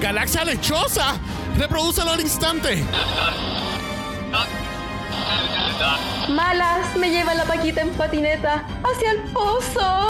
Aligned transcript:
galaxia 0.00 0.44
lechosa. 0.44 1.14
Reprodúcelo 1.56 2.12
al 2.12 2.20
instante. 2.20 2.84
Malas 6.28 6.96
me 6.96 7.10
lleva 7.10 7.34
la 7.34 7.44
paquita 7.44 7.80
en 7.80 7.90
patineta 7.90 8.64
hacia 8.84 9.10
el 9.12 9.18
pozo. 9.32 10.08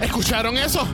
¿Escucharon 0.00 0.56
eso? 0.58 0.86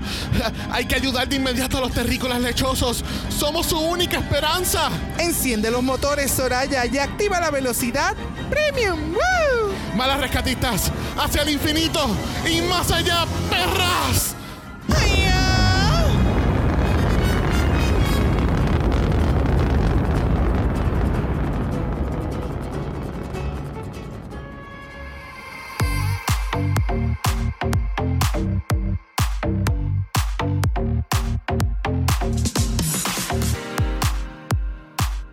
Hay 0.70 0.84
que 0.86 0.94
ayudar 0.94 1.28
de 1.28 1.36
inmediato 1.36 1.78
a 1.78 1.80
los 1.80 1.92
terrícolas 1.92 2.40
lechosos. 2.40 3.04
Somos 3.28 3.66
su 3.66 3.78
única 3.78 4.18
esperanza. 4.18 4.90
Enciende 5.18 5.70
los 5.70 5.82
motores, 5.82 6.30
Soraya, 6.30 6.84
y 6.86 6.98
activa 6.98 7.40
la 7.40 7.50
velocidad 7.50 8.14
premium. 8.50 9.12
¡Woo! 9.12 9.74
Malas 9.96 10.20
rescatistas, 10.20 10.92
hacia 11.18 11.42
el 11.42 11.50
infinito 11.50 12.06
y 12.48 12.60
más 12.62 12.90
allá, 12.90 13.24
perras. 13.50 14.34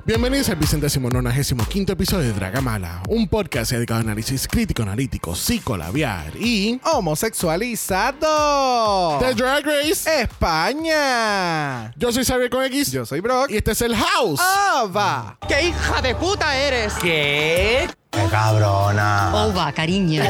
Bienvenidos 0.05 0.49
al 0.49 0.57
vicentésimo 0.57 1.09
nonagésimo 1.09 1.65
quinto 1.65 1.93
episodio 1.93 2.27
de 2.27 2.33
Dragamala, 2.33 3.01
un 3.09 3.27
podcast 3.27 3.71
dedicado 3.71 4.01
a 4.01 4.03
análisis 4.03 4.47
crítico, 4.47 4.83
analítico, 4.83 5.35
psicolabiar 5.35 6.35
y 6.39 6.79
Homosexualizado. 6.83 9.17
The 9.19 9.33
Drag 9.33 9.65
Race. 9.65 10.21
España. 10.21 11.91
Yo 11.97 12.11
soy 12.11 12.23
Xavier 12.23 12.51
con 12.51 12.63
X 12.65 12.91
Yo 12.91 13.03
soy 13.07 13.19
Brock. 13.19 13.49
y 13.49 13.57
este 13.57 13.71
es 13.71 13.81
el 13.81 13.95
House. 13.95 14.39
Ah, 14.43 14.85
va. 14.95 15.37
¡Qué 15.47 15.69
hija 15.69 15.99
de 16.03 16.13
puta 16.13 16.55
eres! 16.55 16.93
¡Qué 17.01 17.89
cabrona! 18.29 19.31
Ova, 19.33 19.71
cariño. 19.71 20.21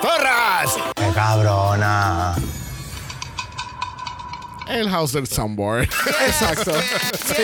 ¡Torras! 0.00 0.76
¡Qué 0.94 1.08
cabrona! 1.12 2.36
El 4.68 4.88
House 4.90 5.12
del 5.12 5.26
Soundboard. 5.26 5.84
Exacto. 6.26 6.72
Sí. 7.26 7.42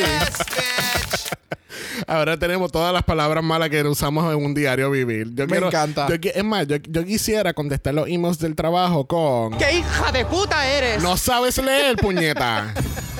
Ahora 2.06 2.36
tenemos 2.38 2.70
todas 2.72 2.92
las 2.92 3.02
palabras 3.04 3.42
malas 3.42 3.70
que 3.70 3.82
usamos 3.84 4.32
en 4.32 4.44
un 4.44 4.52
diario 4.54 4.90
vivir. 4.90 5.28
Yo 5.34 5.46
Me 5.46 5.58
encanta. 5.58 6.08
yo 6.08 6.30
es 6.34 6.44
más, 6.44 6.66
yo, 6.66 6.76
yo 6.76 7.04
quisiera 7.04 7.54
contestar 7.54 7.94
los 7.94 8.08
emails 8.08 8.38
del 8.38 8.54
trabajo 8.54 9.06
con... 9.06 9.56
¡Qué 9.56 9.78
hija 9.78 10.12
de 10.12 10.24
puta 10.26 10.66
eres! 10.68 11.02
No 11.02 11.16
sabes 11.16 11.56
leer, 11.58 11.96
puñeta. 11.96 12.74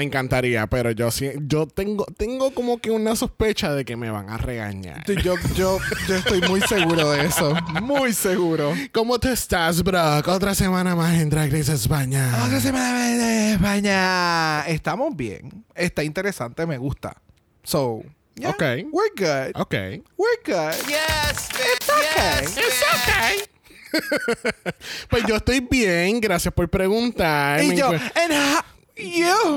Me 0.00 0.04
encantaría, 0.04 0.66
pero 0.66 0.92
yo 0.92 1.10
sí, 1.10 1.30
yo 1.42 1.66
tengo, 1.66 2.06
tengo 2.16 2.54
como 2.54 2.78
que 2.78 2.90
una 2.90 3.14
sospecha 3.14 3.74
de 3.74 3.84
que 3.84 3.96
me 3.96 4.10
van 4.10 4.30
a 4.30 4.38
regañar. 4.38 5.04
Yo, 5.04 5.34
yo, 5.54 5.78
yo 6.08 6.16
estoy 6.16 6.40
muy 6.48 6.62
seguro 6.62 7.10
de 7.10 7.26
eso. 7.26 7.54
Muy 7.82 8.14
seguro. 8.14 8.72
¿Cómo 8.92 9.18
te 9.18 9.30
estás, 9.30 9.82
Brock? 9.82 10.26
Otra 10.28 10.54
semana 10.54 10.96
más 10.96 11.20
en 11.20 11.28
Drag 11.28 11.52
Race 11.52 11.70
España. 11.70 12.44
Otra 12.46 12.60
semana 12.60 12.92
más 12.92 13.18
de 13.18 13.52
España. 13.52 14.66
Estamos 14.68 15.14
bien. 15.14 15.66
Está 15.74 16.02
interesante, 16.02 16.64
me 16.64 16.78
gusta. 16.78 17.20
So, 17.62 18.02
yeah, 18.36 18.48
Ok. 18.48 18.62
We're 18.90 19.12
good. 19.14 19.60
Ok. 19.60 19.74
We're 20.16 20.40
good. 20.46 20.88
Yes, 20.88 21.50
bitch, 21.52 21.90
okay. 21.90 22.40
yes. 22.40 22.56
It's 22.56 22.82
okay. 23.04 24.72
pues 25.10 25.24
yo 25.28 25.36
estoy 25.36 25.60
bien, 25.60 26.22
gracias 26.22 26.54
por 26.54 26.70
preguntar. 26.70 27.62
Y 27.62 27.68
Me 27.68 27.76
yo, 27.76 27.90
and 27.90 28.32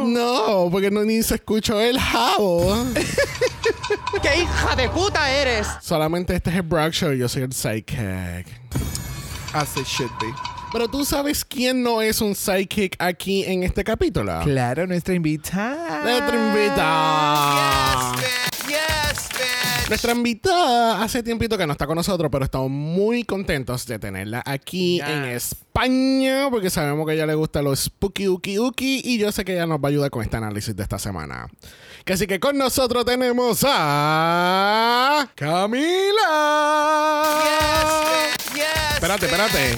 No, 0.05 0.69
porque 0.71 0.89
no 0.91 1.03
ni 1.03 1.21
se 1.23 1.35
escuchó 1.35 1.79
el 1.79 1.99
jabo. 1.99 2.85
¡Qué 4.21 4.41
hija 4.41 4.75
de 4.75 4.89
puta 4.89 5.29
eres! 5.31 5.67
Solamente 5.81 6.35
este 6.35 6.49
es 6.49 6.55
el 6.57 6.61
Brock 6.61 6.91
Show 6.91 7.13
y 7.13 7.19
yo 7.19 7.27
soy 7.29 7.43
el 7.43 7.53
Psychic. 7.53 8.47
As 9.53 9.75
it 9.77 9.85
should 9.85 10.11
be. 10.19 10.27
Pero 10.71 10.87
tú 10.87 11.05
sabes 11.05 11.45
quién 11.45 11.83
no 11.83 12.01
es 12.01 12.19
un 12.19 12.33
Psychic 12.33 12.95
aquí 12.97 13.43
en 13.45 13.63
este 13.63 13.83
capítulo. 13.83 14.41
Claro, 14.43 14.87
nuestra 14.87 15.13
invitada. 15.13 16.01
Nuestra 16.03 16.35
invitada. 16.35 18.11
Bitch, 18.13 18.67
yes, 18.67 19.29
bitch. 19.29 19.62
Nuestra 19.93 20.13
invitada 20.13 21.03
hace 21.03 21.21
tiempito 21.21 21.55
que 21.55 21.67
no 21.67 21.73
está 21.73 21.85
con 21.85 21.95
nosotros, 21.95 22.31
pero 22.31 22.43
estamos 22.45 22.71
muy 22.71 23.23
contentos 23.23 23.85
de 23.85 23.99
tenerla 23.99 24.41
aquí 24.43 24.95
Yes. 24.97 25.07
en 25.07 25.23
España, 25.25 26.47
porque 26.49 26.71
sabemos 26.71 27.05
que 27.05 27.11
a 27.11 27.13
ella 27.13 27.27
le 27.27 27.35
gusta 27.35 27.61
los 27.61 27.79
spooky 27.79 28.27
uki 28.27 28.57
uki 28.57 29.01
y 29.03 29.19
yo 29.19 29.31
sé 29.31 29.45
que 29.45 29.53
ella 29.53 29.67
nos 29.67 29.77
va 29.77 29.89
a 29.89 29.89
ayudar 29.89 30.09
con 30.09 30.23
este 30.23 30.35
análisis 30.35 30.75
de 30.75 30.81
esta 30.81 30.97
semana. 30.97 31.47
Que 32.05 32.13
Así 32.13 32.25
que 32.25 32.39
con 32.39 32.57
nosotros 32.57 33.05
tenemos 33.05 33.63
a 33.67 35.29
Camila. 35.35 35.83
Yes, 37.43 38.47
bitch, 38.47 38.55
yes. 38.55 38.93
Espérate, 38.95 39.25
espérate. 39.27 39.77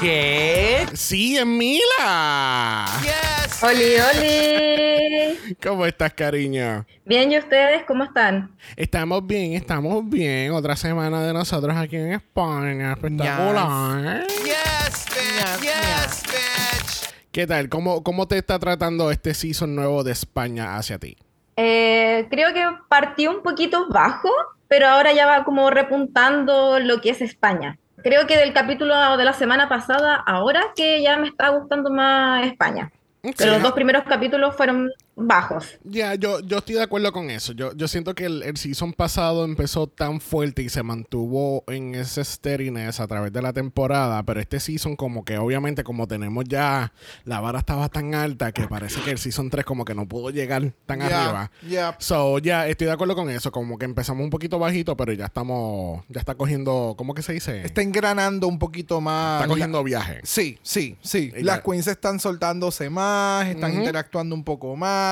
¿Qué? 0.00 0.86
Sí, 0.92 1.36
es 1.36 1.46
Mila. 1.46 2.86
Yes. 3.02 3.62
Oli, 3.62 3.94
oli. 3.96 5.56
¿Cómo 5.62 5.86
estás, 5.86 6.12
cariño? 6.14 6.84
Bien, 7.04 7.30
¿y 7.30 7.38
ustedes 7.38 7.84
cómo 7.86 8.04
están? 8.04 8.56
Estamos 8.76 9.24
bien, 9.26 9.52
estamos 9.52 10.08
bien. 10.08 10.52
Otra 10.52 10.76
semana 10.76 11.22
de 11.22 11.32
nosotros 11.32 11.76
aquí 11.76 11.96
en 11.96 12.12
España. 12.14 12.92
Espectacular. 12.92 14.26
Yes, 14.44 15.06
bitch, 15.14 15.62
yes, 15.62 16.22
bitch. 16.26 17.14
¿Qué 17.30 17.46
tal? 17.46 17.68
¿Cómo, 17.68 18.02
¿Cómo 18.02 18.26
te 18.26 18.36
está 18.36 18.58
tratando 18.58 19.10
este 19.10 19.32
season 19.32 19.74
nuevo 19.74 20.02
de 20.02 20.12
España 20.12 20.76
hacia 20.76 20.98
ti? 20.98 21.16
Eh, 21.56 22.26
creo 22.30 22.52
que 22.52 22.64
partió 22.88 23.30
un 23.30 23.42
poquito 23.42 23.88
bajo, 23.88 24.28
pero 24.66 24.88
ahora 24.88 25.12
ya 25.12 25.26
va 25.26 25.44
como 25.44 25.70
repuntando 25.70 26.80
lo 26.80 27.00
que 27.00 27.10
es 27.10 27.20
España. 27.22 27.78
Creo 28.04 28.26
que 28.26 28.36
del 28.36 28.52
capítulo 28.52 29.16
de 29.16 29.24
la 29.24 29.32
semana 29.32 29.66
pasada, 29.66 30.16
ahora 30.16 30.62
que 30.76 31.00
ya 31.00 31.16
me 31.16 31.26
está 31.26 31.48
gustando 31.48 31.88
más 31.90 32.46
España. 32.46 32.92
Pero 33.38 33.52
los 33.52 33.62
dos 33.62 33.72
primeros 33.72 34.04
capítulos 34.04 34.54
fueron 34.54 34.92
bajos. 35.16 35.78
Ya, 35.84 36.14
yo, 36.14 36.40
yo 36.40 36.58
estoy 36.58 36.74
de 36.76 36.82
acuerdo 36.82 37.12
con 37.12 37.30
eso. 37.30 37.52
Yo, 37.52 37.72
yo 37.74 37.86
siento 37.88 38.14
que 38.14 38.24
el, 38.26 38.42
el 38.42 38.56
season 38.56 38.92
pasado 38.92 39.44
empezó 39.44 39.86
tan 39.86 40.20
fuerte 40.20 40.62
y 40.62 40.68
se 40.68 40.82
mantuvo 40.82 41.64
en 41.68 41.94
ese 41.94 42.24
steadiness 42.24 42.98
a 43.00 43.06
través 43.06 43.32
de 43.32 43.40
la 43.42 43.52
temporada, 43.52 44.22
pero 44.24 44.40
este 44.40 44.58
season 44.60 44.96
como 44.96 45.24
que 45.24 45.38
obviamente 45.38 45.84
como 45.84 46.06
tenemos 46.08 46.44
ya, 46.48 46.92
la 47.24 47.40
vara 47.40 47.60
estaba 47.60 47.88
tan 47.88 48.14
alta 48.14 48.52
que 48.52 48.66
parece 48.66 49.00
que 49.02 49.10
el 49.12 49.18
season 49.18 49.50
3 49.50 49.64
como 49.64 49.84
que 49.84 49.94
no 49.94 50.06
pudo 50.08 50.30
llegar 50.30 50.72
tan 50.86 50.98
Yeah, 51.00 51.22
arriba. 51.24 51.50
yeah. 51.68 51.96
So, 51.98 52.38
ya 52.38 52.66
estoy 52.68 52.86
de 52.86 52.92
acuerdo 52.92 53.14
con 53.14 53.28
eso, 53.30 53.52
como 53.52 53.78
que 53.78 53.84
empezamos 53.84 54.24
un 54.24 54.30
poquito 54.30 54.58
bajito, 54.58 54.96
pero 54.96 55.12
ya 55.12 55.26
estamos, 55.26 56.02
ya 56.08 56.20
está 56.20 56.34
cogiendo, 56.34 56.94
¿cómo 56.96 57.14
que 57.14 57.22
se 57.22 57.32
dice? 57.34 57.62
Está 57.64 57.82
engranando 57.82 58.48
un 58.48 58.58
poquito 58.58 59.00
más. 59.00 59.42
Está 59.42 59.48
cogiendo 59.48 59.82
viaje. 59.84 60.20
Sí, 60.22 60.58
sí, 60.62 60.96
sí. 61.02 61.32
Y 61.36 61.42
Las 61.42 61.58
ya- 61.58 61.62
queens 61.62 61.86
están 61.86 62.18
soltándose 62.20 62.88
más, 62.90 63.46
están 63.48 63.74
interactuando 63.74 64.34
un 64.34 64.44
poco 64.44 64.74
más. 64.76 65.03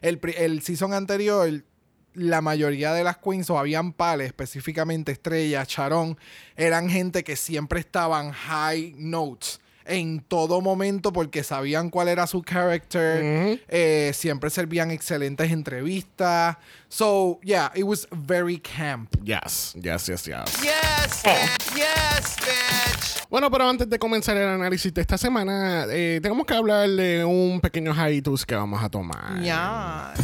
El, 0.00 0.62
season 0.62 0.92
anterior, 0.92 1.48
la 2.14 2.40
mayoría 2.40 2.92
de 2.92 3.04
las 3.04 3.18
queens, 3.18 3.50
o 3.50 3.58
habían 3.58 3.92
pales, 3.92 4.26
específicamente 4.28 5.12
Estrella, 5.12 5.64
Charón, 5.66 6.18
eran 6.56 6.88
gente 6.88 7.24
que 7.24 7.36
siempre 7.36 7.80
estaban 7.80 8.32
high 8.32 8.94
notes. 8.96 9.60
En 9.90 10.20
todo 10.20 10.60
momento 10.60 11.12
porque 11.12 11.42
sabían 11.42 11.90
cuál 11.90 12.08
era 12.08 12.26
su 12.26 12.42
character. 12.42 13.60
Eh, 13.68 14.12
siempre 14.14 14.48
servían 14.50 14.90
excelentes 14.90 15.50
entrevistas. 15.50 16.56
So, 16.88 17.38
yeah, 17.42 17.70
it 17.74 17.84
was 17.84 18.08
very 18.10 18.58
camp. 18.58 19.10
Yes, 19.22 19.74
yes, 19.80 20.06
yes, 20.06 20.24
yes. 20.24 20.62
Yes, 20.62 21.22
bitch. 21.22 21.76
Yes, 21.76 22.36
bitch. 22.38 23.28
Bueno, 23.30 23.50
pero 23.50 23.68
antes 23.68 23.88
de 23.88 23.98
comenzar 23.98 24.36
el 24.36 24.48
análisis 24.48 24.92
de 24.92 25.00
esta 25.00 25.16
semana, 25.16 25.86
eh, 25.88 26.18
tenemos 26.20 26.44
que 26.46 26.54
hablar 26.54 26.88
de 26.88 27.24
un 27.24 27.60
pequeño 27.60 27.94
hiatus 27.94 28.44
que 28.44 28.54
vamos 28.56 28.82
a 28.82 28.88
tomar. 28.88 29.40
Ya. 29.42 30.14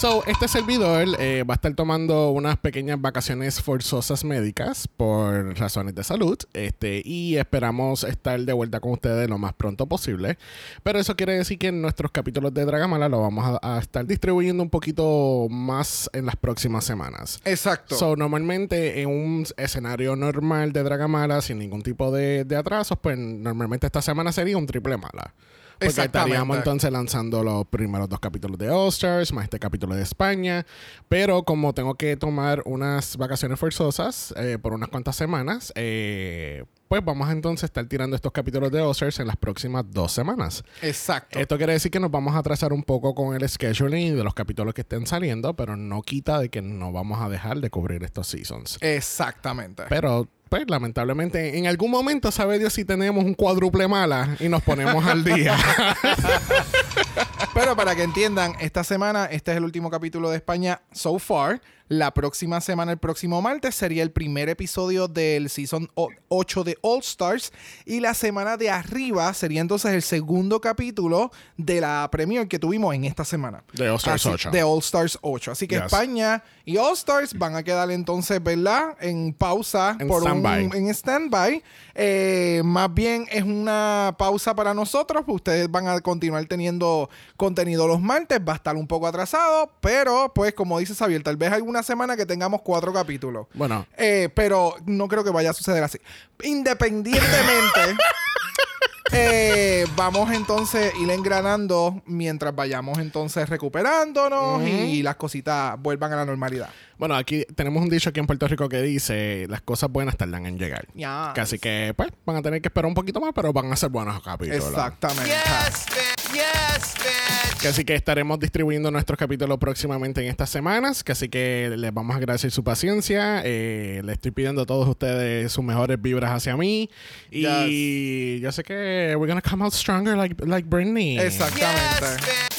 So, 0.00 0.24
este 0.26 0.48
servidor 0.48 1.08
eh, 1.18 1.44
va 1.46 1.52
a 1.52 1.56
estar 1.56 1.74
tomando 1.74 2.30
unas 2.30 2.56
pequeñas 2.56 2.98
vacaciones 2.98 3.60
forzosas 3.60 4.24
médicas 4.24 4.88
por 4.88 5.58
razones 5.58 5.94
de 5.94 6.02
salud. 6.04 6.38
Este, 6.54 7.02
y 7.04 7.36
esperamos 7.36 8.04
estar 8.04 8.40
de 8.40 8.52
vuelta 8.54 8.80
con 8.80 8.92
ustedes 8.92 9.28
lo 9.28 9.36
más 9.36 9.52
pronto 9.52 9.84
posible. 9.84 10.38
Pero 10.82 11.00
eso 11.00 11.16
quiere 11.16 11.34
decir 11.34 11.58
que 11.58 11.70
nuestros 11.70 12.12
capítulos 12.12 12.54
de 12.54 12.64
Dragamala 12.64 13.10
lo 13.10 13.20
vamos 13.20 13.44
a, 13.60 13.76
a 13.76 13.78
estar 13.78 14.06
distribuyendo 14.06 14.62
un 14.62 14.70
poquito 14.70 15.48
más 15.50 16.08
en 16.14 16.24
las 16.24 16.36
próximas 16.36 16.86
semanas. 16.86 17.38
Exacto. 17.44 17.94
So, 17.94 18.16
normalmente 18.16 19.02
en 19.02 19.10
un 19.10 19.44
escenario 19.58 20.16
normal 20.16 20.72
de 20.72 20.82
Dragamala, 20.82 21.42
sin 21.42 21.58
ningún 21.58 21.82
tipo 21.82 22.10
de, 22.10 22.46
de 22.46 22.56
atrasos, 22.56 22.98
pues 23.02 23.18
normalmente 23.18 23.84
esta 23.84 24.00
semana 24.00 24.32
sería 24.32 24.56
un 24.56 24.64
triple 24.64 24.96
mala. 24.96 25.34
Porque 25.80 26.02
estaríamos 26.02 26.56
entonces 26.56 26.92
lanzando 26.92 27.42
los 27.42 27.66
primeros 27.66 28.08
dos 28.08 28.20
capítulos 28.20 28.58
de 28.58 28.70
All 28.70 28.88
Stars, 28.88 29.32
más 29.32 29.44
este 29.44 29.58
capítulo 29.58 29.94
de 29.94 30.02
España. 30.02 30.66
Pero 31.08 31.42
como 31.42 31.72
tengo 31.72 31.94
que 31.94 32.16
tomar 32.16 32.62
unas 32.66 33.16
vacaciones 33.16 33.58
forzosas 33.58 34.34
eh, 34.36 34.58
por 34.60 34.74
unas 34.74 34.90
cuantas 34.90 35.16
semanas, 35.16 35.72
eh, 35.74 36.64
pues 36.88 37.04
vamos 37.04 37.28
a 37.28 37.32
entonces 37.32 37.64
estar 37.64 37.86
tirando 37.86 38.16
estos 38.16 38.32
capítulos 38.32 38.70
de 38.72 38.80
All 38.80 38.90
Stars 38.90 39.20
en 39.20 39.28
las 39.28 39.36
próximas 39.36 39.84
dos 39.88 40.12
semanas. 40.12 40.64
Exacto. 40.82 41.38
Esto 41.38 41.56
quiere 41.56 41.72
decir 41.74 41.90
que 41.90 42.00
nos 42.00 42.10
vamos 42.10 42.34
a 42.34 42.38
atrasar 42.38 42.72
un 42.72 42.82
poco 42.82 43.14
con 43.14 43.34
el 43.34 43.48
scheduling 43.48 44.16
de 44.16 44.24
los 44.24 44.34
capítulos 44.34 44.74
que 44.74 44.80
estén 44.80 45.06
saliendo, 45.06 45.54
pero 45.54 45.76
no 45.76 46.02
quita 46.02 46.40
de 46.40 46.48
que 46.48 46.62
no 46.62 46.92
vamos 46.92 47.20
a 47.20 47.28
dejar 47.28 47.60
de 47.60 47.70
cubrir 47.70 48.02
estos 48.02 48.26
seasons. 48.26 48.76
Exactamente. 48.80 49.84
Pero, 49.88 50.28
pues, 50.50 50.64
lamentablemente, 50.68 51.56
en 51.56 51.68
algún 51.68 51.92
momento, 51.92 52.32
sabe 52.32 52.58
Dios 52.58 52.72
si 52.72 52.84
tenemos 52.84 53.24
un 53.24 53.34
cuádruple 53.34 53.86
mala 53.86 54.36
y 54.40 54.48
nos 54.48 54.62
ponemos 54.62 55.06
al 55.06 55.22
día. 55.24 55.56
Pero 57.54 57.74
para 57.76 57.96
que 57.96 58.02
entiendan, 58.02 58.54
esta 58.60 58.84
semana 58.84 59.26
este 59.26 59.50
es 59.50 59.56
el 59.56 59.64
último 59.64 59.90
capítulo 59.90 60.30
de 60.30 60.36
España 60.36 60.80
so 60.92 61.18
far. 61.18 61.60
La 61.88 62.14
próxima 62.14 62.60
semana, 62.60 62.92
el 62.92 62.98
próximo 62.98 63.42
martes, 63.42 63.74
sería 63.74 64.04
el 64.04 64.12
primer 64.12 64.48
episodio 64.48 65.08
del 65.08 65.50
Season 65.50 65.90
8 66.28 66.62
de 66.62 66.78
All 66.82 67.00
Stars. 67.00 67.52
Y 67.84 67.98
la 67.98 68.14
semana 68.14 68.56
de 68.56 68.70
arriba 68.70 69.34
sería 69.34 69.60
entonces 69.60 69.92
el 69.92 70.02
segundo 70.02 70.60
capítulo 70.60 71.32
de 71.56 71.80
la 71.80 72.08
premiere 72.12 72.46
que 72.46 72.60
tuvimos 72.60 72.94
en 72.94 73.06
esta 73.06 73.24
semana. 73.24 73.64
De 73.72 73.90
All 73.90 73.96
Stars 73.96 74.24
Así- 74.24 74.34
8. 74.34 74.50
De 74.52 74.62
All 74.62 74.78
Stars 74.78 75.18
8. 75.20 75.50
Así 75.50 75.66
que 75.66 75.74
Yes. 75.74 75.86
España 75.86 76.44
y 76.64 76.76
All 76.76 76.92
Stars 76.92 77.36
van 77.36 77.56
a 77.56 77.64
quedar 77.64 77.90
entonces, 77.90 78.40
¿verdad? 78.40 78.96
En 79.00 79.32
pausa. 79.34 79.96
En 79.98 80.06
por 80.06 80.22
un- 80.22 80.28
standby. 80.28 80.70
en 80.78 80.88
stand-by. 80.94 81.62
Eh, 81.96 82.62
más 82.64 82.94
bien 82.94 83.26
es 83.32 83.42
una 83.42 84.14
pausa 84.16 84.54
para 84.54 84.72
nosotros. 84.74 85.24
Ustedes 85.26 85.68
van 85.68 85.88
a 85.88 86.00
continuar 86.00 86.44
teniendo 86.44 86.99
contenido 87.36 87.86
los 87.86 88.00
martes. 88.00 88.40
Va 88.46 88.52
a 88.52 88.56
estar 88.56 88.76
un 88.76 88.86
poco 88.86 89.06
atrasado. 89.06 89.70
Pero, 89.80 90.32
pues, 90.34 90.52
como 90.54 90.78
dice 90.78 90.94
Xavier, 90.94 91.22
tal 91.22 91.36
vez 91.36 91.52
alguna 91.52 91.82
semana 91.82 92.16
que 92.16 92.26
tengamos 92.26 92.60
cuatro 92.62 92.92
capítulos. 92.92 93.46
bueno, 93.54 93.86
Eh, 93.96 94.28
pero 94.34 94.74
no 94.86 95.08
creo 95.08 95.24
que 95.24 95.30
vaya 95.30 95.50
a 95.50 95.54
suceder 95.54 95.82
así. 95.82 95.98
Independientemente, 96.42 97.96
eh, 99.12 99.86
vamos 99.96 100.30
entonces 100.32 100.92
a 100.94 100.96
ir 100.98 101.10
engranando 101.10 102.00
mientras 102.06 102.54
vayamos 102.54 102.98
entonces 102.98 103.48
recuperándonos 103.48 104.62
y 104.62 105.02
las 105.02 105.16
cositas 105.16 105.80
vuelvan 105.80 106.12
a 106.12 106.16
la 106.16 106.24
normalidad. 106.24 106.68
Bueno, 107.00 107.16
aquí 107.16 107.46
tenemos 107.56 107.82
un 107.82 107.88
dicho 107.88 108.10
aquí 108.10 108.20
en 108.20 108.26
Puerto 108.26 108.46
Rico 108.46 108.68
que 108.68 108.82
dice: 108.82 109.46
las 109.48 109.62
cosas 109.62 109.90
buenas 109.90 110.18
tardan 110.18 110.44
en 110.44 110.58
llegar. 110.58 110.86
Ya. 110.94 111.30
Así 111.32 111.58
que, 111.58 111.94
pues, 111.96 112.10
van 112.26 112.36
a 112.36 112.42
tener 112.42 112.60
que 112.60 112.68
esperar 112.68 112.86
un 112.86 112.94
poquito 112.94 113.22
más, 113.22 113.32
pero 113.34 113.54
van 113.54 113.72
a 113.72 113.76
ser 113.76 113.88
buenos 113.88 114.22
capítulos. 114.22 114.68
Exactamente. 114.68 115.30
Yes, 115.30 115.86
bitch. 115.86 116.34
Yes, 116.34 116.94
bitch. 116.98 117.62
Que 117.62 117.68
así 117.68 117.84
que 117.86 117.94
estaremos 117.94 118.38
distribuyendo 118.38 118.90
nuestros 118.90 119.18
capítulos 119.18 119.56
próximamente 119.56 120.20
en 120.20 120.28
estas 120.28 120.50
semanas. 120.50 121.02
Que 121.02 121.12
así 121.12 121.30
que 121.30 121.74
les 121.74 121.92
vamos 121.92 122.12
a 122.14 122.18
agradecer 122.18 122.50
su 122.50 122.62
paciencia. 122.62 123.40
Eh, 123.46 124.02
le 124.04 124.12
estoy 124.12 124.30
pidiendo 124.30 124.62
a 124.62 124.66
todos 124.66 124.86
ustedes 124.86 125.50
sus 125.50 125.64
mejores 125.64 126.00
vibras 126.00 126.32
hacia 126.32 126.54
mí. 126.58 126.90
Y 127.30 128.40
yo 128.40 128.52
sé 128.52 128.62
que 128.62 129.14
we're 129.16 129.26
gonna 129.26 129.40
come 129.40 129.64
out 129.64 129.72
stronger 129.72 130.18
like, 130.18 130.36
like 130.46 130.68
Britney. 130.68 131.14
Yes, 131.14 131.40
Exactamente. 131.40 132.49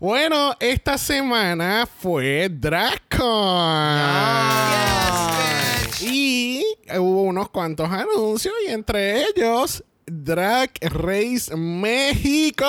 Bitch. 0.00 0.06
Yes, 0.06 0.06
bitch. 0.06 0.06
Bueno, 0.06 0.56
esta 0.60 0.98
semana 0.98 1.86
fue 1.86 2.48
DragCon. 2.48 3.98
Yes, 4.70 6.00
bitch. 6.00 6.02
Y 6.02 6.64
hubo 6.98 7.22
unos 7.22 7.48
cuantos 7.50 7.90
anuncios 7.90 8.54
y 8.66 8.70
entre 8.70 9.24
ellos 9.24 9.84
Drag 10.06 10.70
Race 10.80 11.54
México. 11.54 12.66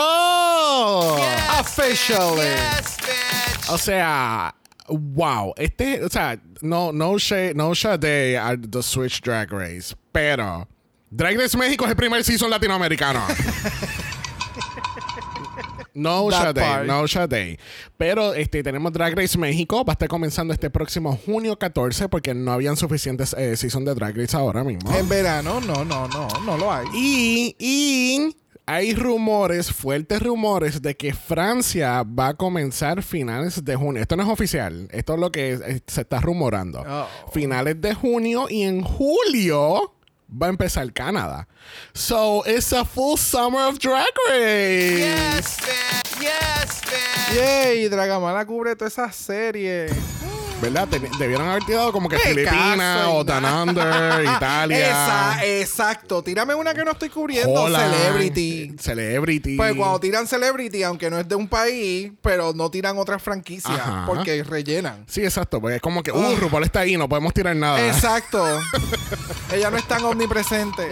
Officially. 1.60 2.42
Yes, 2.42 2.98
bitch. 2.98 3.70
O 3.70 3.78
sea, 3.78 4.56
wow. 4.88 5.54
Este, 5.58 6.04
o 6.04 6.10
sea, 6.10 6.40
no, 6.62 6.92
no 6.92 7.18
shade, 7.18 7.54
no 7.56 7.74
shade 7.74 8.38
a 8.38 8.58
the 8.58 8.82
Switch 8.84 9.22
Drag 9.22 9.52
Race, 9.52 9.96
pero 10.12 10.68
Drag 11.12 11.38
Race 11.38 11.58
México 11.58 11.86
es 11.86 11.92
el 11.92 11.98
primer 11.98 12.24
season 12.24 12.50
latinoamericano. 12.50 13.22
No 15.94 16.30
shade, 16.30 16.86
no 16.86 17.06
shade. 17.08 17.60
Pero 17.98 18.34
este, 18.34 18.64
tenemos 18.64 18.94
Drag 18.94 19.16
Race 19.16 19.38
México. 19.38 19.84
Va 19.84 19.94
a 19.94 19.96
estar 19.96 20.08
comenzando 20.08 20.54
este 20.54 20.70
próximo 20.70 21.20
junio 21.26 21.58
14 21.58 22.10
porque 22.10 22.34
no 22.34 22.52
habían 22.52 22.78
suficientes 22.78 23.34
eh, 23.34 23.56
season 23.58 23.86
de 23.86 23.96
Drag 23.96 24.16
Race 24.16 24.36
ahora 24.36 24.64
mismo. 24.64 24.94
En 24.96 25.08
verano, 25.10 25.60
no, 25.62 25.84
no, 25.86 26.08
no, 26.08 26.28
no 26.46 26.58
lo 26.58 26.72
hay. 26.72 26.86
Y, 26.94 27.56
y 27.60 28.36
hay 28.70 28.94
rumores, 28.94 29.72
fuertes 29.72 30.22
rumores, 30.22 30.84
de 30.84 30.96
que 30.96 31.12
Francia 31.12 32.04
va 32.04 32.28
a 32.28 32.34
comenzar 32.36 33.02
finales 33.02 33.66
de 33.66 33.76
junio. 33.76 34.00
Esto 34.00 34.16
no 34.16 34.22
es 34.22 34.30
oficial, 34.30 34.88
esto 34.92 35.16
es 35.16 35.20
lo 35.20 35.32
que 35.32 35.82
se 35.88 36.02
está 36.02 36.20
rumorando. 36.20 36.84
Oh. 36.88 37.08
Finales 37.32 37.82
de 37.82 37.96
junio 37.96 38.46
y 38.48 38.62
en 38.62 38.84
julio 38.84 39.96
va 40.32 40.48
a 40.48 40.50
empezar 40.50 40.92
Canadá. 40.94 41.48
So, 41.94 42.44
it's 42.46 42.72
a 42.74 42.86
full 42.86 43.18
summer 43.18 43.68
of 43.68 43.80
Drag 43.80 44.06
Race. 44.30 45.00
Yes, 45.00 45.58
bitch. 45.60 46.22
Yes, 46.22 46.82
bitch. 46.82 47.36
Yay, 47.36 47.90
Dragamala 47.90 48.46
cubre 48.46 48.76
toda 48.76 48.88
esa 48.90 49.12
serie. 49.12 49.88
¿Verdad? 50.62 50.90
Te- 50.90 51.00
debieron 51.18 51.48
haber 51.48 51.64
tirado 51.64 51.94
como 51.94 52.10
que 52.10 52.18
¡Qué 52.18 52.30
Filipinas 52.30 53.08
o 53.08 53.24
Down 53.24 53.46
Under, 53.46 54.26
Italia. 54.36 54.90
Esa, 54.90 55.46
exacto. 55.46 56.22
Tírame 56.22 56.54
una 56.54 56.74
que 56.74 56.84
no 56.84 56.92
estoy 56.92 57.08
cubriendo. 57.08 57.68
Celebrity. 57.68 58.76
Celebrity. 58.78 59.56
Pues 59.56 59.74
cuando 59.76 60.02
tiran 60.02 60.28
Celebrity, 60.28 60.84
aunque 60.84 61.10
no 61.10 61.18
es 61.18 61.30
de 61.30 61.36
un 61.36 61.48
país, 61.48 62.12
pero 62.22 62.52
no 62.54 62.70
tiran 62.70 62.98
otras 62.98 63.24
franquicias 63.24 63.80
Ajá. 63.80 64.04
porque 64.06 64.44
rellenan. 64.44 65.06
Sí, 65.08 65.24
exacto. 65.24 65.62
Porque 65.62 65.78
es 65.78 65.82
como 65.82 66.04
que, 66.04 66.12
uh, 66.12 66.36
RuPaul 66.36 66.64
está 66.66 66.82
ahí, 66.82 66.98
no 66.98 67.08
podemos 67.08 67.34
tirar 67.34 67.56
nada. 67.56 67.88
Exacto. 67.88 68.44
Ella 69.52 69.72
no 69.72 69.78
es 69.78 69.88
tan 69.88 70.04
omnipresente. 70.06 70.88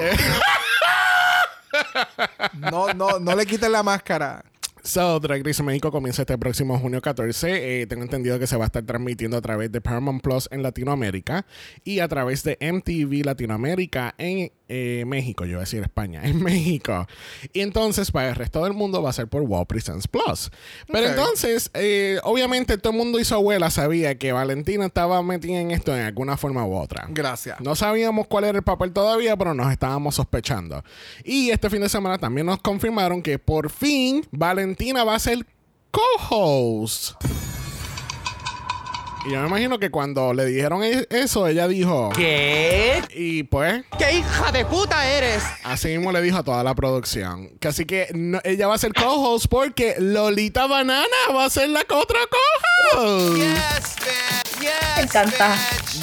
no, 2.53 2.93
no, 2.93 3.19
no 3.19 3.35
le 3.35 3.45
quiten 3.45 3.71
la 3.71 3.83
máscara. 3.83 4.43
So, 4.83 5.19
Drag 5.19 5.45
Race 5.45 5.61
México 5.61 5.91
comienza 5.91 6.21
este 6.21 6.37
próximo 6.37 6.79
junio 6.79 7.01
14. 7.01 7.81
Eh, 7.81 7.87
tengo 7.87 8.03
entendido 8.03 8.39
que 8.39 8.47
se 8.47 8.55
va 8.55 8.63
a 8.63 8.67
estar 8.67 8.83
transmitiendo 8.83 9.35
a 9.37 9.41
través 9.41 9.71
de 9.71 9.81
Paramount 9.81 10.23
Plus 10.23 10.47
en 10.49 10.63
Latinoamérica 10.63 11.45
y 11.83 11.99
a 11.99 12.07
través 12.07 12.43
de 12.43 12.57
MTV 12.61 13.25
Latinoamérica 13.25 14.15
en 14.17 14.51
eh, 14.69 15.03
México. 15.05 15.45
Yo 15.45 15.53
voy 15.53 15.57
a 15.57 15.59
decir 15.61 15.81
España, 15.81 16.21
en 16.25 16.41
México. 16.41 17.07
Y 17.53 17.61
entonces, 17.61 18.11
para 18.11 18.29
el 18.29 18.35
resto 18.35 18.63
del 18.63 18.73
mundo 18.73 19.01
va 19.01 19.09
a 19.09 19.13
ser 19.13 19.27
por 19.27 19.41
Wow 19.43 19.65
Presents 19.65 20.07
Plus. 20.07 20.51
Pero 20.91 21.07
entonces, 21.07 21.71
eh, 21.73 22.19
obviamente, 22.23 22.77
todo 22.77 22.91
el 22.91 22.97
mundo 22.97 23.19
y 23.19 23.25
su 23.25 23.35
abuela 23.35 23.69
sabía 23.69 24.17
que 24.17 24.31
Valentina 24.31 24.85
estaba 24.85 25.21
metida 25.23 25.59
en 25.59 25.71
esto 25.71 25.95
en 25.95 26.03
alguna 26.03 26.37
forma 26.37 26.65
u 26.65 26.75
otra. 26.75 27.07
Gracias. 27.09 27.59
No 27.61 27.75
sabíamos 27.75 28.27
cuál 28.27 28.45
era 28.45 28.57
el 28.57 28.63
papel 28.63 28.93
todavía, 28.93 29.35
pero 29.37 29.53
nos 29.53 29.71
estábamos 29.71 30.15
sospechando. 30.15 30.83
Y 31.23 31.49
este 31.49 31.69
fin 31.69 31.81
de 31.81 31.89
semana 31.89 32.17
también 32.17 32.47
nos 32.47 32.59
confirmaron 32.59 33.21
que 33.21 33.39
por 33.39 33.69
fin 33.69 34.25
Valentina 34.31 35.03
va 35.03 35.15
a 35.15 35.19
ser 35.19 35.45
co-host. 35.91 37.15
Y 39.27 39.31
yo 39.33 39.41
me 39.41 39.47
imagino 39.47 39.77
que 39.77 39.89
cuando 39.91 40.33
le 40.33 40.45
dijeron 40.45 40.83
e- 40.83 41.05
eso, 41.09 41.47
ella 41.47 41.67
dijo... 41.67 42.11
¿Qué? 42.15 43.03
Y 43.13 43.43
pues, 43.43 43.83
¡Qué 43.97 44.19
hija 44.19 44.51
de 44.53 44.63
puta 44.63 45.05
eres! 45.09 45.43
así 45.65 45.89
mismo 45.89 46.13
le 46.13 46.21
dijo 46.21 46.37
a 46.37 46.43
toda 46.43 46.63
la 46.63 46.73
producción. 46.75 47.49
Que 47.59 47.67
así 47.67 47.85
que 47.85 48.07
no- 48.13 48.39
ella 48.45 48.67
va 48.67 48.75
a 48.75 48.77
ser 48.77 48.93
co-host 48.93 49.47
porque 49.49 49.95
Lolita 49.99 50.65
Banana 50.67 51.05
va 51.35 51.43
a 51.45 51.49
ser 51.49 51.69
la 51.69 51.81
otra 51.81 52.19
co-host. 52.29 53.35
Yes, 53.37 53.95
bitch. 53.99 54.71
Me 54.95 55.03
encanta. 55.03 55.55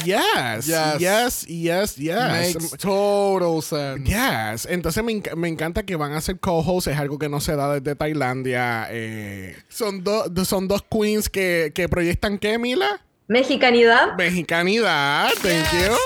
Yes, 0.05 0.67
Yes. 0.67 0.99
yes, 0.99 1.47
yes, 1.47 1.97
yes. 1.97 2.17
Makes 2.17 2.77
total 2.79 3.63
sense. 3.63 4.05
Yes, 4.05 4.67
entonces 4.71 5.03
me, 5.03 5.13
enc- 5.13 5.35
me 5.35 5.49
encanta 5.49 5.83
que 5.85 5.97
van 5.97 6.13
a 6.13 6.21
ser 6.21 6.39
co-hosts, 6.39 6.89
es 6.93 6.99
algo 6.99 7.19
que 7.19 7.29
no 7.31 7.41
se 7.41 7.57
da 7.57 7.73
desde 7.81 7.97
Tailandia. 7.97 8.87
eh, 8.91 9.57
son, 9.71 10.05
dos 10.05 10.31
son 10.47 10.69
dos 10.69 10.83
queens 10.91 11.31
que, 11.31 11.73
que 11.75 11.89
proyectan 11.89 12.37
qué, 12.39 12.59
Mila? 12.59 13.01
Mexicanidad. 13.27 14.17
Mexicanidad, 14.17 15.33
thank 15.41 15.73
you. 15.73 15.97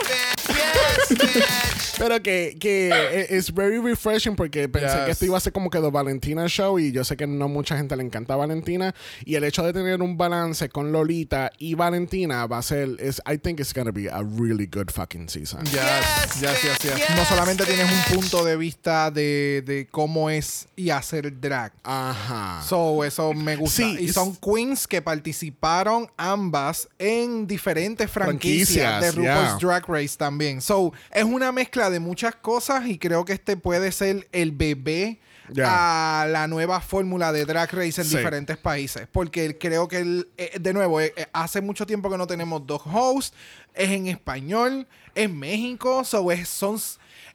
Yes. 0.48 1.54
Pero 1.98 2.22
que, 2.22 2.56
que 2.60 3.26
es 3.30 3.52
very 3.52 3.78
refreshing 3.78 4.36
porque 4.36 4.68
pensé 4.68 4.88
Yes. 4.88 5.04
que 5.04 5.10
esto 5.10 5.24
iba 5.26 5.36
a 5.36 5.40
ser 5.40 5.52
como 5.52 5.68
que 5.70 5.80
The 5.80 5.90
Valentina 5.90 6.46
Show 6.46 6.78
y 6.78 6.92
yo 6.92 7.04
sé 7.04 7.16
que 7.16 7.26
no 7.26 7.48
mucha 7.48 7.76
gente 7.76 7.96
le 7.96 8.02
encanta 8.04 8.36
Valentina 8.36 8.94
y 9.24 9.34
el 9.34 9.44
hecho 9.44 9.62
de 9.64 9.72
tener 9.72 10.00
un 10.00 10.16
balance 10.16 10.68
con 10.68 10.92
Lolita 10.92 11.50
y 11.58 11.74
Valentina 11.74 12.46
va 12.46 12.58
a 12.58 12.62
ser, 12.62 12.90
es, 13.00 13.20
I 13.30 13.36
think 13.38 13.60
it's 13.60 13.74
gonna 13.74 13.90
be 13.90 14.08
a 14.08 14.22
really 14.22 14.66
good 14.66 14.90
fucking 14.90 15.28
season. 15.28 15.64
Yes, 15.64 15.74
Yes, 15.74 16.40
yes, 16.40 16.62
yes, 16.62 16.78
yes. 16.82 16.96
yes, 16.98 17.16
No 17.16 17.24
solamente 17.24 17.64
yes. 17.64 17.74
tienes 17.74 17.92
un 17.92 18.14
punto 18.16 18.44
de 18.44 18.56
vista 18.56 19.10
de, 19.10 19.62
de 19.66 19.88
cómo 19.90 20.30
es 20.30 20.68
y 20.76 20.90
hacer 20.90 21.40
drag. 21.40 21.72
Ajá. 21.82 22.62
So, 22.66 23.04
eso 23.04 23.32
me 23.34 23.56
gusta. 23.56 23.76
Sí, 23.82 23.96
y 24.00 24.08
son 24.08 24.36
queens 24.36 24.86
que 24.86 25.02
participaron 25.02 26.08
ambas 26.16 26.88
en 26.98 27.46
diferentes 27.46 28.10
franquicias, 28.10 28.98
Franquicias, 29.00 29.00
de 29.00 29.10
RuPaul's 29.12 29.60
yeah. 29.60 29.68
Drag 29.68 29.88
Race 29.88 30.16
también. 30.16 30.60
So, 30.60 30.92
es 31.10 31.24
una 31.24 31.52
mezcla 31.52 31.87
de 31.90 32.00
muchas 32.00 32.34
cosas 32.36 32.86
y 32.86 32.98
creo 32.98 33.24
que 33.24 33.32
este 33.34 33.56
puede 33.56 33.92
ser 33.92 34.28
el 34.32 34.52
bebé 34.52 35.20
Yeah. 35.50 36.22
a 36.22 36.26
la 36.26 36.46
nueva 36.46 36.78
fórmula 36.82 37.32
de 37.32 37.46
Drag 37.46 37.72
Race 37.72 38.02
en 38.02 38.06
Sí. 38.06 38.18
diferentes 38.18 38.58
países. 38.58 39.08
Porque 39.10 39.56
creo 39.56 39.88
que, 39.88 39.96
el- 40.00 40.28
eh, 40.36 40.58
de 40.60 40.74
nuevo, 40.74 41.00
eh, 41.00 41.14
eh, 41.16 41.24
hace 41.32 41.62
mucho 41.62 41.86
tiempo 41.86 42.10
que 42.10 42.18
no 42.18 42.26
tenemos 42.26 42.66
dos 42.66 42.82
hosts. 42.84 43.34
Es 43.72 43.88
en 43.88 44.08
español, 44.08 44.86
es 45.14 45.30
México, 45.30 46.04
so 46.04 46.30
es, 46.32 46.50
son, 46.50 46.78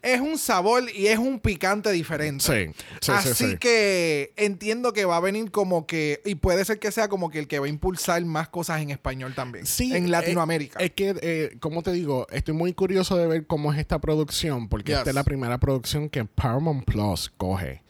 es 0.03 0.19
un 0.21 0.37
sabor 0.37 0.83
y 0.93 1.07
es 1.07 1.17
un 1.17 1.39
picante 1.39 1.91
diferente. 1.91 2.43
Sí, 2.43 2.73
sí, 2.99 2.99
sí, 3.01 3.11
Así 3.11 3.45
sí. 3.51 3.57
que 3.57 4.33
entiendo 4.35 4.93
que 4.93 5.05
va 5.05 5.17
a 5.17 5.19
venir 5.21 5.49
como 5.49 5.87
que, 5.87 6.21
y 6.25 6.35
puede 6.35 6.65
ser 6.65 6.79
que 6.79 6.91
sea 6.91 7.07
como 7.07 7.29
que 7.29 7.39
el 7.39 7.47
que 7.47 7.59
va 7.59 7.65
a 7.65 7.69
impulsar 7.69 8.23
más 8.25 8.49
cosas 8.49 8.81
en 8.81 8.89
español 8.89 9.33
también. 9.33 9.65
Sí, 9.65 9.95
en 9.95 10.05
eh, 10.05 10.09
Latinoamérica. 10.09 10.79
Es, 10.79 10.91
que, 10.91 11.15
eh, 11.21 11.57
como 11.59 11.81
te 11.83 11.91
digo, 11.93 12.27
estoy 12.31 12.53
muy 12.53 12.73
curioso 12.73 13.15
de 13.17 13.27
ver 13.27 13.47
cómo 13.47 13.71
es 13.73 13.79
esta 13.79 13.99
producción, 13.99 14.67
porque 14.69 14.91
Yes. 14.91 14.99
esta 14.99 15.09
es 15.11 15.15
la 15.15 15.23
primera 15.23 15.57
producción 15.59 16.09
que 16.09 16.25
Paramount 16.25 16.85
Plus 16.85 17.31
coge. 17.37 17.82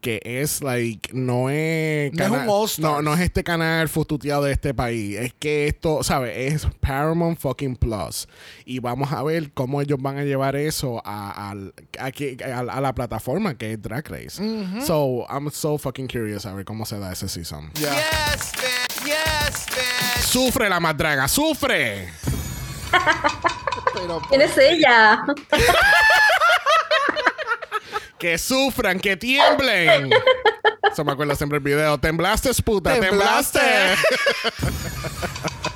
Que 0.00 0.20
es, 0.24 0.62
like, 0.62 1.10
no 1.12 1.50
es... 1.50 2.10
No 2.14 2.24
es 2.24 2.30
un 2.30 2.48
All 2.48 2.64
Stars. 2.66 2.78
no, 2.78 3.02
no 3.02 3.12
es 3.14 3.20
este 3.20 3.44
canal 3.44 3.86
fututeado 3.90 4.44
de 4.44 4.52
este 4.52 4.72
país. 4.72 5.18
Es 5.18 5.34
que 5.38 5.66
esto, 5.68 6.02
¿sabes? 6.02 6.54
Es 6.54 6.66
Paramount 6.80 7.38
fucking 7.38 7.76
Plus. 7.76 8.26
Y 8.64 8.78
vamos 8.78 9.12
a 9.12 9.22
ver 9.22 9.52
cómo 9.52 9.82
ellos 9.82 9.98
van 10.00 10.16
a 10.16 10.24
llevar 10.24 10.56
eso 10.56 11.02
a, 11.04 11.50
al- 11.50 11.74
a 11.98 12.10
que- 12.12 12.38
a- 12.42 12.60
a 12.60 12.80
la 12.80 12.94
plataforma 12.94 13.58
que 13.58 13.72
es 13.74 13.82
Drag 13.82 14.08
Race. 14.08 14.42
So, 14.86 15.26
I'm 15.28 15.50
so 15.50 15.76
fucking 15.76 16.08
curious 16.08 16.46
a 16.46 16.54
ver 16.54 16.64
cómo 16.64 16.86
se 16.86 16.98
da 16.98 17.12
ese 17.12 17.28
season. 17.28 17.70
Ya. 17.74 17.92
Yes, 17.94 18.52
bitch. 18.52 19.04
Yes, 19.04 19.66
bitch. 19.66 20.24
¡Sufre 20.24 20.68
la 20.70 20.80
madraga! 20.80 21.28
¡Sufre! 21.28 22.08
Pero 23.94 24.20
¿Quién 24.30 24.40
es 24.40 24.56
ella? 24.56 25.22
Que 28.20 28.36
sufran, 28.36 29.00
que 29.00 29.16
tiemblen. 29.16 30.10
Eso 30.92 31.04
me 31.04 31.12
acuerdo 31.12 31.34
siempre 31.34 31.56
el 31.56 31.64
video. 31.64 31.98
Temblaste, 31.98 32.50
puta, 32.62 33.00
temblaste. 33.00 33.58
Temblaste. 33.58 35.64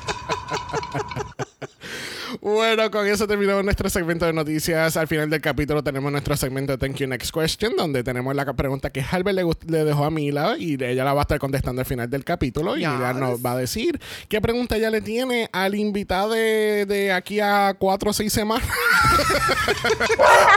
bueno, 2.41 2.91
con 2.91 3.07
eso 3.07 3.27
terminamos 3.27 3.65
nuestro 3.65 3.89
segmento 3.91 4.27
de 4.27 4.33
noticias. 4.33 4.97
Al 4.97 5.09
final 5.09 5.29
del 5.31 5.41
capítulo 5.41 5.83
tenemos 5.83 6.11
nuestro 6.13 6.37
segmento 6.37 6.77
de 6.77 6.79
Thank 6.79 6.97
You 6.97 7.07
Next 7.09 7.33
Question, 7.33 7.75
donde 7.77 8.03
tenemos 8.05 8.35
la 8.35 8.45
pregunta 8.55 8.91
que 8.91 9.03
Halber 9.03 9.35
le, 9.35 9.45
le 9.67 9.85
dejó 9.85 10.05
a 10.05 10.11
Mila 10.11 10.57
y 10.59 10.83
ella 10.83 11.05
la 11.05 11.13
va 11.15 11.21
a 11.21 11.23
estar 11.23 11.39
contestando 11.39 11.81
al 11.81 11.87
final 11.87 12.09
del 12.11 12.25
capítulo. 12.25 12.77
Y 12.77 12.81
Yes. 12.81 12.91
Mila 12.91 13.13
nos 13.15 13.45
va 13.45 13.53
a 13.53 13.57
decir 13.57 13.99
qué 14.29 14.41
pregunta 14.41 14.77
ella 14.77 14.91
le 14.91 15.01
tiene 15.01 15.49
al 15.53 15.75
invitado 15.75 16.31
de, 16.31 16.85
de 16.87 17.13
aquí 17.13 17.41
a 17.41 17.75
cuatro 17.79 18.11
o 18.11 18.13
seis 18.13 18.33
semanas. 18.33 18.69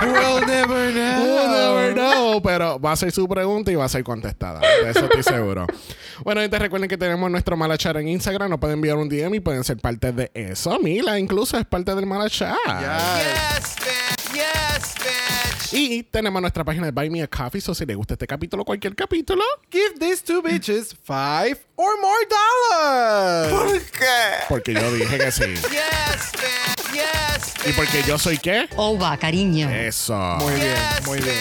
We'll 0.02 0.46
never 0.46 0.92
know. 0.92 1.24
We'll 1.24 1.50
never 1.50 1.94
know, 1.94 2.42
pero 2.42 2.80
va 2.80 2.92
a 2.94 2.96
ser 2.96 3.12
su 3.12 3.28
pregunta 3.28 3.72
y 3.72 3.76
va 3.76 3.86
a 3.86 3.90
ser 3.90 4.04
contestada. 4.04 4.60
De 4.60 4.90
eso 4.92 5.06
estoy 5.06 5.24
seguro. 5.24 5.66
Bueno, 6.24 6.42
gente, 6.42 6.58
recuerden 6.60 6.90
que 6.90 6.98
tenemos 6.98 7.30
nuestro 7.30 7.56
Malachar 7.58 7.98
en 7.98 8.08
Instagram. 8.08 8.50
Nos 8.50 8.60
pueden 8.60 8.76
enviar 8.76 8.98
un 8.98 9.10
DM 9.10 9.36
y 9.36 9.40
pueden 9.40 9.64
ser 9.64 9.78
parte 9.78 10.12
de 10.12 10.32
eso. 10.34 10.78
Mila 10.80 11.20
incluso 11.20 11.58
es 11.58 11.66
parte 11.68 11.94
del 11.96 12.06
Malachar. 12.06 12.56
Yes, 12.66 13.76
bitch. 13.78 14.34
Yes, 14.34 14.96
bitch. 15.00 15.74
Y 15.74 16.04
tenemos 16.04 16.42
nuestra 16.42 16.64
página 16.64 16.86
de 16.86 16.92
Buy 16.92 17.10
Me 17.10 17.22
a 17.22 17.28
Coffee. 17.28 17.60
So, 17.62 17.76
si 17.76 17.86
le 17.86 17.94
gusta 17.96 18.14
este 18.14 18.26
capítulo, 18.26 18.64
cualquier 18.64 18.96
capítulo, 18.96 19.44
Give 19.70 20.00
these 20.00 20.24
two 20.24 20.42
bitches 20.42 20.96
five 21.04 21.58
or 21.76 21.94
more 22.02 22.26
dollars. 23.52 23.84
porque 24.50 24.74
yo 24.74 24.92
dije 24.94 25.18
que 25.18 25.32
sí. 25.32 25.44
Yes, 25.44 26.32
bitch. 26.34 26.94
Yes, 26.94 27.54
¿Y 27.68 27.74
porque 27.74 28.02
yo 28.08 28.18
soy 28.18 28.38
qué? 28.38 28.68
Ova, 28.78 29.18
cariño. 29.18 29.70
Eso. 29.70 30.16
Muy 30.40 30.54
bien, 30.54 30.76
muy 31.06 31.20
bien. 31.20 31.36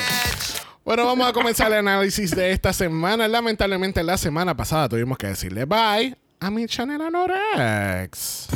Bueno, 0.84 1.04
vamos 1.06 1.28
a 1.28 1.32
comenzar 1.32 1.68
el 1.68 1.78
análisis 1.78 2.30
de 2.34 2.50
esta 2.52 2.72
semana. 2.72 3.26
Lamentablemente, 3.28 4.02
la 4.02 4.16
semana 4.18 4.56
pasada 4.56 4.88
tuvimos 4.88 5.18
que 5.18 5.28
decirle 5.28 5.64
bye 5.64 6.16
a 6.40 6.50
mi 6.50 6.66
Chanel 6.66 7.00
Anorex. 7.00 8.46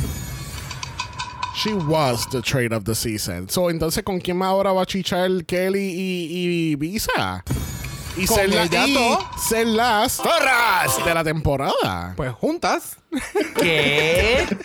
She 1.63 1.73
was 1.73 2.25
the 2.31 2.41
trade 2.41 2.73
of 2.73 2.85
the 2.85 2.95
season. 2.95 3.47
So, 3.49 3.69
entonces, 3.69 4.03
¿con 4.03 4.19
quién 4.19 4.37
más 4.37 4.47
ahora 4.49 4.71
va 4.71 4.83
a 4.83 4.85
chichar 4.85 5.29
Kelly 5.45 5.91
y, 5.93 6.71
y 6.71 6.75
Visa? 6.75 7.43
Y 8.17 8.25
Con 8.25 8.37
ser, 8.37 8.49
la- 8.49 8.63
ellas 8.63 8.87
y 8.87 8.93
dos. 8.93 9.23
ser 9.47 9.67
las 9.67 10.13
zorras 10.13 11.05
de 11.05 11.13
la 11.13 11.23
temporada. 11.23 12.13
Pues 12.17 12.31
juntas. 12.33 12.97
¿Qué? 13.59 14.47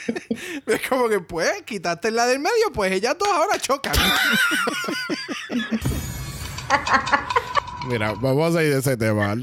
Es 0.66 0.88
como 0.88 1.08
que, 1.08 1.20
pues, 1.20 1.62
quitaste 1.64 2.10
la 2.10 2.26
del 2.26 2.38
medio, 2.40 2.72
pues 2.72 2.90
ellas 2.92 3.16
dos 3.18 3.28
ahora 3.28 3.58
chocan. 3.58 3.94
Mira, 7.88 8.14
vamos 8.20 8.54
a 8.56 8.62
ir 8.62 8.72
de 8.72 8.78
ese 8.80 8.96
tema. 8.96 9.36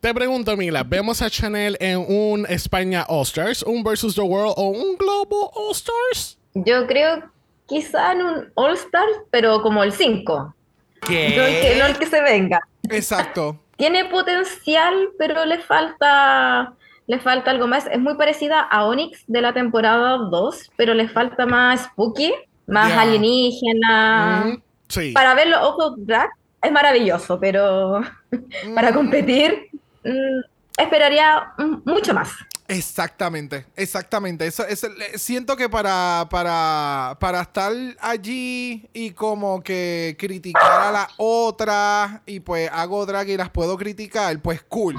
Te 0.00 0.12
pregunto, 0.14 0.56
Mila, 0.56 0.82
¿vemos 0.84 1.22
a 1.22 1.30
Chanel 1.30 1.76
en 1.80 1.98
un 1.98 2.44
España 2.48 3.04
All 3.08 3.22
Stars, 3.22 3.62
un 3.62 3.82
Versus 3.84 4.14
the 4.16 4.20
World 4.22 4.54
o 4.56 4.68
un 4.70 4.96
Global 4.96 5.50
All 5.54 5.72
Stars? 5.72 6.36
Yo 6.54 6.86
creo 6.86 7.22
quizá 7.66 8.12
en 8.12 8.22
un 8.22 8.52
All 8.54 8.74
Star, 8.74 9.06
pero 9.30 9.62
como 9.62 9.82
el 9.82 9.92
5. 9.92 10.34
No, 10.34 11.10
el 11.10 11.34
que, 11.34 11.76
no 11.78 11.86
el 11.86 11.92
¿Qué? 11.94 11.98
que 12.00 12.06
se 12.06 12.22
venga. 12.22 12.60
Exacto. 12.90 13.58
Tiene 13.76 14.04
potencial, 14.04 15.08
pero 15.18 15.44
le 15.44 15.58
falta, 15.58 16.72
le 17.06 17.18
falta 17.18 17.50
algo 17.50 17.66
más. 17.66 17.86
Es 17.86 17.98
muy 17.98 18.14
parecida 18.14 18.60
a 18.60 18.84
Onyx 18.86 19.24
de 19.26 19.40
la 19.40 19.52
temporada 19.52 20.16
2, 20.16 20.70
pero 20.76 20.94
le 20.94 21.08
falta 21.08 21.44
más 21.44 21.82
spooky, 21.84 22.32
más 22.66 22.88
Ya. 22.90 23.00
alienígena. 23.02 24.44
Mm, 24.46 24.62
sí. 24.88 25.12
Para 25.12 25.34
ver 25.34 25.48
los 25.48 25.60
ojos 25.60 25.94
drag 25.98 26.30
es 26.62 26.70
maravilloso, 26.72 27.38
pero 27.40 28.00
para 28.74 28.92
competir 28.94 29.68
mm, 30.04 30.80
esperaría 30.80 31.52
mm, 31.58 31.90
mucho 31.90 32.14
más. 32.14 32.30
Exactamente, 32.66 33.66
exactamente. 33.76 34.46
Eso, 34.46 34.66
eso- 34.66 34.88
siento 35.16 35.56
que 35.56 35.68
para, 35.68 36.26
para, 36.30 37.16
para 37.20 37.42
estar 37.42 37.72
allí 38.00 38.88
y 38.94 39.10
como 39.10 39.62
que 39.62 40.16
criticar 40.18 40.80
a 40.80 40.90
la 40.90 41.08
otra 41.18 42.22
y 42.26 42.40
pues 42.40 42.70
hago 42.72 43.04
drag 43.04 43.28
y 43.28 43.36
las 43.36 43.50
puedo 43.50 43.76
criticar, 43.76 44.40
pues 44.40 44.62
cool. 44.62 44.98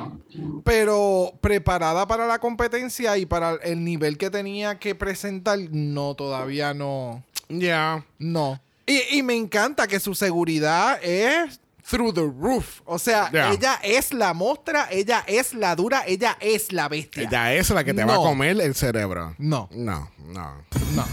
Pero 0.64 1.34
preparada 1.42 2.08
para 2.08 2.28
la 2.28 2.40
competencia 2.40 3.18
y 3.18 3.26
para 3.26 3.54
el 3.64 3.84
nivel 3.84 4.18
que 4.18 4.30
tenía 4.30 4.78
que 4.78 4.94
presentar, 4.96 5.58
no, 5.72 6.14
todavía 6.16 6.74
no. 6.74 7.24
Ya. 7.50 8.06
No. 8.20 8.60
Y, 8.86 9.18
y 9.18 9.24
me 9.24 9.36
encanta 9.36 9.88
que 9.88 10.00
su 10.00 10.14
seguridad 10.14 11.00
es 11.04 11.60
through 11.88 12.14
the 12.14 12.22
roof. 12.22 12.82
O 12.86 12.98
sea, 13.00 13.30
ella 13.52 13.80
es 13.84 14.14
la 14.14 14.34
mostra, 14.34 14.88
ella 14.92 15.24
es 15.28 15.54
la 15.54 15.76
dura, 15.76 16.04
ella 16.08 16.38
es 16.40 16.72
la 16.72 16.88
bestia. 16.90 17.24
Ella 17.24 17.54
es 17.54 17.70
la 17.70 17.84
que 17.84 17.94
te 17.94 18.04
va 18.04 18.14
a 18.14 18.18
comer 18.18 18.60
el 18.62 18.76
cerebro. 18.76 19.36
No, 19.38 19.70
No, 19.72 20.10
no. 20.18 20.64
no. 20.96 21.06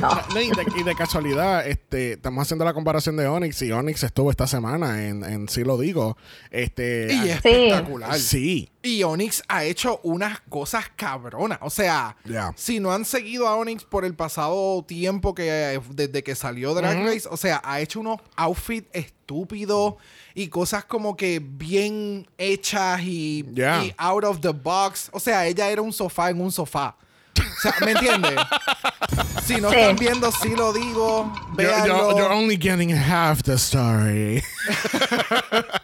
No. 0.00 0.40
Y, 0.40 0.48
de, 0.50 0.66
y 0.80 0.82
de 0.82 0.94
casualidad, 0.94 1.66
este, 1.66 2.14
estamos 2.14 2.42
haciendo 2.42 2.64
la 2.64 2.74
comparación 2.74 3.16
de 3.16 3.26
Onyx 3.28 3.62
y 3.62 3.72
Onyx 3.72 4.02
estuvo 4.02 4.30
esta 4.30 4.46
semana 4.46 5.06
en, 5.06 5.24
en 5.24 5.48
Sí 5.48 5.62
lo 5.62 5.78
digo. 5.78 6.16
Este, 6.50 7.08
Y 7.12 7.30
ah, 7.30 7.34
espectacular. 7.36 8.18
sí. 8.18 8.70
Y 8.88 9.02
Onyx 9.02 9.42
ha 9.48 9.64
hecho 9.64 10.00
unas 10.02 10.40
cosas 10.48 10.86
cabronas. 10.96 11.58
O 11.60 11.68
sea, 11.68 12.16
si 12.56 12.80
no 12.80 12.90
han 12.90 13.04
seguido 13.04 13.46
a 13.46 13.54
Onyx 13.56 13.84
por 13.84 14.06
el 14.06 14.14
pasado 14.14 14.82
tiempo 14.88 15.34
que 15.34 15.78
desde 15.90 16.22
que 16.24 16.34
salió 16.34 16.72
Drag. 16.72 17.04
Race, 17.04 17.28
o 17.30 17.36
sea, 17.36 17.60
ha 17.64 17.80
hecho 17.80 18.00
unos 18.00 18.18
outfits 18.34 18.88
estúpidos 18.94 19.96
y 20.34 20.48
cosas 20.48 20.86
como 20.86 21.16
que 21.18 21.38
bien 21.42 22.26
hechas 22.38 23.02
y, 23.02 23.44
out 23.98 24.24
of 24.24 24.40
the 24.40 24.48
box. 24.52 25.10
O 25.12 25.20
sea, 25.20 25.46
ella 25.46 25.68
era 25.68 25.82
un 25.82 25.92
sofá 25.92 26.30
en 26.30 26.40
un 26.40 26.50
sofá. 26.50 26.96
O 27.38 27.60
sea, 27.60 27.74
¿me 27.84 27.90
entiendes? 27.92 28.34
Si 29.44 29.58
no 29.62 29.70
Sí. 29.70 29.76
están 29.78 29.96
viendo, 29.96 30.30
sí 30.30 30.50
lo 30.50 30.74
digo. 30.74 31.32
You're- 31.56 31.86
you're 32.18 32.34
only 32.34 32.58
getting 32.58 32.90
half 32.90 33.42
the 33.44 33.54
story. 33.54 34.42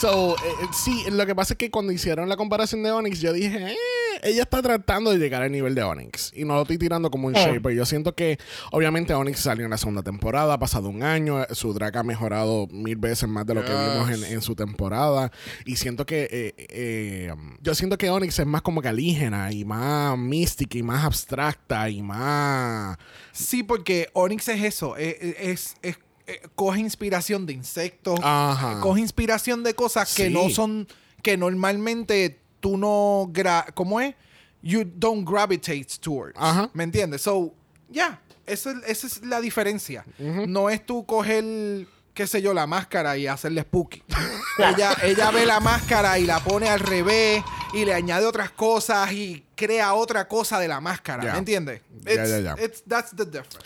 so, 0.00 0.36
eh, 0.36 0.40
eh, 0.62 0.66
sí, 0.72 1.04
lo 1.10 1.26
que 1.26 1.34
pasa 1.34 1.54
es 1.54 1.58
que 1.58 1.70
cuando 1.70 1.92
hicieron 1.92 2.28
la 2.28 2.36
comparación 2.36 2.82
de 2.82 2.90
Onyx, 2.90 3.20
yo 3.20 3.32
dije, 3.32 3.72
eh, 3.72 3.76
ella 4.22 4.42
está 4.42 4.60
tratando 4.62 5.10
de 5.10 5.18
llegar 5.18 5.42
al 5.42 5.52
nivel 5.52 5.74
de 5.74 5.82
Onyx. 5.82 6.32
Y 6.34 6.44
no 6.44 6.54
lo 6.54 6.62
estoy 6.62 6.78
tirando 6.78 7.10
como 7.10 7.28
un 7.28 7.36
Eh. 7.36 7.38
shaper. 7.44 7.72
Yo 7.74 7.84
siento 7.86 8.14
que, 8.14 8.38
obviamente, 8.72 9.14
Onyx 9.14 9.40
salió 9.40 9.64
en 9.64 9.70
la 9.70 9.78
segunda 9.78 10.02
temporada, 10.02 10.54
ha 10.54 10.58
pasado 10.58 10.88
un 10.88 11.02
año, 11.02 11.42
eh, 11.42 11.46
su 11.52 11.72
drag 11.72 11.96
ha 11.98 12.02
mejorado 12.02 12.66
mil 12.70 12.96
veces 12.96 13.28
más 13.28 13.46
de 13.46 13.54
lo 13.54 13.64
que 13.64 13.70
vimos 13.72 14.10
en, 14.10 14.24
en 14.32 14.40
su 14.42 14.54
temporada. 14.54 15.30
Y 15.64 15.76
siento 15.76 16.04
que, 16.06 16.28
eh, 16.30 16.54
eh, 16.68 17.32
um, 17.32 17.56
yo 17.60 17.74
siento 17.74 17.96
que 17.98 18.10
Onyx 18.10 18.38
es 18.40 18.46
más 18.46 18.62
como 18.62 18.82
que 18.82 18.88
alígena 18.88 19.52
y 19.52 19.64
más 19.64 20.16
mística 20.18 20.78
y 20.78 20.82
más 20.82 21.04
abstracta 21.04 21.88
y 21.90 22.02
más... 22.02 22.96
Sí, 23.32 23.62
porque 23.62 24.08
Onyx 24.12 24.48
es 24.48 24.62
eso. 24.64 24.96
Es, 24.96 25.16
es- 25.20 25.74
es- 25.82 25.98
eh, 26.28 26.40
coge 26.54 26.80
inspiración 26.80 27.46
de 27.46 27.54
insectos. 27.54 28.20
Ajá. 28.22 28.80
Coge 28.80 29.00
inspiración 29.00 29.62
de 29.64 29.74
cosas 29.74 30.14
que 30.14 30.30
no 30.30 30.48
son. 30.50 30.86
Que 31.22 31.36
normalmente 31.36 32.38
tú 32.60 32.76
no. 32.76 33.28
Gra 33.32 33.66
¿Cómo 33.74 34.00
es? 34.00 34.14
You 34.62 34.84
don't 34.84 35.28
gravitate 35.28 35.86
towards. 36.00 36.34
Ajá. 36.38 36.70
¿Me 36.74 36.84
entiendes? 36.84 37.22
So, 37.22 37.54
ya. 37.88 38.20
Esa, 38.46 38.70
es- 38.70 38.78
esa 38.86 39.06
es 39.06 39.24
la 39.24 39.40
diferencia. 39.40 40.04
No 40.18 40.70
es 40.70 40.84
tú 40.86 41.04
coger, 41.04 41.86
qué 42.18 42.26
sé 42.26 42.42
yo, 42.42 42.52
la 42.52 42.66
máscara 42.66 43.16
y 43.16 43.28
hacerle 43.28 43.62
spooky. 43.62 44.02
ella, 44.58 44.92
ella 45.04 45.30
ve 45.30 45.46
la 45.46 45.60
máscara 45.60 46.18
y 46.18 46.26
la 46.26 46.40
pone 46.40 46.68
al 46.68 46.80
revés 46.80 47.44
y 47.72 47.84
le 47.84 47.94
añade 47.94 48.26
otras 48.26 48.50
cosas 48.50 49.12
y 49.12 49.44
crea 49.54 49.94
otra 49.94 50.26
cosa 50.26 50.58
de 50.58 50.66
la 50.66 50.80
máscara. 50.80 51.22
Ya. 51.22 51.32
¿Me 51.34 51.38
entiendes? 51.38 51.80
Ya, 52.04 52.12
It's- 52.14 52.28
ya, 52.30 52.38
ya. 52.40 52.54
it's- 52.54 52.82
that's 52.88 53.10
the 53.14 53.24
difference. 53.24 53.56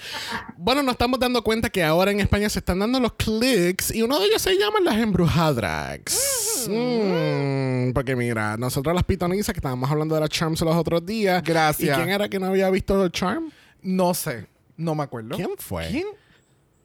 Bueno, 0.59 0.83
nos 0.83 0.93
estamos 0.93 1.19
dando 1.19 1.43
cuenta 1.43 1.71
que 1.71 1.83
ahora 1.83 2.11
en 2.11 2.21
España 2.21 2.51
se 2.51 2.59
están 2.59 2.79
dando 2.79 3.01
los 3.01 3.15
clics 3.15 3.91
y 3.91 4.03
uno 4.03 4.21
de 4.21 4.27
ellos 4.27 4.43
se 4.43 4.55
llama 4.59 4.81
las 4.81 4.97
embrujadrags. 4.99 6.67
Mm, 6.69 7.93
porque 7.95 8.15
mira, 8.17 8.59
nosotros 8.59 8.95
las 8.95 9.05
pitonizas 9.05 9.55
que 9.55 9.61
estábamos 9.61 9.91
hablando 9.91 10.15
de 10.15 10.21
las 10.21 10.29
charms 10.29 10.61
los 10.61 10.77
otros 10.77 11.07
días. 11.07 11.43
Gracias. 11.43 11.97
¿Y 11.97 11.99
quién 11.99 12.11
era 12.15 12.29
que 12.29 12.39
no 12.39 12.49
había 12.49 12.69
visto 12.69 13.03
el 13.03 13.11
charm? 13.11 13.51
No 13.81 14.13
sé. 14.13 14.47
No 14.77 14.95
me 14.95 15.05
acuerdo. 15.05 15.37
¿Quién 15.37 15.53
fue? 15.57 15.89
¿Quién? 15.89 16.07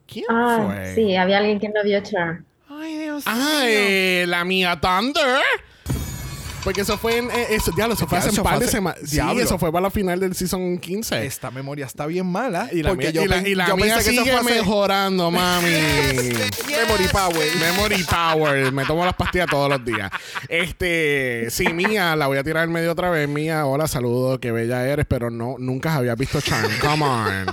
¿Quién 0.08 0.26
Ah, 0.30 0.64
fue? 0.68 0.96
sí, 0.96 1.16
había 1.16 1.38
alguien 1.40 1.60
que 1.60 1.68
no 1.70 1.84
vio 1.84 2.02
Charm. 2.02 2.44
Ay, 2.70 2.98
Dios 2.98 3.24
Ah, 3.26 3.62
eh, 3.66 4.26
la 4.28 4.44
mía 4.46 4.80
Thunder. 4.80 5.42
Porque 6.64 6.82
eso 6.82 6.98
fue 6.98 7.18
en. 7.20 7.32
eh, 7.32 7.48
eso, 7.52 7.72
diablo, 7.72 7.94
eso 7.94 8.06
fue 8.08 8.18
Ya, 8.18 8.20
hace 8.20 8.30
eso 8.32 8.42
un 8.42 8.44
par 8.46 8.56
fue 8.58 8.66
de 8.66 8.72
semanas. 8.72 9.00
Sí, 9.06 9.12
Diablo. 9.16 9.42
eso 9.42 9.58
fue 9.58 9.72
para 9.72 9.84
la 9.84 9.90
final 9.90 10.20
del 10.20 10.36
season 10.36 10.78
15. 10.80 11.26
Esta 11.26 11.50
memoria 11.50 11.86
está 11.86 12.06
bien 12.08 12.26
mala. 12.26 12.68
y 12.74 12.84
la 12.84 12.90
porque 12.90 13.06
mía, 13.06 13.12
yo, 13.12 13.22
y 13.24 13.28
la, 13.28 13.36
pen- 13.38 13.48
y 13.48 13.56
la 13.56 13.68
yo 13.68 13.78
mía 13.78 13.96
pensé 13.96 14.10
que 14.10 14.16
eso 14.18 14.24
sigue 14.26 14.38
fue 14.38 14.52
mejorando, 14.54 15.32
mami. 15.32 15.70
Memory 15.70 17.08
Power. 17.10 17.56
Memory 17.58 18.04
Power. 18.04 18.72
Me 18.74 18.84
tomo 18.86 19.06
las 19.06 19.14
pastillas 19.14 19.48
todos 19.50 19.70
los 19.70 19.86
días. 19.86 20.12
Este, 20.50 21.48
sí, 21.52 21.70
Mía, 21.72 22.18
la 22.18 22.28
voy 22.28 22.38
a 22.38 22.44
tirar 22.44 22.66
en 22.66 22.74
medio 22.74 22.92
otra 22.92 23.12
vez. 23.12 23.30
Mía, 23.30 23.66
hola, 23.66 23.88
saludo, 23.88 24.38
qué 24.42 24.52
bella 24.52 24.86
eres, 24.86 25.06
pero 25.08 25.30
no, 25.30 25.56
nunca 25.60 25.96
había 25.96 26.16
visto 26.16 26.42
Charm. 26.42 26.70
Come 26.82 27.06
on. 27.06 27.46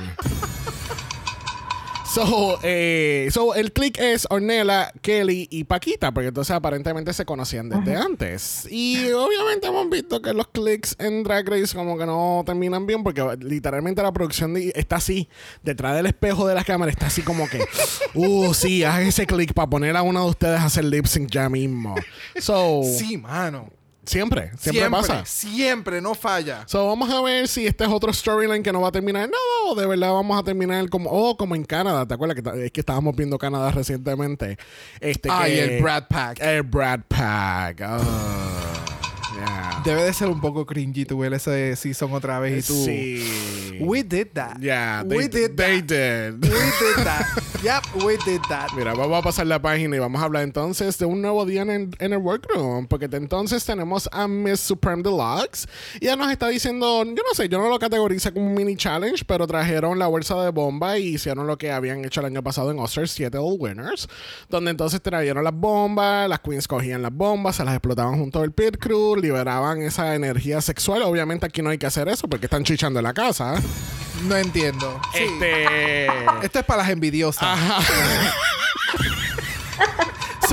So, 2.15 2.61
eh, 2.63 3.29
so, 3.33 3.57
el 3.57 3.73
click 3.73 3.99
es 3.99 4.29
Ornella, 4.31 4.93
Kelly 5.03 5.49
y 5.51 5.65
Paquita, 5.65 6.15
porque 6.15 6.29
entonces 6.29 6.55
aparentemente 6.55 7.13
se 7.13 7.25
conocían 7.25 7.69
desde 7.69 7.97
antes. 7.97 8.69
Y 8.71 9.11
obviamente 9.11 9.67
hemos 9.67 9.91
visto 9.91 10.23
que 10.23 10.33
los 10.33 10.47
clicks 10.47 10.95
en 11.01 11.25
Drag 11.25 11.49
Race 11.49 11.75
como 11.75 11.99
que 11.99 12.07
no 12.07 12.45
terminan 12.47 12.87
bien, 12.87 13.03
porque 13.03 13.21
literalmente 13.41 14.01
la 14.01 14.13
producción 14.13 14.55
está 14.57 14.97
así, 14.97 15.29
detrás 15.65 15.97
del 15.97 16.07
espejo 16.07 16.47
de 16.47 16.55
la 16.55 16.63
cámara, 16.63 16.93
está 16.93 17.07
así 17.07 17.23
como 17.23 17.49
que, 17.49 17.65
uh, 18.15 18.55
sí, 18.55 18.85
haz 18.85 19.01
ese 19.01 19.27
click 19.27 19.53
para 19.53 19.69
poner 19.69 19.97
a 19.97 20.03
uno 20.03 20.23
de 20.23 20.31
ustedes 20.31 20.61
a 20.61 20.67
hacer 20.67 20.85
lip 20.85 21.07
sync 21.07 21.29
ya 21.33 21.49
mismo. 21.49 21.97
So, 22.39 22.83
Sí, 22.85 23.19
mano. 23.19 23.71
Siempre, 24.07 24.51
siempre, 24.59 24.91
pasa. 24.91 25.25
Siempre, 25.25 26.01
no 26.01 26.15
falla. 26.15 26.65
So, 26.67 26.87
vamos 26.87 27.11
a 27.11 27.21
ver 27.23 27.49
si 27.49 27.67
este 27.67 27.85
es 27.85 27.91
otro 27.91 28.13
storyline 28.13 28.63
que 28.63 28.73
no 28.73 28.81
va 28.81 28.89
a 28.89 28.93
terminar 28.93 29.25
en 29.25 29.31
nada 29.31 29.71
o 29.71 29.75
de 29.75 29.87
verdad 29.87 30.13
vamos 30.13 30.39
a 30.39 30.43
terminar 30.43 30.89
como, 30.89 31.11
oh, 31.11 31.37
como 31.37 31.55
en 31.55 31.65
Canadá. 31.65 32.07
¿Te 32.07 32.15
acuerdas 32.15 32.41
que 32.41 32.67
es 32.67 32.73
que 32.73 32.81
estábamos 32.81 33.15
viendo 33.17 33.39
Canadá 33.39 33.71
recientemente? 33.71 34.59
Este 35.01 35.29
Ay, 35.31 35.59
el 35.59 35.83
Brad 35.83 36.05
Pack. 36.09 36.41
El 36.41 36.63
Brad 36.63 37.01
Pack. 37.09 37.83
Oh, 37.83 38.03
yeah. 39.37 39.74
Debe 39.85 40.03
de 40.03 40.15
ser 40.15 40.29
un 40.29 40.41
poco 40.41 40.65
cringy 40.65 41.05
tu 41.05 41.19
ver 41.19 41.35
ese 41.35 41.77
season 41.77 42.13
otra 42.15 42.39
vez 42.39 42.65
y 42.65 42.73
tú. 42.73 42.85
Sí. 42.85 43.79
We 43.81 44.03
did 44.03 44.29
that. 44.33 44.59
Yeah, 44.59 45.05
they, 45.07 45.19
we 45.19 45.29
did 45.29 45.57
they 45.57 45.83
that. 45.83 45.87
did. 45.87 46.43
We 46.43 46.49
did 46.49 47.05
that. 47.05 47.27
yep, 47.63 47.83
we 48.03 48.17
did 48.25 48.41
that. 48.49 48.69
Mira, 48.75 48.95
vamos 48.95 49.19
a 49.19 49.23
pasar 49.23 49.47
la 49.47 49.61
página 49.61 49.97
y 49.97 49.99
vamos 49.99 50.23
a 50.23 50.25
hablar 50.25 50.43
entonces 50.45 50.97
de 50.97 51.05
un 51.05 51.21
nuevo 51.21 51.45
día 51.45 51.63
en 51.63 51.71
el, 51.71 51.91
en 51.99 52.13
el 52.15 52.19
workroom. 52.19 52.87
Porque 52.87 53.11
entonces 53.13 53.63
tenemos 53.65 54.09
a 54.11 54.27
Miss 54.27 54.61
Supreme 54.61 55.03
Deluxe. 55.03 55.67
Y 56.01 56.07
ella 56.07 56.17
nos 56.17 56.31
está 56.31 56.49
diciendo, 56.49 57.05
yo 57.05 57.23
no 57.23 57.35
sé, 57.35 57.49
yo 57.51 57.59
no 57.59 57.69
lo 57.69 57.79
categorizo 57.79 58.33
como 58.33 58.47
un 58.47 58.55
mini 58.55 58.77
challenge, 58.77 59.23
pero 59.27 59.47
trajeron 59.47 59.99
la 59.99 60.07
bolsa 60.07 60.43
de 60.43 60.51
bomba 60.51 60.99
y 60.99 61.17
hicieron 61.17 61.47
lo 61.47 61.59
que 61.59 61.71
habían 61.73 62.05
hecho 62.07 62.21
el 62.21 62.27
año 62.27 62.43
pasado 62.43 62.71
en 62.71 62.79
Oscars 62.79 63.11
7 63.11 63.37
All 63.37 63.57
Winners. 63.59 64.09
Donde 64.49 64.71
entonces 64.71 65.03
trajeron 65.03 65.45
las 65.45 65.55
bombas, 65.55 66.27
las 66.27 66.41
queens 66.41 66.67
cogían 66.67 67.03
las 67.03 67.13
bombas, 67.13 67.57
se 67.57 67.65
las 67.65 67.75
explotaban 67.75 68.19
junto 68.19 68.41
al 68.41 68.53
pit 68.53 68.79
crew, 68.79 69.17
liberaban 69.17 69.74
esa 69.83 70.15
energía 70.15 70.61
sexual. 70.61 71.03
Obviamente 71.03 71.47
aquí 71.47 71.63
no 71.63 71.71
hay 71.71 71.79
que 71.79 71.87
hacer 71.87 72.09
eso 72.09 72.29
porque 72.29 72.47
están 72.47 72.65
chichando 72.65 73.01
en 73.01 73.05
la 73.05 73.15
casa. 73.15 73.55
No 74.27 74.37
entiendo. 74.37 75.01
Sí. 75.13 75.25
Este. 75.25 76.07
Esto 76.43 76.59
es 76.61 76.65
para 76.65 76.83
las 76.83 76.91
envidiosas. 76.91 77.43
Ajá. 77.43 77.81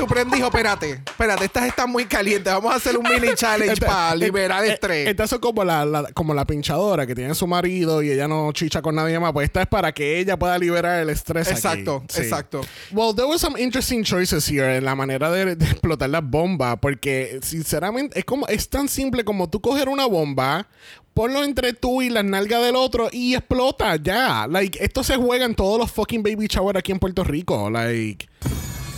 Supreme 0.01 0.35
dijo, 0.35 0.47
espérate, 0.47 0.91
espérate, 1.05 1.45
estas 1.45 1.65
están 1.67 1.89
muy 1.91 2.05
calientes. 2.05 2.51
Vamos 2.51 2.73
a 2.73 2.77
hacer 2.77 2.97
un 2.97 3.03
mini 3.03 3.33
challenge 3.35 3.73
Esta- 3.73 3.85
para 3.87 4.13
eh, 4.13 4.17
liberar 4.17 4.65
eh, 4.65 4.73
estrés. 4.73 5.07
Estas 5.07 5.29
son 5.29 5.39
como 5.39 5.63
la, 5.63 5.85
la- 5.85 6.11
como 6.13 6.33
la 6.33 6.45
pinchadora 6.45 7.05
que 7.05 7.13
tiene 7.15 7.35
su 7.35 7.45
marido 7.47 8.01
y 8.01 8.09
ella 8.11 8.27
no 8.27 8.51
chicha 8.51 8.81
con 8.81 8.95
nadie 8.95 9.19
más. 9.19 9.31
Pues 9.33 9.45
esta 9.45 9.61
es 9.61 9.67
para 9.67 9.91
que 9.91 10.19
ella 10.19 10.37
pueda 10.37 10.57
liberar 10.57 10.99
el 11.01 11.09
estrés. 11.09 11.47
aquí. 11.47 11.55
Exacto, 11.55 12.03
Sí. 12.09 12.21
exacto. 12.21 12.61
Well, 12.91 13.13
there 13.15 13.27
were 13.27 13.37
some 13.39 13.59
interesting 13.61 14.03
choices 14.03 14.47
here 14.49 14.77
en 14.77 14.85
la 14.85 14.95
manera 14.95 15.29
de, 15.31 15.55
de 15.55 15.65
explotar 15.65 16.09
las 16.09 16.23
bombas. 16.23 16.77
Porque, 16.81 17.39
sinceramente, 17.43 18.17
es 18.19 18.25
como 18.25 18.47
es 18.47 18.67
tan 18.69 18.87
simple 18.89 19.23
como 19.23 19.49
tú 19.49 19.61
coger 19.61 19.87
una 19.89 20.05
bomba, 20.07 20.67
ponlo 21.13 21.43
entre 21.43 21.73
tú 21.73 22.01
y 22.01 22.09
las 22.09 22.23
nalgas 22.23 22.63
del 22.63 22.75
otro 22.75 23.09
y 23.11 23.35
explota 23.35 23.95
ya. 23.97 24.47
Like, 24.47 24.83
esto 24.83 25.03
se 25.03 25.15
juega 25.17 25.45
en 25.45 25.55
todos 25.55 25.77
los 25.77 25.91
fucking 25.91 26.23
baby 26.23 26.47
shower 26.47 26.77
aquí 26.77 26.91
en 26.91 26.99
Puerto 26.99 27.23
Rico. 27.23 27.69
Like. 27.69 28.27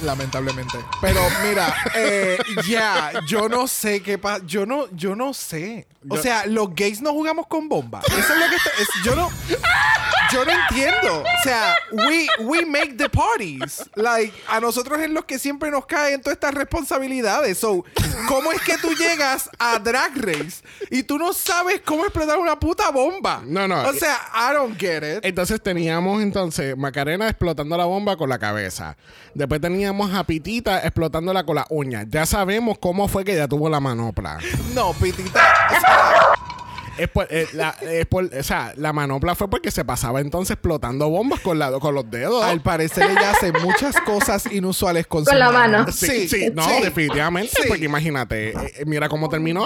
Lamentablemente. 0.04 0.78
Pero 1.02 1.22
mira, 1.48 1.74
eh, 1.96 2.38
ya, 2.68 3.12
yo 3.28 3.48
no 3.50 3.68
sé 3.68 4.02
qué 4.02 4.18
pasa. 4.18 4.44
Yo 4.46 4.66
no, 4.66 4.88
yo 4.92 5.16
no 5.16 5.34
sé. 5.34 5.88
O 6.10 6.16
Yo- 6.18 6.22
sea, 6.22 6.46
los 6.46 6.76
gays 6.76 7.02
no 7.02 7.12
jugamos 7.12 7.48
con 7.48 7.70
bombas. 7.70 8.04
Eso 8.08 8.34
es 8.34 8.40
lo 8.40 8.50
que 8.50 8.56
está- 8.56 8.70
es- 8.80 8.90
yo 9.06 9.16
no. 9.16 9.32
Yo 10.32 10.44
no 10.46 10.52
entiendo. 10.52 11.22
O 11.22 11.44
sea, 11.44 11.76
we, 11.92 12.28
we 12.40 12.66
make 12.66 12.94
the 12.98 13.08
parties. 13.08 13.84
Like, 13.96 14.34
a 14.48 14.60
nosotros 14.60 15.00
es 15.00 15.10
los 15.12 15.26
que 15.26 15.38
siempre 15.38 15.70
nos 15.70 15.86
caen 15.86 16.22
todas 16.22 16.36
estas 16.38 16.56
responsabilidades. 16.56 17.60
So, 17.60 17.86
¿cómo 18.28 18.52
es 18.52 18.60
que 18.62 18.78
tú 18.80 18.94
llegas 18.96 19.48
a 19.60 19.78
Drag 19.78 20.12
Race 20.16 20.64
y 20.90 21.04
tú 21.04 21.20
no 21.20 21.34
sabes 21.34 21.82
cómo 21.86 22.04
explotar 22.04 22.40
una 22.40 22.60
puta 22.60 22.90
bomba? 22.90 23.44
No, 23.46 23.68
no. 23.68 23.84
O 23.88 23.94
sea, 23.94 24.18
I 24.34 24.54
don't 24.56 24.76
get 24.80 25.04
it. 25.04 25.24
Entonces 25.24 25.62
teníamos 25.62 26.24
entonces 26.24 26.76
Macarena 26.76 27.30
explotando 27.30 27.78
la 27.78 27.86
bomba 27.86 28.18
con 28.18 28.28
la 28.28 28.40
cabeza. 28.40 28.98
Después 29.36 29.62
teníamos 29.62 29.93
a 30.02 30.24
Pitita 30.24 30.80
explotándola 30.80 31.44
con 31.46 31.56
la 31.56 31.66
uña. 31.70 32.06
Ya 32.10 32.26
sabemos 32.26 32.78
cómo 32.80 33.08
fue 33.08 33.24
que 33.24 33.34
ella 33.34 33.48
tuvo 33.48 33.70
la 33.70 33.80
manopla. 33.80 34.38
No, 34.74 34.94
pitita. 34.94 35.40
o 35.70 35.80
sea, 35.80 36.14
Es 36.98 37.08
por, 37.10 37.28
eh, 37.32 37.48
la, 37.54 37.70
es 37.82 38.06
por- 38.06 38.26
o 38.26 38.44
sea, 38.44 38.74
la 38.78 38.94
manopla 38.94 39.34
fue 39.36 39.50
porque 39.50 39.72
se 39.72 39.84
pasaba 39.84 40.20
entonces 40.22 40.52
explotando 40.54 41.10
bombas 41.10 41.40
con, 41.40 41.58
la, 41.58 41.72
con 41.80 41.96
los 41.96 42.10
dedos. 42.10 42.44
Al 42.44 42.62
parecer 42.62 43.10
ella 43.10 43.32
hace 43.32 43.52
muchas 43.52 44.00
cosas 44.02 44.46
inusuales 44.52 45.08
con, 45.08 45.24
Con 45.26 45.34
su 45.34 45.40
la 45.40 45.52
mano. 45.52 45.86
Sí, 45.92 46.28
sí, 46.28 46.52
no, 46.54 46.64
sí. 46.68 46.84
definitivamente, 46.84 47.52
Sí. 47.62 47.68
porque 47.68 47.86
imagínate, 47.86 48.50
eh, 48.50 48.54
eh, 48.78 48.84
mira 48.86 49.10
cómo 49.10 49.28
terminó. 49.30 49.66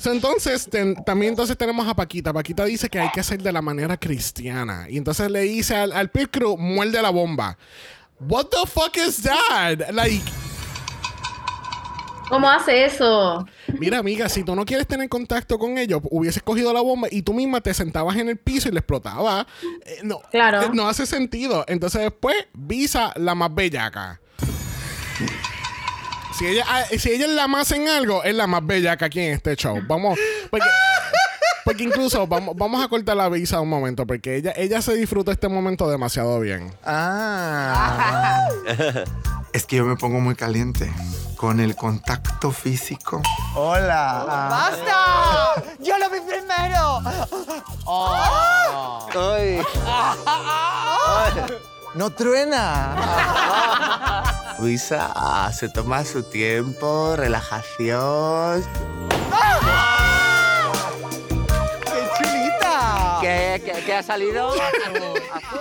So, 0.00 0.10
entonces, 0.12 0.68
ten- 0.70 0.96
también 1.04 1.30
entonces 1.30 1.56
tenemos 1.56 1.86
a 1.86 1.94
Paquita. 1.94 2.32
Paquita 2.32 2.64
dice 2.64 2.88
que 2.88 2.98
hay 2.98 3.10
que 3.12 3.20
hacer 3.20 3.40
de 3.42 3.52
la 3.52 3.62
manera 3.62 3.96
cristiana. 3.96 4.86
Y 4.88 4.98
entonces 4.98 5.30
le 5.30 5.40
dice 5.42 5.76
al, 5.76 5.92
al 5.92 6.10
pit 6.10 6.28
crew, 6.30 6.56
muerde 6.56 7.00
la 7.02 7.10
bomba. 7.10 7.56
What 8.20 8.46
the 8.50 8.66
fuck 8.66 8.96
is 8.96 9.22
that? 9.22 9.90
Like, 9.92 10.22
¿Cómo 12.28 12.48
hace 12.48 12.86
eso? 12.86 13.46
mira, 13.78 13.98
amiga, 13.98 14.28
si 14.30 14.42
tú 14.44 14.54
no 14.56 14.64
quieres 14.64 14.86
tener 14.86 15.08
contacto 15.10 15.58
con 15.58 15.76
ellos, 15.76 16.00
hubieses 16.10 16.42
cogido 16.42 16.72
la 16.72 16.80
bomba 16.80 17.06
y 17.10 17.20
tú 17.22 17.34
misma 17.34 17.60
te 17.60 17.74
sentabas 17.74 18.16
en 18.16 18.28
el 18.30 18.38
piso 18.38 18.68
y 18.68 18.72
le 18.72 18.78
explotaba. 18.78 19.46
Eh, 19.84 19.98
no, 20.04 20.20
Claro. 20.30 20.62
eh, 20.62 20.70
no 20.72 20.88
hace 20.88 21.04
sentido. 21.06 21.64
Entonces 21.68 22.00
después, 22.00 22.34
Visa 22.54 23.12
la 23.16 23.34
más 23.34 23.54
bellaca. 23.54 24.20
Si 26.38 26.46
ella, 26.46 26.64
ah, 26.66 26.82
si 26.98 27.10
ella 27.10 27.26
es 27.26 27.32
la 27.32 27.46
más 27.46 27.70
en 27.72 27.88
algo, 27.88 28.24
es 28.24 28.34
la 28.34 28.46
más 28.46 28.66
bellaca 28.66 29.06
aquí 29.06 29.20
en 29.20 29.34
este 29.34 29.54
show. 29.54 29.78
Vamos, 29.86 30.18
porque 30.50 30.66
Porque 31.64 31.84
incluso 31.84 32.26
vamos, 32.26 32.54
vamos 32.56 32.84
a 32.84 32.88
cortar 32.88 33.16
la 33.16 33.28
visa 33.28 33.60
un 33.60 33.68
momento, 33.68 34.06
porque 34.06 34.36
ella, 34.36 34.52
ella 34.56 34.82
se 34.82 34.94
disfruta 34.94 35.32
este 35.32 35.48
momento 35.48 35.88
demasiado 35.88 36.38
bien. 36.40 36.72
Ah. 36.84 38.48
es 39.52 39.64
que 39.64 39.76
yo 39.76 39.84
me 39.84 39.96
pongo 39.96 40.20
muy 40.20 40.34
caliente 40.34 40.92
con 41.36 41.60
el 41.60 41.74
contacto 41.74 42.50
físico. 42.50 43.22
Hola. 43.54 44.24
¡Basta! 44.26 45.62
¡Yo 45.78 45.96
lo 45.98 46.10
vi 46.10 46.20
primero! 46.20 47.00
Oh. 47.86 49.08
Ay. 49.14 49.60
Ay. 50.26 51.42
No 51.94 52.10
truena. 52.10 52.96
Luisa 54.58 55.12
ah, 55.14 55.52
se 55.52 55.68
toma 55.68 56.04
su 56.04 56.24
tiempo, 56.24 57.14
relajación. 57.14 58.64
¡Qué 59.08 60.03
¿Qué, 63.54 63.60
qué, 63.72 63.72
qué 63.86 63.94
ha 63.94 64.02
salido? 64.02 64.52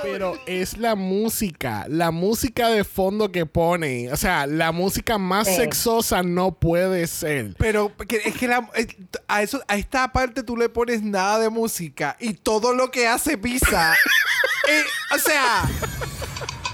Pero 0.02 0.38
es 0.48 0.78
la 0.78 0.96
música, 0.96 1.86
la 1.88 2.10
música 2.12 2.70
de 2.70 2.84
fondo 2.84 3.32
que 3.32 3.46
pone. 3.46 4.12
O 4.12 4.18
sea, 4.18 4.48
la 4.48 4.72
música 4.72 5.18
más 5.18 5.48
Sí. 5.48 5.56
sexosa 5.58 6.24
no 6.24 6.52
puede 6.54 7.06
ser. 7.08 7.56
Pero 7.58 7.92
que- 8.08 8.22
es 8.26 8.36
que 8.36 8.48
la- 8.48 8.70
eh, 8.76 8.88
a, 9.28 9.42
eso, 9.44 9.62
a 9.68 9.76
esta 9.76 10.12
parte 10.12 10.42
tú 10.44 10.58
le 10.58 10.70
pones 10.70 11.04
nada 11.04 11.38
de 11.40 11.50
música 11.50 12.18
y 12.20 12.34
todo 12.34 12.74
lo 12.74 12.90
que 12.90 13.08
hace 13.08 13.38
Pisa. 13.38 13.94
eh, 14.70 14.84
o 15.14 15.20
sea, 15.20 15.70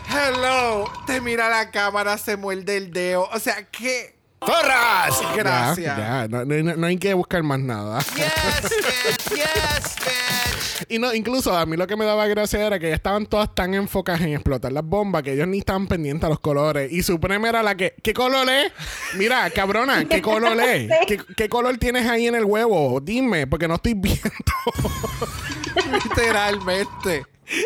hello, 0.10 0.86
te 1.06 1.20
mira 1.22 1.50
la 1.50 1.70
cámara, 1.72 2.18
se 2.18 2.38
muerde 2.38 2.78
el 2.78 2.92
dedo. 2.94 3.28
O 3.34 3.40
sea, 3.40 3.66
que. 3.70 4.18
¡Zorras! 4.46 5.20
Gracias. 5.36 5.98
Ya, 5.98 6.22
ya, 6.22 6.28
no, 6.30 6.46
no- 6.46 6.76
no 6.78 6.88
hay 6.88 6.98
que 6.98 7.14
buscar 7.14 7.44
más 7.44 7.60
nada. 7.60 8.00
Yes, 8.16 8.70
bitch. 8.70 9.36
Yes, 9.36 9.96
bitch. 9.98 10.59
Y 10.88 11.00
no, 11.00 11.14
incluso 11.14 11.56
a 11.58 11.66
mí 11.66 11.76
lo 11.78 11.88
que 11.88 11.96
me 11.96 12.06
daba 12.06 12.28
gracia 12.28 12.66
era 12.66 12.80
que 12.80 12.90
ya 12.90 12.96
estaban 12.96 13.26
todas 13.26 13.54
tan 13.54 13.74
enfocadas 13.74 14.22
en 14.22 14.34
explotar 14.34 14.72
las 14.72 14.84
bombas 14.84 15.24
que 15.24 15.34
ellos 15.34 15.48
ni 15.48 15.60
estaban 15.60 15.88
pendientes 15.88 16.26
a 16.26 16.30
los 16.30 16.40
colores. 16.40 16.92
Y 16.92 17.04
Supreme 17.04 17.50
era 17.50 17.64
la 17.64 17.76
que, 17.76 17.96
¿qué 18.02 18.14
color 18.14 18.50
es? 18.50 18.72
Mira, 19.16 19.50
cabrona, 19.56 20.06
¿qué 20.06 20.22
color 20.22 20.60
es? 20.62 20.90
¿Qué, 21.08 21.20
qué 21.36 21.50
color 21.50 21.78
tienes 21.78 22.08
ahí 22.08 22.28
en 22.28 22.36
el 22.36 22.46
huevo? 22.46 23.00
Dime, 23.02 23.48
porque 23.48 23.68
no 23.68 23.76
estoy 23.76 23.94
viendo. 23.94 24.22
Literalmente. 25.92 27.26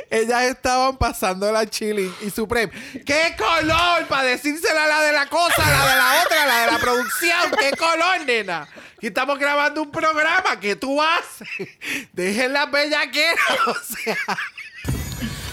Ellas 0.10 0.44
estaban 0.44 0.98
pasando 0.98 1.52
la 1.52 1.70
chilling 1.70 2.14
y 2.22 2.30
Supreme. 2.30 2.72
¿Qué 3.06 3.36
color? 3.38 4.08
Para 4.08 4.24
decírsela 4.24 4.86
a 4.86 4.88
la 4.88 5.02
de 5.02 5.12
la 5.12 5.28
cosa, 5.28 5.58
la 5.58 5.90
de 5.90 5.96
la 5.98 6.24
otra, 6.24 6.46
la 6.46 6.60
de 6.62 6.72
la 6.72 6.80
producción. 6.80 7.52
¿Qué 7.60 7.72
color, 7.76 8.26
nena? 8.26 8.68
Aquí 9.04 9.10
estamos 9.10 9.38
grabando 9.38 9.82
un 9.82 9.92
programa. 9.92 10.58
¿Qué 10.62 10.78
tú 10.78 11.02
haces? 11.02 11.50
Dejen 12.14 12.54
las 12.54 12.72
bellaqueras. 12.72 13.38
O 13.68 13.74
sea. 13.84 14.16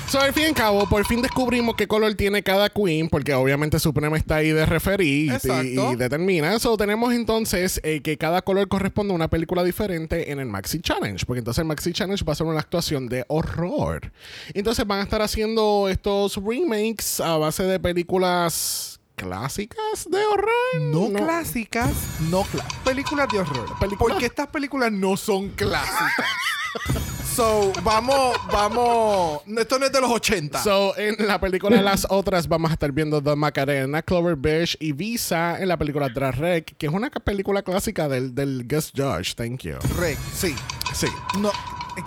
So, 0.07 0.21
al 0.21 0.33
fin 0.33 0.45
y 0.45 0.47
al 0.47 0.55
cabo, 0.55 0.89
por 0.89 1.05
fin 1.05 1.21
descubrimos 1.21 1.75
qué 1.75 1.89
color 1.89 2.15
tiene 2.15 2.45
cada 2.45 2.69
queen, 2.69 3.09
porque 3.09 3.35
obviamente 3.35 3.81
Supreme 3.81 4.17
está 4.17 4.37
ahí 4.37 4.51
de 4.51 4.67
referir 4.67 5.33
y, 5.43 5.49
y 5.65 5.97
determina. 5.97 6.61
So, 6.61 6.77
tenemos 6.77 7.13
entonces 7.13 7.81
eh, 7.83 8.01
que 8.03 8.17
cada 8.17 8.41
color 8.43 8.69
corresponde 8.69 9.13
a 9.13 9.17
una 9.17 9.29
película 9.29 9.65
diferente 9.65 10.31
en 10.31 10.39
el 10.39 10.47
Maxi 10.47 10.81
Challenge, 10.81 11.27
porque 11.27 11.41
entonces 11.41 11.63
el 11.63 11.67
Maxi 11.67 11.93
Challenge 11.93 12.25
va 12.25 12.35
a 12.35 12.37
ser 12.37 12.47
una 12.47 12.61
actuación 12.61 13.09
de 13.09 13.25
horror. 13.27 14.13
Entonces 14.55 14.87
van 14.87 15.01
a 15.01 15.03
estar 15.03 15.23
haciendo 15.23 15.89
estos 15.89 16.37
remakes 16.37 17.19
a 17.19 17.37
base 17.37 17.65
de 17.65 17.81
películas 17.81 19.00
clásicas 19.25 20.09
de 20.11 20.25
horror. 20.27 20.81
No, 20.81 21.13
clásicas, 21.13 21.91
no 22.31 22.43
clásicas. 22.43 22.79
Películas 22.85 23.29
de 23.31 23.39
horror. 23.41 23.67
Películas- 23.79 24.13
Porque 24.13 24.27
estas 24.27 24.47
películas 24.49 24.91
no 24.93 25.17
son 25.17 25.51
clásicas. 25.51 26.25
so, 27.37 27.73
vamos, 27.83 28.37
vamos. 28.51 29.43
Esto 29.59 29.79
no 29.79 29.87
es 29.87 29.93
de 29.93 30.01
los 30.01 30.11
80. 30.11 30.63
So, 30.63 30.97
en 30.97 31.27
la 31.27 31.39
película 31.41 31.81
Las 31.83 32.07
Otras 32.09 32.49
vamos 32.49 32.71
a 32.71 32.75
estar 32.75 32.93
viendo 32.93 33.23
The 33.23 33.37
Macarena, 33.37 34.03
Clover 34.03 34.37
Beach 34.37 34.77
y 34.81 34.93
Visa 34.93 35.61
en 35.61 35.69
la 35.69 35.77
película 35.77 36.09
Drag 36.09 36.35
Rec, 36.37 36.77
que 36.77 36.87
es 36.87 36.93
una 36.93 37.11
película 37.11 37.63
clásica 37.63 38.09
del, 38.09 38.35
del 38.35 38.67
Guest 38.67 38.97
Judge. 38.99 39.35
Thank 39.35 39.61
you. 39.65 39.75
Rec, 39.99 40.19
sí. 40.35 40.55
Sí. 40.95 41.07
No, 41.39 41.53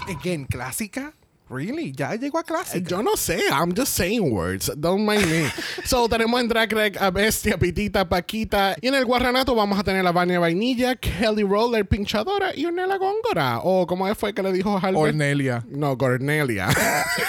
again, 0.10 0.46
¿clásica? 0.46 1.14
Really? 1.54 1.92
Ya 1.92 2.16
llegó 2.16 2.40
a 2.40 2.44
clásica. 2.44 2.78
Eh, 2.78 2.84
Yo 2.88 3.04
no 3.04 3.16
sé, 3.16 3.40
I'm 3.52 3.74
just 3.76 3.94
saying 3.96 4.32
words. 4.32 4.72
Don't 4.76 5.06
mind 5.06 5.26
me. 5.26 5.52
so, 5.86 6.08
tenemos 6.10 6.42
en 6.42 6.48
Drag 6.48 6.72
Rec 6.72 7.02
a 7.02 7.12
Bestia, 7.12 7.58
Pitita, 7.58 8.08
Paquita. 8.08 8.76
Y 8.82 8.88
en 8.88 8.96
el 8.96 9.06
Guarranato 9.06 9.54
vamos 9.56 9.80
a 9.80 9.84
tener 9.84 10.06
a 10.06 10.12
Vania 10.12 10.40
Vainilla, 10.40 10.96
Kelly 10.96 11.44
Roller, 11.44 11.86
Pinchadora 11.86 12.56
y 12.56 12.66
Ornella 12.66 12.98
Góngora. 12.98 13.60
O 13.64 13.86
como 13.86 14.14
fue 14.16 14.34
que 14.34 14.42
le 14.42 14.52
dijo 14.52 14.76
Albert. 14.78 14.96
Ornelia. 14.96 15.64
no, 15.70 15.98
Cornelia. 15.98 16.70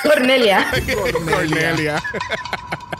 Cornelia. 0.03 0.67
Cornelia. 1.31 2.03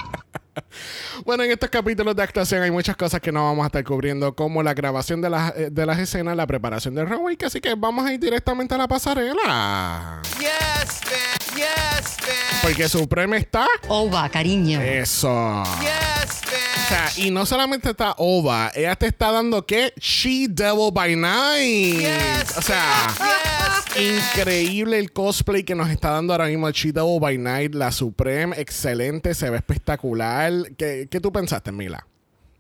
Bueno, 1.25 1.43
en 1.45 1.51
estos 1.51 1.71
capítulos 1.71 2.15
de 2.17 2.23
actuación 2.23 2.63
hay 2.63 2.71
muchas 2.71 2.97
cosas 2.97 3.21
que 3.21 3.31
no 3.33 3.45
vamos 3.45 3.65
a 3.65 3.67
estar 3.67 3.85
cubriendo, 3.85 4.35
como 4.35 4.63
la 4.63 4.75
grabación 4.75 5.21
de 5.21 5.31
las, 5.31 5.55
eh, 5.57 5.69
de 5.71 5.87
las 5.87 5.99
escenas, 5.99 6.37
la 6.37 6.47
preparación 6.47 6.95
del 6.95 7.09
runway, 7.09 7.37
así 7.45 7.61
que 7.61 7.75
vamos 7.75 8.07
a 8.07 8.13
ir 8.13 8.21
directamente 8.21 8.75
a 8.75 8.79
la 8.79 8.89
pasarela. 8.89 10.21
Yes, 10.39 11.01
bitch. 11.03 11.57
Yes, 11.57 12.17
bitch. 12.19 12.63
Porque 12.63 12.89
Supreme 12.89 13.37
está... 13.37 13.67
Ova, 13.89 14.29
cariño. 14.29 14.81
Eso. 14.81 15.63
Yes, 15.81 16.41
O 16.43 16.51
bitch. 16.51 16.89
sea, 16.89 17.11
y 17.17 17.31
no 17.31 17.47
solamente 17.47 17.91
está 17.91 18.15
Ova, 18.19 18.71
ella 18.75 18.97
te 18.97 19.07
está 19.07 19.31
dando 19.31 19.65
que 19.65 19.93
She 19.99 20.47
Devil 20.49 20.91
by 20.93 21.15
Night. 21.17 22.01
Yes, 22.01 22.57
o 22.59 22.63
sea, 22.63 23.07
Yes. 23.19 23.54
Increíble 23.99 24.99
el 24.99 25.13
cosplay 25.13 25.63
que 25.65 25.75
nos 25.75 25.91
está 25.91 26.11
dando 26.11 26.33
ahora 26.33 26.47
mismo 26.47 26.71
She 26.71 26.93
Devil 26.93 27.21
by 27.21 27.39
Night, 27.39 27.75
la 27.75 27.93
Supreme, 27.93 28.55
excelente, 28.59 29.35
se 29.35 29.51
ve 29.51 29.57
espectacular. 29.57 30.53
¿Qué, 30.77 31.09
qué 31.11 31.21
tú 31.21 31.33
pensaste, 31.33 31.73
Mila? 31.73 32.07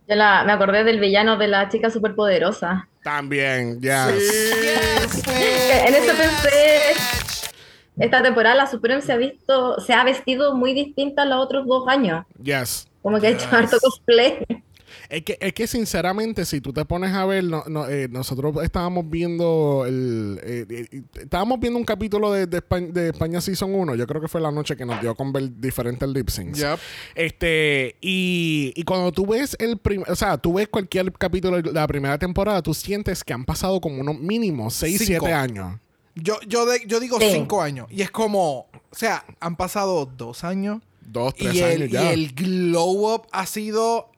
Yo 0.06 0.16
la, 0.16 0.44
me 0.44 0.52
acordé 0.52 0.84
del 0.84 1.00
villano 1.00 1.38
de 1.38 1.48
la 1.48 1.68
chica 1.68 1.90
superpoderosa. 1.90 2.88
También, 3.02 3.80
yes. 3.80 4.06
Yes. 4.14 5.22
En 5.26 5.94
eso 5.94 6.12
pensé. 6.16 6.94
Esta 7.98 8.22
temporada 8.22 8.56
la 8.56 8.66
Supreme 8.66 9.00
se 9.02 9.12
ha 9.12 9.16
visto, 9.16 9.80
se 9.80 9.94
ha 9.94 10.02
vestido 10.04 10.54
muy 10.54 10.74
distinta 10.74 11.22
a 11.22 11.24
los 11.24 11.38
otros 11.38 11.66
dos 11.66 11.86
años. 11.88 12.24
Yes. 12.42 12.88
Como 13.02 13.20
que 13.20 13.28
ha 13.28 13.30
hecho 13.30 13.46
harto 13.52 13.78
cosplay. 13.80 14.44
Es 15.08 15.22
que, 15.22 15.36
es 15.40 15.52
que 15.52 15.66
sinceramente, 15.66 16.44
si 16.44 16.60
tú 16.60 16.72
te 16.72 16.84
pones 16.84 17.12
a 17.12 17.24
ver, 17.26 17.44
no, 17.44 17.64
no, 17.66 17.88
eh, 17.88 18.08
nosotros 18.10 18.54
estábamos 18.62 19.08
viendo 19.08 19.84
el 19.86 20.40
eh, 20.42 20.66
eh, 20.68 21.02
estábamos 21.20 21.60
viendo 21.60 21.78
un 21.78 21.84
capítulo 21.84 22.32
de, 22.32 22.46
de 22.46 22.56
España, 22.58 22.88
de 22.92 23.08
España 23.10 23.40
Season 23.40 23.74
1. 23.74 23.94
Yo 23.96 24.06
creo 24.06 24.20
que 24.20 24.28
fue 24.28 24.40
la 24.40 24.50
noche 24.50 24.76
que 24.76 24.84
nos 24.84 25.00
dio 25.00 25.14
con 25.14 25.32
ver 25.32 25.50
diferentes 25.60 26.08
lip 26.08 26.28
syncs. 26.30 26.58
Yep. 26.58 26.78
Este, 27.14 27.96
y, 28.00 28.72
y 28.76 28.82
cuando 28.84 29.12
tú 29.12 29.26
ves 29.26 29.56
el 29.58 29.78
primer, 29.78 30.10
o 30.10 30.16
sea, 30.16 30.36
tú 30.38 30.54
ves 30.54 30.68
cualquier 30.68 31.12
capítulo 31.12 31.60
de 31.62 31.72
la 31.72 31.86
primera 31.86 32.18
temporada, 32.18 32.62
tú 32.62 32.74
sientes 32.74 33.24
que 33.24 33.32
han 33.32 33.44
pasado 33.44 33.80
como 33.80 34.00
unos 34.00 34.18
mínimo 34.18 34.70
6, 34.70 34.98
Cinco. 34.98 35.24
7 35.26 35.32
años. 35.32 35.78
Yo, 36.16 36.38
yo, 36.46 36.64
de- 36.66 36.84
yo 36.86 37.00
digo 37.00 37.18
Sí. 37.18 37.26
cinco 37.32 37.60
años. 37.60 37.88
Y 37.90 38.02
es 38.02 38.10
como, 38.10 38.60
o 38.60 38.68
sea, 38.92 39.24
han 39.40 39.56
pasado 39.56 40.06
dos 40.06 40.44
años. 40.44 40.80
Dos, 41.00 41.34
tres 41.34 41.54
y 41.54 41.62
años 41.62 41.80
el, 41.82 41.88
ya. 41.90 42.04
y 42.10 42.14
el 42.14 42.34
glow 42.34 43.14
up 43.14 43.22
ha 43.32 43.46
sido 43.46 44.10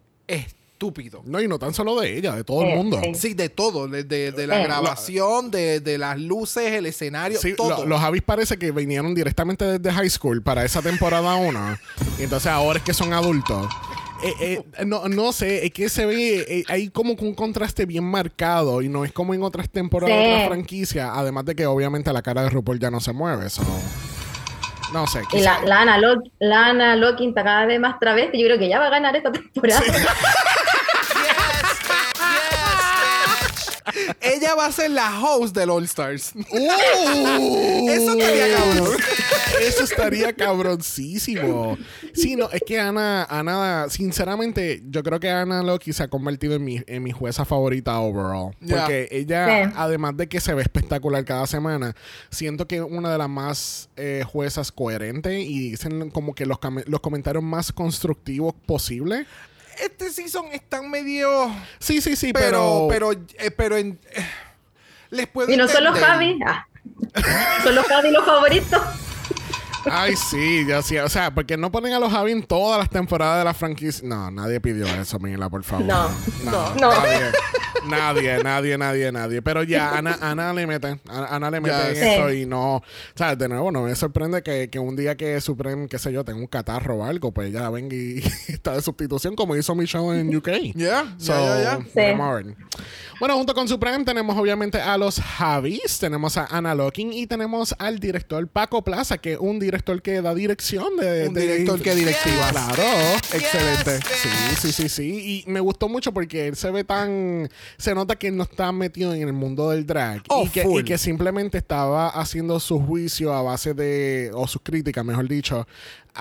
estúpido. 0.76 1.22
No, 1.24 1.40
y 1.40 1.48
no 1.48 1.58
tan 1.58 1.72
solo 1.72 1.98
de 1.98 2.18
ella, 2.18 2.34
de 2.36 2.44
todo 2.44 2.62
el 2.62 2.68
Eh, 2.68 2.76
mundo. 2.76 3.00
sí. 3.02 3.14
Sí, 3.14 3.34
de 3.34 3.48
todo. 3.48 3.88
De, 3.88 4.04
de- 4.04 4.30
de 4.32 4.46
la 4.46 4.60
Eh. 4.60 4.64
grabación, 4.64 5.50
de, 5.50 5.80
de 5.80 5.96
las 5.96 6.18
luces, 6.20 6.72
el 6.72 6.84
escenario, 6.84 7.40
Sí, 7.40 7.54
todo. 7.56 7.78
lo- 7.78 7.86
los 7.86 8.00
Avis 8.02 8.20
parece 8.22 8.58
que 8.58 8.70
vinieron 8.72 9.14
directamente 9.14 9.64
desde 9.64 9.90
high 9.90 10.10
school 10.10 10.42
para 10.42 10.64
esa 10.64 10.82
temporada 10.82 11.34
1. 11.36 11.78
y 12.18 12.24
entonces 12.24 12.52
ahora 12.52 12.78
es 12.78 12.84
que 12.84 12.92
son 12.92 13.12
adultos. 13.14 13.66
Eh, 14.22 14.34
eh, 14.78 14.84
no, 14.86 15.08
no 15.08 15.32
sé, 15.32 15.64
es 15.66 15.72
que 15.72 15.88
se 15.88 16.04
ve, 16.06 16.44
eh, 16.48 16.64
hay 16.68 16.88
como 16.88 17.16
que 17.16 17.24
un 17.24 17.34
contraste 17.34 17.84
bien 17.86 18.04
marcado 18.04 18.80
y 18.82 18.88
no 18.88 19.04
es 19.04 19.12
como 19.12 19.32
en 19.34 19.42
otras 19.42 19.68
temporadas 19.70 20.16
de 20.16 20.24
Sí. 20.24 20.30
otras 20.32 20.48
franquicias, 20.48 21.10
además 21.12 21.44
de 21.46 21.54
que 21.54 21.66
obviamente 21.66 22.12
la 22.12 22.22
cara 22.22 22.42
de 22.42 22.50
RuPaul 22.50 22.78
ya 22.78 22.90
no 22.90 23.00
se 23.00 23.12
mueve, 23.12 23.48
so, 23.50 23.62
no 24.94 25.06
sé. 25.06 25.20
Y 25.32 25.40
la, 25.40 25.58
quizá- 25.58 25.66
la 25.66 25.80
Ana 25.82 25.98
Lo- 25.98 26.22
la 26.38 26.66
Ana 26.68 26.96
Lokin 26.96 27.28
está 27.30 27.44
cada 27.44 27.66
vez 27.66 27.78
más 27.78 27.98
travesti. 28.00 28.38
Yo 28.40 28.46
creo 28.46 28.58
que 28.58 28.68
ya 28.70 28.78
va 28.78 28.86
a 28.86 28.90
ganar 28.90 29.14
esta 29.16 29.30
temporada. 29.32 29.82
Ella 34.20 34.54
va 34.54 34.66
a 34.66 34.72
ser 34.72 34.90
la 34.90 35.20
host 35.20 35.54
del 35.56 35.70
All 35.70 35.84
Stars. 35.84 36.32
¡Uh! 36.34 37.88
Eso 37.88 38.12
estaría 38.12 38.56
cabrón. 38.56 38.96
Eso 39.60 39.84
estaría 39.84 40.32
cabroncísimo. 40.34 41.78
Sí, 42.12 42.36
no, 42.36 42.50
es 42.50 42.62
que 42.66 42.78
Ana, 42.80 43.24
Ana, 43.24 43.86
sinceramente, 43.88 44.82
yo 44.88 45.02
creo 45.02 45.20
que 45.20 45.30
Ana 45.30 45.62
Loki 45.62 45.92
se 45.92 46.02
ha 46.02 46.08
convertido 46.08 46.54
en 46.54 46.64
mi, 46.64 46.82
en 46.86 47.02
mi 47.02 47.12
jueza 47.12 47.44
favorita 47.44 47.98
overall. 48.00 48.54
Porque 48.68 49.08
ella, 49.10 49.46
Sí. 49.66 49.72
además 49.76 50.16
de 50.16 50.28
que 50.28 50.40
se 50.40 50.54
ve 50.54 50.62
espectacular 50.62 51.24
cada 51.24 51.46
semana, 51.46 51.94
siento 52.30 52.66
que 52.66 52.76
es 52.76 52.82
una 52.88 53.10
de 53.12 53.18
las 53.18 53.28
más 53.28 53.88
eh, 53.96 54.24
juezas 54.26 54.72
coherentes 54.72 55.32
y 55.44 55.70
dicen 55.70 56.10
como 56.10 56.34
que 56.34 56.46
los, 56.46 56.58
los 56.86 57.00
comentarios 57.00 57.44
más 57.44 57.72
constructivos 57.72 58.54
posibles. 58.66 59.26
Este 59.80 60.10
season 60.10 60.46
están 60.52 60.90
medio. 60.90 61.50
Sí, 61.78 62.00
sí, 62.00 62.16
sí, 62.16 62.32
Pero, 62.32 62.86
pero. 62.88 63.10
pero, 63.10 63.26
eh, 63.38 63.50
pero 63.50 63.76
en. 63.76 63.98
eh, 64.12 64.26
les 65.10 65.26
puedo 65.28 65.52
y 65.52 65.56
no 65.56 65.68
solo 65.68 65.88
entender. 65.88 66.08
Javi. 66.10 66.38
Ah, 66.46 66.66
Son 67.62 67.74
los 67.74 67.86
Javi 67.86 68.10
los 68.10 68.24
favoritos. 68.24 68.82
Ay, 69.90 70.16
sí, 70.16 70.64
yo 70.68 70.82
sí. 70.82 70.98
O 70.98 71.08
sea, 71.08 71.32
porque 71.32 71.56
no 71.56 71.70
ponen 71.70 71.92
a 71.92 71.98
los 72.00 72.10
Javi 72.10 72.32
en 72.32 72.42
todas 72.42 72.78
las 72.78 72.90
temporadas 72.90 73.38
de 73.38 73.44
la 73.44 73.54
franquicia. 73.54 74.06
No, 74.08 74.30
nadie 74.32 74.60
pidió 74.60 74.84
eso, 74.86 75.18
Mila, 75.20 75.48
por 75.48 75.62
favor. 75.62 75.84
No, 75.86 76.08
no. 76.44 76.74
no. 76.74 76.90
Nadie, 76.90 77.30
nadie, 77.88 78.42
nadie, 78.42 78.78
nadie, 78.78 79.12
nadie. 79.12 79.42
Pero 79.42 79.62
ya, 79.62 79.96
Ana, 79.96 80.18
Ana 80.20 80.52
le 80.52 80.66
mete. 80.66 80.98
Ana, 81.08 81.26
Ana 81.30 81.50
le 81.50 81.60
mete 81.60 81.90
en 81.90 81.96
esto 82.08 82.32
y 82.32 82.46
no. 82.46 82.76
O 82.76 82.82
sea, 83.14 83.36
de 83.36 83.48
nuevo, 83.48 83.70
no 83.72 83.82
me 83.82 83.94
sorprende 83.94 84.42
que, 84.42 84.68
que 84.70 84.78
un 84.78 84.96
día 84.96 85.16
que 85.16 85.40
Supreme, 85.40 85.88
qué 85.88 85.98
sé 85.98 86.12
yo, 86.12 86.24
tenga 86.24 86.38
un 86.40 86.46
catarro 86.46 86.96
o 86.96 87.04
algo, 87.04 87.32
pues 87.32 87.52
ya 87.52 87.70
venga 87.70 87.94
y 87.94 88.22
está 88.48 88.74
de 88.74 88.82
sustitución, 88.82 89.34
como 89.36 89.56
hizo 89.56 89.74
Michelle 89.74 90.20
en 90.20 90.34
UK. 90.34 90.48
Yeah, 90.74 91.14
So, 91.18 91.32
yeah, 91.32 91.78
yeah, 91.94 92.16
yeah. 92.16 92.56
Bueno, 93.18 93.34
junto 93.38 93.54
con 93.54 93.66
Supreme 93.66 94.04
tenemos 94.04 94.36
obviamente 94.36 94.78
a 94.78 94.98
los 94.98 95.18
Javis, 95.18 95.98
tenemos 95.98 96.36
a 96.36 96.44
Ana 96.50 96.74
Locking 96.74 97.14
y 97.14 97.26
tenemos 97.26 97.74
al 97.78 97.98
director 97.98 98.46
Paco 98.46 98.82
Plaza, 98.84 99.16
que 99.16 99.32
es 99.32 99.38
un 99.40 99.58
director 99.58 100.02
que 100.02 100.20
da 100.20 100.34
dirección 100.34 100.96
de... 100.98 101.28
Un 101.28 101.32
de- 101.34 101.40
director 101.40 101.80
que 101.80 101.94
directiva. 101.94 102.50
Claro. 102.50 102.82
Excelente. 103.32 104.00
Sí, 104.02 104.28
sí, 104.60 104.72
sí, 104.72 104.88
sí. 104.90 105.44
Y 105.46 105.50
me 105.50 105.60
gustó 105.60 105.88
mucho 105.88 106.12
porque 106.12 106.48
él 106.48 106.56
se 106.56 106.70
ve 106.70 106.84
tan... 106.84 107.48
Se 107.78 107.94
nota 107.94 108.16
que 108.16 108.28
él 108.28 108.36
no 108.36 108.44
está 108.44 108.72
metido 108.72 109.12
en 109.14 109.22
el 109.22 109.32
mundo 109.32 109.70
del 109.70 109.86
drag. 109.86 110.22
Oh, 110.28 110.44
y, 110.44 110.48
que, 110.48 110.62
full. 110.62 110.80
y 110.80 110.84
que 110.84 110.98
simplemente 110.98 111.58
estaba 111.58 112.08
haciendo 112.08 112.58
su 112.60 112.78
juicio 112.80 113.32
a 113.32 113.42
base 113.42 113.74
de... 113.74 114.30
O 114.34 114.46
sus 114.46 114.62
críticas, 114.62 115.04
mejor 115.04 115.28
dicho. 115.28 115.66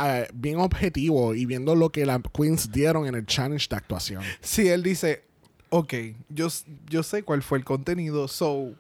eh, 0.03 0.27
bien 0.33 0.59
objetivo 0.59 1.33
y 1.33 1.45
viendo 1.45 1.75
lo 1.75 1.89
que 1.91 2.05
las 2.05 2.19
queens 2.33 2.71
dieron 2.71 3.07
en 3.07 3.15
el 3.15 3.25
challenge 3.25 3.67
de 3.69 3.75
actuación. 3.75 4.23
Sí, 4.41 4.67
él 4.67 4.83
dice, 4.83 5.23
ok, 5.69 5.93
yo, 6.29 6.47
yo 6.89 7.03
sé 7.03 7.23
cuál 7.23 7.41
fue 7.43 7.57
el 7.57 7.63
contenido, 7.65 8.27
so 8.27 8.71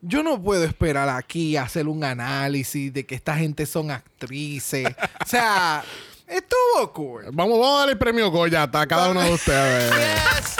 yo 0.00 0.22
no 0.22 0.42
puedo 0.42 0.64
esperar 0.64 1.08
aquí 1.08 1.56
a 1.56 1.62
hacer 1.62 1.88
un 1.88 2.04
análisis 2.04 2.92
de 2.92 3.06
que 3.06 3.14
esta 3.14 3.36
gente 3.36 3.64
son 3.66 3.90
actrices. 3.90 4.86
o 4.88 5.26
sea, 5.26 5.82
estuvo 6.26 6.92
cool. 6.92 7.24
Vamos, 7.32 7.58
vamos 7.58 7.74
a 7.76 7.78
darle 7.80 7.92
el 7.92 7.98
premio 7.98 8.30
Goya 8.30 8.64
a 8.70 8.86
cada 8.86 9.10
uno 9.10 9.22
de 9.22 9.32
ustedes. 9.32 9.92
Yes, 10.44 10.53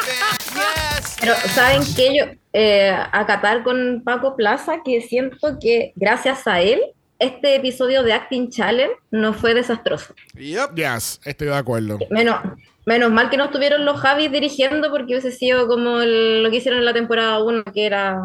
Pero, 1.24 1.36
¿saben 1.54 1.80
qué? 1.96 2.14
Yo, 2.18 2.24
eh, 2.52 2.94
acatar 3.12 3.62
con 3.62 4.02
Paco 4.04 4.36
Plaza, 4.36 4.82
que 4.84 5.00
siento 5.00 5.58
que 5.58 5.94
gracias 5.96 6.46
a 6.46 6.60
él, 6.60 6.82
este 7.18 7.54
episodio 7.56 8.02
de 8.02 8.12
Acting 8.12 8.50
Challenge 8.50 8.92
no 9.10 9.32
fue 9.32 9.54
desastroso. 9.54 10.14
Yep. 10.34 10.74
Yes, 10.74 11.22
estoy 11.24 11.46
de 11.48 11.54
acuerdo. 11.56 11.98
Menos, 12.10 12.36
menos 12.84 13.10
mal 13.10 13.30
que 13.30 13.38
no 13.38 13.46
estuvieron 13.46 13.86
los 13.86 13.98
Javis 14.02 14.30
dirigiendo 14.30 14.90
porque 14.90 15.14
hubiese 15.14 15.32
sido 15.32 15.66
como 15.66 16.02
el- 16.02 16.42
lo 16.42 16.50
que 16.50 16.56
hicieron 16.58 16.80
en 16.80 16.84
la 16.84 16.92
temporada 16.92 17.42
1, 17.42 17.64
que 17.72 17.86
era 17.86 18.20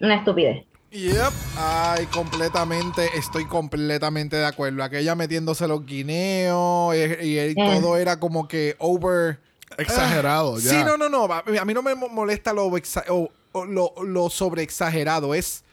una 0.00 0.16
estupidez. 0.16 0.64
Yep. 0.90 1.32
Ay, 1.56 2.06
completamente, 2.06 3.10
estoy 3.16 3.44
completamente 3.46 4.34
de 4.34 4.46
acuerdo. 4.46 4.82
Aquella 4.82 5.14
metiéndose 5.14 5.68
los 5.68 5.86
guineos 5.86 6.96
y, 6.96 7.26
y- 7.26 7.40
y 7.50 7.54
todo 7.54 7.96
era 7.96 8.18
como 8.18 8.48
que 8.48 8.74
over... 8.80 9.38
Exagerado, 9.78 10.58
ya. 10.58 10.70
Sí, 10.70 10.76
no, 10.84 10.96
no, 10.96 11.08
no. 11.08 11.24
A 11.32 11.38
a 11.60 11.64
mí 11.64 11.74
no 11.74 11.82
me 11.82 11.94
mo- 11.94 12.08
molesta 12.08 12.52
lo, 12.52 12.66
exa- 12.70 13.04
o- 13.08 13.30
o 13.52 13.64
lo, 13.64 13.94
lo 14.04 14.28
sobreexagerado. 14.30 15.34
Es. 15.34 15.64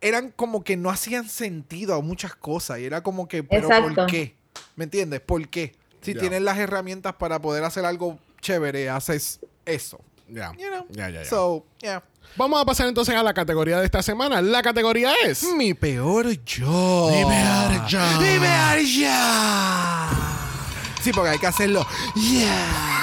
Eran 0.00 0.32
como 0.34 0.64
que 0.64 0.76
no 0.76 0.90
hacían 0.90 1.28
sentido 1.28 1.94
a 1.94 2.00
muchas 2.02 2.34
cosas. 2.34 2.78
Y 2.80 2.84
era 2.86 3.02
como 3.02 3.28
que, 3.28 3.44
¿pero 3.44 3.68
Exacto. 3.68 3.94
por 3.94 4.06
qué? 4.06 4.34
¿Me 4.76 4.84
entiendes? 4.84 5.20
¿Por 5.20 5.46
qué? 5.48 5.74
Si 6.00 6.14
Ya. 6.14 6.20
tienes 6.20 6.42
las 6.42 6.58
herramientas 6.58 7.14
para 7.14 7.40
poder 7.40 7.62
hacer 7.62 7.84
algo 7.84 8.18
chévere, 8.40 8.90
haces 8.90 9.38
eso. 9.64 10.00
Ya, 10.28 10.52
You 10.58 10.68
know? 10.70 10.86
ya, 10.90 11.08
ya, 11.10 11.22
ya. 11.22 11.28
So, 11.28 11.64
yeah. 11.80 12.02
Vamos 12.36 12.60
a 12.60 12.64
pasar 12.64 12.88
entonces 12.88 13.14
a 13.14 13.22
la 13.22 13.34
categoría 13.34 13.78
de 13.78 13.84
esta 13.84 14.02
semana. 14.02 14.40
La 14.40 14.62
categoría 14.62 15.12
es... 15.24 15.42
Mi 15.54 15.74
peor 15.74 16.26
yo. 16.44 17.08
Mi 17.10 17.22
peor 17.24 17.86
yo. 17.86 18.00
Mi 18.18 18.38
peor 18.40 18.78
yo. 18.80 19.10
Sí, 21.02 21.12
porque 21.12 21.30
hay 21.30 21.38
que 21.38 21.46
hacerlo. 21.46 21.86
Yeah. 22.14 23.01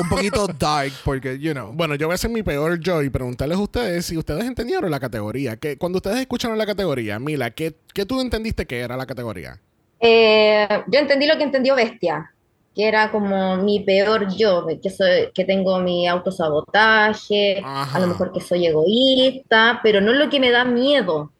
Un 0.00 0.08
poquito 0.08 0.46
dark, 0.58 0.92
porque, 1.04 1.38
you 1.38 1.52
know. 1.52 1.72
Bueno, 1.72 1.94
yo 1.94 2.06
voy 2.06 2.14
a 2.14 2.18
ser 2.18 2.30
mi 2.30 2.42
peor 2.42 2.80
yo 2.80 3.02
y 3.02 3.10
preguntarles 3.10 3.58
a 3.58 3.62
ustedes 3.62 4.06
si 4.06 4.16
ustedes 4.16 4.44
entendieron 4.44 4.90
la 4.90 5.00
categoría. 5.00 5.56
Que 5.56 5.76
cuando 5.78 5.98
ustedes 5.98 6.18
escucharon 6.18 6.58
la 6.58 6.66
categoría, 6.66 7.18
Mila, 7.18 7.50
¿qué, 7.50 7.74
qué 7.92 8.06
tú 8.06 8.20
entendiste 8.20 8.66
que 8.66 8.80
era 8.80 8.96
la 8.96 9.06
categoría? 9.06 9.60
Eh, 10.00 10.68
yo 10.88 11.00
entendí 11.00 11.26
lo 11.26 11.36
que 11.38 11.44
entendió 11.44 11.74
Bestia, 11.74 12.30
que 12.74 12.86
era 12.86 13.10
como 13.10 13.56
mi 13.56 13.80
peor 13.80 14.28
yo, 14.34 14.66
que, 14.82 14.90
soy, 14.90 15.30
que 15.34 15.44
tengo 15.44 15.78
mi 15.78 16.06
autosabotaje, 16.06 17.62
Ajá. 17.64 17.96
a 17.96 18.00
lo 18.00 18.08
mejor 18.08 18.32
que 18.32 18.40
soy 18.40 18.66
egoísta, 18.66 19.80
pero 19.82 20.00
no 20.00 20.12
es 20.12 20.18
lo 20.18 20.28
que 20.28 20.40
me 20.40 20.50
da 20.50 20.64
miedo. 20.64 21.30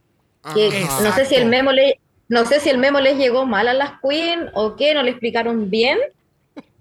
Que 0.54 0.86
no 1.02 1.12
sé 1.12 1.24
si 1.24 1.36
el 1.36 1.46
memo 1.46 1.72
le, 1.72 1.98
no 2.28 2.44
sé 2.44 2.60
si 2.60 2.68
el 2.68 2.78
memo 2.78 3.00
les 3.00 3.16
llegó 3.16 3.46
mal 3.46 3.66
a 3.66 3.74
las 3.74 3.92
Queen 4.00 4.50
o 4.54 4.76
qué, 4.76 4.94
no 4.94 5.02
le 5.02 5.10
explicaron 5.10 5.70
bien, 5.70 5.98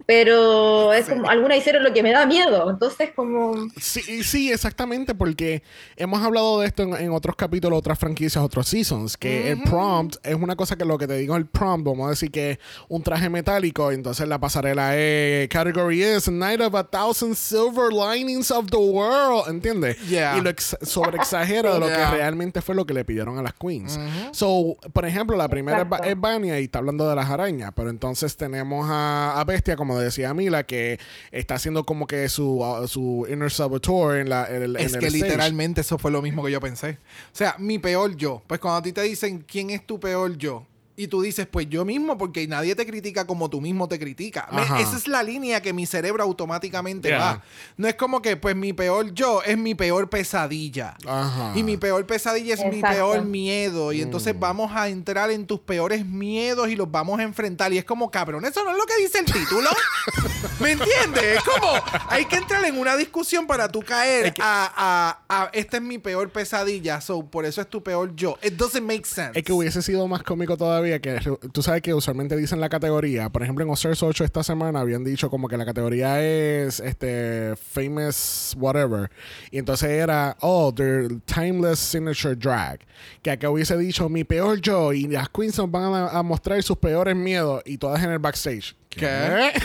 pero 0.05 0.91
es 0.93 1.07
como 1.09 1.29
algunas 1.29 1.57
hicieron 1.57 1.83
lo 1.83 1.93
que 1.93 2.03
me 2.03 2.11
da 2.11 2.25
miedo, 2.25 2.69
entonces 2.69 3.11
como 3.15 3.55
Sí, 3.79 4.23
sí, 4.23 4.51
exactamente, 4.51 5.15
porque 5.15 5.63
hemos 5.95 6.21
hablado 6.21 6.59
de 6.59 6.67
esto 6.67 6.83
en, 6.83 6.93
en 6.95 7.11
otros 7.11 7.35
capítulos, 7.35 7.79
otras 7.79 7.97
franquicias, 7.99 8.43
otros 8.43 8.67
seasons, 8.67 9.17
que 9.17 9.51
el 9.51 9.61
prompt 9.63 10.15
es 10.23 10.35
una 10.35 10.55
cosa 10.55 10.75
que 10.75 10.85
lo 10.85 10.97
que 10.97 11.07
te 11.07 11.15
digo 11.17 11.35
el 11.35 11.45
prompt, 11.45 11.87
vamos 11.87 12.07
a 12.07 12.09
decir 12.11 12.31
que 12.31 12.59
un 12.89 13.01
traje 13.03 13.29
metálico, 13.29 13.91
entonces 13.91 14.27
la 14.27 14.39
pasarela 14.39 14.97
es 14.97 15.47
category 15.49 16.03
is 16.03 16.29
Night 16.29 16.61
of 16.61 16.75
a 16.75 16.83
Thousand 16.83 17.35
Silver 17.35 17.91
Linings 17.91 18.51
of 18.51 18.67
the 18.69 18.77
World, 18.77 19.47
¿entiendes? 19.49 19.97
Yeah. 20.07 20.37
Y 20.37 20.41
lo 20.41 20.49
ex- 20.49 20.77
sobreexagera 20.81 21.73
de 21.73 21.79
lo 21.79 21.87
Yeah. 21.93 22.09
que 22.11 22.17
realmente 22.17 22.61
fue 22.61 22.73
lo 22.75 22.85
que 22.85 22.93
le 22.93 23.05
pidieron 23.05 23.37
a 23.37 23.41
las 23.43 23.53
queens. 23.53 23.99
So, 24.31 24.77
por 24.93 25.05
ejemplo, 25.05 25.37
la 25.37 25.47
primera 25.47 25.81
Exacto. 25.81 26.05
es 26.07 26.19
Vania 26.19 26.59
y 26.59 26.63
está 26.63 26.79
hablando 26.79 27.07
de 27.07 27.15
las 27.15 27.29
arañas, 27.29 27.71
pero 27.75 27.89
entonces 27.89 28.35
tenemos 28.35 28.87
a, 28.89 29.39
a 29.39 29.43
Bestia, 29.43 29.75
como 29.75 29.92
decía 29.99 30.33
Mila, 30.33 30.63
que 30.63 30.99
está 31.31 31.55
haciendo 31.55 31.85
como 31.85 32.07
que 32.07 32.29
su, 32.29 32.59
uh, 32.59 32.87
su 32.87 33.25
inner 33.29 33.51
saboteur 33.51 34.17
en 34.17 34.29
la 34.29 34.47
en 34.47 34.63
el, 34.63 34.75
Es 34.75 34.93
en 34.93 34.99
que 34.99 35.07
el 35.07 35.15
stage. 35.15 35.31
literalmente 35.31 35.81
eso 35.81 35.97
fue 35.97 36.11
lo 36.11 36.21
mismo 36.21 36.43
que 36.43 36.51
yo 36.51 36.59
pensé. 36.59 36.97
O 37.31 37.35
sea, 37.35 37.55
mi 37.59 37.79
peor 37.79 38.15
yo. 38.15 38.41
Pues 38.47 38.59
cuando 38.59 38.77
a 38.77 38.81
ti 38.81 38.91
te 38.93 39.01
dicen 39.01 39.43
quién 39.47 39.69
es 39.69 39.85
tu 39.85 39.99
peor 39.99 40.37
yo. 40.37 40.65
Y 40.95 41.07
tú 41.07 41.21
dices, 41.23 41.47
pues 41.49 41.67
yo 41.69 41.85
mismo, 41.85 42.17
porque 42.17 42.47
nadie 42.47 42.75
te 42.75 42.85
critica 42.85 43.25
como 43.25 43.49
tú 43.49 43.59
mismo 43.61 43.87
te 43.87 43.97
critica. 43.97 44.47
Ajá. 44.51 44.79
esa 44.79 44.95
es 44.95 45.07
la 45.07 45.23
línea 45.23 45.61
que 45.61 45.73
mi 45.73 45.85
cerebro 45.85 46.23
automáticamente 46.23 47.09
Yeah. 47.09 47.17
va. 47.19 47.43
No 47.77 47.87
es 47.87 47.95
como 47.95 48.21
que, 48.21 48.37
pues 48.37 48.55
mi 48.55 48.73
peor 48.73 49.11
yo 49.13 49.41
es 49.43 49.57
mi 49.57 49.73
peor 49.75 50.09
pesadilla. 50.09 50.95
Ajá. 51.07 51.53
Y 51.55 51.63
mi 51.63 51.77
peor 51.77 52.05
pesadilla 52.05 52.53
es 52.53 52.65
mi 52.65 52.81
peor 52.81 53.23
miedo. 53.23 53.91
Y 53.91 53.99
Mm. 53.99 54.03
entonces 54.03 54.39
vamos 54.39 54.71
a 54.73 54.87
entrar 54.89 55.31
en 55.31 55.47
tus 55.47 55.59
peores 55.61 56.05
miedos 56.05 56.69
y 56.69 56.75
los 56.75 56.89
vamos 56.91 57.19
a 57.19 57.23
enfrentar. 57.23 57.73
Y 57.73 57.77
es 57.79 57.85
como, 57.85 58.11
cabrón, 58.11 58.45
eso 58.45 58.63
no 58.63 58.71
es 58.71 58.77
lo 58.77 58.85
que 58.85 58.97
dice 59.01 59.19
el 59.19 59.25
título. 59.25 59.69
¿Me 60.59 60.71
entiendes? 60.71 61.37
Es 61.37 61.43
como, 61.43 61.73
hay 62.09 62.25
que 62.25 62.35
entrar 62.35 62.63
en 62.65 62.77
una 62.77 62.95
discusión 62.95 63.47
para 63.47 63.67
tú 63.67 63.81
caer 63.81 64.33
a, 64.39 65.19
a, 65.27 65.43
a, 65.43 65.49
esta 65.53 65.77
es 65.77 65.83
mi 65.83 65.97
peor 65.97 66.29
pesadilla. 66.31 67.01
So, 67.01 67.25
por 67.25 67.45
eso 67.45 67.61
es 67.61 67.67
tu 67.67 67.81
peor 67.81 68.15
yo. 68.15 68.37
It 68.43 68.53
doesn't 68.53 68.83
make 68.85 69.05
sense. 69.05 69.37
Es 69.37 69.43
que 69.43 69.51
hubiese 69.53 69.81
sido 69.81 70.07
más 70.07 70.21
cómico 70.23 70.55
todavía 70.55 70.82
que 70.83 71.19
tú 71.51 71.61
sabes 71.63 71.81
que 71.81 71.93
usualmente 71.93 72.35
dicen 72.35 72.59
la 72.59 72.69
categoría. 72.69 73.29
Por 73.29 73.43
ejemplo, 73.43 73.63
en 73.63 73.69
Oscars 73.71 74.01
8 74.03 74.23
esta 74.23 74.43
semana 74.43 74.79
habían 74.81 75.03
dicho 75.03 75.29
como 75.29 75.47
que 75.47 75.57
la 75.57 75.65
categoría 75.65 76.21
es 76.21 76.79
este 76.79 77.55
famous 77.71 78.55
whatever. 78.57 79.09
Y 79.51 79.57
entonces 79.59 79.89
era, 79.89 80.35
oh, 80.41 80.73
their 80.73 81.07
timeless 81.25 81.79
signature 81.79 82.35
drag. 82.35 82.79
Que 83.21 83.31
acá 83.31 83.49
hubiese 83.49 83.77
dicho 83.77 84.09
mi 84.09 84.23
peor 84.23 84.59
yo 84.61 84.93
y 84.93 85.07
las 85.07 85.29
queens 85.29 85.57
van 85.67 85.93
a, 85.93 86.07
a 86.09 86.23
mostrar 86.23 86.61
sus 86.63 86.77
peores 86.77 87.15
miedos 87.15 87.61
y 87.65 87.77
todas 87.77 88.03
en 88.03 88.11
el 88.11 88.19
backstage. 88.19 88.75
¿Qué? 88.89 89.51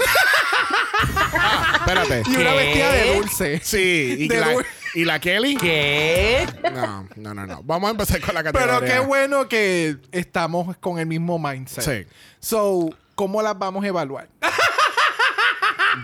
Ah, 1.40 1.74
espérate. 1.78 2.22
Y 2.28 2.37
una 2.37 2.54
vestida 2.54 2.92
de 2.92 3.14
dulce. 3.14 3.61
Sí, 3.62 4.16
y, 4.18 4.28
De 4.28 4.40
la, 4.40 4.52
dul- 4.54 4.66
y 4.94 5.05
la 5.05 5.18
Kelly. 5.20 5.57
¿Qué? 5.57 6.46
No, 6.72 7.09
no, 7.16 7.35
no, 7.35 7.46
no. 7.46 7.62
Vamos 7.62 7.88
a 7.88 7.90
empezar 7.92 8.20
con 8.20 8.35
la 8.35 8.42
categoría. 8.42 8.81
Pero 8.81 8.92
qué 8.92 9.07
bueno 9.07 9.48
que 9.48 9.96
estamos 10.12 10.77
con 10.79 10.98
el 10.98 11.07
mismo 11.07 11.38
mindset. 11.38 11.85
Sí. 12.07 12.11
So, 12.40 12.90
¿cómo 13.14 13.42
las 13.42 13.59
vamos 13.59 13.85
a 13.85 13.88
evaluar? 13.88 14.29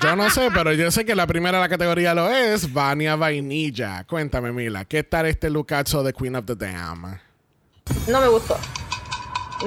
Yo 0.02 0.16
no 0.16 0.28
sé, 0.30 0.48
pero 0.52 0.72
yo 0.72 0.90
sé 0.90 1.04
que 1.04 1.14
la 1.14 1.26
primera 1.26 1.58
de 1.58 1.62
la 1.64 1.68
categoría 1.68 2.14
lo 2.14 2.28
es 2.28 2.72
Vania 2.72 3.14
Vainilla. 3.14 4.04
Cuéntame, 4.04 4.50
Mila, 4.50 4.84
¿qué 4.86 5.04
tal 5.04 5.26
este 5.26 5.48
lucazo 5.50 6.02
de 6.02 6.12
Queen 6.12 6.34
of 6.36 6.46
the 6.46 6.56
Dam? 6.56 7.16
no 8.08 8.20
me 8.20 8.28
gustó. 8.28 8.58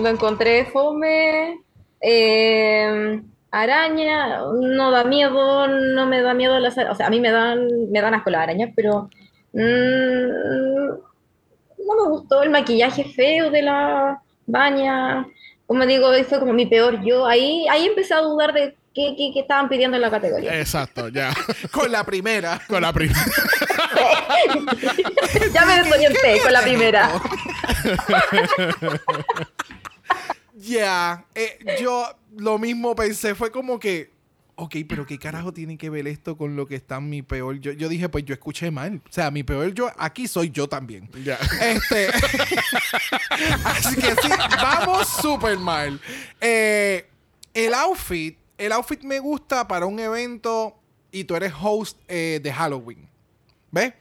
Lo 0.01 0.09
encontré 0.09 0.65
fome. 0.65 1.61
eh, 2.01 3.21
araña, 3.51 4.39
no 4.53 4.91
da 4.91 5.03
miedo, 5.03 5.67
no 5.67 6.05
me 6.05 6.21
da 6.21 6.33
miedo 6.33 6.57
las 6.59 6.77
arañas. 6.77 6.95
O 6.95 6.97
sea, 6.97 7.07
a 7.07 7.09
mí 7.09 7.19
me 7.19 7.31
dan, 7.31 7.67
me 7.91 8.01
dan 8.01 8.13
asco 8.13 8.29
las 8.29 8.43
arañas, 8.43 8.71
pero 8.75 9.09
mm, 9.53 10.87
no 11.87 11.95
me 12.03 12.09
gustó 12.09 12.43
el 12.43 12.49
maquillaje 12.49 13.03
feo 13.05 13.49
de 13.51 13.61
la 13.61 14.21
baña. 14.45 15.25
Como 15.65 15.85
digo, 15.85 16.09
fue 16.27 16.39
como 16.39 16.53
mi 16.53 16.65
peor 16.65 17.01
yo. 17.03 17.25
Ahí, 17.25 17.65
ahí 17.69 17.85
empecé 17.85 18.13
a 18.13 18.21
dudar 18.21 18.53
de 18.53 18.75
qué, 18.95 19.13
qué- 19.17 19.31
qué 19.33 19.39
estaban 19.41 19.67
pidiendo 19.69 19.97
en 19.97 20.01
la 20.01 20.09
categoría. 20.09 20.57
Exacto, 20.59 21.09
ya. 21.09 21.31
Con 21.71 21.91
la 21.91 22.03
primera. 22.05 22.59
Con 22.67 22.81
la 22.81 22.93
primera. 22.93 23.19
ya 25.53 25.65
me 25.65 25.77
desorienté 25.83 26.39
con 26.41 26.53
la 26.53 26.61
primera. 26.61 27.09
Ya, 30.59 31.23
eh, 31.35 31.59
yo 31.79 32.03
lo 32.37 32.57
mismo 32.57 32.95
pensé, 32.95 33.35
fue 33.35 33.51
como 33.51 33.79
que, 33.79 34.11
ok, 34.55 34.75
pero 34.87 35.05
¿qué 35.05 35.17
carajo 35.17 35.53
tiene 35.53 35.77
que 35.77 35.89
ver 35.89 36.07
esto 36.07 36.37
con 36.37 36.55
lo 36.55 36.67
que 36.67 36.75
está 36.75 36.97
en 36.97 37.09
mi 37.09 37.21
peor 37.21 37.59
yo? 37.59 37.71
Yo 37.71 37.89
dije, 37.89 38.09
pues 38.09 38.25
yo 38.25 38.33
escuché 38.33 38.71
mal. 38.71 39.01
O 39.07 39.11
sea, 39.11 39.31
mi 39.31 39.43
peor 39.43 39.73
yo, 39.73 39.91
aquí 39.97 40.27
soy 40.27 40.49
yo 40.49 40.67
también. 40.67 41.09
Ya. 41.23 41.37
Este. 41.61 42.07
Así 43.63 43.95
que 43.95 44.11
sí, 44.21 44.29
vamos 44.61 45.07
súper 45.07 45.57
mal. 45.57 45.99
Eh, 46.41 47.07
el 47.53 47.73
outfit, 47.73 48.37
el 48.57 48.71
outfit 48.71 49.01
me 49.03 49.19
gusta 49.19 49.67
para 49.67 49.85
un 49.85 49.99
evento 49.99 50.79
y 51.11 51.23
tú 51.23 51.35
eres 51.35 51.53
host 51.59 51.99
eh, 52.07 52.39
de 52.41 52.53
Halloween. 52.53 53.07
¿Ves? 53.71 53.93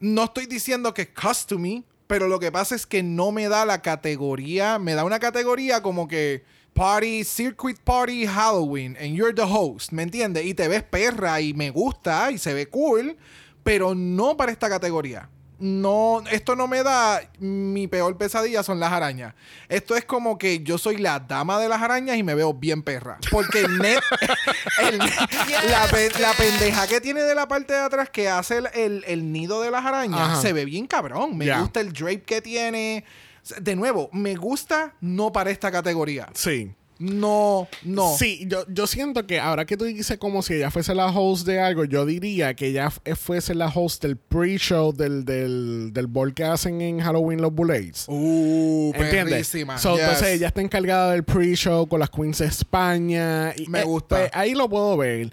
No 0.00 0.24
estoy 0.24 0.46
diciendo 0.46 0.94
que 0.94 1.02
es 1.02 1.08
custom 1.08 1.82
pero 2.08 2.26
lo 2.26 2.40
que 2.40 2.50
pasa 2.50 2.74
es 2.74 2.86
que 2.86 3.02
no 3.02 3.30
me 3.32 3.48
da 3.48 3.66
la 3.66 3.82
categoría, 3.82 4.78
me 4.78 4.94
da 4.94 5.04
una 5.04 5.20
categoría 5.20 5.82
como 5.82 6.08
que 6.08 6.42
Party, 6.78 7.24
Circuit 7.24 7.76
Party 7.82 8.24
Halloween, 8.24 8.96
and 9.00 9.14
you're 9.16 9.34
the 9.34 9.42
host, 9.42 9.90
¿me 9.90 10.04
entiendes? 10.04 10.44
Y 10.46 10.54
te 10.54 10.68
ves 10.68 10.84
perra 10.84 11.40
y 11.40 11.52
me 11.52 11.70
gusta 11.70 12.30
y 12.30 12.38
se 12.38 12.54
ve 12.54 12.66
cool, 12.66 13.16
pero 13.64 13.94
no 13.96 14.36
para 14.36 14.52
esta 14.52 14.68
categoría. 14.68 15.28
No, 15.60 16.22
esto 16.30 16.54
no 16.54 16.68
me 16.68 16.84
da. 16.84 17.20
Mi 17.40 17.88
peor 17.88 18.16
pesadilla 18.16 18.62
son 18.62 18.78
las 18.78 18.92
arañas. 18.92 19.34
Esto 19.68 19.96
es 19.96 20.04
como 20.04 20.38
que 20.38 20.62
yo 20.62 20.78
soy 20.78 20.98
la 20.98 21.18
dama 21.18 21.58
de 21.58 21.68
las 21.68 21.82
arañas 21.82 22.16
y 22.16 22.22
me 22.22 22.36
veo 22.36 22.54
bien 22.54 22.84
perra. 22.84 23.18
Porque 23.28 23.62
el 23.62 23.76
net, 23.78 23.98
el- 24.82 24.98
la, 24.98 25.86
pe- 25.90 26.12
la 26.20 26.32
pendeja 26.34 26.86
que 26.86 27.00
tiene 27.00 27.22
de 27.22 27.34
la 27.34 27.48
parte 27.48 27.72
de 27.72 27.80
atrás 27.80 28.08
que 28.08 28.28
hace 28.28 28.58
el, 28.58 28.68
el- 28.72 29.04
el 29.08 29.32
nido 29.32 29.60
de 29.60 29.72
las 29.72 29.84
arañas 29.84 30.20
Ajá. 30.20 30.40
se 30.42 30.52
ve 30.52 30.64
bien 30.64 30.86
cabrón. 30.86 31.36
Me 31.36 31.52
gusta 31.58 31.80
el 31.80 31.92
drape 31.92 32.22
que 32.22 32.40
tiene. 32.40 33.04
De 33.60 33.76
nuevo, 33.76 34.08
me 34.12 34.34
gusta 34.36 34.94
no 35.00 35.32
para 35.32 35.50
esta 35.50 35.70
categoría. 35.70 36.28
Sí. 36.34 36.72
No, 37.00 37.68
no. 37.84 38.16
Sí, 38.16 38.44
yo, 38.48 38.64
yo 38.68 38.88
siento 38.88 39.24
que 39.24 39.38
ahora 39.38 39.64
que 39.64 39.76
tú 39.76 39.84
dices 39.84 40.18
como 40.18 40.42
si 40.42 40.54
ella 40.54 40.68
fuese 40.72 40.96
la 40.96 41.06
host 41.06 41.46
de 41.46 41.60
algo, 41.60 41.84
yo 41.84 42.04
diría 42.04 42.54
que 42.54 42.66
ella 42.66 42.88
f- 42.88 43.14
fuese 43.14 43.54
la 43.54 43.68
host 43.68 44.02
del 44.02 44.16
pre-show 44.16 44.92
del, 44.92 45.24
del, 45.24 45.90
del 45.92 46.08
ball 46.08 46.34
que 46.34 46.42
hacen 46.42 46.80
en 46.80 46.98
Halloween 46.98 47.40
los 47.40 47.52
Bullets. 47.54 48.06
Uh, 48.08 48.90
¿Entiendes? 48.96 49.30
perrísima. 49.48 49.78
So, 49.78 49.92
Yes. 49.94 50.00
Entonces 50.02 50.28
ella 50.34 50.48
está 50.48 50.60
encargada 50.60 51.12
del 51.12 51.22
pre-show 51.22 51.86
con 51.86 52.00
las 52.00 52.10
Queens 52.10 52.38
de 52.38 52.46
España. 52.46 53.54
Y, 53.56 53.68
Me 53.68 53.82
eh, 53.82 53.84
gusta. 53.84 54.16
pues, 54.18 54.30
ahí 54.34 54.54
lo 54.54 54.68
puedo 54.68 54.96
ver. 54.96 55.30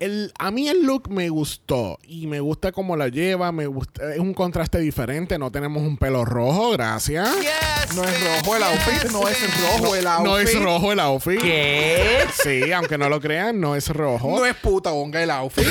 El, 0.00 0.32
a 0.38 0.52
mí 0.52 0.68
el 0.68 0.84
look 0.84 1.10
me 1.10 1.28
gustó 1.28 1.98
y 2.04 2.28
me 2.28 2.38
gusta 2.38 2.70
cómo 2.70 2.96
la 2.96 3.08
lleva, 3.08 3.50
me 3.50 3.66
gusta, 3.66 4.14
es 4.14 4.20
un 4.20 4.32
contraste 4.32 4.78
diferente, 4.78 5.38
no 5.38 5.50
tenemos 5.50 5.82
un 5.82 5.96
pelo 5.96 6.24
rojo, 6.24 6.70
gracias. 6.70 7.28
Yes. 7.40 7.96
No 7.96 8.04
es 8.04 8.24
rojo 8.24 8.56
el 8.56 8.62
outfit, 8.62 9.10
no 9.10 9.28
es 9.28 9.60
rojo 9.60 9.96
el 9.96 10.06
outfit. 10.06 10.26
No 10.26 10.38
es 10.38 10.62
rojo 10.62 10.92
el 10.92 11.00
outfit. 11.00 11.40
¿Qué? 11.40 12.18
Sí, 12.32 12.70
aunque 12.70 12.96
no 12.96 13.08
lo 13.08 13.20
crean, 13.20 13.60
no 13.60 13.74
es 13.74 13.88
rojo. 13.88 14.38
No 14.38 14.46
es 14.46 14.54
puta 14.54 14.92
onga 14.92 15.20
el 15.20 15.30
outfit. 15.30 15.66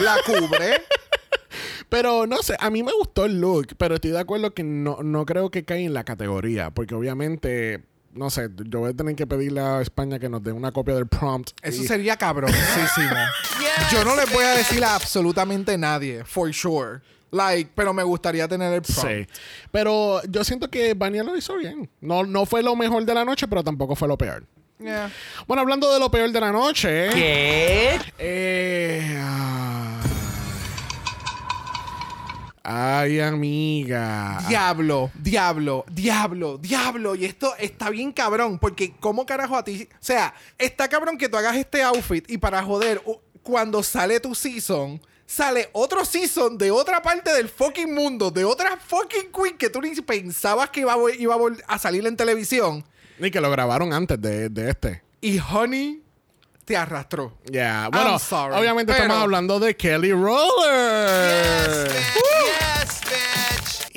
la 0.00 0.16
cubre. 0.26 0.82
Pero 1.88 2.26
no 2.26 2.42
sé, 2.42 2.56
a 2.58 2.70
mí 2.70 2.82
me 2.82 2.92
gustó 2.92 3.24
el 3.24 3.40
look, 3.40 3.68
pero 3.78 3.94
estoy 3.94 4.10
de 4.10 4.18
acuerdo 4.18 4.52
que 4.52 4.64
no, 4.64 4.98
no 5.02 5.24
creo 5.24 5.50
que 5.50 5.64
cae 5.64 5.84
en 5.84 5.94
la 5.94 6.04
categoría, 6.04 6.70
porque 6.70 6.94
obviamente, 6.94 7.84
no 8.12 8.30
sé, 8.30 8.48
yo 8.66 8.80
voy 8.80 8.90
a 8.90 8.94
tener 8.94 9.14
que 9.14 9.26
pedirle 9.26 9.60
a 9.60 9.80
España 9.80 10.18
que 10.18 10.28
nos 10.28 10.42
dé 10.42 10.52
una 10.52 10.72
copia 10.72 10.94
del 10.94 11.06
prompt. 11.06 11.50
Eso 11.62 11.82
y- 11.82 11.86
sería 11.86 12.16
cabroncísimo. 12.16 13.14
Yo 13.92 14.04
no 14.04 14.16
les 14.16 14.30
voy 14.32 14.44
a 14.44 14.50
decir 14.50 14.82
a 14.84 14.94
absolutamente 14.96 15.76
nadie, 15.78 16.24
for 16.24 16.52
sure. 16.52 17.00
Like, 17.30 17.70
pero 17.74 17.92
me 17.92 18.02
gustaría 18.02 18.48
tener 18.48 18.72
el 18.72 18.82
prompt. 18.82 19.02
Sí. 19.08 19.26
Pero 19.70 20.22
yo 20.24 20.42
siento 20.44 20.68
que 20.70 20.94
Vania 20.94 21.22
lo 21.22 21.36
hizo 21.36 21.56
bien. 21.56 21.88
No, 22.00 22.24
no 22.24 22.46
fue 22.46 22.62
lo 22.62 22.74
mejor 22.74 23.04
de 23.04 23.14
la 23.14 23.24
noche, 23.24 23.46
pero 23.46 23.62
tampoco 23.62 23.94
fue 23.94 24.08
lo 24.08 24.16
peor. 24.16 24.44
Yeah. 24.78 25.10
Bueno, 25.46 25.60
hablando 25.62 25.92
de 25.92 25.98
lo 26.00 26.10
peor 26.10 26.30
de 26.30 26.40
la 26.40 26.52
noche. 26.52 27.08
¿Qué? 27.10 28.00
Eh, 28.18 29.16
ah. 29.20 30.00
Ay, 32.70 33.18
amiga. 33.20 34.38
Diablo, 34.48 35.10
diablo, 35.14 35.84
diablo, 35.90 36.58
diablo. 36.58 37.14
Y 37.14 37.24
esto 37.24 37.54
está 37.58 37.88
bien 37.90 38.12
cabrón, 38.12 38.58
porque 38.58 38.92
¿cómo 39.00 39.24
carajo 39.24 39.56
a 39.56 39.64
ti? 39.64 39.88
O 39.90 39.96
sea, 40.00 40.34
está 40.58 40.88
cabrón 40.88 41.16
que 41.16 41.28
tú 41.28 41.36
hagas 41.38 41.56
este 41.56 41.82
outfit 41.82 42.30
y 42.30 42.36
para 42.38 42.62
joder, 42.62 43.02
cuando 43.42 43.82
sale 43.82 44.20
tu 44.20 44.34
season, 44.34 45.00
sale 45.24 45.70
otro 45.72 46.04
season 46.04 46.58
de 46.58 46.70
otra 46.70 47.00
parte 47.00 47.32
del 47.32 47.48
fucking 47.48 47.94
mundo, 47.94 48.30
de 48.30 48.44
otra 48.44 48.76
fucking 48.76 49.32
queen 49.32 49.56
que 49.56 49.70
tú 49.70 49.80
ni 49.80 49.94
pensabas 50.02 50.68
que 50.70 50.80
iba 50.80 50.92
a, 50.92 50.98
iba 51.18 51.36
a 51.66 51.78
salir 51.78 52.06
en 52.06 52.16
televisión. 52.16 52.84
Y 53.18 53.30
que 53.30 53.40
lo 53.40 53.50
grabaron 53.50 53.92
antes 53.92 54.20
de, 54.20 54.48
de 54.48 54.70
este. 54.70 55.02
Y 55.20 55.38
Honey 55.40 56.02
te 56.64 56.76
arrastró. 56.76 57.36
Ya, 57.50 57.88
bueno, 57.90 58.10
I'm 58.10 58.18
sorry, 58.18 58.54
obviamente 58.54 58.92
pero- 58.92 59.04
estamos 59.04 59.22
hablando 59.24 59.58
de 59.58 59.74
Kelly 59.74 60.12
Roller. 60.12 61.88
Yes. 61.88 61.94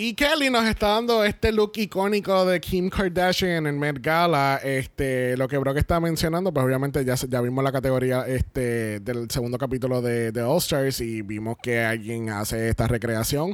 Y 0.03 0.15
Kelly 0.15 0.49
nos 0.49 0.65
está 0.65 0.87
dando 0.87 1.23
este 1.23 1.51
look 1.51 1.73
icónico 1.75 2.43
de 2.43 2.59
Kim 2.59 2.89
Kardashian 2.89 3.51
en 3.51 3.67
el 3.67 3.73
Met 3.75 4.01
Gala. 4.01 4.59
Este, 4.63 5.37
lo 5.37 5.47
que 5.47 5.59
Brock 5.59 5.77
está 5.77 5.99
mencionando, 5.99 6.51
pues 6.51 6.65
obviamente 6.65 7.05
ya, 7.05 7.13
ya 7.13 7.39
vimos 7.39 7.63
la 7.63 7.71
categoría 7.71 8.25
este, 8.25 8.99
del 8.99 9.29
segundo 9.29 9.59
capítulo 9.59 10.01
de, 10.01 10.31
de 10.31 10.41
All 10.41 10.57
Stars 10.57 11.01
y 11.01 11.21
vimos 11.21 11.57
que 11.61 11.83
alguien 11.83 12.31
hace 12.31 12.69
esta 12.69 12.87
recreación. 12.87 13.53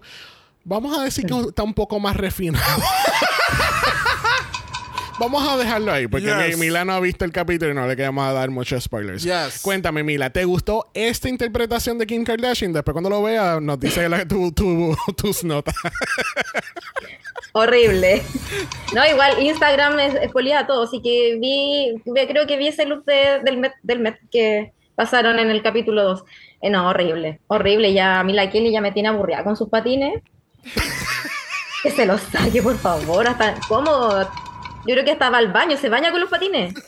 Vamos 0.63 0.97
a 0.97 1.03
decir 1.03 1.25
que 1.25 1.37
está 1.37 1.63
un 1.63 1.73
poco 1.73 1.99
más 1.99 2.15
refinado. 2.15 2.81
Vamos 5.19 5.47
a 5.47 5.57
dejarlo 5.57 5.91
ahí, 5.91 6.07
porque 6.07 6.27
Yes. 6.27 6.57
mi- 6.57 6.67
Mila 6.67 6.85
no 6.85 6.93
ha 6.93 6.99
visto 6.99 7.25
el 7.25 7.31
capítulo 7.31 7.71
y 7.71 7.73
no 7.73 7.87
le 7.87 7.95
queremos 7.95 8.31
dar 8.33 8.49
muchos 8.51 8.83
spoilers. 8.83 9.23
Yes. 9.23 9.61
Cuéntame, 9.63 10.03
Mila, 10.03 10.29
¿te 10.29 10.45
gustó 10.45 10.91
esta 10.93 11.27
interpretación 11.27 11.97
de 11.97 12.05
Kim 12.05 12.23
Kardashian? 12.23 12.71
Después 12.71 12.93
cuando 12.93 13.09
lo 13.09 13.23
veas, 13.23 13.59
nos 13.61 13.79
dice 13.79 14.07
la- 14.07 14.27
tu- 14.27 14.51
tu- 14.51 14.95
tus 15.17 15.43
notas. 15.43 15.73
Horrible. 17.53 18.21
No, 18.93 19.05
igual 19.07 19.41
Instagram 19.41 19.99
es, 19.99 20.13
espoliaba 20.15 20.67
todo, 20.67 20.83
así 20.83 21.01
que 21.01 21.37
vi, 21.41 21.95
creo 22.27 22.45
que 22.45 22.57
vi 22.57 22.67
ese 22.67 22.85
look 22.85 23.03
de- 23.05 23.39
del, 23.43 23.57
Met, 23.57 23.73
del 23.81 23.99
Met 23.99 24.17
que 24.29 24.73
pasaron 24.95 25.39
en 25.39 25.49
el 25.49 25.63
capítulo 25.63 26.03
2. 26.03 26.23
Eh, 26.61 26.69
no, 26.69 26.87
horrible, 26.89 27.39
horrible. 27.47 27.93
Ya 27.93 28.19
a 28.19 28.23
mí 28.23 28.33
la 28.33 28.49
Kelly 28.49 28.71
ya 28.71 28.81
me 28.81 28.91
tiene 28.91 29.09
aburrida 29.09 29.43
con 29.43 29.55
sus 29.55 29.69
patines. 29.69 30.21
que 31.83 31.91
se 31.91 32.05
los 32.05 32.21
saque, 32.21 32.61
por 32.61 32.77
favor. 32.77 33.27
Hasta, 33.27 33.55
¿Cómo? 33.67 34.09
Yo 34.87 34.93
creo 34.93 35.03
que 35.05 35.11
hasta 35.11 35.29
va 35.29 35.37
al 35.39 35.51
baño, 35.51 35.77
se 35.77 35.89
baña 35.89 36.11
con 36.11 36.19
los 36.21 36.29
patines. 36.29 36.73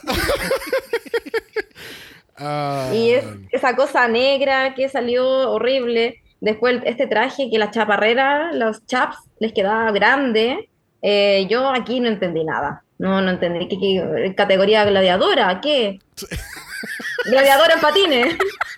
Ah, 2.42 2.90
Y 2.94 3.12
es 3.12 3.26
esa 3.52 3.76
cosa 3.76 4.08
negra 4.08 4.74
que 4.74 4.88
salió 4.88 5.28
horrible. 5.52 6.24
Después 6.40 6.80
este 6.86 7.06
traje 7.06 7.50
que 7.52 7.58
la 7.60 7.70
chaparrera, 7.70 8.54
los 8.54 8.86
chaps, 8.86 9.18
les 9.42 9.52
quedaba 9.52 9.92
grande. 9.92 10.70
Eh, 11.02 11.48
yo 11.50 11.70
aquí 11.70 12.00
no 12.00 12.08
entendí 12.08 12.46
nada. 12.46 12.84
No, 12.98 13.20
no 13.22 13.32
entendí. 13.32 13.68
¿Qué, 13.68 13.78
qué- 13.78 14.36
categoría 14.36 14.86
gladiadora? 14.86 15.60
¿Qué? 15.62 16.00
gladiadora 17.26 17.74
en 17.74 17.82
patines. 17.82 18.36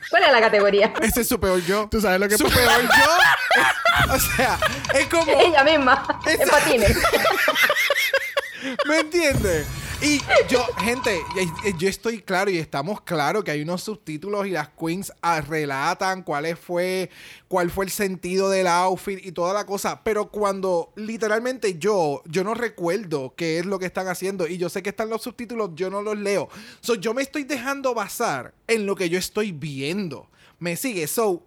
¿Cuál 0.09 0.23
es 0.23 0.31
la 0.31 0.41
categoría? 0.41 0.91
Ese 0.99 1.21
es 1.21 1.27
su 1.27 1.39
peor 1.39 1.61
yo. 1.63 1.87
¿Tú 1.89 2.01
sabes 2.01 2.19
lo 2.19 2.27
que 2.27 2.37
Su 2.39 2.45
pasa? 2.45 2.55
peor 2.55 2.81
yo. 2.81 4.13
o 4.15 4.19
sea, 4.19 4.57
es 4.95 5.05
como. 5.05 5.39
Ella 5.39 5.63
misma, 5.63 6.03
en 6.25 6.41
Esa- 6.41 6.51
patines. 6.51 6.97
¿Me 8.87 8.99
entiendes? 8.99 9.67
Y 10.03 10.19
yo, 10.49 10.63
gente, 10.79 11.19
yo 11.77 11.87
estoy 11.87 12.21
claro 12.23 12.49
y 12.49 12.57
estamos 12.57 13.01
claros 13.01 13.43
que 13.43 13.51
hay 13.51 13.61
unos 13.61 13.83
subtítulos 13.83 14.47
y 14.47 14.49
las 14.49 14.69
queens 14.69 15.13
relatan 15.47 16.23
cuál 16.23 16.57
fue, 16.57 17.11
cuál 17.47 17.69
fue 17.69 17.85
el 17.85 17.91
sentido 17.91 18.49
del 18.49 18.65
outfit 18.65 19.23
y 19.23 19.31
toda 19.31 19.53
la 19.53 19.67
cosa. 19.67 20.03
Pero 20.03 20.31
cuando 20.31 20.91
literalmente 20.95 21.77
yo, 21.77 22.23
yo 22.25 22.43
no 22.43 22.55
recuerdo 22.55 23.35
qué 23.35 23.59
es 23.59 23.67
lo 23.67 23.77
que 23.77 23.85
están 23.85 24.07
haciendo 24.07 24.47
y 24.47 24.57
yo 24.57 24.69
sé 24.69 24.81
que 24.81 24.89
están 24.89 25.09
los 25.09 25.21
subtítulos, 25.21 25.71
yo 25.75 25.91
no 25.91 26.01
los 26.01 26.17
leo. 26.17 26.49
So, 26.79 26.95
yo 26.95 27.13
me 27.13 27.21
estoy 27.21 27.43
dejando 27.43 27.93
basar 27.93 28.55
en 28.67 28.87
lo 28.87 28.95
que 28.95 29.07
yo 29.07 29.19
estoy 29.19 29.51
viendo. 29.51 30.31
¿Me 30.57 30.77
sigue? 30.77 31.05
So, 31.05 31.45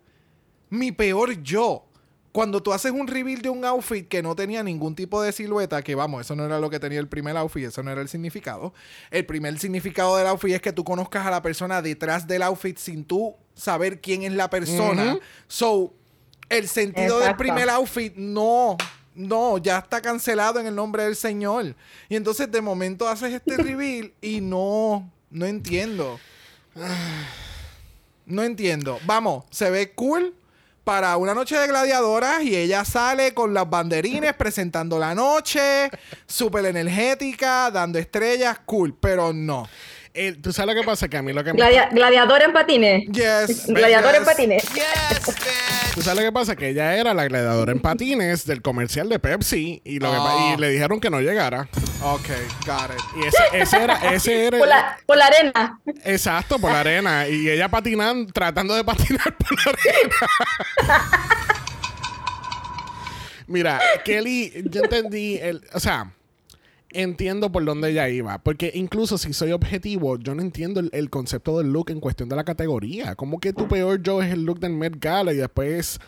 mi 0.71 0.93
peor 0.93 1.43
yo. 1.43 1.87
Cuando 2.35 2.61
tú 2.61 2.73
haces 2.73 2.91
un 2.91 3.07
reveal 3.07 3.43
de 3.43 3.49
un 3.49 3.65
outfit 3.65 4.09
que 4.09 4.21
no 4.21 4.35
tenía 4.35 4.65
ningún 4.65 4.97
tipo 4.97 5.23
de 5.23 5.31
silueta, 5.31 5.83
que 5.83 5.95
vamos, 5.95 6.23
eso 6.23 6.35
no 6.35 6.45
era 6.45 6.59
lo 6.59 6.69
que 6.69 6.81
tenía 6.81 6.99
el 6.99 7.07
primer 7.07 7.37
outfit, 7.37 7.67
eso 7.67 7.81
no 7.85 7.93
era 7.93 8.01
el 8.01 8.09
significado. 8.09 8.75
El 9.13 9.25
primer 9.25 9.57
significado 9.61 10.17
del 10.17 10.27
outfit 10.27 10.55
es 10.55 10.61
que 10.61 10.73
tú 10.73 10.83
conozcas 10.83 11.25
a 11.25 11.31
la 11.31 11.43
persona 11.43 11.81
detrás 11.81 12.27
del 12.27 12.43
outfit 12.43 12.77
sin 12.77 13.05
tú 13.05 13.37
saber 13.55 14.01
quién 14.01 14.25
es 14.25 14.33
la 14.33 14.51
persona. 14.51 15.17
So, 15.47 15.95
el 16.49 16.67
sentido 16.67 17.21
del 17.21 17.37
primer 17.37 17.71
outfit 17.71 18.17
no, 18.17 18.79
no, 19.15 19.59
ya 19.59 19.79
está 19.79 20.03
cancelado 20.03 20.59
en 20.59 20.67
el 20.67 20.75
nombre 20.75 21.05
del 21.05 21.15
Señor. 21.15 21.77
Y 22.09 22.17
entonces 22.17 22.51
de 22.51 22.61
momento 22.61 23.09
haces 23.09 23.33
este 23.33 23.57
reveal 23.63 24.13
y 24.21 24.41
no, 24.41 25.09
no 25.31 25.47
entiendo. 25.47 26.19
No 28.27 28.43
entiendo. 28.43 28.99
Vamos, 29.05 29.45
se 29.51 29.69
ve 29.69 29.93
cool, 29.93 30.35
para 30.85 31.17
una 31.17 31.35
noche 31.35 31.59
de 31.59 31.67
gladiadoras 31.67 32.43
y 32.43 32.55
ella 32.55 32.85
sale 32.85 33.33
con 33.33 33.55
las 33.55 33.69
banderines 33.69 34.35
presentando 34.35 34.99
la 34.99 35.15
noche, 35.15 35.91
súper 36.27 36.67
energética, 36.67 37.71
dando 37.71 37.99
estrellas, 37.99 38.61
cool, 38.67 38.95
pero 38.95 39.33
no. 39.33 39.67
Eh, 40.17 40.37
¿Tú 40.41 40.53
sabes 40.53 40.73
lo 40.77 40.81
que 40.81 40.87
pasa? 40.87 41.09
Que 41.09 41.17
a 41.17 41.23
mí 41.23 41.33
lo 41.33 41.43
que 41.43 41.53
me... 41.53 41.59
Gladia- 41.59 41.89
gladiador 41.91 42.41
en 42.43 42.53
patines. 42.53 43.03
Yes. 43.11 43.67
Gladiador 43.67 44.15
en 44.15 44.25
patines. 44.25 44.63
Yes, 44.63 45.27
bitch. 45.27 45.95
¿Tú 45.95 46.03
sabes 46.03 46.21
lo 46.21 46.27
que 46.27 46.33
pasa? 46.33 46.55
Que 46.55 46.69
ella 46.69 46.95
era 46.97 47.13
la 47.15 47.27
gladiadora 47.27 47.73
en 47.73 47.81
patines 47.81 48.47
del 48.47 48.63
comercial 48.63 49.09
de 49.09 49.19
Pepsi 49.19 49.83
y, 49.85 49.99
lo 49.99 50.13
que 50.13 50.19
y 50.53 50.57
le 50.61 50.69
dijeron 50.71 51.01
que 51.01 51.11
no 51.11 51.21
llegara. 51.21 51.69
Ok, 52.01 52.29
got 52.65 52.93
it. 52.97 53.03
Y 53.17 53.27
ese, 53.27 53.43
ese 53.55 53.83
era... 53.83 54.15
Ese 54.15 54.47
era 54.47 54.59
Por 54.61 54.69
la, 54.69 54.97
por 55.05 55.17
la 55.17 55.27
arena. 55.27 55.81
Exacto, 56.05 56.61
por 56.61 56.71
la 56.71 56.81
arena. 56.81 57.27
Y 57.27 57.51
ella 57.51 57.69
patinando, 57.69 58.33
tratando 58.33 58.77
de 58.77 58.85
patinar 58.85 59.37
por 59.37 59.67
la 59.67 59.73
arena. 59.73 61.11
Mira, 63.49 63.81
Kelly, 64.05 64.53
yo 64.71 64.85
entendí 64.85 65.39
el. 65.39 65.61
O 65.75 65.81
sea, 65.81 66.11
entiendo 66.95 67.53
por 67.53 67.65
dónde 67.65 67.91
ella 67.91 68.09
iba. 68.09 68.39
Porque 68.39 68.71
incluso 68.75 69.19
si 69.19 69.33
soy 69.33 69.53
objetivo, 69.53 70.19
yo 70.19 70.35
no 70.35 70.43
entiendo 70.43 70.81
el, 70.81 71.11
concepto 71.11 71.59
del 71.59 71.73
look 71.73 71.91
en 71.91 72.01
cuestión 72.01 72.29
de 72.29 72.37
la 72.37 72.45
categoría. 72.45 73.15
Como 73.15 73.41
que 73.41 73.53
tu 73.53 73.69
peor 73.69 74.03
yo 74.03 74.23
es 74.23 74.33
el 74.33 74.45
look 74.45 74.61
del 74.61 74.73
Met 74.73 74.99
Gala 74.99 75.33
y 75.33 75.37
después 75.37 76.01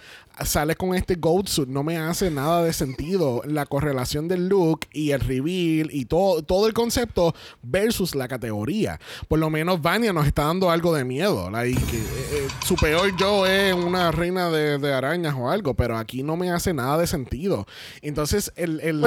sales 0.44 0.76
con 0.76 0.94
este 0.94 1.14
gold 1.16 1.48
suit. 1.48 1.68
No 1.68 1.82
me 1.82 1.96
hace 1.96 2.30
nada 2.30 2.62
de 2.62 2.72
sentido 2.72 3.42
la 3.46 3.66
correlación 3.66 4.28
del 4.28 4.48
look 4.48 4.80
y 4.92 5.10
el 5.12 5.20
reveal 5.20 5.88
y 5.92 6.04
todo, 6.04 6.42
todo 6.42 6.66
el 6.66 6.72
concepto 6.74 7.34
versus 7.62 8.14
la 8.14 8.28
categoría. 8.28 9.00
Por 9.28 9.38
lo 9.38 9.50
menos 9.50 9.80
Vania 9.80 10.12
nos 10.12 10.26
está 10.26 10.44
dando 10.44 10.70
algo 10.70 10.94
de 10.94 11.04
miedo. 11.04 11.50
Like, 11.50 11.78
eh, 11.80 12.04
eh, 12.32 12.48
su 12.66 12.74
peor 12.76 13.16
yo 13.16 13.46
es 13.46 13.74
una 13.74 14.10
reina 14.12 14.50
de, 14.50 14.78
de 14.78 14.92
arañas 14.92 15.34
o 15.38 15.50
algo, 15.50 15.74
pero 15.74 15.96
aquí 15.96 16.22
no 16.22 16.36
me 16.36 16.50
hace 16.50 16.72
nada 16.74 16.98
de 16.98 17.06
sentido. 17.06 17.66
Entonces, 18.02 18.52
el, 18.56 18.80
el- 18.80 19.04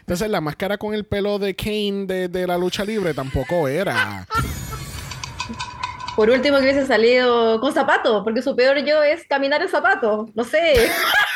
entonces 0.00 0.30
la 0.30 0.40
máscara 0.40 0.78
con 0.78 0.94
el 0.94 1.04
pelo 1.04 1.38
de 1.38 1.54
Kane 1.54 2.06
de, 2.06 2.28
de 2.28 2.46
la 2.46 2.56
lucha 2.58 2.84
libre 2.84 3.14
tampoco 3.14 3.68
era. 3.68 4.26
Por 6.14 6.28
último, 6.28 6.58
que 6.58 6.64
hubiese 6.64 6.86
salido 6.86 7.58
con 7.60 7.72
zapato, 7.72 8.22
porque 8.22 8.42
su 8.42 8.54
peor 8.54 8.84
yo 8.84 9.02
es 9.02 9.26
caminar 9.26 9.62
en 9.62 9.68
zapato. 9.68 10.28
No 10.34 10.44
sé. 10.44 10.74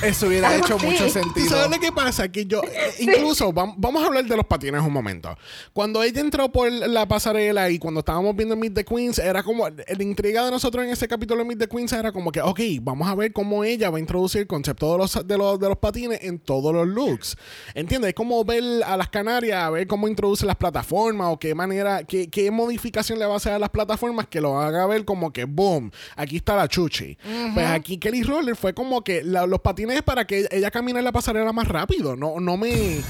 Eso 0.00 0.28
hubiera 0.28 0.54
hecho 0.56 0.78
mucho 0.78 1.04
¿Tú 1.06 1.10
sentido. 1.10 1.48
sabes 1.48 1.70
lo 1.72 1.80
que 1.80 1.90
pasa? 1.90 2.28
Que 2.30 2.46
yo, 2.46 2.62
eh, 2.62 2.94
incluso, 3.00 3.52
vam- 3.52 3.74
vamos 3.76 4.00
a 4.02 4.06
hablar 4.06 4.24
de 4.24 4.36
los 4.36 4.46
patines 4.46 4.80
un 4.80 4.92
momento. 4.92 5.36
Cuando 5.72 6.04
ella 6.04 6.20
entró 6.20 6.48
por 6.52 6.70
la 6.70 7.06
pasarela 7.08 7.68
y 7.68 7.80
cuando 7.80 8.00
estábamos 8.00 8.36
viendo 8.36 8.54
Meet 8.54 8.74
the 8.74 8.84
Queens, 8.84 9.18
era 9.18 9.42
como, 9.42 9.68
la 9.68 10.02
intriga 10.02 10.44
de 10.44 10.52
nosotros 10.52 10.84
en 10.84 10.90
ese 10.92 11.08
capítulo 11.08 11.40
de 11.42 11.48
Meet 11.48 11.58
the 11.58 11.68
Queens 11.68 11.92
era 11.92 12.12
como 12.12 12.30
que, 12.30 12.40
ok, 12.40 12.60
vamos 12.80 13.08
a 13.08 13.16
ver 13.16 13.32
cómo 13.32 13.64
ella 13.64 13.90
va 13.90 13.96
a 13.96 14.00
introducir 14.00 14.42
el 14.42 14.46
concepto 14.46 14.92
de 14.92 14.98
los, 14.98 15.26
de 15.26 15.36
los, 15.36 15.58
de 15.58 15.68
los 15.68 15.78
patines 15.78 16.20
en 16.22 16.38
todos 16.38 16.72
los 16.72 16.86
looks. 16.86 17.36
¿Entiendes? 17.74 18.10
Es 18.10 18.14
como 18.14 18.44
ver 18.44 18.62
a 18.86 18.96
las 18.96 19.08
Canarias, 19.08 19.64
a 19.64 19.70
ver 19.70 19.88
cómo 19.88 20.06
introduce 20.06 20.46
las 20.46 20.56
plataformas 20.56 21.28
o 21.32 21.38
qué 21.40 21.56
manera, 21.56 22.04
qué, 22.04 22.28
qué 22.30 22.52
modificación 22.52 23.18
le 23.18 23.26
va 23.26 23.34
a 23.34 23.38
hacer 23.38 23.52
a 23.52 23.58
las 23.58 23.70
plataformas 23.70 24.28
que 24.28 24.40
lo 24.40 24.60
haga 24.60 24.86
ver 24.86 25.04
como 25.04 25.32
que, 25.32 25.42
boom, 25.44 25.90
aquí 26.14 26.36
está 26.36 26.54
la 26.54 26.68
chuchi. 26.68 27.18
Pues 27.52 27.66
aquí 27.66 27.98
Kelly 27.98 28.22
Roller 28.22 28.54
fue 28.54 28.72
como 28.74 29.02
que 29.02 29.24
la- 29.24 29.44
los 29.46 29.60
patines 29.60 29.87
para 30.04 30.26
que 30.26 30.46
ella 30.50 30.70
camine 30.70 30.98
en 31.00 31.04
la 31.04 31.12
pasarela 31.12 31.52
más 31.52 31.66
rápido. 31.68 32.16
No, 32.16 32.40
no 32.40 32.56
me. 32.56 32.70
in- 32.70 33.02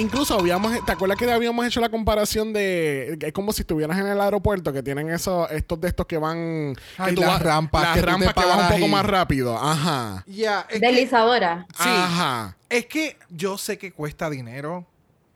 incluso 0.00 0.38
habíamos, 0.38 0.84
¿te 0.86 0.92
acuerdas 0.92 1.18
que 1.18 1.30
habíamos 1.30 1.66
hecho 1.66 1.80
la 1.80 1.88
comparación 1.90 2.52
de 2.52 3.18
es 3.20 3.32
como 3.32 3.52
si 3.52 3.62
estuvieras 3.62 3.98
en 3.98 4.06
el 4.06 4.20
aeropuerto 4.20 4.72
que 4.72 4.82
tienen 4.82 5.10
esos 5.10 5.50
estos 5.50 5.80
de 5.80 5.88
estos 5.88 6.06
que 6.06 6.16
van 6.18 6.74
Ay, 6.96 7.10
que 7.10 7.14
tú 7.16 7.20
las 7.20 7.30
vas- 7.32 7.42
rampas 7.42 7.82
las 7.82 7.94
que 7.94 8.02
rampas 8.02 8.34
que 8.34 8.40
van 8.46 8.60
un 8.60 8.68
poco 8.68 8.86
y- 8.86 8.90
más 8.90 9.04
rápido, 9.06 9.56
ajá. 9.58 10.24
Ya, 10.26 10.66
es 10.70 10.80
que- 10.80 10.86
Deslizadora. 10.86 11.66
Sí. 11.76 11.88
Ajá. 11.88 12.56
Es 12.70 12.86
que 12.86 13.16
yo 13.30 13.58
sé 13.58 13.76
que 13.78 13.92
cuesta 13.92 14.30
dinero 14.30 14.86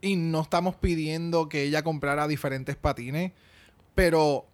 y 0.01 0.17
no 0.17 0.41
estamos 0.43 0.75
pidiendo 0.77 1.49
que 1.49 1.63
ella 1.63 1.83
comprara 1.83 2.27
diferentes 2.27 2.75
patines, 2.77 3.33
pero 3.95 4.47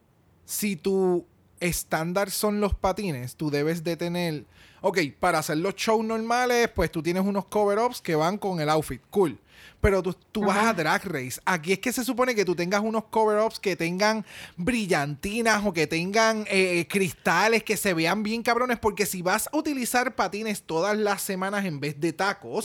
si 0.45 0.77
tu 0.77 1.25
estándar 1.61 2.31
son 2.31 2.61
los 2.61 2.75
patines, 2.75 3.35
tú 3.37 3.51
debes 3.51 3.83
de 3.85 3.97
tener, 3.97 4.45
ok, 4.81 4.99
para 5.19 5.39
hacer 5.39 5.57
los 5.59 5.75
shows 5.75 6.05
normales, 6.05 6.69
pues 6.75 6.91
tú 6.91 7.03
tienes 7.03 7.23
unos 7.25 7.47
cover-ups 7.47 8.01
que 8.01 8.15
van 8.15 8.39
con 8.39 8.61
el 8.61 8.69
outfit, 8.69 9.01
cool. 9.11 9.39
Pero 9.81 10.03
tú, 10.03 10.13
tú 10.33 10.45
vas 10.45 10.59
a 10.67 10.73
drag 10.75 11.05
race. 11.05 11.41
Aquí 11.45 11.73
es 11.73 11.79
que 11.79 11.93
se 11.93 12.05
supone 12.05 12.35
que 12.35 12.45
tú 12.45 12.57
tengas 12.57 12.81
unos 12.81 13.05
cover-ups 13.11 13.61
que 13.61 13.77
tengan 13.77 14.25
brillantinas 14.57 15.65
o 15.65 15.73
que 15.73 15.87
tengan 15.87 16.45
eh, 16.49 16.87
cristales 16.89 17.63
que 17.63 17.77
se 17.77 17.95
vean 17.95 18.25
bien 18.25 18.43
cabrones. 18.43 18.79
Porque 18.81 19.07
si 19.07 19.23
vas 19.23 19.49
a 19.53 19.57
utilizar 19.57 20.17
patines 20.17 20.63
todas 20.63 20.97
las 20.97 21.23
semanas 21.23 21.65
en 21.65 21.79
vez 21.79 22.01
de 22.01 22.13
tacos, 22.13 22.65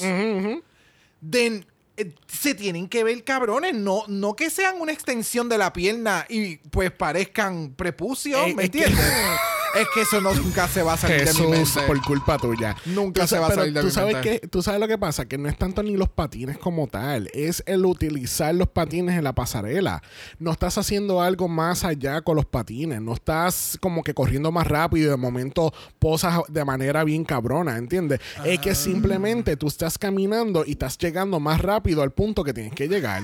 then, 1.30 1.66
eh, 1.98 2.14
se 2.28 2.56
tienen 2.56 2.88
que 2.90 3.04
ver 3.04 3.24
cabrones. 3.24 3.76
No, 3.76 4.04
no 4.08 4.36
que 4.36 4.50
sean 4.50 4.82
una 4.82 4.92
extensión 4.92 5.48
de 5.50 5.60
la 5.60 5.72
pierna 5.72 6.26
y 6.30 6.58
pues 6.58 6.90
parezcan 6.92 7.74
prepucios, 7.76 8.48
Eh, 8.48 8.54
¿me 8.56 8.64
es 8.64 8.70
que- 8.72 8.80
entiendes? 8.86 9.06
es 9.76 9.88
que 9.94 10.02
eso 10.02 10.22
no- 10.22 10.34
nunca 10.34 10.68
se 10.68 10.84
va 10.84 10.94
a 10.94 10.98
salir 10.98 11.26
de 11.26 11.34
mi 11.34 11.48
mente. 11.48 11.82
por 11.88 12.02
culpa 12.02 12.38
tuya. 12.38 12.76
Nunca 12.86 13.22
Tú 13.22 13.28
se 13.28 13.40
va 13.40 13.48
a 13.48 13.52
salir 13.52 13.74
de 13.74 13.80
tú 13.82 13.86
mi 13.88 13.92
sabes 13.92 14.14
mente. 14.16 14.40
que 14.42 14.48
Tú 14.48 14.62
sabes 14.62 14.80
lo 14.80 14.88
que 14.88 14.98
pasa, 14.98 15.26
que 15.28 15.38
no 15.38 15.50
es 15.50 15.58
tanto 15.58 15.82
ni 15.84 15.98
los 15.98 16.10
patines 16.10 16.58
como 16.58 16.88
tal, 16.88 17.30
es 17.34 17.64
el 17.66 17.86
utilizar 17.86 18.54
los 18.56 18.68
patines 18.68 19.18
en 19.18 19.24
la 19.24 19.34
pasarela. 19.34 20.02
No 20.40 20.52
estás 20.52 20.78
haciendo 20.78 21.22
algo 21.22 21.48
más 21.48 21.84
allá 21.84 22.22
con 22.22 22.36
los 22.36 22.46
patines, 22.46 23.02
no 23.02 23.14
estás 23.14 23.78
como 23.82 24.04
que 24.04 24.14
corriendo 24.14 24.52
más 24.52 24.68
rápido 24.68 25.08
y 25.08 25.10
de 25.10 25.18
momento 25.18 25.74
posas 26.00 26.40
de 26.50 26.66
manera 26.66 27.04
bien 27.04 27.24
cabrona, 27.24 27.78
¿entiendes? 27.78 28.20
Es 28.46 28.60
Ah. 28.60 28.62
que 28.62 28.76
simplemente 28.76 29.58
tú 29.58 29.68
estás 29.68 29.98
caminando 29.98 30.64
y 30.66 30.72
estás 30.72 30.98
llegando 30.98 31.40
más 31.40 31.62
rápido 31.62 32.02
al 32.04 32.12
punto 32.12 32.44
que 32.44 32.54
tienes 32.54 32.74
que 32.74 32.88
llegar. 32.88 33.22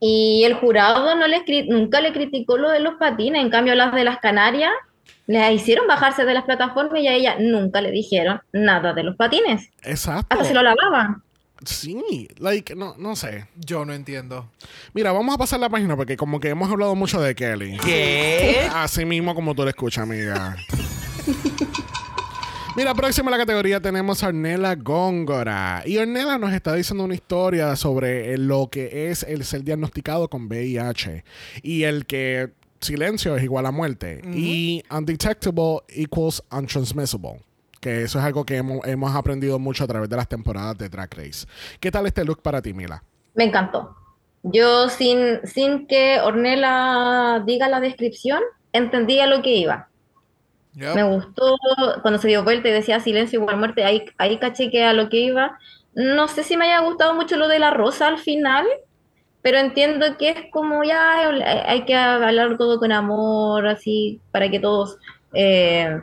Y 0.00 0.42
el 0.44 0.54
jurado 0.54 1.14
no 1.14 1.26
nunca 1.68 2.00
le 2.00 2.12
criticó 2.12 2.56
lo 2.58 2.70
de 2.70 2.80
los 2.80 2.94
patines. 2.94 3.40
En 3.40 3.50
cambio, 3.50 3.74
las 3.76 3.94
de 3.94 4.02
las 4.02 4.18
Canarias 4.18 4.72
les 5.40 5.60
hicieron 5.60 5.86
bajarse 5.86 6.24
de 6.24 6.34
las 6.34 6.44
plataformas 6.44 7.00
y 7.00 7.08
a 7.08 7.14
ella 7.14 7.36
nunca 7.38 7.80
le 7.80 7.90
dijeron 7.90 8.40
nada 8.52 8.92
de 8.92 9.02
los 9.02 9.16
patines. 9.16 9.70
Exacto. 9.82 10.26
Hasta 10.30 10.44
se 10.44 10.54
lo 10.54 10.62
lavaban. 10.62 11.22
Sí, 11.64 12.28
like, 12.38 12.74
no, 12.74 12.94
no 12.98 13.14
sé. 13.14 13.46
Yo 13.56 13.84
no 13.84 13.92
entiendo. 13.92 14.50
Mira, 14.94 15.12
vamos 15.12 15.34
a 15.34 15.38
pasar 15.38 15.60
la 15.60 15.68
página 15.68 15.96
porque 15.96 16.16
como 16.16 16.40
que 16.40 16.48
hemos 16.48 16.70
hablado 16.70 16.94
mucho 16.94 17.20
de 17.20 17.34
Kelly. 17.34 17.78
¿Qué? 17.84 18.68
Así 18.74 19.04
mismo 19.04 19.34
como 19.34 19.54
tú 19.54 19.62
lo 19.62 19.68
escuchas, 19.68 20.02
amiga. 20.02 20.56
Mira, 22.74 22.94
próxima 22.94 23.28
a 23.28 23.32
la 23.32 23.36
categoría 23.36 23.80
tenemos 23.80 24.24
a 24.24 24.28
Ornella 24.28 24.74
Góngora. 24.74 25.82
Y 25.84 25.98
Ornella 25.98 26.38
nos 26.38 26.52
está 26.52 26.74
diciendo 26.74 27.04
una 27.04 27.14
historia 27.14 27.76
sobre 27.76 28.36
lo 28.38 28.68
que 28.68 29.10
es 29.10 29.22
el 29.22 29.44
ser 29.44 29.62
diagnosticado 29.62 30.28
con 30.28 30.46
VIH. 30.46 31.22
Y 31.62 31.82
el 31.84 32.06
que 32.06 32.50
silencio 32.82 33.36
es 33.36 33.42
igual 33.42 33.66
a 33.66 33.70
muerte. 33.70 34.20
Y 34.24 34.82
undetectable 34.90 35.80
equals 35.88 36.42
untransmissible. 36.50 37.40
Que 37.80 38.02
eso 38.02 38.18
es 38.18 38.24
algo 38.24 38.44
que 38.44 38.56
hemos, 38.58 38.86
hemos 38.86 39.14
aprendido 39.14 39.58
mucho 39.58 39.84
a 39.84 39.86
través 39.86 40.08
de 40.08 40.16
las 40.16 40.28
temporadas 40.28 40.78
de 40.78 40.88
Drag 40.88 41.12
Race. 41.14 41.46
¿Qué 41.80 41.90
tal 41.90 42.06
este 42.06 42.24
look 42.24 42.40
para 42.42 42.62
ti, 42.62 42.72
Mila? 42.72 43.02
Me 43.34 43.44
encantó. 43.44 43.96
Yo, 44.42 44.88
sin, 44.88 45.40
sin 45.44 45.86
que 45.86 46.20
Ornella 46.20 47.42
diga 47.46 47.68
la 47.68 47.80
descripción, 47.80 48.40
entendía 48.72 49.26
lo 49.26 49.42
que 49.42 49.56
iba. 49.56 49.88
Yep. 50.74 50.94
Me 50.94 51.02
gustó 51.02 51.56
cuando 52.02 52.18
se 52.18 52.28
dio 52.28 52.44
vuelta 52.44 52.68
y 52.68 52.72
decía 52.72 52.98
silencio 53.00 53.40
igual 53.40 53.58
muerte, 53.58 53.84
ahí, 53.84 54.06
ahí 54.16 54.38
caché 54.38 54.70
que 54.70 54.84
a 54.84 54.92
lo 54.92 55.08
que 55.08 55.18
iba. 55.18 55.58
No 55.94 56.28
sé 56.28 56.42
si 56.44 56.56
me 56.56 56.64
haya 56.64 56.80
gustado 56.80 57.14
mucho 57.14 57.36
lo 57.36 57.48
de 57.48 57.58
la 57.58 57.70
rosa 57.70 58.08
al 58.08 58.18
final, 58.18 58.66
pero 59.42 59.58
entiendo 59.58 60.16
que 60.18 60.30
es 60.30 60.36
como 60.52 60.82
ya 60.84 61.18
hay- 61.18 61.42
hay 61.42 61.84
que 61.84 61.94
hablar 61.94 62.56
todo 62.56 62.78
con 62.78 62.92
amor, 62.92 63.66
así, 63.66 64.20
para 64.30 64.50
que 64.50 64.60
todos 64.60 64.96
eh, 65.34 65.98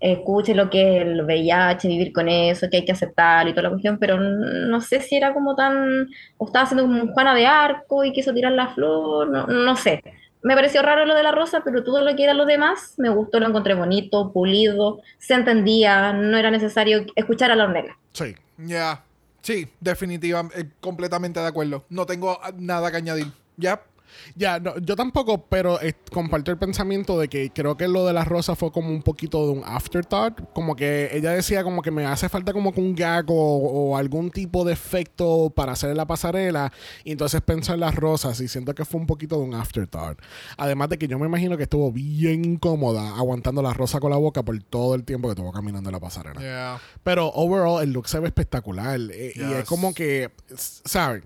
escuchen 0.00 0.56
lo 0.58 0.68
que 0.68 0.96
es 0.98 1.02
el 1.06 1.22
VIH, 1.22 1.88
vivir 1.88 2.12
con 2.12 2.28
eso, 2.28 2.68
que 2.70 2.78
hay 2.78 2.84
que 2.84 2.92
aceptar 2.92 3.48
y 3.48 3.52
toda 3.52 3.62
la 3.64 3.70
cuestión, 3.70 3.98
pero 3.98 4.18
no 4.20 4.80
sé 4.80 5.00
si 5.00 5.16
era 5.16 5.32
como 5.32 5.54
tan, 5.56 6.08
o 6.36 6.46
estaba 6.46 6.64
haciendo 6.64 6.84
como 6.84 7.12
Juana 7.12 7.34
de 7.34 7.46
Arco 7.46 8.04
y 8.04 8.12
quiso 8.12 8.34
tirar 8.34 8.52
la 8.52 8.68
flor, 8.68 9.28
no, 9.30 9.46
no 9.46 9.76
sé. 9.76 10.02
Me 10.42 10.54
pareció 10.54 10.82
raro 10.82 11.06
lo 11.06 11.14
de 11.14 11.22
la 11.22 11.32
rosa, 11.32 11.62
pero 11.64 11.82
todo 11.84 12.02
lo 12.02 12.14
que 12.14 12.24
era 12.24 12.34
lo 12.34 12.44
demás 12.44 12.94
me 12.98 13.08
gustó, 13.08 13.40
lo 13.40 13.46
encontré 13.46 13.72
bonito, 13.72 14.30
pulido, 14.30 15.00
se 15.16 15.32
entendía, 15.32 16.12
no 16.12 16.36
era 16.36 16.50
necesario 16.50 17.06
escuchar 17.16 17.50
a 17.50 17.56
la 17.56 17.64
hornera. 17.64 17.96
Sí. 18.12 18.34
Ya. 18.58 19.02
Sí, 19.44 19.68
definitivamente, 19.78 20.70
completamente 20.80 21.38
de 21.38 21.46
acuerdo. 21.46 21.84
No 21.90 22.06
tengo 22.06 22.40
ah, 22.42 22.50
nada 22.56 22.90
que 22.90 22.96
añadir. 22.96 23.30
Ya. 23.58 23.84
Ya, 24.36 24.58
no, 24.60 24.78
yo 24.78 24.96
tampoco, 24.96 25.46
pero 25.46 25.80
eh, 25.80 25.94
comparto 26.10 26.50
el 26.50 26.58
pensamiento 26.58 27.18
de 27.18 27.28
que 27.28 27.50
creo 27.50 27.76
que 27.76 27.88
lo 27.88 28.06
de 28.06 28.12
la 28.12 28.24
rosa 28.24 28.54
fue 28.56 28.72
como 28.72 28.90
un 28.90 29.02
poquito 29.02 29.46
de 29.46 29.52
un 29.52 29.62
afterthought. 29.64 30.40
Como 30.52 30.76
que 30.76 31.10
ella 31.12 31.30
decía 31.32 31.62
como 31.64 31.82
que 31.82 31.90
me 31.90 32.04
hace 32.06 32.28
falta 32.28 32.52
como 32.52 32.72
que 32.72 32.80
un 32.80 32.94
gag 32.94 33.26
o, 33.30 33.34
o 33.34 33.96
algún 33.96 34.30
tipo 34.30 34.64
de 34.64 34.72
efecto 34.72 35.50
para 35.54 35.72
hacer 35.72 35.94
la 35.96 36.06
pasarela. 36.06 36.72
Y 37.04 37.12
entonces 37.12 37.40
pensó 37.40 37.74
en 37.74 37.80
las 37.80 37.94
rosas 37.94 38.40
y 38.40 38.48
siento 38.48 38.74
que 38.74 38.84
fue 38.84 39.00
un 39.00 39.06
poquito 39.06 39.36
de 39.38 39.44
un 39.44 39.54
afterthought. 39.54 40.18
Además 40.56 40.88
de 40.88 40.98
que 40.98 41.08
yo 41.08 41.18
me 41.18 41.26
imagino 41.26 41.56
que 41.56 41.64
estuvo 41.64 41.92
bien 41.92 42.44
incómoda 42.44 43.16
aguantando 43.16 43.62
la 43.62 43.72
rosa 43.74 44.00
con 44.00 44.10
la 44.10 44.16
boca 44.16 44.42
por 44.42 44.60
todo 44.62 44.94
el 44.94 45.04
tiempo 45.04 45.28
que 45.28 45.32
estuvo 45.32 45.52
caminando 45.52 45.90
en 45.90 45.94
la 45.94 46.00
pasarela. 46.00 46.40
Yeah. 46.40 46.80
Pero 47.02 47.28
overall 47.34 47.82
el 47.82 47.92
look 47.92 48.08
se 48.08 48.18
ve 48.20 48.26
espectacular. 48.28 48.98
eh, 49.12 49.32
Y 49.34 49.40
es 49.40 49.58
Yes. 49.58 49.64
como 49.68 49.94
que, 49.94 50.30
¿saben? 50.56 51.24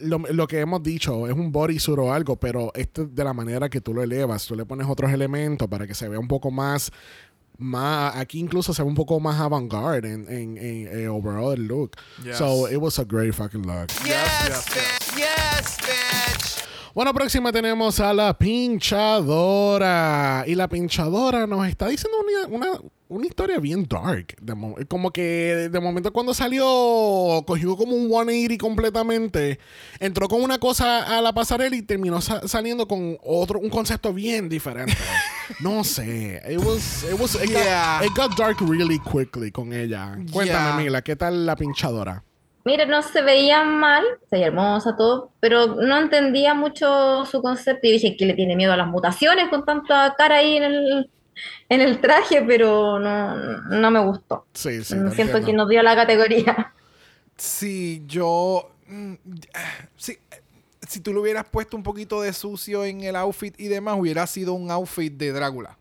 Lo, 0.00 0.18
lo 0.18 0.46
que 0.46 0.60
hemos 0.60 0.82
dicho 0.82 1.26
es 1.26 1.32
un 1.34 1.50
bodysuit 1.50 1.98
o 1.98 2.12
algo, 2.12 2.36
pero 2.36 2.72
esto 2.74 3.02
es 3.02 3.14
de 3.14 3.24
la 3.24 3.32
manera 3.32 3.68
que 3.68 3.80
tú 3.80 3.92
lo 3.94 4.02
elevas. 4.02 4.46
Tú 4.46 4.54
le 4.54 4.64
pones 4.64 4.86
otros 4.88 5.10
elementos 5.12 5.68
para 5.68 5.86
que 5.86 5.94
se 5.94 6.08
vea 6.08 6.18
un 6.18 6.28
poco 6.28 6.50
más. 6.50 6.90
más 7.58 8.14
aquí 8.16 8.38
incluso 8.38 8.72
se 8.72 8.82
ve 8.82 8.88
un 8.88 8.94
poco 8.94 9.18
más 9.18 9.40
avant-garde 9.40 10.12
en, 10.12 10.28
en, 10.28 10.56
en, 10.58 10.98
eh, 11.00 11.08
overall 11.08 11.52
el 11.52 11.66
look. 11.66 11.96
Yes. 12.22 12.38
So 12.38 12.68
it 12.68 12.78
was 12.78 12.98
a 12.98 13.04
great 13.04 13.34
fucking 13.34 13.66
look. 13.66 13.88
Yes, 14.04 14.48
yes, 14.48 14.66
bitch. 14.68 15.18
Yes, 15.18 15.78
bitch. 15.78 16.57
Bueno, 16.98 17.14
próxima 17.14 17.52
tenemos 17.52 18.00
a 18.00 18.12
la 18.12 18.36
pinchadora. 18.36 20.42
Y 20.48 20.56
la 20.56 20.66
pinchadora 20.66 21.46
nos 21.46 21.64
está 21.68 21.86
diciendo 21.86 22.18
una, 22.18 22.48
una, 22.48 22.66
una 23.06 23.24
historia 23.24 23.60
bien 23.60 23.86
dark. 23.88 24.34
De 24.40 24.52
mo- 24.56 24.74
como 24.88 25.12
que 25.12 25.68
de 25.70 25.78
momento 25.78 26.12
cuando 26.12 26.34
salió, 26.34 26.64
cogió 27.46 27.76
como 27.76 27.94
un 27.94 28.08
180 28.08 28.58
completamente. 28.58 29.60
Entró 30.00 30.26
con 30.26 30.42
una 30.42 30.58
cosa 30.58 31.16
a 31.16 31.22
la 31.22 31.32
pasarela 31.32 31.76
y 31.76 31.82
terminó 31.82 32.20
sa- 32.20 32.48
saliendo 32.48 32.88
con 32.88 33.16
otro, 33.22 33.60
un 33.60 33.70
concepto 33.70 34.12
bien 34.12 34.48
diferente. 34.48 34.94
no 35.60 35.84
sé. 35.84 36.42
It 36.50 36.58
was, 36.58 37.04
it 37.04 37.12
was, 37.16 37.36
it, 37.36 37.48
Yeah. 37.48 38.00
got, 38.00 38.10
it 38.10 38.16
got 38.16 38.36
dark 38.36 38.60
really 38.60 38.98
quickly 38.98 39.52
con 39.52 39.72
ella. 39.72 40.16
Cuéntame, 40.32 40.46
Yeah. 40.46 40.76
Mila, 40.76 41.02
¿qué 41.02 41.14
tal 41.14 41.46
la 41.46 41.54
pinchadora? 41.54 42.24
Mira, 42.68 42.84
no 42.84 43.00
se 43.00 43.22
veía 43.22 43.64
mal, 43.64 44.04
se 44.28 44.36
veía 44.36 44.48
hermosa 44.48 44.94
todo, 44.94 45.32
pero 45.40 45.68
no 45.76 45.96
entendía 45.96 46.52
mucho 46.52 47.24
su 47.24 47.40
concepto 47.40 47.86
y 47.86 47.92
dije 47.92 48.14
que 48.14 48.26
le 48.26 48.34
tiene 48.34 48.56
miedo 48.56 48.74
a 48.74 48.76
las 48.76 48.86
mutaciones 48.88 49.48
con 49.48 49.64
tanta 49.64 50.14
cara 50.18 50.36
ahí 50.36 50.58
en 50.58 50.64
el, 50.64 51.10
en 51.70 51.80
el 51.80 51.98
traje, 52.02 52.42
pero 52.46 52.98
no, 52.98 53.34
no 53.70 53.90
me 53.90 54.00
gustó. 54.00 54.44
Sí, 54.52 54.84
sí. 54.84 54.96
Mm, 54.96 55.12
Siento 55.12 55.38
entiendo. 55.38 55.46
que 55.46 55.52
nos 55.54 55.68
dio 55.70 55.82
la 55.82 55.96
categoría. 55.96 56.74
Sí, 57.38 58.02
yo. 58.06 58.70
mm, 58.86 59.14
sí, 59.96 60.18
si 60.86 61.00
tú 61.00 61.14
le 61.14 61.20
hubieras 61.20 61.46
puesto 61.46 61.74
un 61.74 61.82
poquito 61.82 62.20
de 62.20 62.34
sucio 62.34 62.84
en 62.84 63.00
el 63.02 63.16
outfit 63.16 63.58
y 63.58 63.68
demás, 63.68 63.96
hubiera 63.98 64.26
sido 64.26 64.52
un 64.52 64.70
outfit 64.70 65.12
de 65.12 65.32
Drácula. 65.32 65.77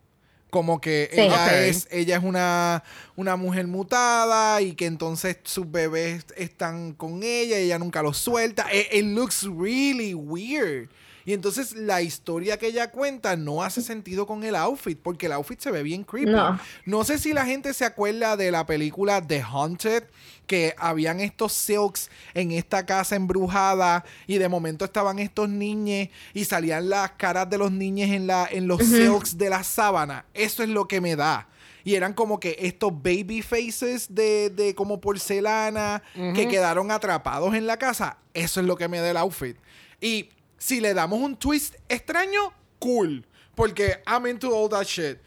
Como 0.50 0.80
que 0.80 1.10
Sí. 1.14 1.22
ella 1.22 1.66
es, 1.66 1.88
ella 1.92 2.18
es 2.18 2.24
una, 2.24 2.84
una 3.18 3.36
mujer 3.36 3.68
mutada 3.68 4.62
y 4.62 4.74
que 4.74 4.86
entonces 4.86 5.38
sus 5.44 5.70
bebés 5.70 6.26
están 6.38 6.94
con 6.94 7.22
ella 7.24 7.60
y 7.60 7.64
ella 7.66 7.80
nunca 7.80 8.02
los 8.02 8.18
suelta. 8.18 8.66
It, 8.74 8.88
it 8.94 9.06
looks 9.06 9.44
really 9.44 10.14
weird. 10.14 10.90
Y 11.26 11.34
entonces 11.34 11.74
la 11.74 12.02
historia 12.02 12.58
que 12.58 12.68
ella 12.68 12.90
cuenta 12.90 13.36
no 13.36 13.62
hace 13.62 13.82
sentido 13.82 14.26
con 14.26 14.46
el 14.46 14.56
outfit, 14.56 14.98
porque 14.98 15.26
el 15.26 15.34
outfit 15.34 15.60
se 15.60 15.72
ve 15.72 15.84
bien 15.84 16.06
creepy. 16.06 16.32
No. 16.32 16.58
No 16.86 17.04
sé 17.04 17.18
si 17.20 17.34
la 17.34 17.46
gente 17.46 17.74
se 17.74 17.84
acuerda 17.84 18.38
de 18.38 18.50
la 18.50 18.66
película 18.66 19.22
The 19.22 19.42
Haunted, 19.42 20.06
que 20.48 20.74
habían 20.78 21.20
estos 21.20 21.54
silks 21.54 22.10
en 22.34 22.52
esta 22.52 22.86
casa 22.86 23.16
embrujada 23.16 24.04
y 24.26 24.38
de 24.38 24.50
momento 24.50 24.86
estaban 24.86 25.20
estos 25.20 25.50
niños 25.50 26.08
y 26.34 26.46
salían 26.46 26.90
las 26.90 27.12
caras 27.12 27.50
de 27.50 27.58
los 27.58 27.72
niños 27.72 28.10
en, 28.10 28.26
la, 28.26 28.48
en 28.50 28.68
los 28.68 28.82
silks 28.84 29.38
de 29.38 29.50
la 29.50 29.64
sábana. 29.64 30.26
Eso 30.34 30.64
es 30.64 30.70
lo 30.70 30.88
que 30.88 31.02
me 31.02 31.16
da. 31.16 31.48
Y 31.84 31.96
eran 31.96 32.14
como 32.14 32.40
que 32.40 32.58
estos 32.60 32.92
baby 32.92 33.42
faces 33.42 34.14
de, 34.14 34.50
de 34.50 34.76
como 34.76 35.00
porcelana 35.00 36.04
que 36.34 36.48
quedaron 36.48 36.92
atrapados 36.92 37.54
en 37.56 37.66
la 37.66 37.78
casa. 37.78 38.18
Eso 38.34 38.60
es 38.60 38.66
lo 38.66 38.76
que 38.76 38.88
me 38.88 39.00
da 39.00 39.12
el 39.12 39.18
outfit. 39.18 39.58
Y 40.02 40.30
si 40.58 40.82
le 40.82 40.94
damos 40.94 41.20
un 41.20 41.38
twist 41.38 41.76
extraño, 41.88 42.52
cool. 42.80 43.26
Porque 43.56 44.02
I'm 44.06 44.28
into 44.28 44.54
all 44.54 44.70
that 44.70 44.84
shit. 44.84 45.20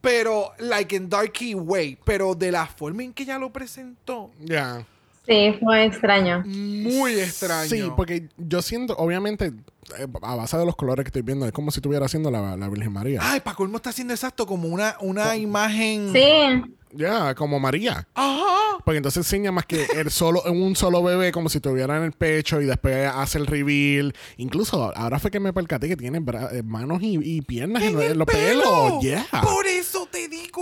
Pero, 0.00 0.52
like 0.58 0.94
in 0.94 1.08
Darky 1.08 1.54
Way. 1.54 1.98
Pero 2.04 2.34
de 2.34 2.52
la 2.52 2.66
forma 2.66 3.02
en 3.02 3.12
que 3.12 3.24
ella 3.24 3.38
lo 3.38 3.52
presentó, 3.52 4.30
Ya. 4.44 4.84
Sí, 5.26 5.54
fue 5.62 5.84
extraño. 5.84 6.42
muy 6.46 7.20
extraño. 7.20 7.68
Sí, 7.68 7.92
porque 7.94 8.28
yo 8.38 8.62
siento, 8.62 8.96
obviamente, 8.96 9.52
eh, 9.98 10.06
a 10.22 10.34
base 10.36 10.56
de 10.56 10.64
los 10.64 10.74
colores 10.74 11.04
que 11.04 11.08
estoy 11.08 11.20
viendo, 11.20 11.44
es 11.44 11.52
como 11.52 11.70
si 11.70 11.80
estuviera 11.80 12.06
haciendo 12.06 12.30
la, 12.30 12.56
la 12.56 12.68
Virgen 12.70 12.94
María. 12.94 13.20
Ay, 13.22 13.40
Paco 13.40 13.62
Olmo 13.64 13.76
está 13.76 13.90
haciendo 13.90 14.14
exacto 14.14 14.46
como 14.46 14.68
una, 14.68 14.96
una 15.00 15.36
imagen. 15.36 16.14
Sí, 16.14 16.77
Ya, 16.92 17.34
como 17.34 17.58
María. 17.60 18.06
Ajá. 18.14 18.44
Porque 18.84 18.96
entonces 18.98 19.18
enseña 19.26 19.52
más 19.52 19.66
que 19.66 19.84
el 19.96 20.10
solo, 20.10 20.42
un 20.44 20.74
solo 20.76 21.02
bebé, 21.02 21.30
como 21.32 21.48
si 21.48 21.60
tuviera 21.60 21.96
en 21.98 22.04
el 22.04 22.12
pecho 22.12 22.60
y 22.60 22.64
después 22.64 23.10
hace 23.12 23.38
el 23.38 23.46
reveal. 23.46 24.14
Incluso 24.38 24.92
ahora 24.96 25.18
fue 25.18 25.30
que 25.30 25.40
me 25.40 25.52
percaté 25.52 25.88
que 25.88 25.96
tiene 25.96 26.18
eh, 26.52 26.62
manos 26.64 27.02
y, 27.02 27.18
y 27.22 27.42
piernas 27.42 27.82
en, 27.82 28.00
En 28.00 28.16
los 28.18 28.26
pelo. 28.26 28.62
pelos. 28.62 29.02
Yeah. 29.02 29.26
Por 29.42 29.66
eso 29.66 29.97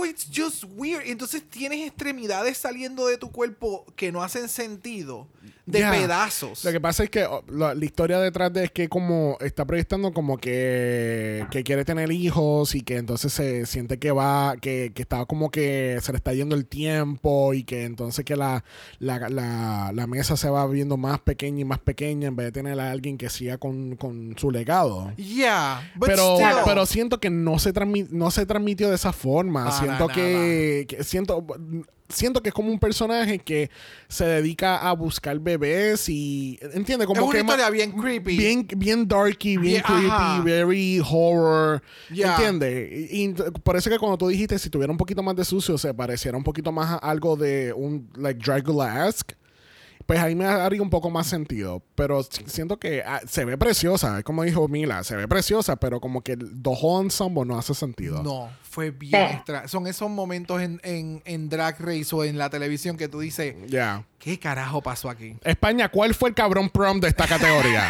digo, 0.03 0.05
it's 0.05 0.29
just 0.33 0.63
weird. 0.75 1.03
Entonces 1.05 1.43
tienes 1.49 1.87
extremidades 1.87 2.57
saliendo 2.57 3.07
de 3.07 3.17
tu 3.17 3.31
cuerpo 3.31 3.85
que 3.95 4.11
no 4.11 4.23
hacen 4.23 4.49
sentido. 4.49 5.27
De 5.65 5.79
pedazos. 5.79 6.63
Lo 6.63 6.71
que 6.71 6.79
pasa 6.79 7.03
es 7.03 7.09
que 7.09 7.25
oh, 7.25 7.43
la, 7.49 7.75
la 7.75 7.83
historia 7.83 8.19
detrás 8.19 8.53
de 8.53 8.63
es 8.63 8.71
que 8.71 8.87
como 8.87 9.37
está 9.41 9.65
proyectando 9.65 10.13
como 10.13 10.37
que, 10.37 11.45
que 11.51 11.61
quiere 11.65 11.83
tener 11.83 12.09
hijos 12.09 12.73
y 12.73 12.83
que 12.83 12.95
entonces 12.95 13.33
se 13.33 13.65
siente 13.65 13.99
que 13.99 14.11
va, 14.11 14.55
que, 14.61 14.93
que 14.95 15.01
está 15.01 15.25
como 15.25 15.51
que 15.51 15.99
se 16.01 16.13
le 16.13 16.19
está 16.19 16.33
yendo 16.33 16.55
el 16.55 16.65
tiempo 16.65 17.53
y 17.53 17.65
que 17.65 17.83
entonces 17.83 18.23
que 18.23 18.37
la, 18.37 18.63
la, 18.99 19.27
la, 19.27 19.91
la 19.93 20.07
mesa 20.07 20.37
se 20.37 20.49
va 20.49 20.65
viendo 20.67 20.95
más 20.95 21.19
pequeña 21.19 21.59
y 21.59 21.65
más 21.65 21.79
pequeña 21.79 22.29
en 22.29 22.37
vez 22.37 22.45
de 22.45 22.51
tener 22.53 22.79
a 22.79 22.89
alguien 22.89 23.17
que 23.17 23.29
siga 23.29 23.57
con, 23.57 23.97
con 23.97 24.35
su 24.37 24.51
legado. 24.51 25.13
Yeah. 25.17 25.91
Pero, 25.99 26.35
still. 26.35 26.63
pero 26.63 26.85
siento 26.85 27.19
que 27.19 27.29
no 27.29 27.59
se, 27.59 27.73
transmi- 27.73 28.07
no 28.09 28.31
se 28.31 28.45
transmitió 28.45 28.87
de 28.87 28.95
esa 28.95 29.11
forma. 29.11 29.65
Para 29.65 29.77
siento 29.87 30.07
que, 30.09 30.85
que- 30.87 31.03
siento 31.03 31.45
siento 32.09 32.41
que 32.41 32.47
es 32.49 32.55
como 32.55 32.71
un 32.71 32.79
personaje 32.79 33.37
que 33.39 33.69
se 34.07 34.23
dedica 34.25 34.77
a 34.77 34.93
buscar 34.93 35.37
bebés 35.39 36.07
y 36.07 36.57
entiende 36.73 37.05
como 37.05 37.19
es 37.19 37.25
una 37.27 37.33
que 37.33 37.39
historia 37.41 37.69
bien 37.69 37.91
creepy. 37.91 38.37
bien 38.37 38.67
bien 38.77 39.05
darky, 39.07 39.57
bien 39.57 39.61
Bien- 39.73 39.83
creepy, 39.83 40.07
ajá. 40.09 40.41
very 40.41 41.01
horror, 41.01 41.81
Ya. 42.09 42.31
¿entiendes? 42.35 43.11
Y, 43.11 43.25
y 43.25 43.33
por 43.61 43.75
eso 43.75 43.89
que 43.89 43.99
cuando 43.99 44.17
tú 44.17 44.29
dijiste 44.29 44.57
si 44.57 44.69
tuviera 44.69 44.89
un 44.89 44.97
poquito 44.97 45.21
más 45.21 45.35
de 45.35 45.43
sucio 45.43 45.77
se 45.77 45.93
pareciera 45.93 46.37
un 46.37 46.45
poquito 46.45 46.71
más 46.71 46.91
a 46.91 46.95
algo 46.95 47.35
de 47.35 47.73
un 47.73 48.09
like 48.15 48.39
Dracula-esque. 48.41 49.35
Pues 50.07 50.19
ahí 50.21 50.35
me 50.35 50.45
haría 50.45 50.81
un 50.81 50.89
poco 50.89 51.09
más 51.09 51.27
sentido. 51.27 51.83
Pero 51.95 52.23
si- 52.23 52.45
siento 52.47 52.77
que 52.79 53.03
ah, 53.05 53.19
se 53.27 53.43
ve 53.45 53.57
preciosa. 53.57 54.17
Es 54.19 54.23
como 54.23 54.43
dijo 54.43 54.67
Mila, 54.69 55.03
se 55.03 55.15
ve 55.17 55.27
preciosa, 55.27 55.75
pero 55.75 55.99
como 55.99 56.21
que 56.21 56.31
el 56.31 56.61
the 56.63 56.69
whole 56.81 57.03
ensemble 57.05 57.43
no 57.45 57.57
hace 57.59 57.73
sentido. 57.75 58.23
No, 58.23 58.49
fue 58.63 58.91
bien 58.91 59.27
Sí. 59.29 59.35
extra. 59.35 59.67
Son 59.67 59.85
esos 59.85 60.09
momentos 60.09 60.61
en, 60.61 60.79
en, 60.83 61.21
en 61.25 61.49
Drag 61.49 61.75
Race 61.79 62.07
o 62.15 62.23
en 62.23 62.37
la 62.37 62.49
televisión 62.49 62.95
que 62.95 63.09
tú 63.09 63.19
dices, 63.19 63.53
Ya. 63.67 64.05
¿qué 64.17 64.39
carajo 64.39 64.81
pasó 64.81 65.09
aquí? 65.09 65.35
España, 65.43 65.89
¿cuál 65.89 66.15
fue 66.15 66.29
el 66.29 66.35
cabrón 66.35 66.69
prom 66.69 67.01
de 67.01 67.09
esta 67.09 67.27
categoría? 67.27 67.85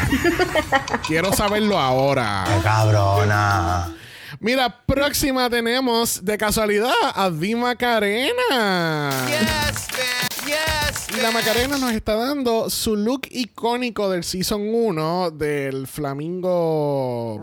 Quiero 1.08 1.32
saberlo 1.34 1.78
ahora. 1.78 2.46
Cabrona. 2.64 3.94
Mira, 4.40 4.84
próxima 4.86 5.50
tenemos 5.50 6.26
de 6.26 6.38
casualidad 6.38 6.92
a 7.16 7.30
Di 7.30 7.54
Macarena. 7.56 9.12
Yes, 9.30 9.88
bitch. 9.88 10.48
Yes, 10.48 10.87
Y 11.16 11.22
la. 11.22 11.32
Macarena 11.32 11.78
nos 11.78 11.92
está 11.92 12.16
dando 12.16 12.70
su 12.70 12.96
look 12.96 13.22
icónico 13.30 14.10
del 14.10 14.24
Season 14.24 14.62
1 14.74 15.32
del 15.32 15.88
flamingo 15.88 17.40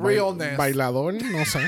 bailador, 0.56 1.14
no 1.14 1.44
sé. 1.44 1.60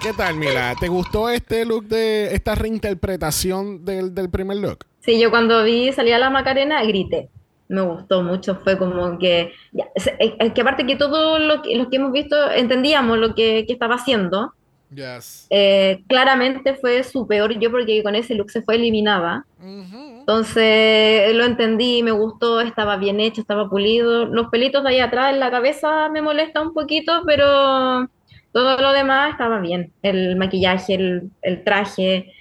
¿Qué 0.00 0.12
tal, 0.12 0.36
Mila? 0.36 0.74
¿Te 0.80 0.88
gustó 0.88 1.28
este 1.28 1.64
look 1.64 1.84
de 1.86 2.34
esta 2.34 2.54
reinterpretación 2.54 3.84
del, 3.84 4.14
del 4.14 4.30
primer 4.30 4.56
look? 4.58 4.86
sí, 5.00 5.18
yo 5.18 5.30
cuando 5.30 5.64
vi 5.64 5.92
salir 5.92 6.14
a 6.14 6.18
la 6.18 6.30
Macarena 6.30 6.82
grité. 6.84 7.28
Me 7.68 7.80
gustó 7.80 8.22
mucho, 8.22 8.56
fue 8.62 8.76
como 8.78 9.18
que, 9.18 9.52
ya, 9.72 9.86
es, 9.94 10.10
es- 10.18 10.52
que 10.52 10.60
aparte 10.60 10.86
que 10.86 10.94
todos 10.96 11.40
los 11.40 11.62
que, 11.62 11.74
los 11.76 11.88
que 11.88 11.96
hemos 11.96 12.12
visto 12.12 12.36
entendíamos 12.52 13.18
lo 13.18 13.34
que, 13.34 13.64
que 13.66 13.72
estaba 13.72 13.94
haciendo, 13.94 14.52
Yes. 14.94 15.46
Eh, 15.50 16.02
claramente 16.06 16.74
fue 16.74 17.02
su 17.02 17.26
peor 17.26 17.58
yo 17.58 17.70
porque 17.70 18.02
con 18.02 18.14
ese 18.14 18.34
look 18.34 18.50
se 18.50 18.62
fue 18.62 18.76
eliminada. 18.76 19.46
Ujú. 19.58 20.20
Entonces 20.20 21.34
lo 21.34 21.44
entendí, 21.44 22.02
me 22.02 22.12
gustó, 22.12 22.60
estaba 22.60 22.96
bien 22.96 23.20
hecho, 23.20 23.40
estaba 23.40 23.68
pulido. 23.68 24.26
Los 24.26 24.48
pelitos 24.48 24.82
de 24.82 24.90
ahí 24.90 25.00
atrás 25.00 25.32
en 25.32 25.40
la 25.40 25.50
cabeza 25.50 26.08
me 26.08 26.22
molesta 26.22 26.60
un 26.60 26.74
poquito, 26.74 27.22
pero 27.26 28.08
todo 28.52 28.76
lo 28.78 28.92
demás 28.92 29.32
estaba 29.32 29.60
bien. 29.60 29.92
El 30.02 30.36
maquillaje, 30.36 30.94
el, 30.94 31.30
el 31.42 31.64
traje, 31.64 32.32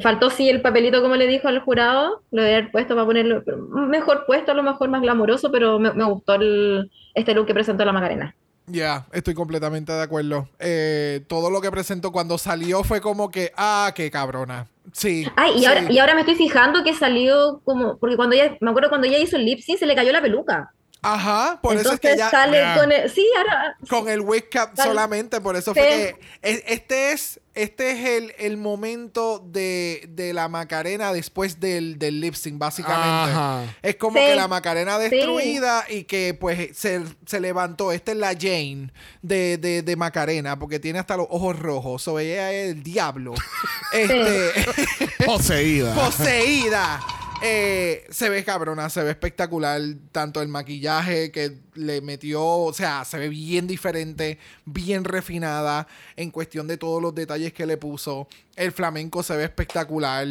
Faltó 0.00 0.30
sí 0.30 0.48
el 0.48 0.62
papelito, 0.62 1.02
como 1.02 1.16
le 1.16 1.26
dijo 1.26 1.48
al 1.48 1.60
jurado, 1.60 2.22
lo 2.30 2.42
de 2.42 2.54
haber 2.54 2.70
puesto 2.70 2.94
para 2.94 3.04
ponerlo 3.04 3.42
mejor 3.68 4.24
puesto, 4.26 4.52
a 4.52 4.54
lo 4.54 4.62
mejor 4.62 4.88
más 4.88 5.02
glamoroso, 5.02 5.50
pero 5.52 5.78
me, 5.78 5.92
me 5.92 6.04
gustó 6.04 6.34
el, 6.36 6.90
este 7.14 7.34
look 7.34 7.46
que 7.46 7.52
presentó 7.52 7.84
la 7.84 7.92
Macarena. 7.92 8.34
Ya, 8.66 9.06
estoy 9.12 9.34
completamente 9.34 9.92
de 9.92 10.02
acuerdo. 10.02 10.48
Eh, 10.58 11.22
todo 11.26 11.50
lo 11.50 11.60
que 11.60 11.70
presentó 11.70 12.12
cuando 12.12 12.38
salió 12.38 12.84
fue 12.84 13.00
como 13.00 13.30
que, 13.30 13.52
ah, 13.56 13.92
qué 13.94 14.10
cabrona. 14.10 14.68
Sí. 14.92 15.26
Ay, 15.36 15.52
y, 15.56 15.60
sí. 15.60 15.66
ahora, 15.66 15.90
y 15.90 15.98
ahora 15.98 16.14
me 16.14 16.20
estoy 16.20 16.36
fijando 16.36 16.84
que 16.84 16.94
salió 16.94 17.60
como, 17.64 17.98
porque 17.98 18.16
cuando 18.16 18.36
ella, 18.36 18.56
me 18.60 18.70
acuerdo 18.70 18.88
cuando 18.88 19.06
ella 19.06 19.18
hizo 19.18 19.36
el 19.36 19.44
lip 19.44 19.60
sync 19.60 19.78
se 19.78 19.86
le 19.86 19.94
cayó 19.94 20.12
la 20.12 20.22
peluca. 20.22 20.72
Ajá, 21.02 21.58
por 21.60 21.76
eso 21.76 21.92
es 21.94 22.00
que 22.00 22.16
ya 22.16 22.30
sale 22.30 22.58
Ya. 22.58 22.76
con 22.76 22.92
el, 22.92 23.10
sí, 23.10 23.26
ahora, 23.36 23.76
con 23.88 24.08
el 24.08 24.24
cap 24.48 24.74
Sal- 24.76 24.86
solamente, 24.86 25.40
por 25.40 25.56
eso 25.56 25.74
Sí. 25.74 25.80
fue 25.80 25.88
que 25.88 26.16
es- 26.42 26.62
este 26.66 27.12
es 27.12 27.40
este 27.54 27.90
es 27.90 28.08
el, 28.08 28.34
el 28.38 28.56
momento 28.56 29.38
de, 29.44 30.06
de 30.08 30.32
la 30.32 30.48
Macarena 30.48 31.12
después 31.12 31.60
del, 31.60 31.98
del 31.98 32.18
lip 32.18 32.32
sync, 32.34 32.56
básicamente. 32.56 33.30
Ajá. 33.30 33.64
Es 33.82 33.96
como 33.96 34.16
Sí. 34.16 34.24
que 34.24 34.34
la 34.36 34.48
Macarena 34.48 34.98
destruida 34.98 35.84
y 35.90 36.04
que 36.04 36.32
pues 36.32 36.70
se, 36.78 37.02
se 37.26 37.40
levantó. 37.40 37.92
Esta 37.92 38.12
es 38.12 38.16
la 38.16 38.28
Jane 38.32 38.90
de, 39.20 39.58
de, 39.58 39.82
de 39.82 39.96
Macarena, 39.96 40.58
porque 40.58 40.78
tiene 40.80 40.98
hasta 40.98 41.14
los 41.18 41.26
ojos 41.28 41.58
rojos. 41.58 42.08
O 42.08 42.18
ella 42.18 42.52
es 42.52 42.70
el 42.70 42.82
diablo. 42.82 43.34
este, 43.92 44.52
Poseída. 45.26 45.94
poseída. 46.06 47.00
Eh, 47.42 48.06
se 48.10 48.28
ve 48.28 48.44
cabrona, 48.44 48.88
se 48.88 49.02
ve 49.02 49.10
espectacular. 49.10 49.80
Tanto 50.12 50.40
el 50.42 50.48
maquillaje 50.48 51.30
que 51.32 51.56
le 51.74 52.00
metió, 52.00 52.44
o 52.44 52.72
sea, 52.72 53.04
se 53.04 53.18
ve 53.18 53.28
bien 53.28 53.66
diferente, 53.66 54.38
bien 54.64 55.04
refinada 55.04 55.86
en 56.16 56.30
cuestión 56.30 56.66
de 56.68 56.76
todos 56.76 57.02
los 57.02 57.14
detalles 57.14 57.52
que 57.52 57.66
le 57.66 57.76
puso. 57.76 58.28
El 58.56 58.72
flamenco 58.72 59.22
se 59.22 59.36
ve 59.36 59.44
espectacular. 59.44 60.26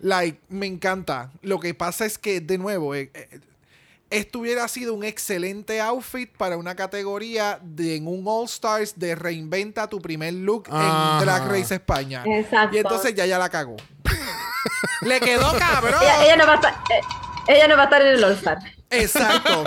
Like, 0.00 0.40
me 0.48 0.66
encanta. 0.66 1.30
Lo 1.42 1.60
que 1.60 1.74
pasa 1.74 2.04
es 2.06 2.18
que, 2.18 2.40
de 2.40 2.58
nuevo, 2.58 2.94
eh, 2.94 3.10
eh, 3.14 3.40
esto 4.10 4.40
hubiera 4.40 4.68
sido 4.68 4.94
un 4.94 5.04
excelente 5.04 5.80
outfit 5.80 6.30
para 6.30 6.56
una 6.56 6.74
categoría 6.74 7.58
de 7.62 7.96
en 7.96 8.06
un 8.06 8.22
All 8.26 8.44
Stars 8.44 8.98
de 8.98 9.14
reinventa 9.14 9.88
tu 9.88 10.00
primer 10.00 10.34
look 10.34 10.68
Ajá. 10.70 11.18
en 11.18 11.24
Drag 11.24 11.48
Race 11.48 11.74
España. 11.74 12.22
Exacto. 12.26 12.76
Y 12.76 12.78
entonces 12.78 13.14
ya 13.14 13.26
ya 13.26 13.38
la 13.38 13.48
cagó. 13.48 13.76
Le 15.02 15.20
quedó 15.20 15.52
cabrón. 15.58 15.94
ella, 16.02 16.24
ella 16.24 16.36
no 16.36 16.46
va 16.46 16.52
a 16.52 16.56
estar, 16.56 16.74
eh, 16.90 17.00
ella 17.48 17.68
no 17.68 17.76
va 17.76 17.82
a 17.82 17.84
estar 17.84 18.02
en 18.02 18.08
el 18.08 18.24
All 18.24 18.32
Star. 18.32 18.58
Exacto. 18.90 19.64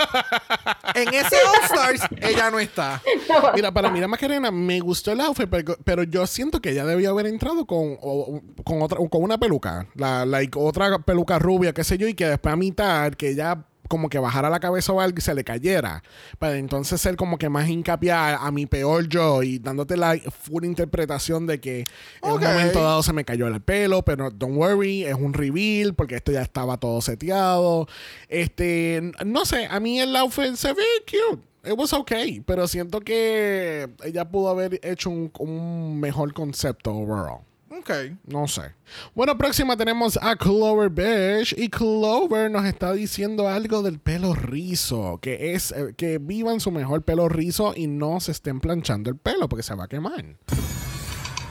En 0.94 1.14
ese 1.14 1.36
All 1.36 1.64
Stars 1.66 2.02
ella 2.22 2.50
no 2.50 2.60
está. 2.60 3.02
Mira, 3.56 3.72
para 3.72 3.90
mí 3.90 4.00
la 4.00 4.08
Macarena 4.08 4.52
me 4.52 4.80
gustó 4.80 5.12
el 5.12 5.20
outfit, 5.22 5.50
pero, 5.50 5.76
pero 5.84 6.04
yo 6.04 6.26
siento 6.28 6.62
que 6.62 6.70
ella 6.72 6.86
debió 6.86 7.10
haber 7.12 7.28
entrado 7.28 7.66
con, 7.66 7.98
o- 8.02 8.42
con 8.64 8.82
otra, 8.82 8.98
con 9.10 9.22
una 9.24 9.38
peluca, 9.38 9.86
la, 9.96 10.26
like, 10.26 10.58
otra 10.58 11.00
peluca 11.00 11.40
rubia, 11.40 11.74
qué 11.74 11.84
sé 11.84 11.98
yo, 11.98 12.08
y 12.08 12.14
que 12.14 12.28
después 12.28 12.54
a 12.54 12.56
mitad 12.56 13.12
que 13.14 13.30
ella 13.32 13.66
como 13.88 14.10
que 14.10 14.20
bajara 14.20 14.50
la 14.50 14.60
cabeza 14.60 14.92
o 14.94 15.02
algo 15.02 15.18
y 15.18 15.22
se 15.22 15.34
le 15.34 15.44
cayera. 15.44 16.04
Para 16.40 16.58
entonces 16.58 17.00
ser 17.02 17.16
como 17.16 17.38
que 17.38 17.50
más 17.50 17.68
hincapié 17.68 18.12
a, 18.12 18.38
a 18.38 18.52
mi 18.52 18.66
peor 18.66 19.08
yo 19.08 19.44
y 19.44 19.60
dándote 19.60 19.98
la 19.98 20.18
full 20.18 20.66
interpretación 20.66 21.48
de 21.48 21.60
que 21.60 21.80
en 21.80 21.86
Ok. 22.32 22.42
un 22.42 22.48
momento 22.48 22.84
dado 22.84 23.04
se 23.04 23.14
me 23.14 23.26
cayó 23.26 23.48
el 23.48 23.62
pelo, 23.62 24.04
pero 24.04 24.30
don't 24.32 24.56
worry, 24.58 25.04
es 25.04 25.16
un 25.16 25.34
reveal 25.34 25.94
porque 25.96 26.16
esto 26.16 26.32
ya 26.32 26.42
estaba 26.42 26.78
todo 26.78 27.02
seteado. 27.02 27.88
Este, 28.30 29.12
no 29.26 29.46
sé, 29.46 29.66
a 29.70 29.80
mí 29.80 30.00
el 30.00 30.16
outfit 30.16 30.56
se 30.56 30.74
ve 30.74 30.84
cute. 31.06 31.42
It 31.66 31.74
was 31.78 31.92
okay, 31.92 32.40
pero 32.42 32.66
siento 32.68 33.02
que 33.02 33.90
ella 34.04 34.24
pudo 34.30 34.50
haber 34.50 34.80
hecho 34.84 35.10
un, 35.10 35.32
un 35.40 36.00
mejor 36.00 36.34
concepto 36.34 36.94
overall. 36.94 37.42
Ok. 37.70 37.92
No 38.26 38.48
sé. 38.48 38.74
Bueno, 39.14 39.38
próxima 39.38 39.76
tenemos 39.76 40.18
a 40.22 40.36
Clover 40.36 40.90
Beige. 40.90 41.56
Y 41.58 41.70
Clover 41.70 42.50
nos 42.50 42.66
está 42.66 42.94
diciendo 42.94 43.48
algo 43.48 43.82
del 43.82 44.00
pelo 44.00 44.34
rizo. 44.34 45.20
Que 45.22 45.54
es 45.54 45.72
eh, 45.72 45.94
que 45.96 46.18
vivan 46.18 46.60
su 46.60 46.72
mejor 46.72 47.04
pelo 47.04 47.28
rizo 47.30 47.74
y 47.76 47.88
no 47.88 48.20
se 48.20 48.32
estén 48.32 48.60
planchando 48.60 49.10
el 49.10 49.18
pelo 49.18 49.50
porque 49.50 49.64
se 49.64 49.76
va 49.76 49.86
a 49.86 49.88
quemar. 49.88 50.24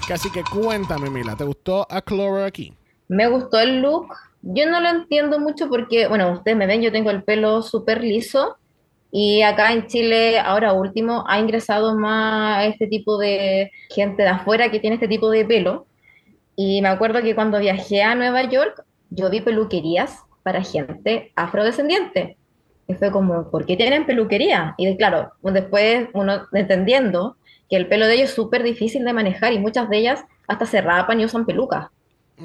Que 0.07 0.14
Así 0.14 0.31
que 0.31 0.43
cuéntame, 0.45 1.11
Mila, 1.11 1.37
¿te 1.37 1.45
gustó 1.45 1.87
a 1.91 2.01
Clover 2.01 2.45
aquí? 2.45 2.73
Me 3.09 3.29
gustó 3.29 3.59
el 3.59 3.81
look. 3.83 4.09
Yo 4.43 4.71
no 4.71 4.81
lo 4.81 4.89
entiendo 4.89 5.41
mucho 5.41 5.69
porque, 5.69 6.07
bueno, 6.07 6.33
ustedes 6.33 6.57
me 6.57 6.67
ven, 6.67 6.81
yo 6.81 6.93
tengo 6.93 7.11
el 7.11 7.25
pelo 7.25 7.62
súper 7.62 8.03
liso 8.03 8.57
y 9.11 9.43
acá 9.43 9.73
en 9.73 9.87
Chile, 9.87 10.39
ahora 10.39 10.73
último, 10.73 11.25
ha 11.27 11.39
ingresado 11.39 11.97
más 11.97 12.67
este 12.67 12.87
tipo 12.87 13.19
de 13.19 13.71
gente 13.89 14.23
de 14.23 14.29
afuera 14.29 14.71
que 14.71 14.79
tiene 14.79 14.95
este 14.95 15.09
tipo 15.09 15.31
de 15.31 15.45
pelo. 15.45 15.87
Y 16.57 16.82
me 16.82 16.88
acuerdo 16.88 17.22
que 17.22 17.34
cuando 17.34 17.59
viajé 17.59 18.02
a 18.02 18.14
Nueva 18.14 18.42
York, 18.44 18.84
yo 19.11 19.30
vi 19.30 19.40
peluquerías 19.40 20.20
para 20.42 20.62
gente 20.62 21.32
afrodescendiente. 21.36 22.36
Y 22.88 22.94
fue 22.94 23.11
como, 23.11 23.50
¿por 23.50 23.66
qué 23.66 23.76
tienen 23.76 24.07
peluquería? 24.07 24.74
Y 24.78 24.96
claro, 24.96 25.32
después 25.42 26.09
uno 26.14 26.46
entendiendo 26.52 27.36
que 27.68 27.76
el 27.76 27.88
pelo 27.88 28.07
de 28.07 28.14
ellos 28.14 28.30
es 28.30 28.34
súper 28.34 28.62
difícil 28.62 29.04
de 29.04 29.12
manejar 29.12 29.52
y 29.52 29.59
muchas 29.59 29.90
de 29.90 29.98
ellas 29.98 30.24
hasta 30.48 30.66
se 30.66 30.80
rapan 30.80 31.20
y 31.20 31.24
usan 31.24 31.46
pelucas 31.46 31.88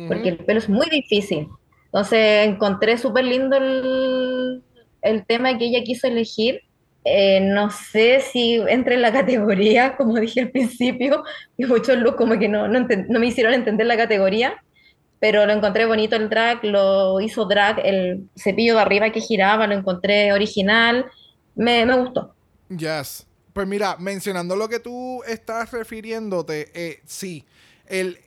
porque 0.07 0.29
el 0.29 0.37
pelo 0.37 0.59
es 0.59 0.69
muy 0.69 0.87
difícil. 0.89 1.47
Entonces 1.85 2.47
encontré 2.47 2.97
súper 2.97 3.25
lindo 3.25 3.57
el, 3.57 4.63
el 5.01 5.25
tema 5.25 5.57
que 5.57 5.65
ella 5.65 5.83
quiso 5.83 6.07
elegir. 6.07 6.61
Eh, 7.03 7.39
no 7.41 7.71
sé 7.71 8.19
si 8.19 8.55
entra 8.67 8.93
en 8.93 9.01
la 9.01 9.11
categoría, 9.11 9.95
como 9.97 10.19
dije 10.19 10.41
al 10.41 10.51
principio, 10.51 11.23
y 11.57 11.65
muchos 11.65 11.97
looks 11.97 12.17
como 12.17 12.37
que 12.37 12.47
no, 12.47 12.67
no 12.67 13.19
me 13.19 13.27
hicieron 13.27 13.53
entender 13.53 13.87
la 13.87 13.97
categoría, 13.97 14.63
pero 15.19 15.45
lo 15.45 15.53
encontré 15.53 15.85
bonito 15.85 16.15
el 16.15 16.29
drag, 16.29 16.63
lo 16.63 17.21
hizo 17.21 17.45
drag, 17.45 17.79
el 17.85 18.27
cepillo 18.35 18.75
de 18.75 18.81
arriba 18.81 19.11
que 19.11 19.21
giraba, 19.21 19.67
lo 19.67 19.75
encontré 19.75 20.33
original, 20.33 21.05
me, 21.55 21.85
me 21.85 21.95
gustó. 21.95 22.33
Yes. 22.69 23.27
Pues 23.53 23.67
mira, 23.67 23.97
mencionando 23.99 24.55
lo 24.55 24.69
que 24.69 24.79
tú 24.79 25.21
estás 25.27 25.71
refiriéndote, 25.71 26.71
eh, 26.73 27.01
sí, 27.05 27.45
el, 27.85 28.17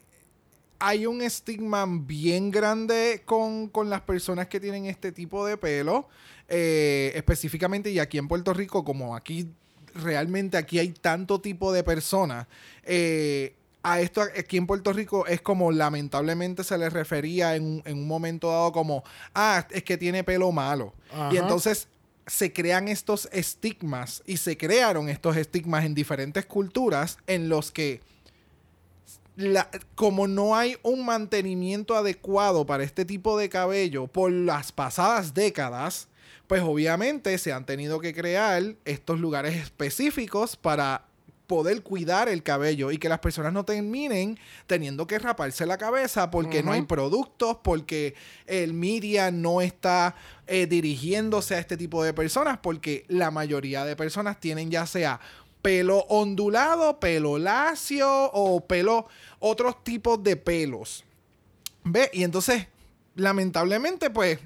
hay 0.78 1.06
un 1.06 1.22
estigma 1.22 1.86
bien 1.88 2.50
grande 2.50 3.22
con, 3.24 3.68
con 3.68 3.88
las 3.88 4.02
personas 4.02 4.48
que 4.48 4.60
tienen 4.60 4.84
este 4.86 5.12
tipo 5.12 5.46
de 5.46 5.56
pelo, 5.56 6.08
eh, 6.48 7.12
específicamente 7.14 7.90
y 7.90 7.98
aquí 7.98 8.18
en 8.18 8.28
Puerto 8.28 8.52
Rico, 8.52 8.84
como 8.84 9.16
aquí 9.16 9.48
realmente 9.94 10.56
aquí 10.56 10.78
hay 10.78 10.90
tanto 10.90 11.40
tipo 11.40 11.72
de 11.72 11.82
personas, 11.84 12.46
eh, 12.84 13.54
a 13.82 14.00
esto 14.00 14.22
aquí 14.22 14.56
en 14.56 14.66
Puerto 14.66 14.92
Rico 14.94 15.26
es 15.26 15.40
como 15.42 15.70
lamentablemente 15.70 16.64
se 16.64 16.78
le 16.78 16.88
refería 16.88 17.54
en 17.54 17.64
un, 17.64 17.82
en 17.84 17.98
un 17.98 18.06
momento 18.08 18.48
dado 18.50 18.72
como, 18.72 19.04
ah, 19.34 19.66
es 19.70 19.82
que 19.84 19.98
tiene 19.98 20.24
pelo 20.24 20.50
malo. 20.52 20.94
Y 21.30 21.36
entonces 21.36 21.88
se 22.26 22.52
crean 22.54 22.88
estos 22.88 23.28
estigmas 23.30 24.22
y 24.24 24.38
se 24.38 24.56
crearon 24.56 25.10
estos 25.10 25.36
estigmas 25.36 25.84
en 25.84 25.94
diferentes 25.94 26.46
culturas 26.46 27.18
en 27.26 27.50
los 27.50 27.70
que 27.70 28.00
la- 29.36 29.68
como 29.96 30.28
no 30.28 30.56
hay 30.56 30.76
un 30.82 31.04
mantenimiento 31.04 31.94
adecuado 31.96 32.64
para 32.64 32.84
este 32.84 33.04
tipo 33.04 33.36
de 33.36 33.48
cabello 33.48 34.06
por 34.06 34.30
las 34.32 34.72
pasadas 34.72 35.34
décadas, 35.34 36.08
pues 36.46 36.62
obviamente 36.62 37.36
se 37.38 37.52
han 37.52 37.64
tenido 37.66 38.00
que 38.00 38.14
crear 38.14 38.62
estos 38.84 39.18
lugares 39.20 39.56
específicos 39.56 40.56
para 40.56 41.06
poder 41.46 41.82
cuidar 41.82 42.28
el 42.28 42.42
cabello 42.42 42.90
y 42.90 42.98
que 42.98 43.08
las 43.08 43.18
personas 43.18 43.52
no 43.52 43.64
terminen 43.64 44.38
teniendo 44.66 45.06
que 45.06 45.18
raparse 45.18 45.66
la 45.66 45.78
cabeza 45.78 46.30
porque 46.30 46.62
no 46.62 46.72
hay 46.72 46.82
productos, 46.82 47.58
porque 47.62 48.14
el 48.46 48.72
media 48.72 49.30
no 49.30 49.60
está 49.60 50.14
eh, 50.46 50.66
dirigiéndose 50.66 51.54
a 51.54 51.58
este 51.58 51.76
tipo 51.76 52.02
de 52.02 52.14
personas, 52.14 52.58
porque 52.58 53.04
la 53.08 53.30
mayoría 53.30 53.84
de 53.84 53.96
personas 53.96 54.40
tienen 54.40 54.70
ya 54.70 54.86
sea 54.86 55.20
pelo 55.62 56.00
ondulado, 56.08 57.00
pelo 57.00 57.38
lacio 57.38 58.30
o 58.32 58.66
pelo, 58.66 59.08
otros 59.38 59.82
tipos 59.82 60.22
de 60.22 60.36
pelos. 60.36 61.04
¿Ve? 61.84 62.10
Y 62.12 62.22
entonces, 62.24 62.66
lamentablemente, 63.14 64.10
pues, 64.10 64.38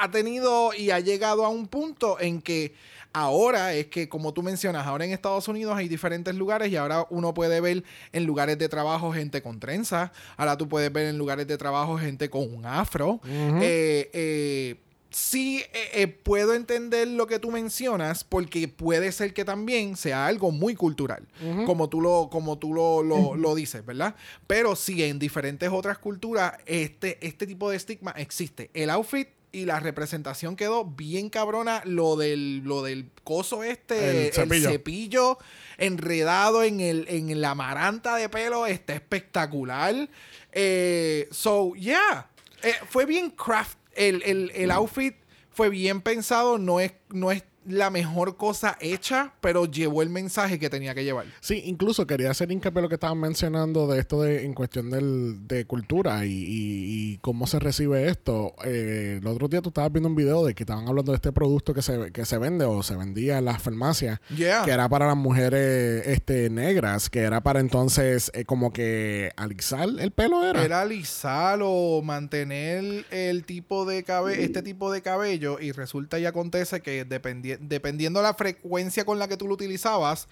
ha 0.00 0.10
tenido 0.10 0.72
y 0.74 0.90
ha 0.90 1.00
llegado 1.00 1.44
a 1.44 1.48
un 1.48 1.66
punto 1.68 2.18
en 2.20 2.40
que 2.42 2.74
ahora 3.12 3.74
es 3.74 3.88
que, 3.88 4.08
como 4.08 4.32
tú 4.32 4.42
mencionas, 4.42 4.86
ahora 4.86 5.04
en 5.04 5.12
Estados 5.12 5.46
Unidos 5.48 5.76
hay 5.76 5.88
diferentes 5.88 6.34
lugares 6.34 6.70
y 6.72 6.76
ahora 6.76 7.06
uno 7.10 7.34
puede 7.34 7.60
ver 7.60 7.84
en 8.12 8.24
lugares 8.24 8.58
de 8.58 8.68
trabajo 8.68 9.12
gente 9.12 9.42
con 9.42 9.60
trenza, 9.60 10.12
ahora 10.36 10.56
tú 10.56 10.68
puedes 10.68 10.90
ver 10.92 11.06
en 11.08 11.18
lugares 11.18 11.46
de 11.46 11.58
trabajo 11.58 11.98
gente 11.98 12.30
con 12.30 12.42
un 12.54 12.64
afro. 12.64 13.20
Eh, 13.60 14.10
eh, 14.14 14.76
sí 15.10 15.62
eh, 15.74 15.88
eh, 15.92 16.06
puedo 16.08 16.54
entender 16.54 17.06
lo 17.06 17.26
que 17.26 17.38
tú 17.38 17.50
mencionas 17.50 18.24
porque 18.24 18.66
puede 18.66 19.12
ser 19.12 19.34
que 19.34 19.44
también 19.44 19.94
sea 19.98 20.26
algo 20.26 20.50
muy 20.50 20.74
cultural, 20.74 21.28
como 21.66 21.90
tú 21.90 22.00
lo, 22.00 22.30
como 22.32 22.56
tú 22.56 22.72
lo, 22.72 23.02
lo- 23.02 23.34
lo 23.36 23.54
dices, 23.54 23.84
¿verdad? 23.84 24.14
Pero 24.46 24.74
sí, 24.74 25.02
en 25.04 25.18
diferentes 25.18 25.68
otras 25.70 25.98
culturas 25.98 26.54
este, 26.64 27.18
este 27.26 27.46
tipo 27.46 27.68
de 27.68 27.76
estigma 27.76 28.12
existe. 28.12 28.70
El 28.72 28.88
outfit 28.88 29.28
y 29.52 29.66
la 29.66 29.78
representación 29.80 30.56
quedó 30.56 30.84
bien 30.84 31.28
cabrona. 31.28 31.82
Lo 31.84 32.16
del, 32.16 32.58
lo 32.64 32.82
del 32.82 33.10
coso 33.22 33.62
este, 33.62 34.28
El 34.28 34.52
el 34.52 34.62
cepillo. 34.62 35.38
enredado 35.78 36.62
en, 36.62 36.80
el, 36.80 37.06
en 37.08 37.40
la 37.40 37.54
maranta 37.54 38.16
de 38.16 38.28
pelo, 38.28 38.66
está 38.66 38.94
espectacular. 38.94 40.08
Eh, 40.52 41.28
so, 41.30 41.74
yeah. 41.74 42.28
Eh, 42.62 42.74
fue 42.88 43.04
bien 43.04 43.30
craft. 43.30 43.78
El, 43.94 44.22
el, 44.22 44.50
el 44.54 44.70
outfit 44.70 45.16
fue 45.50 45.68
bien 45.68 46.00
pensado. 46.00 46.56
No 46.58 46.80
es, 46.80 46.92
no 47.10 47.30
es 47.30 47.44
la 47.66 47.90
mejor 47.90 48.36
cosa 48.36 48.76
hecha, 48.80 49.32
pero 49.40 49.66
llevó 49.66 50.02
el 50.02 50.10
mensaje 50.10 50.58
que 50.58 50.68
tenía 50.70 50.94
que 50.94 51.04
llevar. 51.04 51.26
Sí, 51.40 51.62
incluso 51.64 52.06
quería 52.06 52.30
hacer 52.30 52.50
hincapié 52.50 52.78
en 52.80 52.82
lo 52.82 52.88
que 52.88 52.96
estaban 52.96 53.18
mencionando 53.20 53.86
de 53.86 54.00
esto 54.00 54.22
de 54.22 54.44
en 54.44 54.52
cuestión 54.54 54.90
del, 54.90 55.46
de 55.46 55.64
cultura 55.64 56.26
y, 56.26 56.30
y- 56.32 57.12
y 57.12 57.18
cómo 57.18 57.46
se 57.46 57.58
recibe 57.58 58.08
esto. 58.08 58.54
Eh, 58.64 59.18
el 59.20 59.26
otro 59.26 59.48
día 59.48 59.60
tú 59.62 59.68
estabas 59.68 59.92
viendo 59.92 60.08
un 60.08 60.16
video 60.16 60.44
de 60.44 60.54
que 60.54 60.62
estaban 60.64 60.88
hablando 60.88 61.12
de 61.12 61.16
este 61.16 61.32
producto 61.32 61.72
que 61.74 61.82
se, 61.82 62.10
que 62.12 62.24
se 62.24 62.38
vende 62.38 62.64
o 62.64 62.82
se 62.82 62.96
vendía 62.96 63.38
en 63.38 63.44
las 63.44 63.62
farmacias, 63.62 64.20
Yeah. 64.36 64.64
que 64.64 64.70
era 64.72 64.88
para 64.88 65.06
las 65.06 65.16
mujeres 65.16 66.06
este, 66.06 66.50
negras, 66.50 67.08
que 67.10 67.20
era 67.20 67.42
para 67.42 67.60
entonces 67.60 68.30
eh, 68.34 68.44
como 68.44 68.72
que 68.72 69.30
alisar 69.36 69.88
el 69.98 70.10
pelo, 70.10 70.44
era. 70.44 70.64
Era 70.64 70.80
alisar 70.82 71.60
o 71.62 72.02
mantener 72.02 73.04
el 73.10 73.44
tipo 73.44 73.84
de 73.84 74.02
cabello, 74.04 74.40
este 74.40 74.62
tipo 74.62 74.90
de 74.92 75.02
cabello, 75.02 75.58
y 75.60 75.72
resulta 75.72 76.18
y 76.18 76.26
acontece 76.26 76.80
que 76.80 77.06
dependi- 77.06 77.51
dependiendo 77.60 78.20
la 78.22 78.34
frecuencia 78.34 79.04
con 79.04 79.18
la 79.18 79.28
que 79.28 79.36
tú 79.36 79.46
lo 79.48 79.54
utilizabas, 79.54 80.28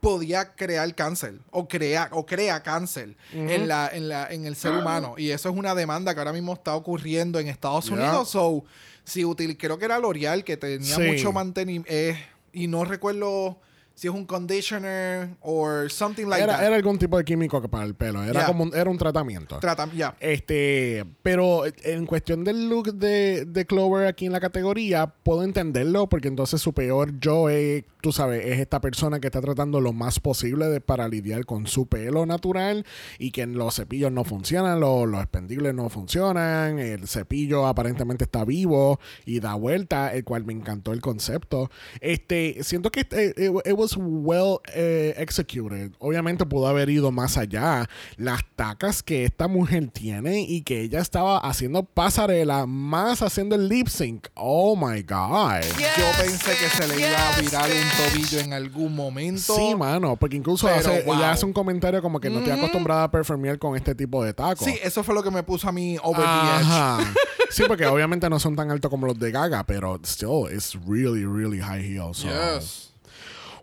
podía 0.00 0.54
crear 0.54 0.94
cáncer 0.94 1.40
o 1.50 1.66
crea 1.66 2.08
o 2.12 2.24
crea 2.24 2.62
cáncer 2.62 3.16
en 3.32 3.66
la 3.66 3.88
en 3.92 4.08
la 4.08 4.28
en 4.32 4.46
el 4.46 4.54
ser 4.54 4.70
humano 4.72 5.14
y 5.18 5.30
eso 5.32 5.48
es 5.48 5.56
una 5.56 5.74
demanda 5.74 6.14
que 6.14 6.20
ahora 6.20 6.32
mismo 6.32 6.52
está 6.52 6.76
ocurriendo 6.76 7.40
en 7.40 7.48
Estados 7.48 7.86
Yeah. 7.86 7.94
Unidos 7.96 8.28
so 8.30 8.64
si 9.02 9.24
util 9.24 9.56
creo 9.58 9.76
que 9.76 9.86
era 9.86 9.98
L'Oreal 9.98 10.44
que 10.44 10.56
tenía 10.56 10.94
Sí. 10.94 11.02
mucho 11.02 11.32
mantenimiento 11.32 11.90
y 12.52 12.68
no 12.68 12.84
recuerdo 12.84 13.58
si 13.98 14.06
es 14.06 14.14
un 14.14 14.24
conditioner 14.26 15.30
o 15.40 15.88
something 15.88 16.26
like 16.26 16.40
era, 16.44 16.56
that 16.56 16.64
era 16.66 16.76
algún 16.76 16.98
tipo 17.00 17.18
de 17.18 17.24
químico 17.24 17.60
para 17.68 17.84
el 17.84 17.96
pelo, 17.96 18.22
era 18.22 18.32
Yeah. 18.40 18.46
como 18.46 18.62
un, 18.62 18.72
era 18.76 18.88
un 18.88 18.96
tratamiento. 18.96 19.58
Trata- 19.58 19.90
ya 19.92 20.14
Este, 20.20 21.04
pero 21.22 21.62
en 21.82 22.06
cuestión 22.06 22.44
del 22.44 22.68
look 22.68 22.94
de, 22.94 23.44
de 23.44 23.66
Clover 23.66 24.06
aquí 24.06 24.26
en 24.26 24.32
la 24.32 24.38
categoría, 24.38 25.08
puedo 25.24 25.42
entenderlo 25.42 26.08
porque 26.08 26.28
entonces 26.28 26.60
su 26.62 26.72
peor 26.72 27.18
yo 27.18 27.48
es, 27.48 27.82
tú 28.00 28.12
sabes, 28.12 28.46
es 28.46 28.60
esta 28.60 28.80
persona 28.80 29.18
que 29.18 29.26
está 29.26 29.40
tratando 29.40 29.80
lo 29.80 29.92
más 29.92 30.20
posible 30.20 30.66
de, 30.66 30.80
para 30.80 31.08
lidiar 31.08 31.44
con 31.44 31.66
su 31.66 31.86
pelo 31.88 32.24
natural 32.24 32.86
y 33.18 33.32
que 33.32 33.46
los 33.48 33.74
cepillos 33.74 34.12
no 34.12 34.22
funcionan, 34.22 34.78
los, 34.78 35.08
los 35.08 35.20
expendibles 35.20 35.74
no 35.74 35.88
funcionan, 35.88 36.78
el 36.78 37.08
cepillo 37.08 37.66
aparentemente 37.66 38.22
está 38.24 38.44
vivo 38.44 39.00
y 39.26 39.40
da 39.40 39.54
vuelta, 39.54 40.14
el 40.14 40.22
cual 40.22 40.44
me 40.44 40.52
encantó 40.52 40.92
el 40.92 41.00
concepto. 41.00 41.68
Este, 42.00 42.58
siento 42.62 42.92
que 42.92 43.00
eh, 43.10 43.34
it, 43.36 43.66
it 43.66 43.74
was 43.76 43.87
well 43.96 44.60
eh, 44.74 45.14
executed. 45.18 45.92
Obviamente 45.98 46.44
pudo 46.46 46.66
haber 46.68 46.90
ido 46.90 47.10
más 47.10 47.36
allá. 47.36 47.88
Las 48.16 48.42
tacas 48.56 49.02
que 49.02 49.24
esta 49.24 49.48
mujer 49.48 49.88
tiene 49.90 50.40
y 50.42 50.62
que 50.62 50.82
ella 50.82 51.00
estaba 51.00 51.38
haciendo 51.38 51.84
pasarela 51.84 52.66
más 52.66 53.22
haciendo 53.22 53.54
el 53.54 53.68
lip 53.68 53.88
sync. 53.88 54.28
Oh 54.34 54.76
my 54.76 55.02
god. 55.02 55.62
Yo 55.78 56.04
pensé 56.20 56.50
que 56.56 56.68
se 56.68 56.88
le 56.88 56.98
iba 57.08 57.28
a 57.34 57.40
virar 57.40 57.68
un 57.70 58.12
tobillo 58.12 58.38
en 58.40 58.52
algún 58.52 58.94
momento. 58.94 59.54
Sí, 59.54 59.74
mano, 59.76 60.16
porque 60.16 60.36
incluso 60.36 60.66
Pero, 60.66 60.78
hace- 60.78 61.02
wow. 61.02 61.14
ella 61.16 61.32
hace 61.32 61.46
un 61.46 61.52
comentario 61.52 62.02
como 62.02 62.20
que 62.20 62.30
no 62.30 62.38
estoy 62.38 62.52
acostumbrada 62.52 63.04
a 63.04 63.10
performear 63.10 63.58
con 63.58 63.76
este 63.76 63.94
tipo 63.94 64.24
de 64.24 64.32
tacos. 64.34 64.64
Sí, 64.64 64.76
eso 64.82 65.02
fue 65.04 65.14
lo 65.14 65.22
que 65.22 65.30
me 65.30 65.42
puso 65.42 65.68
a 65.68 65.72
mí 65.72 65.96
over 66.02 66.22
the 66.24 66.28
edge. 66.30 66.66
Ajá. 66.66 66.98
Sí, 67.50 67.62
porque 67.66 67.86
obviamente 67.86 68.28
no 68.28 68.38
son 68.38 68.54
tan 68.54 68.70
altos 68.70 68.90
como 68.90 69.06
los 69.06 69.18
de 69.18 69.30
Gaga, 69.30 69.64
pero 69.64 69.98
still, 70.04 70.52
it's 70.54 70.76
really, 70.86 71.24
really 71.24 71.58
high 71.58 71.80
heels. 71.82 72.18
so- 72.18 72.28
Yes. 72.28 72.87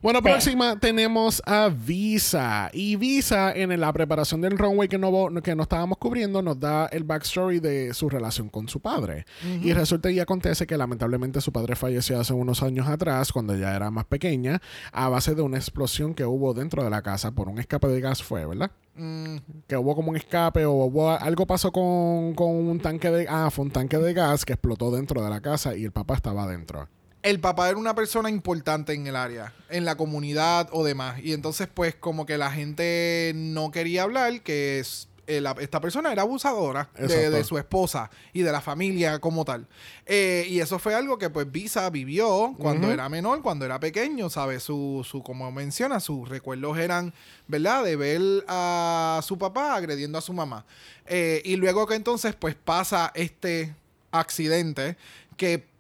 Bueno, 0.06 0.22
próxima 0.22 0.80
tenemos 0.80 1.42
a 1.48 1.68
Visa. 1.68 2.70
Y 2.72 2.96
Visa, 2.96 3.52
en 3.54 3.80
la 3.80 3.92
preparación 3.92 4.40
del 4.40 4.56
runway 4.56 4.88
que 4.88 5.00
no, 5.00 5.32
que 5.42 5.56
no 5.56 5.64
estábamos 5.64 5.98
cubriendo, 5.98 6.44
nos 6.44 6.60
da 6.60 6.86
el 6.86 7.04
backstory 7.04 7.60
de 7.60 7.92
su 7.96 8.08
relación 8.08 8.50
con 8.50 8.70
su 8.70 8.80
padre. 8.80 9.26
Y 9.64 9.74
resulta 9.74 10.12
y 10.12 10.20
acontece 10.20 10.68
que 10.68 10.78
lamentablemente 10.78 11.42
su 11.42 11.52
padre 11.52 11.76
falleció 11.76 12.20
hace 12.20 12.34
unos 12.34 12.62
años 12.62 12.88
atrás, 12.88 13.32
cuando 13.32 13.56
ella 13.56 13.76
era 13.76 13.90
más 13.90 14.06
pequeña, 14.06 14.62
a 14.92 15.10
base 15.10 15.34
de 15.34 15.42
una 15.42 15.58
explosión 15.58 16.14
que 16.14 16.24
hubo 16.24 16.54
dentro 16.54 16.84
de 16.84 16.92
la 16.92 17.02
casa 17.02 17.32
por 17.32 17.50
un 17.50 17.58
escape 17.58 17.88
de 17.88 18.00
gas, 18.00 18.22
fue, 18.22 18.46
¿verdad? 18.46 18.70
Mm, 18.94 19.38
que 19.66 19.76
hubo 19.76 19.96
como 19.96 20.12
un 20.12 20.18
escape 20.18 20.66
o 20.66 20.72
hubo 20.72 21.10
algo 21.10 21.48
pasó 21.48 21.72
con, 21.72 22.36
con 22.36 22.50
un 22.50 22.80
tanque 22.80 23.10
de 23.10 23.26
ah 23.28 23.50
fue 23.50 23.66
un 23.66 23.72
tanque 23.72 23.98
de 23.98 24.14
gas 24.14 24.46
que 24.46 24.54
explotó 24.54 24.90
dentro 24.92 25.22
de 25.22 25.30
la 25.30 25.42
casa 25.42 25.76
y 25.76 25.84
el 25.84 25.92
papá 25.92 26.14
estaba 26.14 26.44
adentro 26.44 26.88
el 27.26 27.40
papá 27.40 27.70
era 27.70 27.78
una 27.80 27.96
persona 27.96 28.30
importante 28.30 28.94
en 28.94 29.08
el 29.08 29.16
área, 29.16 29.52
en 29.70 29.84
la 29.84 29.98
comunidad 29.98 30.70
o 30.72 30.84
demás. 30.84 31.20
Y 31.24 31.34
entonces, 31.34 31.68
pues, 31.74 31.96
como 31.96 32.28
que 32.28 32.38
la 32.38 32.52
gente 32.52 33.32
no 33.34 33.72
quería 33.72 34.04
hablar 34.04 34.42
que 34.42 34.78
es, 34.78 35.08
eh, 35.26 35.42
la- 35.42 35.56
esta 35.60 35.82
persona 35.82 36.12
era 36.12 36.22
abusadora 36.22 36.88
de, 37.00 37.44
su 37.44 37.58
esposa 37.58 38.12
y 38.32 38.44
de 38.44 38.52
la 38.52 38.62
familia 38.62 39.18
como 39.18 39.44
tal. 39.44 39.66
Eh, 40.06 40.46
y 40.48 40.60
eso 40.60 40.78
fue 40.78 40.94
algo 40.94 41.18
que, 41.18 41.32
pues, 41.32 41.52
Visa 41.52 41.90
vivió 41.90 42.54
cuando 42.60 42.92
era 42.92 43.10
menor, 43.10 43.42
cuando 43.42 43.66
era 43.66 43.80
pequeño, 43.80 44.30
¿sabes? 44.30 44.62
Su, 44.62 45.04
su, 45.04 45.24
como 45.24 45.52
menciona, 45.52 46.00
sus 46.00 46.30
recuerdos 46.30 46.78
eran, 46.78 47.12
¿verdad? 47.48 47.84
De 47.84 47.96
ver 47.96 48.22
a 48.48 49.20
su 49.24 49.40
papá 49.40 49.76
agrediendo 49.76 50.20
a 50.20 50.22
su 50.22 50.32
mamá. 50.32 50.64
Eh, 51.08 51.42
y 51.44 51.56
luego 51.56 51.88
que 51.88 51.96
entonces, 51.96 52.36
pues, 52.36 52.54
pasa 52.54 53.12
este 53.16 53.74
accidente 54.12 54.96
que 55.38 55.74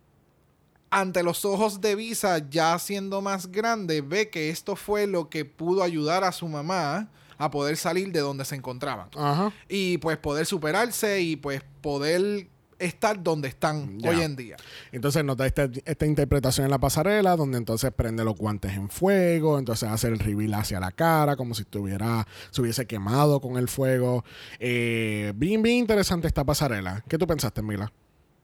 ante 1.02 1.24
los 1.24 1.44
ojos 1.46 1.82
de 1.82 1.96
Visa, 1.96 2.50
ya 2.50 2.80
siendo 2.80 3.22
más 3.22 3.52
grande, 3.52 4.02
ve 4.02 4.30
que 4.30 4.50
esto 4.50 4.76
fue 4.76 5.08
lo 5.08 5.30
que 5.30 5.44
pudo 5.46 5.84
ayudar 5.84 6.24
a 6.24 6.32
su 6.32 6.48
mamá 6.48 7.10
a 7.38 7.52
poder 7.52 7.76
salir 7.76 8.12
de 8.14 8.22
donde 8.22 8.46
se 8.46 8.56
encontraban. 8.56 9.10
ajá 9.16 9.52
Y 9.68 9.98
pues 9.98 10.18
poder 10.18 10.46
superarse 10.46 11.20
y 11.22 11.36
pues 11.36 11.62
poder 11.82 12.48
estar 12.80 13.22
donde 13.24 13.48
están 13.48 14.00
Ya. 14.00 14.10
hoy 14.10 14.22
en 14.22 14.36
día. 14.36 14.58
entonces 14.92 15.24
nos 15.24 15.38
da 15.38 15.46
esta, 15.48 15.70
esta 15.86 16.06
interpretación 16.06 16.66
en 16.66 16.72
la 16.72 16.78
pasarela 16.80 17.36
donde 17.38 17.58
entonces 17.58 17.90
prende 17.96 18.24
los 18.26 18.36
guantes 18.36 18.74
en 18.74 18.90
fuego 18.90 19.58
entonces 19.60 19.88
hace 19.90 20.08
el 20.10 20.20
reveal 20.20 20.54
hacia 20.56 20.82
la 20.82 20.92
cara 20.92 21.38
como 21.38 21.56
si 21.56 21.62
estuviera 21.62 22.28
se 22.52 22.62
hubiese 22.62 22.86
quemado 22.86 23.40
con 23.40 23.56
el 23.58 23.70
fuego 23.70 24.26
Eh, 24.60 25.32
bien 25.38 25.62
bien 25.62 25.78
interesante 25.78 26.28
esta 26.28 26.44
pasarela 26.44 27.02
¿qué 27.08 27.18
tú 27.18 27.26
pensaste 27.28 27.62
Mila? 27.62 27.92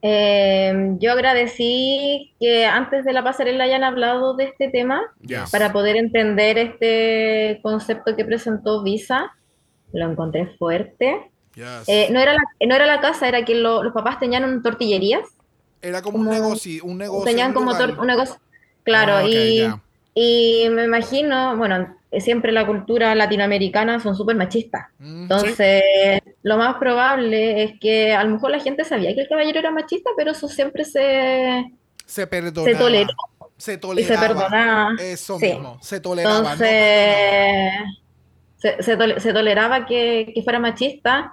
Eh, 0.04 0.96
yo 0.98 1.12
agradecí 1.12 2.34
que 2.40 2.66
antes 2.66 3.04
de 3.04 3.12
la 3.12 3.22
pasarela 3.22 3.64
hayan 3.64 3.84
hablado 3.84 4.34
de 4.34 4.44
este 4.44 4.68
tema 4.68 5.00
Ya. 5.20 5.44
para 5.52 5.72
poder 5.72 5.96
entender 5.96 6.58
este 6.58 7.60
concepto 7.62 8.16
que 8.16 8.24
presentó 8.24 8.82
Visa. 8.82 9.30
Lo 9.92 10.10
encontré 10.10 10.46
fuerte. 10.58 11.30
Eh, 11.86 12.08
no, 12.10 12.18
era 12.18 12.32
la, 12.32 12.40
no 12.66 12.74
era 12.74 12.86
la 12.86 13.00
casa, 13.00 13.28
era 13.28 13.44
que 13.44 13.54
lo- 13.54 13.82
los 13.82 13.92
papás 13.92 14.18
tenían 14.18 14.44
un 14.44 14.62
tortillerías. 14.62 15.22
Era 15.80 16.00
como 16.02 16.18
un 16.18 16.24
como- 16.26 16.34
negocio, 16.38 16.84
un 16.84 16.98
negocio. 16.98 17.24
tenían 17.24 17.48
un 17.48 17.54
como 17.54 17.70
una 18.00 18.16
cosa. 18.16 18.40
Claro, 18.84 19.12
Ah, 19.18 19.22
ok, 19.24 19.28
y, 19.30 19.58
ya. 19.58 19.80
y 20.14 20.66
me 20.70 20.84
imagino, 20.84 21.56
bueno, 21.56 21.94
siempre 22.20 22.52
la 22.52 22.66
cultura 22.66 23.14
latinoamericana 23.14 23.98
son 24.00 24.14
súper 24.16 24.36
machistas. 24.36 24.86
Mm, 24.98 25.22
Entonces, 25.22 25.82
lo 26.42 26.56
más 26.58 26.76
probable 26.76 27.62
es 27.64 27.72
que 27.80 28.12
a 28.14 28.22
lo 28.24 28.30
mejor 28.30 28.50
la 28.50 28.60
gente 28.60 28.84
sabía 28.84 29.14
que 29.14 29.22
el 29.22 29.28
caballero 29.28 29.58
era 29.58 29.70
machista, 29.70 30.10
pero 30.16 30.32
eso 30.32 30.48
siempre 30.48 30.84
se, 30.84 31.64
se 32.04 32.26
perdonaba. 32.26 32.70
se 32.72 32.78
toleró 32.78 33.08
Se 33.56 33.72
y 33.72 33.74
se 33.74 33.78
toleraba. 33.78 34.20
perdonaba. 34.28 34.90
Eso 35.00 35.38
Sí. 35.38 35.46
mismo. 35.46 35.78
Se 35.80 36.00
toleraba. 36.00 36.34
no 36.42 36.50
Entonces, 36.52 37.72
se, 38.58 38.82
se 38.82 39.20
se 39.20 39.32
toleraba 39.32 39.86
que, 39.86 40.32
que 40.34 40.42
fuera 40.42 40.58
machista 40.58 41.32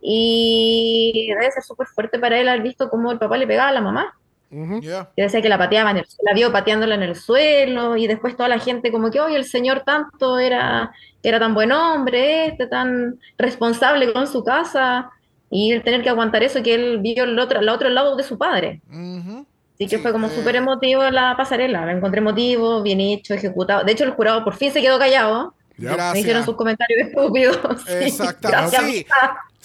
y 0.00 1.28
debe 1.28 1.50
ser 1.50 1.62
súper 1.62 1.86
fuerte 1.88 2.18
para 2.18 2.38
él 2.38 2.48
haber 2.48 2.62
visto 2.62 2.88
cómo 2.88 3.12
el 3.12 3.18
papá 3.18 3.36
le 3.36 3.46
pegaba 3.46 3.68
a 3.70 3.72
la 3.72 3.80
mamá. 3.80 4.14
Ujú. 4.50 4.80
Yeah. 4.80 5.10
Que 5.16 5.22
decía 5.22 5.42
que 5.42 5.48
la 5.48 5.58
pateaba 5.58 5.90
en 5.90 5.98
el, 5.98 6.06
la 6.22 6.32
vio 6.34 6.52
pateándola 6.52 6.94
en 6.94 7.02
el 7.02 7.16
suelo 7.16 7.96
y 7.96 8.06
después 8.06 8.36
toda 8.36 8.48
la 8.48 8.58
gente 8.58 8.92
como 8.92 9.10
que, 9.10 9.20
oye, 9.20 9.36
el 9.36 9.44
señor 9.44 9.82
tanto 9.84 10.38
era, 10.38 10.92
era 11.22 11.38
tan 11.40 11.52
buen 11.54 11.72
hombre, 11.72 12.46
este, 12.46 12.66
tan 12.66 13.18
responsable 13.38 14.12
con 14.12 14.26
su 14.26 14.44
casa 14.44 15.10
y 15.50 15.72
el 15.72 15.82
tener 15.82 16.02
que 16.02 16.08
aguantar 16.10 16.42
eso 16.42 16.62
que 16.62 16.74
él 16.74 16.98
vio 17.00 17.24
el 17.24 17.38
otro, 17.38 17.58
al 17.58 17.68
otro 17.68 17.88
lado 17.88 18.16
de 18.16 18.22
su 18.22 18.38
padre. 18.38 18.80
Ujú. 18.90 19.46
Así 19.74 19.86
que 19.88 19.96
Sí, 19.96 20.02
fue 20.02 20.12
como 20.12 20.28
eh. 20.28 20.30
súper 20.30 20.56
emotivo 20.56 21.02
la 21.10 21.36
pasarela, 21.36 21.84
la 21.84 21.92
encontré 21.92 22.20
emotivo, 22.20 22.82
bien 22.82 23.00
hecho, 23.00 23.34
ejecutado. 23.34 23.84
De 23.84 23.92
hecho, 23.92 24.04
el 24.04 24.12
jurado 24.12 24.42
por 24.42 24.54
fin 24.56 24.72
se 24.72 24.80
quedó 24.80 24.98
callado. 24.98 25.54
Me 25.76 26.18
hicieron 26.20 26.44
sus 26.44 26.56
comentarios 26.56 27.08
estúpidos. 27.08 27.58
Sí, 27.86 27.92
Exactamente. 28.04 28.76
gracias, 28.78 28.84
Sí. 28.90 29.06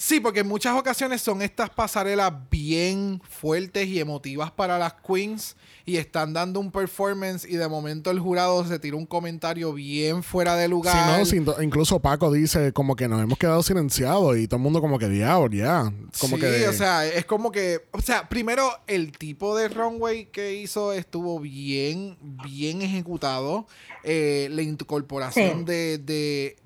Sí, 0.04 0.18
porque 0.18 0.40
en 0.40 0.48
muchas 0.48 0.76
ocasiones 0.76 1.22
son 1.22 1.42
estas 1.42 1.70
pasarelas 1.70 2.32
bien 2.50 3.22
fuertes 3.30 3.86
y 3.86 4.00
emotivas 4.00 4.50
para 4.50 4.76
las 4.76 4.94
queens 4.94 5.54
y 5.84 5.96
están 5.96 6.32
dando 6.32 6.58
un 6.58 6.72
performance 6.72 7.44
y 7.48 7.54
de 7.54 7.68
momento 7.68 8.10
el 8.10 8.18
jurado 8.18 8.66
se 8.66 8.80
tira 8.80 8.96
un 8.96 9.06
comentario 9.06 9.72
bien 9.72 10.24
fuera 10.24 10.56
de 10.56 10.64
Sí, 10.64 10.70
lugar. 10.70 11.18
no, 11.20 11.24
sin- 11.24 11.46
incluso 11.62 12.00
Paco 12.00 12.32
dice 12.32 12.72
como 12.72 12.96
que 12.96 13.06
nos 13.06 13.22
hemos 13.22 13.38
quedado 13.38 13.62
silenciados 13.62 14.36
y 14.38 14.48
todo 14.48 14.56
el 14.56 14.62
mundo 14.64 14.80
como 14.80 14.98
que 14.98 15.08
diablo, 15.08 15.48
ya. 15.56 15.92
Como 16.18 16.34
sí, 16.36 16.40
que 16.42 16.66
o 16.66 16.72
sea, 16.72 17.06
es 17.06 17.24
como 17.24 17.52
que, 17.52 17.86
o 17.92 18.00
sea, 18.00 18.28
primero 18.28 18.68
el 18.88 19.12
tipo 19.16 19.56
de 19.56 19.68
runway 19.68 20.26
que 20.26 20.54
hizo 20.56 20.92
estuvo 20.92 21.38
bien, 21.38 22.18
bien 22.20 22.82
ejecutado. 22.82 23.68
Eh, 24.04 24.48
la 24.50 24.62
incorporación 24.62 25.60
Sí. 25.60 25.64
de, 25.64 25.98
de, 25.98 26.56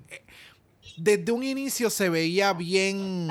desde 0.97 1.31
un 1.31 1.43
inicio 1.43 1.89
se 1.89 2.09
veía 2.09 2.53
bien 2.53 3.29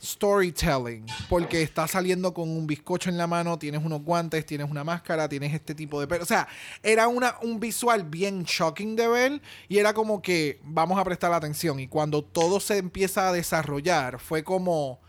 storytelling, 0.00 1.06
porque 1.28 1.62
está 1.62 1.88
saliendo 1.88 2.34
con 2.34 2.48
un 2.48 2.66
bizcocho 2.66 3.08
en 3.08 3.16
la 3.16 3.26
mano, 3.26 3.58
tienes 3.58 3.82
unos 3.84 4.02
guantes, 4.02 4.44
tienes 4.44 4.70
una 4.70 4.84
máscara, 4.84 5.28
tienes 5.28 5.54
este 5.54 5.74
tipo 5.74 6.04
de... 6.04 6.16
O 6.18 6.24
sea, 6.24 6.46
era 6.82 7.08
una, 7.08 7.36
un 7.42 7.58
visual 7.58 8.04
bien 8.04 8.44
shocking 8.44 8.96
de 8.96 9.08
ver 9.08 9.42
y 9.68 9.78
era 9.78 9.94
como 9.94 10.20
que 10.20 10.60
vamos 10.62 10.98
a 10.98 11.04
prestar 11.04 11.32
atención 11.32 11.80
y 11.80 11.88
cuando 11.88 12.22
todo 12.22 12.60
se 12.60 12.78
empieza 12.78 13.28
a 13.28 13.32
desarrollar 13.32 14.20
fue 14.20 14.44
como... 14.44 15.00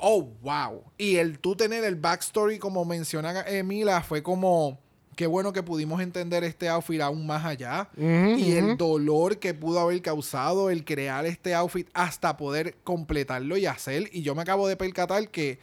Oh, 0.00 0.22
wow. 0.42 0.84
Y 0.96 1.16
el 1.16 1.40
tú 1.40 1.56
tener 1.56 1.82
el 1.82 1.96
backstory, 1.96 2.60
como 2.60 2.84
menciona 2.84 3.40
Emila, 3.48 4.02
fue 4.02 4.22
como... 4.22 4.78
Qué 5.18 5.26
bueno 5.26 5.52
que 5.52 5.64
pudimos 5.64 6.00
entender 6.00 6.44
este 6.44 6.68
outfit 6.68 7.00
aún 7.00 7.26
más 7.26 7.44
allá. 7.44 7.88
y 7.96 8.52
el 8.52 8.76
dolor 8.76 9.40
que 9.40 9.52
pudo 9.52 9.80
haber 9.80 10.00
causado 10.00 10.70
el 10.70 10.84
crear 10.84 11.26
este 11.26 11.56
outfit 11.56 11.88
hasta 11.92 12.36
poder 12.36 12.76
completarlo 12.84 13.56
y 13.56 13.66
hacer. 13.66 14.10
Y 14.12 14.22
yo 14.22 14.36
me 14.36 14.42
acabo 14.42 14.68
de 14.68 14.76
percatar 14.76 15.28
que 15.30 15.58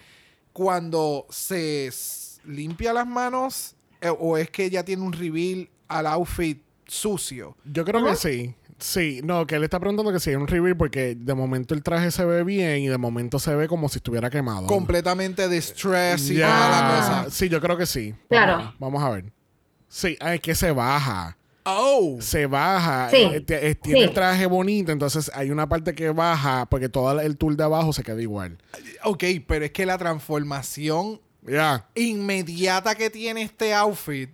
cuando 0.51 1.26
se 1.30 1.89
limpia 2.43 2.91
las 2.91 3.08
manos, 3.08 3.76
eh, 4.01 4.10
o 4.10 4.38
es 4.38 4.49
que 4.49 4.70
ya 4.70 4.84
tiene 4.84 5.03
un 5.03 5.14
reveal 5.14 5.70
al 5.88 6.08
outfit 6.08 6.62
sucio. 6.86 7.56
Yo 7.64 7.86
creo 7.86 8.03
que 8.03 8.18
sí. 8.18 8.53
Sí, 8.78 9.22
no, 9.24 9.47
que 9.47 9.56
él 9.56 9.64
está 9.64 9.80
preguntando 9.80 10.12
que 10.12 10.20
si 10.20 10.32
hay 10.32 10.36
un 10.36 10.47
reveal 10.47 10.76
porque 10.76 11.16
de 11.16 11.34
momento 11.34 11.74
el 11.74 11.82
traje 11.82 12.12
se 12.12 12.26
ve 12.26 12.43
bien 12.43 12.80
y 12.82 12.88
de 12.89 12.97
momento 12.97 13.39
se 13.39 13.56
ve 13.56 13.70
como 13.70 13.88
si 13.88 13.99
estuviera 13.99 14.30
quemado. 14.30 14.68
Completamente 14.68 15.47
de 15.47 15.62
stress 15.62 16.30
y 16.30 16.41
toda 16.41 16.70
la 16.70 16.97
cosa. 16.97 17.32
Sí, 17.32 17.47
yo 17.47 17.62
creo 17.62 17.78
que 17.78 17.86
sí. 17.86 18.14
Claro. 18.28 18.58
Vamos, 18.58 18.76
vamos 18.80 19.03
a 19.03 19.10
ver. 19.12 19.35
Sí, 19.88 20.18
ah, 20.20 20.34
es 20.36 20.42
que 20.42 20.56
se 20.56 20.72
baja. 20.72 21.38
Oh. 21.64 22.18
Se 22.22 22.46
baja. 22.46 23.10
Sí. 23.10 23.18
eh, 23.18 23.44
eh, 23.48 23.76
tiene 23.76 24.00
Sí. 24.00 24.06
el 24.06 24.14
traje 24.14 24.46
bonito, 24.46 24.92
entonces 24.92 25.32
hay 25.34 25.50
una 25.50 25.68
parte 25.68 25.96
que 25.96 26.10
baja 26.12 26.68
porque 26.70 26.90
todo 26.90 27.20
el 27.20 27.38
tour 27.38 27.56
de 27.56 27.64
abajo 27.64 27.92
se 27.94 28.04
queda 28.04 28.22
igual. 28.22 28.58
Ok, 29.04 29.24
pero 29.48 29.66
es 29.66 29.72
que 29.72 29.86
la 29.86 29.98
transformación 29.98 31.20
inmediata 31.96 32.96
que 32.96 33.10
tiene 33.10 33.44
este 33.44 33.74
outfit 33.74 34.30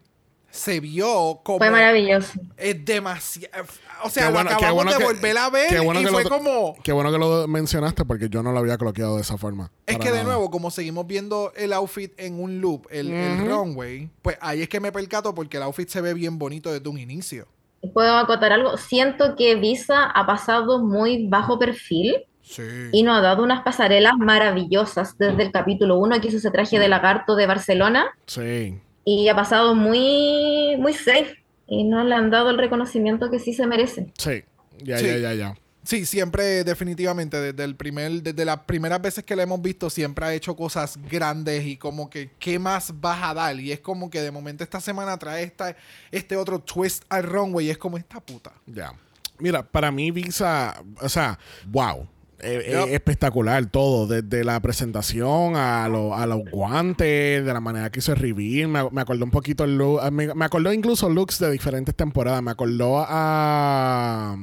se 0.52 0.80
vio 0.80 1.40
como 1.44 1.60
Fue 1.60 1.72
maravilloso. 1.72 2.34
es 2.58 2.84
demasiado 2.86 3.66
o 4.04 4.10
sea 4.10 4.28
Qué 4.28 4.34
lo 4.34 4.40
acabamos 4.42 4.98
de 4.98 5.04
volver 5.04 5.38
a 5.38 5.50
ver 5.50 5.70
qué 5.70 5.80
bueno 5.80 6.02
y 6.02 6.04
que 6.06 6.10
fue 6.12 6.24
lo, 6.24 6.30
como 6.30 6.76
Qué 6.84 6.92
bueno 6.92 7.12
que 7.12 7.18
lo 7.18 7.48
mencionaste 7.48 8.04
porque 8.06 8.28
yo 8.30 8.44
no 8.44 8.52
lo 8.52 8.60
había 8.60 8.78
coloqueado 8.78 9.16
de 9.16 9.22
esa 9.22 9.38
forma. 9.38 9.72
es 9.86 9.98
que 9.98 10.12
de 10.12 10.24
nuevo 10.24 10.52
como 10.52 10.70
seguimos 10.70 11.08
viendo 11.08 11.52
el 11.56 11.72
outfit 11.74 12.14
en 12.20 12.42
un 12.42 12.60
loop 12.62 12.86
el, 12.92 13.12
el 13.12 13.48
runway 13.48 14.10
pues 14.22 14.38
ahí 14.42 14.62
es 14.62 14.70
que 14.70 14.80
me 14.80 14.92
percato 14.92 15.34
porque 15.34 15.58
el 15.58 15.64
outfit 15.64 15.88
se 15.90 16.02
ve 16.02 16.14
bien 16.14 16.38
bonito 16.38 16.72
desde 16.72 16.88
un 16.90 16.98
inicio 17.00 17.48
¿Puedo 17.94 18.16
acotar 18.18 18.54
algo? 18.54 18.78
Siento 18.78 19.36
que 19.36 19.56
Visa 19.56 20.04
ha 20.04 20.28
pasado 20.28 20.84
muy 20.84 21.28
bajo 21.28 21.58
perfil 21.58 22.16
sí 22.44 22.62
y 22.92 23.04
nos 23.04 23.18
ha 23.18 23.22
dado 23.22 23.42
unas 23.44 23.64
pasarelas 23.64 24.14
maravillosas 24.20 25.18
desde 25.18 25.44
el 25.44 25.52
capítulo 25.52 25.98
1 25.98 26.20
que 26.22 26.28
hizo 26.28 26.38
ese 26.38 26.52
traje 26.52 26.78
de 26.78 26.88
lagarto 26.90 27.36
de 27.36 27.46
Barcelona 27.48 28.06
Sí. 28.26 28.80
Y 29.06 29.28
ha 29.30 29.36
pasado 29.36 29.76
muy, 29.76 30.76
muy 30.78 30.94
safe 30.94 31.44
y 31.68 31.84
no 31.84 32.04
le 32.04 32.16
han 32.16 32.30
dado 32.30 32.50
el 32.50 32.58
reconocimiento 32.58 33.30
que 33.30 33.40
sí 33.40 33.54
se 33.54 33.66
merece. 33.68 34.12
Sí. 34.18 34.44
Ya, 34.84 34.98
Sí. 34.98 35.06
ya, 35.08 35.18
ya, 35.18 35.34
ya. 35.34 35.56
Sí, 35.84 36.06
siempre, 36.06 36.64
definitivamente, 36.64 37.40
desde 37.42 37.64
el 37.64 37.76
primer, 37.76 38.22
desde 38.22 38.46
las 38.46 38.60
primeras 38.60 39.02
veces 39.02 39.24
que 39.24 39.36
la 39.36 39.44
hemos 39.44 39.62
visto, 39.64 39.90
siempre 39.90 40.26
ha 40.26 40.34
hecho 40.34 40.56
cosas 40.56 41.00
grandes 41.10 41.66
y 41.66 41.76
como 41.78 42.08
que, 42.08 42.30
¿qué 42.38 42.60
más 42.60 42.94
vas 43.02 43.20
a 43.24 43.34
dar? 43.34 43.60
Y 43.60 43.72
es 43.72 43.80
como 43.80 44.10
que 44.12 44.22
de 44.22 44.30
momento 44.30 44.64
esta 44.64 44.80
semana 44.80 45.18
trae 45.18 45.42
esta, 45.44 45.76
este 46.12 46.38
otro 46.38 46.60
twist 46.60 47.04
al 47.10 47.24
runway 47.24 47.66
y 47.68 47.70
es 47.72 47.80
como 47.80 47.98
esta 47.98 48.20
puta. 48.20 48.54
Ya. 48.68 48.94
Mira, 49.40 49.64
para 49.64 49.92
mí 49.92 50.12
Visa, 50.12 50.84
o 51.02 51.10
sea, 51.10 51.40
wow. 51.66 52.08
Eh, 52.44 52.64
eh, 52.66 52.94
espectacular 52.96 53.66
todo, 53.68 54.08
desde 54.08 54.44
la 54.44 54.60
presentación 54.60 55.56
a, 55.56 55.88
lo- 55.90 56.16
a 56.16 56.26
los 56.26 56.42
guantes, 56.52 57.46
de 57.46 57.54
la 57.54 57.60
manera 57.62 57.90
que 57.92 58.00
hizo 58.00 58.12
el 58.14 58.20
reveal. 58.20 58.68
Me, 58.68 58.90
me 58.92 59.02
acordó 59.02 59.24
un 59.26 59.32
poquito 59.32 59.64
el 59.64 59.78
look, 59.78 60.02
me, 60.12 60.34
me 60.34 60.46
acordó 60.46 60.74
incluso 60.74 61.10
looks 61.10 61.40
de 61.40 61.52
diferentes 61.52 61.96
temporadas. 61.96 62.42
Me 62.42 62.52
acordó 62.52 63.04
a, 63.08 64.36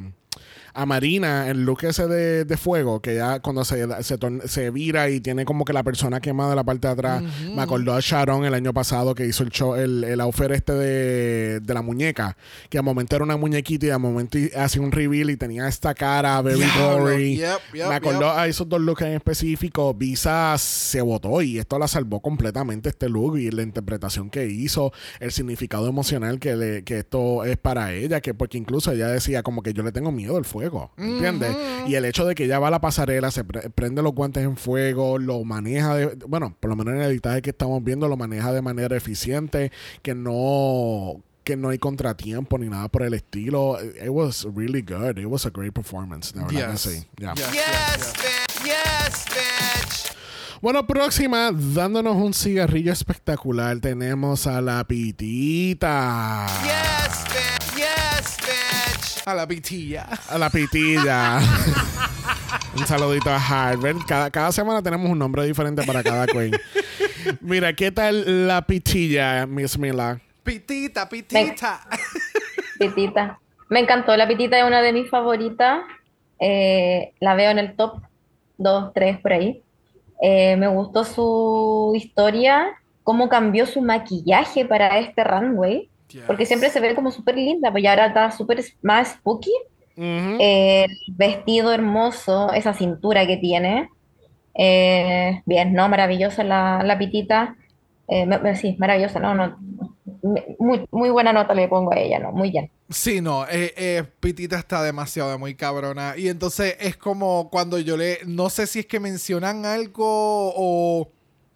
a 0.78 0.86
Marina, 0.86 1.50
el 1.50 1.64
look 1.64 1.82
ese 1.82 2.06
de, 2.06 2.44
de 2.44 2.56
fuego, 2.56 3.00
que 3.00 3.16
ya 3.16 3.40
cuando 3.40 3.64
se, 3.64 3.84
se, 4.04 4.16
se 4.46 4.70
vira 4.70 5.10
y 5.10 5.20
tiene 5.20 5.44
como 5.44 5.64
que 5.64 5.72
la 5.72 5.82
persona 5.82 6.20
quemada 6.20 6.50
en 6.50 6.56
la 6.56 6.62
parte 6.62 6.86
de 6.86 6.92
atrás. 6.92 7.22
Me 7.52 7.60
acordó 7.60 7.94
a 7.94 7.98
Sharon 8.00 8.44
el 8.44 8.54
año 8.54 8.72
pasado 8.72 9.12
que 9.16 9.26
hizo 9.26 9.42
el 9.42 9.50
show, 9.50 9.74
el, 9.74 10.04
el 10.04 10.20
outfit 10.20 10.52
este 10.52 10.74
de, 10.74 11.58
de 11.58 11.74
la 11.74 11.82
muñeca, 11.82 12.36
que 12.70 12.78
al 12.78 12.84
momento 12.84 13.16
era 13.16 13.24
una 13.24 13.36
muñequita 13.36 13.86
y 13.86 13.90
al 13.90 13.98
momento 13.98 14.38
hace 14.56 14.78
un 14.78 14.92
reveal 14.92 15.30
y 15.30 15.36
tenía 15.36 15.66
esta 15.66 15.94
cara 15.94 16.42
yep, 16.44 17.60
yep, 17.72 17.88
me 17.88 17.94
acordó 17.96 18.20
yep. 18.20 18.38
a 18.38 18.46
esos 18.46 18.68
dos 18.68 18.80
looks 18.80 19.02
en 19.02 19.14
específico. 19.14 19.92
Visa 19.94 20.54
se 20.58 21.00
votó 21.00 21.42
y 21.42 21.58
esto 21.58 21.76
la 21.80 21.88
salvó 21.88 22.20
completamente 22.20 22.88
este 22.90 23.08
look 23.08 23.36
y 23.36 23.50
la 23.50 23.62
interpretación 23.62 24.30
que 24.30 24.46
hizo, 24.46 24.92
el 25.18 25.32
significado 25.32 25.88
emocional 25.88 26.38
que, 26.38 26.54
le, 26.54 26.84
que 26.84 26.98
esto 26.98 27.44
es 27.44 27.56
para 27.56 27.92
ella, 27.94 28.20
que 28.20 28.32
porque 28.32 28.58
incluso 28.58 28.92
ella 28.92 29.08
decía 29.08 29.42
como 29.42 29.62
que 29.62 29.72
yo 29.72 29.82
le 29.82 29.90
tengo 29.90 30.12
miedo 30.12 30.36
al 30.36 30.44
fuego, 30.44 30.67
¿entiendes? 30.96 31.56
Y 31.86 31.94
el 31.94 32.04
hecho 32.04 32.24
de 32.26 32.34
que 32.34 32.44
ella 32.44 32.58
va 32.58 32.68
a 32.68 32.70
la 32.70 32.80
pasarela, 32.80 33.30
se 33.30 33.44
pre- 33.44 33.70
prende 33.70 34.02
los 34.02 34.12
guantes 34.14 34.44
en 34.44 34.56
fuego, 34.56 35.18
lo 35.18 35.44
maneja 35.44 35.94
de, 35.96 36.14
bueno, 36.26 36.54
por 36.60 36.70
lo 36.70 36.76
menos 36.76 36.94
en 36.94 37.00
el 37.02 37.10
editaje 37.10 37.42
que 37.42 37.50
estamos 37.50 37.82
viendo, 37.82 38.08
lo 38.08 38.16
maneja 38.16 38.52
de 38.52 38.62
manera 38.62 38.96
eficiente, 38.96 39.70
que 40.02 40.14
no 40.14 41.20
que 41.44 41.56
no 41.56 41.70
hay 41.70 41.78
contratiempo 41.78 42.58
ni 42.58 42.68
nada 42.68 42.88
por 42.88 43.02
el 43.02 43.14
estilo. 43.14 43.78
It 43.82 44.10
was 44.10 44.46
really 44.54 44.82
good. 44.82 45.16
It 45.16 45.24
was 45.24 45.46
a 45.46 45.50
great 45.50 45.72
performance. 45.72 46.30
De 46.34 46.44
verdad 46.44 46.72
Yes. 46.72 46.80
sí. 46.82 47.06
Yeah. 47.16 47.34
Yes, 47.34 47.52
Yes, 47.54 48.12
bitch. 48.12 48.64
Yes, 48.66 49.24
bitch. 49.30 50.12
Bueno, 50.60 50.86
próxima, 50.86 51.50
dándonos 51.52 52.16
un 52.16 52.34
cigarrillo 52.34 52.92
espectacular, 52.92 53.78
tenemos 53.80 54.46
a 54.46 54.60
la 54.60 54.84
pitita. 54.86 56.46
Yes, 56.64 57.24
bitch. 57.32 57.67
A 59.28 59.34
la 59.34 59.46
pitilla. 59.46 60.06
A 60.30 60.38
la 60.38 60.48
pitilla. 60.48 61.38
un 62.74 62.86
saludito 62.86 63.28
a 63.28 63.36
Harvard. 63.36 63.98
Cada, 64.06 64.30
cada 64.30 64.50
semana 64.52 64.82
tenemos 64.82 65.10
un 65.10 65.18
nombre 65.18 65.44
diferente 65.44 65.82
para 65.82 66.02
cada 66.02 66.26
queen. 66.26 66.52
Mira, 67.42 67.74
¿qué 67.74 67.92
tal 67.92 68.48
la 68.48 68.62
pitilla, 68.62 69.44
Miss 69.46 69.78
Mila? 69.78 70.18
Pitita, 70.42 71.06
pitita. 71.10 71.86
Pitita. 72.78 73.38
Me 73.68 73.80
encantó, 73.80 74.16
la 74.16 74.26
pitita 74.26 74.56
es 74.56 74.64
una 74.64 74.80
de 74.80 74.94
mis 74.94 75.10
favoritas. 75.10 75.80
Eh, 76.40 77.12
la 77.20 77.34
veo 77.34 77.50
en 77.50 77.58
el 77.58 77.76
top 77.76 78.00
2, 78.56 78.94
3 78.94 79.18
por 79.18 79.34
ahí. 79.34 79.60
Eh, 80.22 80.56
me 80.56 80.68
gustó 80.68 81.04
su 81.04 81.92
historia, 81.94 82.68
cómo 83.04 83.28
cambió 83.28 83.66
su 83.66 83.82
maquillaje 83.82 84.64
para 84.64 84.98
este 84.98 85.22
runway, 85.22 85.90
porque 86.26 86.46
siempre 86.46 86.70
se 86.70 86.80
ve 86.80 86.94
como 86.94 87.10
súper 87.10 87.36
linda, 87.36 87.70
pues 87.70 87.82
ya 87.82 87.90
ahora 87.90 88.06
está 88.06 88.30
súper 88.30 88.64
más 88.82 89.12
spooky. 89.12 89.52
Ujú. 89.96 90.36
Eh, 90.40 90.84
el 90.84 91.14
vestido 91.14 91.72
hermoso, 91.72 92.52
esa 92.52 92.72
cintura 92.74 93.26
que 93.26 93.36
tiene. 93.36 93.90
Eh, 94.54 95.42
bien, 95.46 95.72
¿no? 95.72 95.88
Maravillosa 95.88 96.44
la, 96.44 96.82
la 96.84 96.98
pitita. 96.98 97.56
Eh, 98.08 98.26
sí, 98.60 98.76
maravillosa, 98.78 99.20
no, 99.20 99.34
no. 99.34 99.58
Muy, 100.58 100.86
muy 100.90 101.10
buena 101.10 101.32
nota 101.32 101.54
le 101.54 101.68
pongo 101.68 101.92
a 101.92 101.98
ella, 101.98 102.18
¿no? 102.18 102.32
Muy 102.32 102.50
bien. 102.50 102.70
Sí, 102.90 103.20
no, 103.20 103.46
eh, 103.48 103.74
eh, 103.76 104.04
Pitita 104.18 104.58
está 104.58 104.82
demasiado 104.82 105.38
muy 105.38 105.54
cabrona. 105.54 106.14
Y 106.16 106.28
entonces 106.28 106.76
es 106.80 106.96
como 106.96 107.50
cuando 107.50 107.78
yo 107.78 107.96
le. 107.96 108.20
No 108.26 108.48
sé 108.50 108.66
si 108.66 108.80
es 108.80 108.86
que 108.86 108.98
mencionan 108.98 109.66
algo 109.66 110.04
o. 110.06 111.08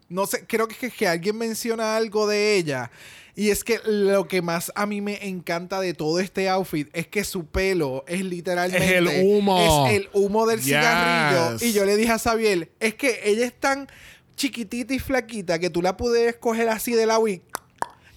No 0.08 0.26
sé, 0.26 0.46
creo 0.46 0.68
que 0.68 0.86
es 0.86 0.94
que 0.94 1.08
alguien 1.08 1.38
menciona 1.38 1.96
algo 1.96 2.26
de 2.26 2.56
ella. 2.56 2.90
Y 3.34 3.48
es 3.50 3.64
que 3.64 3.80
lo 3.86 4.28
que 4.28 4.42
más 4.42 4.70
a 4.74 4.84
mí 4.84 5.00
me 5.00 5.26
encanta 5.26 5.80
de 5.80 5.94
todo 5.94 6.20
este 6.20 6.48
outfit 6.50 6.88
es 6.92 7.06
que 7.06 7.24
su 7.24 7.46
pelo 7.46 8.04
es 8.06 8.22
literalmente. 8.22 8.84
Es 8.84 8.92
el 8.92 9.08
humo. 9.26 9.88
Es 9.88 9.96
el 10.00 10.08
humo 10.12 10.46
del 10.46 10.58
Yes. 10.58 10.66
cigarrillo. 10.66 11.56
Y 11.66 11.72
yo 11.72 11.84
le 11.86 11.96
dije 11.96 12.12
a 12.12 12.18
Sabiel, 12.18 12.70
es 12.78 12.94
que 12.94 13.20
ella 13.24 13.46
es 13.46 13.58
tan 13.58 13.88
chiquitita 14.36 14.92
y 14.94 14.98
flaquita 14.98 15.58
que 15.58 15.70
tú 15.70 15.80
la 15.82 15.96
puedes 15.96 16.36
coger 16.36 16.68
así 16.68 16.92
de 16.92 17.06
la 17.06 17.18
y 17.26 17.40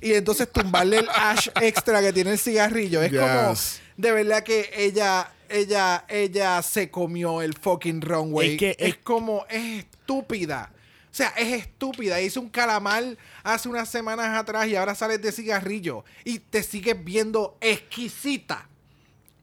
y 0.01 0.13
entonces 0.13 0.51
tumbarle 0.51 0.99
el 0.99 1.07
ash 1.15 1.47
extra 1.61 2.01
que 2.01 2.11
tiene 2.13 2.31
el 2.33 2.37
cigarrillo. 2.39 3.01
Es 3.01 3.11
como, 3.11 3.53
de 3.97 4.11
verdad 4.11 4.43
que 4.43 4.69
ella 4.75 5.31
ella, 5.47 6.03
ella 6.09 6.61
se 6.63 6.89
comió 6.89 7.41
el 7.41 7.53
fucking 7.53 8.01
runway. 8.01 8.53
Es 8.53 8.57
que- 8.57 8.75
es 8.79 8.89
es- 8.89 8.97
como, 8.97 9.45
es 9.49 9.85
estúpida. 9.85 10.71
O 11.11 11.15
sea, 11.17 11.29
es 11.37 11.53
estúpida. 11.53 12.19
Hizo 12.19 12.41
un 12.41 12.49
calamar 12.49 13.17
hace 13.45 13.69
unas 13.69 13.87
semanas 13.87 14.37
atrás 14.37 14.67
y 14.67 14.75
ahora 14.75 14.95
sales 14.95 15.21
de 15.21 15.31
cigarrillo. 15.31 16.03
Y 16.23 16.39
te 16.39 16.63
sigues 16.63 17.01
viendo 17.01 17.57
exquisita. 17.61 18.67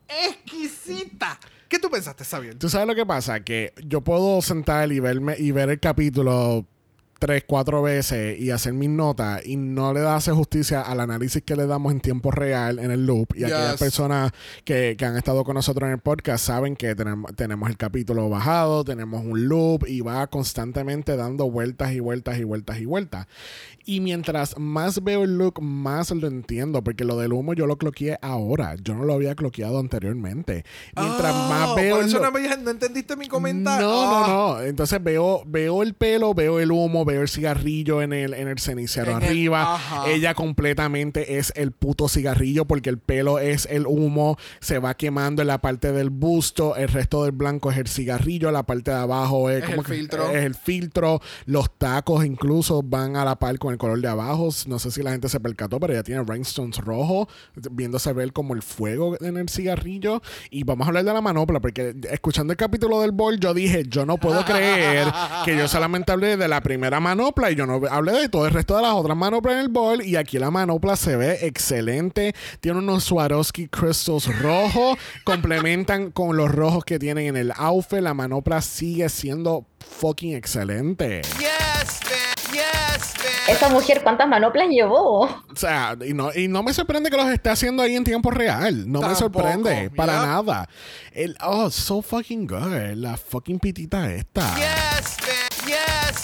Exquisita. 0.09 1.39
¿Qué 1.69 1.79
tú 1.79 1.89
pensaste, 1.89 2.25
Xavier? 2.25 2.59
¿Tú 2.59 2.69
sabes 2.69 2.87
lo 2.87 2.95
que 2.95 3.07
pasa? 3.07 3.41
Que 3.41 3.73
yo 3.87 4.03
puedo 4.03 4.43
sentar 4.43 4.93
y 4.93 5.01
verme 5.01 5.37
y 5.39 5.53
ver 5.53 5.71
el 5.71 5.81
capítulo 5.81 6.67
tres, 7.23 7.45
cuatro 7.47 7.83
veces 7.83 8.41
y 8.41 8.51
hacer 8.51 8.73
mis 8.73 8.91
notas 8.91 9.47
y 9.47 9.55
no 9.57 9.95
le 9.95 10.01
hace 10.01 10.33
justicia 10.33 10.81
al 10.81 10.99
análisis 10.99 11.41
que 11.45 11.55
le 11.55 11.69
damos 11.69 11.93
en 11.93 12.01
tiempo 12.01 12.33
real 12.33 12.81
en 12.81 12.91
el 12.91 13.07
loop. 13.07 13.29
Y 13.37 13.45
aquellas 13.45 13.71
Yes. 13.75 13.81
personas 13.81 14.33
que, 14.65 14.97
que 14.99 15.05
han 15.05 15.17
estado 15.17 15.45
con 15.45 15.55
nosotros 15.55 15.87
en 15.87 15.93
el 15.93 16.01
podcast 16.01 16.45
saben 16.45 16.75
que 16.75 16.97
tenemos, 16.97 17.33
tenemos 17.37 17.71
el 17.71 17.77
capítulo 17.77 18.29
bajado, 18.29 18.83
tenemos 18.83 19.25
un 19.25 19.47
loop 19.47 19.87
y 19.87 20.01
va 20.01 20.27
constantemente 20.27 21.15
dando 21.17 21.49
vueltas 21.49 21.93
y 21.93 22.01
vueltas 22.01 22.39
y 22.41 22.43
vueltas 22.45 22.81
y 22.81 22.87
vueltas. 22.87 23.29
Y 23.85 24.01
mientras 24.01 24.59
más 24.59 25.03
veo 25.05 25.23
el 25.25 25.39
look, 25.39 25.61
más 25.63 26.11
lo 26.13 26.27
entiendo, 26.29 26.83
porque 26.85 27.05
lo 27.05 27.17
del 27.19 27.33
humo 27.33 27.53
yo 27.53 27.67
lo 27.67 27.77
cloqueé 27.79 28.19
ahora. 28.23 28.75
Yo 28.83 28.95
no 28.95 29.05
lo 29.05 29.15
había 29.15 29.35
cloqueado 29.35 29.79
anteriormente. 29.79 30.65
Mientras 30.97 31.33
Oh, 31.35 31.49
más 31.49 31.75
veo 31.77 31.97
Por 31.97 32.05
eso 32.05 32.21
no, 32.21 32.31
me- 32.31 32.57
no 32.59 32.71
entendiste 32.71 33.17
mi 33.17 33.27
comentario. 33.29 33.87
no, 33.87 34.03
Ah. 34.03 34.25
no, 34.29 34.55
no. 34.57 34.63
Entonces 34.63 35.03
veo, 35.03 35.43
veo 35.47 35.83
el 35.83 35.95
pelo, 35.95 36.33
veo 36.35 36.59
el 36.61 36.71
humo, 36.73 37.05
veo 37.05 37.12
el 37.21 37.29
cigarrillo 37.29 38.01
en 38.03 38.13
el, 38.13 38.35
en 38.35 38.49
el 38.49 38.59
cenicero 38.59 39.11
En 39.13 39.19
el- 39.19 39.25
arriba. 39.25 39.75
ajá. 39.75 40.09
Ella 40.09 40.35
completamente 40.35 41.39
es 41.39 41.53
el 41.57 41.73
puto 41.73 42.09
cigarrillo 42.09 42.65
porque 42.65 42.91
el 42.91 42.99
pelo 42.99 43.39
es 43.39 43.67
el 43.71 43.87
humo, 43.87 44.37
se 44.61 44.79
va 44.79 44.95
quemando 44.95 45.43
en 45.43 45.49
la 45.49 45.61
parte 45.61 45.93
del 45.93 46.11
busto, 46.11 46.77
el 46.77 46.89
resto 46.89 47.25
del 47.25 47.33
blanco 47.33 47.71
es 47.71 47.79
el 47.79 47.89
cigarrillo, 47.89 48.51
la 48.51 48.63
parte 48.65 48.91
de 48.91 48.97
abajo 48.99 49.51
es, 49.51 49.63
Es 49.63 49.69
como 49.71 49.81
el 49.83 49.87
que- 49.87 49.93
filtro. 49.95 50.31
es 50.31 50.45
el 50.45 50.55
filtro, 50.55 51.21
los 51.47 51.71
tacos 51.79 52.25
incluso 52.25 52.83
van 52.83 53.17
a 53.17 53.25
la 53.25 53.37
par 53.39 53.59
con 53.59 53.73
el 53.73 53.79
color 53.79 54.01
de 54.01 54.09
abajo. 54.09 54.49
No 54.67 54.79
sé 54.79 54.91
si 54.91 55.03
la 55.03 55.11
gente 55.13 55.29
se 55.29 55.41
percató, 55.41 55.79
pero 55.81 55.93
ella 55.93 56.03
tiene 56.03 56.23
rhinestones 56.25 56.79
rojos, 56.79 57.29
viéndose 57.71 58.13
ver 58.13 58.33
como 58.33 58.55
el 58.55 58.63
fuego 58.63 59.17
en 59.21 59.37
el 59.37 59.49
cigarrillo. 59.49 60.23
Y 60.51 60.65
vamos 60.65 60.87
a 60.87 60.89
hablar 60.89 61.05
de 61.05 61.13
la 61.13 61.21
manopla, 61.21 61.61
porque 61.61 61.95
escuchando 62.11 62.53
el 62.53 62.57
capítulo 62.57 63.01
del 63.01 63.13
bol, 63.13 63.39
yo 63.41 63.55
dije, 63.55 63.85
yo 63.89 64.07
no 64.07 64.17
puedo 64.19 64.45
creer 64.45 65.07
que 65.45 65.57
yo 65.57 65.69
solamente 65.69 66.13
hablé 66.13 66.37
de 66.37 66.49
la 66.49 66.61
primera 66.63 67.01
manopla 67.03 67.51
y 67.51 67.55
yo 67.55 67.67
no 67.67 67.81
hablé 67.91 68.13
de 68.13 68.29
todo 68.29 68.47
el 68.47 68.53
resto 68.53 68.77
de 68.77 68.83
las 68.83 68.95
otras 68.95 69.17
manoplas 69.17 69.55
en 69.55 69.61
el 69.61 69.69
bol. 69.69 70.03
Y 70.03 70.17
aquí 70.17 70.39
la 70.39 70.51
manopla 70.51 70.97
se 70.97 71.17
ve 71.17 71.39
excelente. 71.43 72.35
Tiene 72.61 72.79
unos 72.79 73.05
Swarovski 73.05 73.69
crystals 73.69 74.39
rojos, 74.41 74.99
complementan 75.25 76.11
con 76.11 76.37
los 76.37 76.51
rojos 76.51 76.85
que 76.85 76.99
tienen 76.99 77.27
en 77.27 77.37
el 77.37 77.53
outfit. 77.57 78.01
La 78.01 78.15
manopla 78.15 78.63
sigue 78.63 79.09
siendo 79.09 79.67
fucking 79.79 80.35
excelente. 80.35 81.23
Yes. 81.39 82.01
Yes. 82.53 83.15
Esa 83.49 83.69
mujer, 83.71 84.03
¿cuántas 84.03 84.29
manoplas 84.29 84.69
llevó? 84.69 85.23
O 85.23 85.57
sea, 85.57 85.97
y 86.07 86.13
no, 86.13 86.33
y 86.35 86.49
no 86.49 86.63
me 86.63 86.75
sorprende 86.75 87.11
que 87.11 87.17
los 87.17 87.29
esté 87.29 87.51
haciendo 87.51 87.83
ahí 87.83 87.97
en 87.97 88.05
tiempo 88.05 88.31
real. 88.31 88.91
No 88.91 89.01
me 89.01 89.15
sorprende 89.15 89.91
para 89.91 90.27
nada. 90.27 90.69
El, 91.13 91.37
oh, 91.43 91.71
so 91.71 92.03
fucking 92.03 92.47
good. 92.47 92.95
La 92.95 93.17
fucking 93.17 93.59
pitita 93.59 94.13
esta. 94.13 94.55
Yes. 94.57 95.52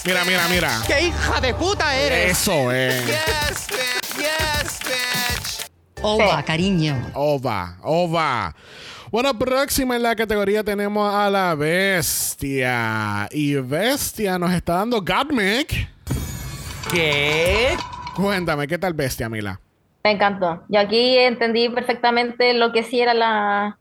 Mira, 0.08 0.24
mira, 0.24 0.48
mira. 0.48 0.70
¡Qué 0.86 1.08
hija 1.08 1.38
de 1.38 1.52
puta 1.52 1.94
eres! 1.94 2.30
Eso 2.40 2.72
es. 2.72 3.04
yes, 3.06 3.66
bitch. 3.68 4.16
Yes, 4.16 4.78
bitch. 4.82 5.70
Ova, 6.00 6.38
Sí. 6.38 6.44
cariño. 6.44 7.10
Ova, 7.12 7.76
ova. 7.82 8.56
Bueno, 9.10 9.38
próxima 9.38 9.96
en 9.96 10.02
la 10.02 10.16
categoría 10.16 10.64
tenemos 10.64 11.14
a 11.14 11.28
la 11.28 11.54
bestia. 11.54 13.28
Y 13.32 13.56
bestia 13.56 14.38
nos 14.38 14.50
está 14.54 14.76
dando 14.76 15.02
Godmick. 15.02 15.90
¿Qué? 16.90 17.76
Cuéntame, 18.16 18.66
¿qué 18.66 18.78
tal 18.78 18.94
bestia, 18.94 19.28
Mila? 19.28 19.60
Me 20.04 20.12
encantó. 20.12 20.64
Yo 20.70 20.80
aquí 20.80 21.18
entendí 21.18 21.68
perfectamente 21.68 22.54
lo 22.54 22.72
que 22.72 22.82
sí 22.82 22.98
era 22.98 23.12
la, 23.12 23.76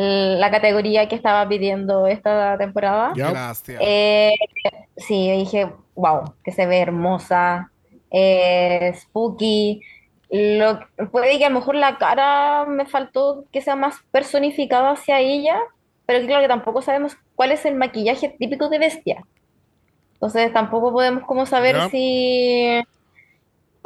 la 0.00 0.50
categoría 0.50 1.08
que 1.08 1.16
estaba 1.16 1.48
pidiendo 1.48 2.06
esta 2.06 2.56
temporada. 2.56 3.12
Gracias. 3.14 3.78
Eh, 3.80 4.34
sí, 4.96 5.30
dije, 5.32 5.72
wow, 5.96 6.34
que 6.44 6.52
se 6.52 6.66
ve 6.66 6.78
hermosa, 6.78 7.70
eh, 8.10 8.92
spooky. 8.94 9.80
Lo, 10.30 10.80
puede 11.10 11.38
que 11.38 11.46
a 11.46 11.48
lo 11.48 11.58
mejor 11.58 11.74
la 11.74 11.96
cara 11.98 12.66
me 12.66 12.86
faltó 12.86 13.44
que 13.50 13.60
sea 13.60 13.76
más 13.76 13.96
personificada 14.12 14.92
hacia 14.92 15.20
ella, 15.20 15.58
pero 16.06 16.24
claro 16.26 16.42
que 16.42 16.48
tampoco 16.48 16.82
sabemos 16.82 17.16
cuál 17.34 17.52
es 17.52 17.64
el 17.64 17.74
maquillaje 17.74 18.28
típico 18.38 18.68
de 18.68 18.78
bestia. 18.78 19.24
Entonces 20.14 20.52
tampoco 20.52 20.92
podemos 20.92 21.24
como 21.24 21.46
saber 21.46 21.90
si... 21.90 22.82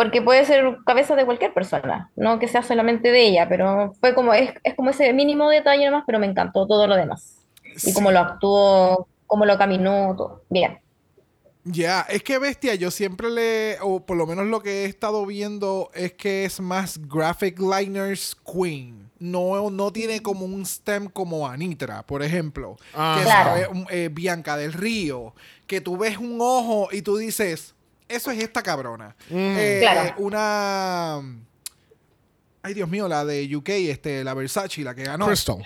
Porque 0.03 0.21
puede 0.21 0.45
ser 0.45 0.79
cabeza 0.85 1.15
de 1.15 1.25
cualquier 1.25 1.55
persona, 1.55 2.11
no 2.17 2.41
que 2.41 2.49
sea 2.49 2.65
solamente 2.65 3.13
de 3.13 3.23
ella, 3.23 3.49
pero 3.49 3.93
fue 4.01 4.15
como, 4.17 4.35
es, 4.35 4.53
es 4.65 4.75
como 4.75 4.91
ese 4.91 5.13
mínimo 5.13 5.49
detalle 5.49 5.87
nomás, 5.87 6.03
pero 6.05 6.19
me 6.19 6.27
encantó 6.27 6.67
todo 6.67 6.89
lo 6.89 6.97
demás. 6.97 7.37
Y 7.85 7.93
cómo 7.93 8.11
lo 8.11 8.19
actuó, 8.19 9.07
cómo 9.29 9.47
lo 9.47 9.57
caminó, 9.57 10.13
todo. 10.17 10.43
Bien. 10.51 10.81
Ya, 11.65 12.01
es 12.09 12.25
que 12.25 12.39
Bestia, 12.39 12.75
yo 12.75 12.91
siempre 12.91 13.31
le, 13.31 13.77
o 13.81 14.01
por 14.01 14.17
lo 14.17 14.27
menos 14.27 14.47
lo 14.47 14.61
que 14.61 14.83
he 14.83 14.85
estado 14.87 15.25
viendo 15.25 15.93
es 15.95 16.13
que 16.15 16.45
es 16.45 16.59
más 16.59 16.99
graphic 17.07 17.61
liners 17.61 18.35
queen. 18.45 19.09
No, 19.21 19.71
no 19.71 19.93
tiene 19.93 20.21
como 20.21 20.45
un 20.45 20.67
stem 20.67 21.07
como 21.07 21.47
Anitra, 21.47 22.03
por 22.03 22.25
ejemplo. 22.25 22.77
Ah. 22.93 23.15
que 23.19 23.25
Claro. 23.25 23.51
sabe, 23.51 23.87
eh, 23.91 24.09
Bianca 24.13 24.57
del 24.57 24.73
Río. 24.73 25.33
Que 25.69 25.81
tú 25.81 25.97
ves 25.97 26.19
un 26.19 26.39
ojo 26.41 26.89
y 26.91 27.03
tú 27.03 27.17
dices, 27.17 27.77
eso 28.15 28.31
es 28.31 28.43
esta 28.43 28.63
cabrona. 28.63 29.15
Eh, 29.31 29.79
Claro. 29.81 30.15
Una... 30.19 31.21
Ay, 32.63 32.75
Dios 32.75 32.89
mío, 32.89 33.09
la 33.09 33.25
de 33.25 33.55
UK, 33.57 33.69
este, 33.71 34.23
la 34.23 34.35
Versace, 34.35 34.83
la 34.83 34.95
que 34.95 35.03
ganó. 35.05 35.27
Crystal. 35.27 35.57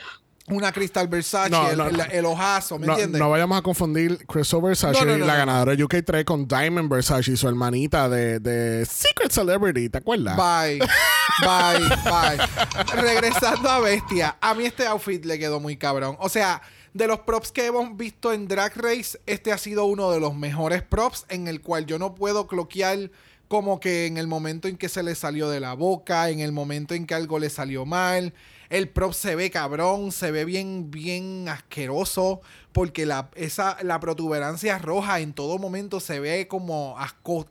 Una 0.48 0.70
Crystal 0.72 1.08
Versace, 1.08 1.50
No, 1.50 1.68
el, 1.68 1.76
no. 1.76 1.86
el- 1.88 2.00
el 2.12 2.24
ojazo, 2.24 2.78
¿me 2.78 2.86
No, 2.86 2.92
entiendes? 2.92 3.18
no 3.20 3.28
vayamos 3.28 3.58
a 3.58 3.62
confundir 3.62 4.24
Crystal 4.26 4.62
Versace, 4.62 5.00
No, 5.00 5.04
no, 5.04 5.18
no, 5.18 5.26
la 5.26 5.32
no. 5.34 5.38
ganadora 5.40 5.74
de 5.76 5.84
UK3, 5.84 6.24
con 6.24 6.46
Diamond 6.46 6.88
Versace 6.88 7.36
su 7.36 7.48
hermanita 7.48 8.08
de, 8.08 8.38
de 8.38 8.86
Secret 8.86 9.32
Celebrity, 9.32 9.88
¿te 9.88 9.98
acuerdas? 9.98 10.36
Bye. 10.36 10.78
Bye, 11.42 11.88
bye. 12.04 13.02
Regresando 13.02 13.68
a 13.68 13.80
Bestia, 13.80 14.38
a 14.40 14.54
mí 14.54 14.64
este 14.64 14.86
outfit 14.86 15.22
le 15.26 15.38
quedó 15.38 15.60
muy 15.60 15.76
cabrón. 15.76 16.16
O 16.20 16.30
sea, 16.30 16.62
de 16.96 17.06
los 17.06 17.20
props 17.20 17.52
que 17.52 17.66
hemos 17.66 17.94
visto 17.96 18.32
en 18.32 18.48
Drag 18.48 18.74
Race, 18.76 19.18
este 19.26 19.52
ha 19.52 19.58
sido 19.58 19.84
uno 19.84 20.10
de 20.10 20.18
los 20.18 20.34
mejores 20.34 20.82
props 20.82 21.26
en 21.28 21.46
el 21.46 21.60
cual 21.60 21.84
yo 21.84 21.98
no 21.98 22.14
puedo 22.14 22.46
cloquear 22.46 23.10
como 23.48 23.80
que 23.80 24.06
en 24.06 24.16
el 24.16 24.26
momento 24.26 24.66
en 24.66 24.76
que 24.76 24.88
se 24.88 25.02
le 25.02 25.14
salió 25.14 25.50
de 25.50 25.60
la 25.60 25.74
boca, 25.74 26.30
en 26.30 26.40
el 26.40 26.52
momento 26.52 26.94
en 26.94 27.06
que 27.06 27.14
algo 27.14 27.38
le 27.38 27.50
salió 27.50 27.84
mal. 27.84 28.32
El 28.70 28.88
prop 28.88 29.12
se 29.12 29.36
ve 29.36 29.50
cabrón, 29.50 30.10
se 30.10 30.30
ve 30.30 30.44
bien, 30.44 30.90
bien 30.90 31.48
asqueroso, 31.48 32.40
porque 32.72 33.04
la, 33.06 33.30
esa, 33.36 33.76
la 33.82 34.00
protuberancia 34.00 34.78
roja 34.78 35.20
en 35.20 35.34
todo 35.34 35.58
momento 35.58 36.00
se 36.00 36.18
ve 36.18 36.48
como 36.48 36.96
asco- 36.98 37.46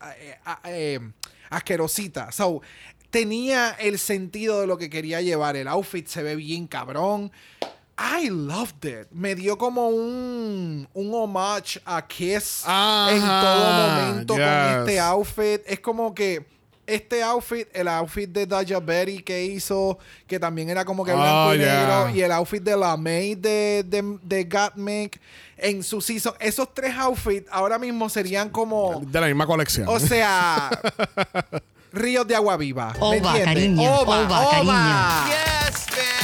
eh, 0.65 0.99
asquerosita. 1.49 2.31
So, 2.31 2.61
tenía 3.11 3.69
el 3.79 3.99
sentido 3.99 4.59
de 4.59 4.67
lo 4.67 4.77
que 4.77 4.89
quería 4.89 5.21
llevar. 5.21 5.55
El 5.55 5.67
outfit 5.67 6.07
se 6.07 6.23
ve 6.23 6.35
bien 6.35 6.67
cabrón. 6.67 7.31
I 7.97 8.29
loved 8.29 8.83
it. 8.85 9.07
Me 9.11 9.35
dio 9.35 9.57
como 9.57 9.87
un, 9.87 10.87
un 10.93 11.13
homage 11.13 11.79
a 11.85 12.05
Kiss 12.05 12.63
Ajá, 12.65 13.11
en 13.15 13.21
todo 13.21 13.71
momento 13.71 14.33
con 14.33 14.43
este 14.43 14.99
outfit. 14.99 15.61
Es 15.65 15.79
como 15.79 16.13
que 16.13 16.45
este 16.87 17.23
outfit, 17.23 17.67
el 17.73 17.87
outfit 17.87 18.29
de 18.29 18.45
Daja 18.45 18.79
Berry 18.79 19.23
que 19.23 19.43
hizo, 19.45 19.97
que 20.27 20.39
también 20.39 20.69
era 20.69 20.83
como 20.85 21.03
que 21.03 21.13
blanco 21.13 21.49
Oh, 21.49 21.55
y 21.55 21.59
yeah. 21.59 21.79
negro, 21.79 22.15
y 22.15 22.21
el 22.21 22.31
outfit 22.31 22.61
de 22.61 22.77
la 22.77 22.97
May 22.97 23.35
de, 23.35 23.83
de, 23.87 24.19
de 24.21 25.09
en 25.57 25.83
su 25.83 26.01
season. 26.01 26.33
Esos 26.39 26.73
tres 26.73 26.93
outfits 26.97 27.47
ahora 27.51 27.79
mismo 27.79 28.09
serían 28.09 28.49
como. 28.49 29.01
De 29.05 29.21
la 29.21 29.27
misma 29.27 29.47
colección. 29.47 29.87
O 29.87 29.99
sea, 29.99 30.69
ríos 31.91 32.27
de 32.27 32.35
agua 32.35 32.57
viva. 32.57 32.93
¿me 32.93 32.99
Ova, 32.99 33.15
entiendes? 33.15 33.45
cariño, 33.45 33.93
ova, 34.01 34.49
cariño. 34.51 34.73
Bitch. 34.73 35.64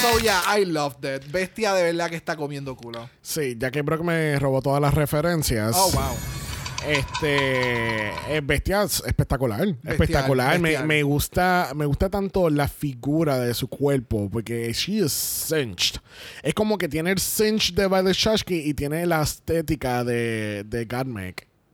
So 0.01 0.19
yeah, 0.19 0.41
I 0.47 0.65
loved 0.65 1.05
it. 1.05 1.32
Bestia 1.32 1.74
de 1.74 1.84
verdad 1.84 2.09
que 2.09 2.15
está 2.15 2.36
comiendo 2.36 2.76
culo. 2.76 3.09
sí, 3.22 3.55
ya 3.57 3.69
que 3.72 3.82
Brock 3.82 4.01
me 4.01 4.38
robó 4.39 4.61
todas 4.61 4.82
las 4.82 4.93
referencias. 4.93 5.76
Oh, 5.76 5.91
wow. 5.91 6.15
Este 6.88 8.09
es 8.36 8.45
bestia 8.45 8.82
es 8.82 9.03
espectacular, 9.05 9.67
espectacular. 9.84 10.59
Me- 10.59 10.69
bestial. 10.69 10.88
Me, 10.88 11.03
gusta, 11.03 11.72
me 11.76 11.86
gusta 11.86 12.09
tanto 12.09 12.49
la 12.49 12.67
figura 12.67 13.38
de 13.39 13.53
su 13.53 13.67
cuerpo 13.67 14.30
porque 14.32 14.72
she 14.74 14.93
is 15.05 15.11
cinched. 15.11 16.01
Es 16.41 16.55
como 16.55 16.78
que 16.80 16.88
tiene 16.88 17.11
el 17.11 17.19
cinch 17.19 17.74
de 17.76 17.86
By 17.86 18.03
the 18.03 18.13
Shashki 18.13 18.61
y 18.69 18.74
tiene 18.74 19.05
la 19.05 19.22
estética 19.22 20.03
de, 20.03 20.63
de. 20.65 20.88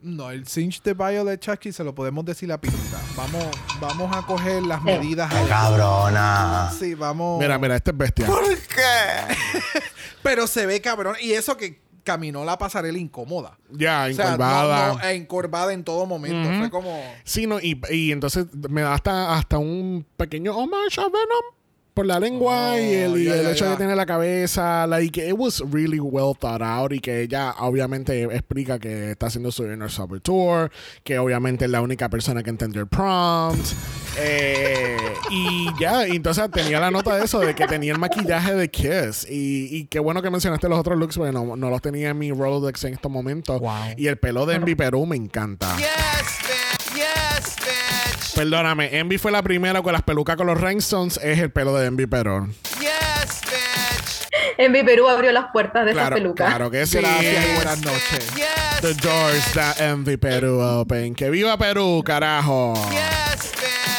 No, 0.01 0.29
el 0.29 0.47
cinch 0.47 0.83
de 0.83 0.93
Violet 0.93 1.39
Chachki 1.39 1.71
se 1.71 1.83
lo 1.83 1.93
podemos 1.95 2.23
decir 2.23 2.51
a 2.51 2.61
Pinita. 2.61 3.01
Vamos, 3.15 3.45
vamos 3.81 4.15
a 4.15 4.21
coger 4.25 4.61
las 4.63 4.81
medidas 4.83 5.31
ahí. 5.33 5.47
Cabrona. 5.47 6.71
Sí, 6.77 6.93
vamos. 6.93 7.39
Mira, 7.39 7.57
mira, 7.57 7.75
este 7.75 7.91
es 7.91 7.97
bestia. 7.97 8.27
¿Por 8.27 8.43
qué? 8.45 9.35
Pero 10.23 10.45
se 10.45 10.65
ve 10.67 10.79
cabrón. 10.81 11.15
Y 11.19 11.31
eso 11.31 11.57
que 11.57 11.81
caminó 12.03 12.45
la 12.45 12.57
pasarela 12.57 12.97
incómoda. 12.97 13.57
Ya, 13.71 14.07
O 14.09 14.13
sea, 14.13 14.25
encorvada. 14.33 14.87
no, 14.93 14.99
no, 14.99 15.03
encorvada 15.09 15.73
en 15.73 15.83
todo 15.83 16.05
momento. 16.05 16.47
Ujú. 16.47 16.59
Fue 16.59 16.69
como. 16.69 17.03
Sí, 17.23 17.47
no, 17.47 17.59
y, 17.59 17.81
y 17.89 18.11
entonces 18.11 18.45
me 18.69 18.81
da 18.81 18.93
hasta, 18.93 19.35
hasta 19.35 19.57
un 19.57 20.05
pequeño 20.15 20.55
homage 20.55 20.99
a 21.01 21.05
Venom 21.05 21.57
por 21.97 22.05
la 22.05 22.19
lengua 22.19 22.73
Oh, 22.73 22.77
y 22.77 22.93
el, 22.93 23.17
y 23.17 23.25
ya, 23.25 23.35
el 23.37 23.43
ya, 23.43 23.51
hecho 23.51 23.65
ya. 23.65 23.71
de 23.71 23.77
tener 23.77 23.97
la 23.97 24.05
cabeza, 24.05 24.85
like, 24.85 25.19
it 25.19 25.33
was 25.35 25.63
really 25.71 25.99
well 25.99 26.35
thought 26.39 26.61
out 26.61 26.93
y 26.93 26.99
que 26.99 27.21
ella 27.23 27.55
obviamente 27.57 28.23
explica 28.25 28.77
que 28.77 29.11
está 29.11 29.25
haciendo 29.25 29.51
su 29.51 29.63
Inner 29.63 29.89
Sober 29.89 30.21
Tour, 30.21 30.71
que 31.03 31.17
obviamente 31.17 31.65
es 31.65 31.71
la 31.71 31.81
única 31.81 32.07
persona 32.07 32.43
que 32.43 32.51
entendió 32.51 32.81
el 32.81 32.87
prompt. 32.87 33.65
eh, 34.19 34.95
y 35.31 35.69
ya, 35.79 36.05
entonces 36.05 36.51
tenía 36.51 36.79
la 36.79 36.91
nota 36.91 37.15
de 37.15 37.25
eso, 37.25 37.39
de 37.39 37.55
que 37.55 37.65
tenía 37.65 37.93
el 37.93 37.99
maquillaje 37.99 38.53
de 38.53 38.69
Kiss. 38.69 39.25
Y, 39.27 39.75
y 39.75 39.85
qué 39.85 39.99
bueno 39.99 40.21
que 40.21 40.29
mencionaste 40.29 40.69
los 40.69 40.77
otros 40.77 40.99
looks, 40.99 41.17
porque 41.17 41.31
no, 41.31 41.55
no 41.55 41.69
los 41.71 41.81
tenía 41.81 42.11
en 42.11 42.19
mi 42.19 42.31
Rolodex 42.31 42.83
en 42.83 42.93
estos 42.93 43.11
momentos. 43.11 43.59
Wow. 43.59 43.95
Y 43.97 44.05
el 44.05 44.17
pelo 44.17 44.45
de 44.45 44.55
Envy 44.55 44.75
Perú 44.75 45.07
me 45.07 45.15
encanta. 45.15 45.75
Yes, 45.77 45.87
bitch. 46.43 46.95
Yes, 46.95 47.55
bitch. 47.55 48.06
Perdóname, 48.37 48.95
Envy 48.99 49.17
fue 49.17 49.31
la 49.31 49.41
primera 49.41 49.81
con 49.81 49.93
las 49.93 50.03
pelucas 50.03 50.35
con 50.35 50.45
los 50.45 50.61
rhinestones. 50.61 51.19
Es 51.23 51.39
el 51.39 51.49
pelo 51.49 51.73
de 51.75 51.87
Envy 51.87 52.05
Perón. 52.05 52.53
Yes, 52.79 53.41
bitch. 53.41 54.29
En 54.59 54.71
mi 54.71 54.83
Perú 54.83 55.07
abrió 55.07 55.31
las 55.31 55.45
puertas 55.51 55.87
de 55.87 55.93
Claro, 55.93 56.07
esa 56.15 56.15
peluca. 56.23 56.45
claro 56.45 56.69
que 56.69 56.85
sí. 56.85 56.99
Gracias 56.99 57.45
y 57.45 57.55
buenas 57.55 57.81
noches. 57.81 58.31
Yes, 58.35 58.81
The 58.81 58.93
doors 58.93 59.51
that 59.53 59.81
Envy 59.81 60.17
Perú 60.17 60.59
open. 60.61 61.15
¡Que 61.15 61.31
viva 61.31 61.57
Perú, 61.57 62.03
carajo! 62.05 62.75
yes, 62.91 63.51
bitch. 63.53 63.96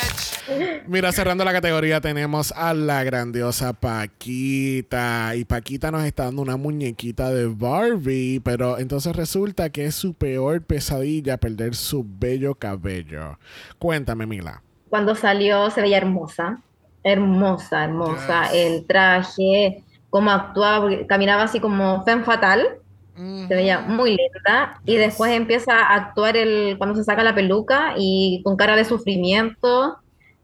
Mira, 0.87 1.13
cerrando 1.13 1.45
la 1.45 1.53
categoría 1.53 2.01
tenemos 2.01 2.53
a 2.53 2.73
la 2.75 3.05
grandiosa 3.05 3.73
Paquita. 3.73 5.35
Y 5.37 5.45
Paquita 5.45 5.91
nos 5.91 6.05
está 6.05 6.25
dando 6.25 6.43
una 6.43 6.57
muñequita 6.57 7.31
de 7.31 7.47
Barbie, 7.47 8.41
pero 8.41 8.79
entonces 8.79 9.15
resulta 9.15 9.71
que 9.71 9.85
es 9.85 9.95
su 9.95 10.15
peor 10.15 10.63
pesadilla 10.63 11.37
perder 11.37 11.75
su 11.75 12.05
bello 12.07 12.55
cabello. 12.55 13.39
Cuéntame, 13.79 14.27
Mila. 14.27 14.63
Cuando 14.89 15.15
salió 15.15 15.71
se 15.71 15.83
veía 15.83 15.99
hermosa. 15.99 16.61
Hermosa, 17.05 17.85
hermosa. 17.85 18.51
Yes. 18.51 18.55
El 18.55 18.87
traje, 18.87 19.85
cómo 20.11 20.31
actuaba, 20.31 20.89
caminaba 21.07 21.45
así 21.45 21.61
como 21.61 22.05
femme 22.05 22.25
fatal. 22.25 22.67
Se 23.17 23.53
veía 23.53 23.81
muy 23.81 24.11
linda. 24.11 24.81
Y 24.85 24.95
después 24.95 25.33
empieza 25.33 25.73
a 25.75 25.95
actuar 25.97 26.37
el, 26.37 26.79
cuando 26.79 26.95
se 26.95 27.03
saca 27.03 27.25
la 27.25 27.35
peluca 27.35 27.95
y 27.97 28.43
con 28.45 28.57
cara 28.57 28.77
de 28.77 28.85
sufrimiento. 28.85 29.99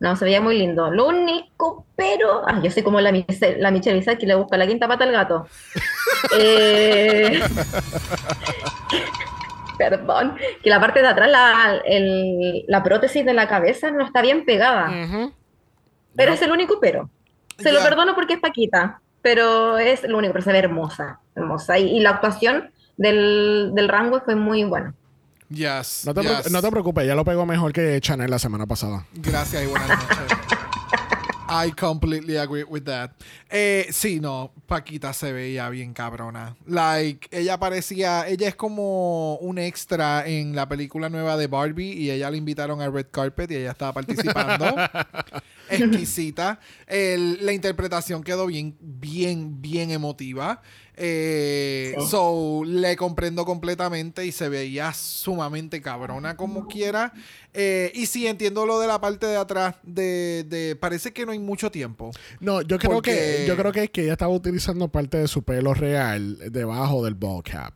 No, 0.05 0.16
se 0.16 0.26
veía 0.26 0.42
muy 0.42 0.59
lindo. 0.59 0.90
Lo 0.90 1.07
único, 1.09 1.86
pero. 1.96 2.42
Ah, 2.46 2.61
yo 2.62 2.70
soy 2.70 2.82
como 2.82 3.00
la, 3.00 3.11
la 3.11 3.70
Michelle 3.70 3.96
Isaac 3.98 4.18
que 4.18 4.26
le 4.26 4.34
busca 4.34 4.59
la 4.59 4.66
quinta 4.66 4.86
pata 4.86 5.05
al 5.05 5.12
gato. 5.12 5.46
Eh, 6.38 7.40
Perdón. 9.78 10.36
Que 10.62 10.70
la 10.70 10.80
parte 10.80 11.00
de 11.02 11.09
atrás, 11.09 11.30
la, 11.30 11.80
el- 11.84 12.64
la 12.68 12.82
prótesis 12.82 13.24
de 13.24 13.34
la 13.34 13.48
cabeza 13.48 13.90
no 13.90 14.05
está 14.05 14.22
bien 14.22 14.44
pegada. 14.44 14.90
Pero 16.16 16.32
es 16.32 16.42
el 16.42 16.52
único 16.52 16.78
pero. 16.80 17.11
Se 17.59 17.72
lo 17.72 17.82
perdono 17.82 18.14
porque 18.14 18.34
es 18.34 18.40
Paquita, 18.40 19.00
pero 19.22 19.78
es 19.78 20.02
lo 20.05 20.18
único, 20.18 20.32
pero 20.32 20.44
se 20.44 20.52
ve 20.52 20.59
hermosa, 20.59 21.20
hermosa. 21.34 21.78
Y, 21.78 21.96
y 21.96 22.00
la 22.00 22.11
actuación 22.11 22.70
del, 22.96 23.70
del 23.74 23.88
rango 23.88 24.20
fue 24.20 24.34
muy 24.36 24.64
buena. 24.64 24.94
Yes. 25.51 26.03
No 26.07 26.14
te, 26.14 26.22
yes. 26.22 26.30
preocu- 26.30 26.51
no 26.51 26.62
te 26.62 26.70
preocupes, 26.70 27.07
ya 27.07 27.14
lo 27.14 27.24
pegó 27.24 27.45
mejor 27.47 27.72
que 27.72 28.01
Chanel 28.01 28.30
la 28.30 28.38
semana 28.38 28.66
pasada. 28.66 29.07
Gracias 29.14 29.62
y 29.62 29.66
buenas 29.66 29.88
noches. 29.88 30.18
I 31.47 31.70
completely 31.72 32.36
agree 32.38 32.64
with 32.64 32.84
that. 32.84 33.11
Eh, 33.51 33.86
sí, 33.92 34.18
no, 34.18 34.51
Paquita 34.66 35.12
se 35.12 35.30
veía 35.32 35.68
bien 35.68 35.92
cabrona. 35.92 36.57
Like, 36.66 37.28
ella 37.30 37.59
parecía, 37.59 38.26
ella 38.26 38.49
es 38.49 38.57
como 38.57 39.36
un 39.36 39.59
extra 39.59 40.26
en 40.26 40.57
la 40.57 40.66
película 40.68 41.11
nueva 41.11 41.36
de 41.36 41.47
Barbie 41.47 41.92
y 41.92 42.11
ella 42.11 42.30
la 42.30 42.38
invitaron 42.38 42.80
al 42.80 42.92
red 42.92 43.07
carpet 43.11 43.51
y 43.53 43.57
ella 43.57 43.72
estaba 43.72 43.92
participando. 43.92 44.64
Exquisita. 45.68 46.59
El- 46.86 47.45
la 47.45 47.53
interpretación 47.53 48.22
quedó 48.24 48.47
bien, 48.47 48.76
bien, 48.80 49.61
bien 49.61 49.90
emotiva. 49.90 50.62
Eh, 50.97 51.95
Sí. 51.99 52.07
So, 52.09 52.62
le 52.64 52.97
comprendo 52.97 53.45
completamente 53.45 54.24
y 54.26 54.32
se 54.32 54.49
veía 54.49 54.92
sumamente 54.92 55.80
cabrona 55.82 56.36
como 56.36 56.66
quiera. 56.66 57.12
Eh, 57.53 57.92
y 57.95 58.07
sí, 58.07 58.26
entiendo 58.26 58.66
lo 58.66 58.80
de 58.80 58.86
la 58.86 59.01
parte 59.01 59.26
de 59.26 59.36
atrás. 59.36 59.76
De, 59.82 60.45
de- 60.49 60.76
parece 60.76 61.12
que 61.12 61.24
no 61.26 61.32
hay 61.32 61.38
mucho 61.38 61.70
tiempo. 61.70 62.11
No, 62.40 62.62
yo 62.62 62.78
creo 62.78 62.92
Porque- 62.92 63.11
que 63.42 63.45
yo 63.47 63.57
creo 63.57 63.72
que 63.72 63.84
es 63.84 63.90
que 63.90 64.03
ella 64.05 64.12
estaba 64.12 64.32
utilizando 64.32 64.88
parte 64.88 65.18
de 65.18 65.28
su 65.28 65.42
pelo 65.42 65.74
real 65.74 66.38
debajo 66.51 67.05
del 67.05 67.14
ball 67.14 67.42
cap. 67.42 67.74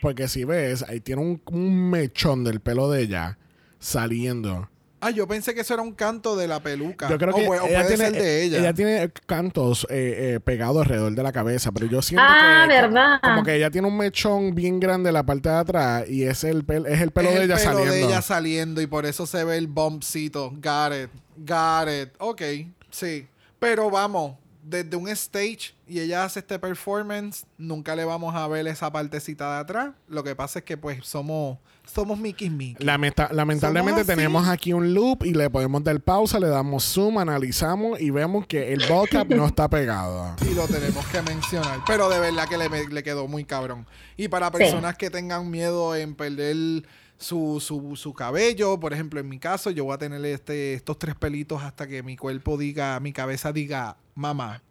Porque 0.00 0.28
si 0.28 0.44
ves, 0.44 0.82
ahí 0.88 1.00
tiene 1.00 1.22
un, 1.22 1.42
un 1.46 1.90
mechón 1.90 2.44
del 2.44 2.60
pelo 2.60 2.90
de 2.90 3.02
ella 3.02 3.38
saliendo. 3.78 4.68
Ah, 5.00 5.10
yo 5.10 5.28
pensé 5.28 5.54
que 5.54 5.60
eso 5.60 5.74
era 5.74 5.82
un 5.82 5.92
canto 5.92 6.36
de 6.36 6.48
la 6.48 6.60
peluca. 6.60 7.08
Yo 7.08 7.18
creo 7.18 7.32
que 7.34 7.46
pue- 7.46 7.60
o 7.60 7.66
ella 7.66 7.82
puede 7.84 7.96
tiene, 7.96 8.04
ser 8.10 8.12
de 8.22 8.42
ella. 8.42 8.58
ella 8.58 8.74
tiene 8.74 9.10
cantos 9.26 9.86
eh, 9.90 10.34
eh, 10.36 10.40
pegados 10.40 10.78
alrededor 10.82 11.12
de 11.14 11.22
la 11.22 11.30
cabeza, 11.32 11.70
pero 11.72 11.86
yo 11.86 12.02
siento 12.02 12.24
Ah, 12.28 12.66
que 12.68 12.74
¿verdad? 12.74 13.20
como 13.22 13.42
que 13.44 13.54
ella 13.54 13.70
tiene 13.70 13.86
un 13.86 13.96
mechón 13.96 14.54
bien 14.54 14.80
grande 14.80 15.10
en 15.10 15.14
la 15.14 15.22
parte 15.24 15.48
de 15.48 15.54
atrás 15.56 16.08
y 16.08 16.24
es 16.24 16.42
el 16.44 16.66
pel- 16.66 16.86
es 16.88 17.00
el 17.00 17.12
pelo 17.12 17.28
Es 17.28 17.34
de 17.36 17.44
el 17.44 17.50
ella 17.50 17.56
pelo 17.58 17.70
saliendo. 17.72 17.92
de 17.94 18.02
ella 18.04 18.22
saliendo 18.22 18.80
y 18.80 18.86
por 18.88 19.06
eso 19.06 19.26
se 19.26 19.44
ve 19.44 19.56
el 19.56 19.68
bumpcito. 19.68 20.50
Got 20.50 20.92
it. 21.04 21.10
Got 21.36 21.88
it. 21.88 22.08
Ok, 22.18 22.42
sí. 22.90 23.26
Pero 23.60 23.90
vamos, 23.90 24.36
desde 24.64 24.96
un 24.96 25.08
stage 25.08 25.74
y 25.86 26.00
ella 26.00 26.24
hace 26.24 26.40
este 26.40 26.58
performance, 26.58 27.44
nunca 27.56 27.94
le 27.96 28.04
vamos 28.04 28.34
a 28.34 28.46
ver 28.48 28.66
esa 28.66 28.90
partecita 28.92 29.54
de 29.54 29.60
atrás. 29.60 29.90
Lo 30.08 30.24
que 30.24 30.34
pasa 30.34 30.58
es 30.58 30.64
que 30.64 30.76
pues 30.76 31.06
somos 31.06 31.58
somos 31.92 32.18
Mickey 32.18 32.50
Mickey. 32.50 32.84
Lamenta- 32.86 33.28
lamentablemente 33.32 34.04
tenemos 34.04 34.46
aquí 34.48 34.72
un 34.72 34.94
loop 34.94 35.24
y 35.24 35.32
le 35.34 35.50
podemos 35.50 35.82
dar 35.82 36.00
pausa, 36.00 36.38
le 36.38 36.48
damos 36.48 36.84
zoom, 36.84 37.18
analizamos 37.18 38.00
y 38.00 38.10
vemos 38.10 38.46
que 38.46 38.72
el 38.72 38.82
cap 39.10 39.28
no 39.28 39.46
está 39.46 39.68
pegado. 39.68 40.36
Y 40.50 40.54
lo 40.54 40.66
tenemos 40.66 41.04
que 41.06 41.22
mencionar. 41.22 41.80
Pero 41.86 42.08
de 42.08 42.18
verdad 42.20 42.46
que 42.48 42.56
le, 42.58 42.68
le 42.88 43.02
quedó 43.02 43.26
muy 43.26 43.44
cabrón. 43.44 43.86
Y 44.16 44.28
para 44.28 44.50
personas 44.50 44.96
que 44.96 45.10
tengan 45.10 45.50
miedo 45.50 45.94
en 45.96 46.14
perder 46.14 46.84
su, 47.16 47.60
su, 47.60 47.96
su 47.96 48.12
cabello, 48.14 48.78
por 48.78 48.92
ejemplo, 48.92 49.18
en 49.20 49.28
mi 49.28 49.38
caso, 49.38 49.70
yo 49.70 49.84
voy 49.84 49.94
a 49.94 49.98
tener 49.98 50.24
este, 50.24 50.74
estos 50.74 50.98
tres 50.98 51.14
pelitos 51.16 51.62
hasta 51.62 51.86
que 51.88 52.02
mi 52.02 52.16
cuerpo 52.16 52.56
diga, 52.56 52.98
mi 53.00 53.12
cabeza 53.12 53.52
diga, 53.52 53.96
mamá. 54.14 54.62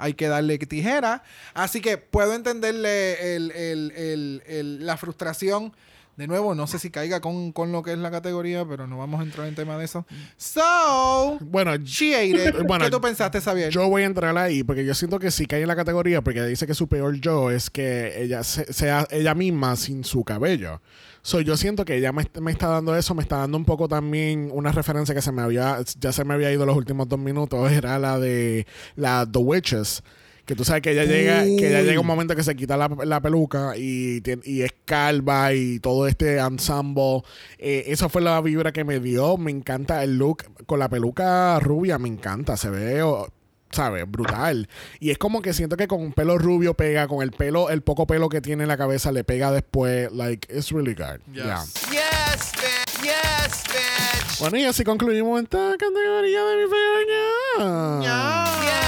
Hay 0.00 0.14
que 0.14 0.28
darle 0.28 0.58
tijera. 0.58 1.22
Así 1.54 1.80
que 1.80 1.98
puedo 1.98 2.32
entenderle 2.34 3.34
el- 3.36 3.50
el- 3.50 3.92
el- 3.96 4.42
el- 4.46 4.86
la 4.86 4.96
frustración. 4.96 5.72
De 6.18 6.26
nuevo, 6.26 6.54
no 6.56 6.66
sé 6.66 6.78
si 6.80 6.90
caiga 6.90 7.20
con, 7.20 7.52
con 7.52 7.70
lo 7.70 7.82
que 7.84 7.92
es 7.92 7.98
la 7.98 8.10
categoría, 8.10 8.66
pero 8.68 8.86
no 8.88 8.98
vamos 8.98 9.20
a 9.20 9.22
entrar 9.22 9.46
en 9.46 9.54
tema 9.54 9.78
de 9.78 9.84
eso. 9.84 10.04
So, 10.36 11.38
Bueno, 11.40 11.76
she 11.76 12.14
ate 12.16 12.48
it. 12.48 12.66
Bueno, 12.66 12.84
¿Qué 12.86 12.90
tú 12.90 13.00
pensaste, 13.00 13.40
Xavier? 13.40 13.70
Yo 13.70 13.88
voy 13.88 14.02
a 14.02 14.06
entrar 14.06 14.36
ahí 14.36 14.64
porque 14.64 14.84
yo 14.84 14.94
siento 14.94 15.18
que 15.20 15.30
sí 15.30 15.46
cae 15.46 15.62
en 15.62 15.68
la 15.68 15.76
categoría 15.76 16.20
porque 16.22 16.42
dice 16.44 16.66
que 16.66 16.74
su 16.74 16.88
peor 16.88 17.20
yo 17.20 17.50
es 17.52 17.70
que 17.70 18.20
ella 18.22 18.42
se- 18.42 18.72
sea 18.72 19.06
ella 19.10 19.34
misma 19.34 19.76
sin 19.76 20.02
su 20.02 20.24
cabello. 20.24 20.80
So, 21.22 21.40
yo 21.40 21.56
siento 21.56 21.84
que 21.84 21.96
ella 21.96 22.10
me, 22.12 22.26
me 22.40 22.50
está 22.50 22.66
dando 22.66 22.96
eso, 22.96 23.14
me 23.14 23.22
está 23.22 23.36
dando 23.38 23.56
un 23.56 23.64
poco 23.64 23.86
también 23.88 24.50
una 24.52 24.72
referencia 24.72 25.14
que 25.14 25.22
se 25.22 25.30
me 25.30 25.42
había, 25.42 25.78
ya 26.00 26.10
se 26.12 26.24
me 26.24 26.34
había 26.34 26.50
ido 26.52 26.66
los 26.66 26.76
últimos 26.76 27.08
dos 27.08 27.18
minutos, 27.20 27.70
era 27.70 27.98
la 27.98 28.18
de 28.18 28.66
la 28.96 29.24
The 29.30 29.38
Witches. 29.38 30.02
Que 30.48 30.54
tú 30.56 30.64
sabes 30.64 30.80
que 30.80 30.92
ella 30.92 31.04
llega, 31.04 31.42
que 31.44 31.68
ella 31.68 31.82
llega 31.82 32.00
un 32.00 32.06
momento 32.06 32.34
que 32.34 32.42
se 32.42 32.56
quita 32.56 32.78
la, 32.78 32.88
la 33.04 33.20
peluca 33.20 33.76
y, 33.76 34.22
y 34.44 34.62
es 34.62 34.72
calva 34.86 35.52
y 35.52 35.78
todo 35.78 36.08
este 36.08 36.38
ensemble. 36.38 37.20
Eh, 37.58 37.84
esa 37.88 38.08
fue 38.08 38.22
la 38.22 38.40
vibra 38.40 38.72
que 38.72 38.82
me 38.82 38.98
dio. 38.98 39.36
Me 39.36 39.50
encanta 39.50 40.02
el 40.02 40.16
look 40.16 40.44
con 40.64 40.78
la 40.78 40.88
peluca 40.88 41.60
rubia, 41.60 41.98
me 41.98 42.08
encanta. 42.08 42.56
Se 42.56 42.70
ve, 42.70 43.02
o- 43.02 43.28
¿sabes? 43.72 44.10
Brutal. 44.10 44.70
Y 45.00 45.10
es 45.10 45.18
como 45.18 45.42
que 45.42 45.52
siento 45.52 45.76
que 45.76 45.86
con 45.86 46.00
un 46.00 46.14
pelo 46.14 46.38
rubio 46.38 46.72
pega, 46.72 47.06
con 47.08 47.22
el 47.22 47.32
pelo, 47.32 47.68
el 47.68 47.82
poco 47.82 48.06
pelo 48.06 48.30
que 48.30 48.40
tiene 48.40 48.62
en 48.62 48.68
la 48.68 48.78
cabeza 48.78 49.12
le 49.12 49.24
pega 49.24 49.52
después. 49.52 50.10
Like, 50.12 50.48
it's 50.50 50.72
really 50.72 50.94
good. 50.94 51.20
Yes. 51.30 51.44
Yeah. 51.44 51.64
Yes, 51.92 52.52
bitch. 52.54 53.02
Yes, 53.04 53.64
bitch. 53.68 54.40
Bueno, 54.40 54.56
y 54.56 54.64
así 54.64 54.82
concluimos 54.82 55.42
esta 55.42 55.76
categoría 55.78 56.42
de 56.42 56.56
mi 56.56 56.70
peor 56.70 57.06
ña. 57.06 58.00
Yes, 58.00 58.56
bitch. 58.56 58.64
Yes, 58.64 58.80
bitch. 58.80 58.87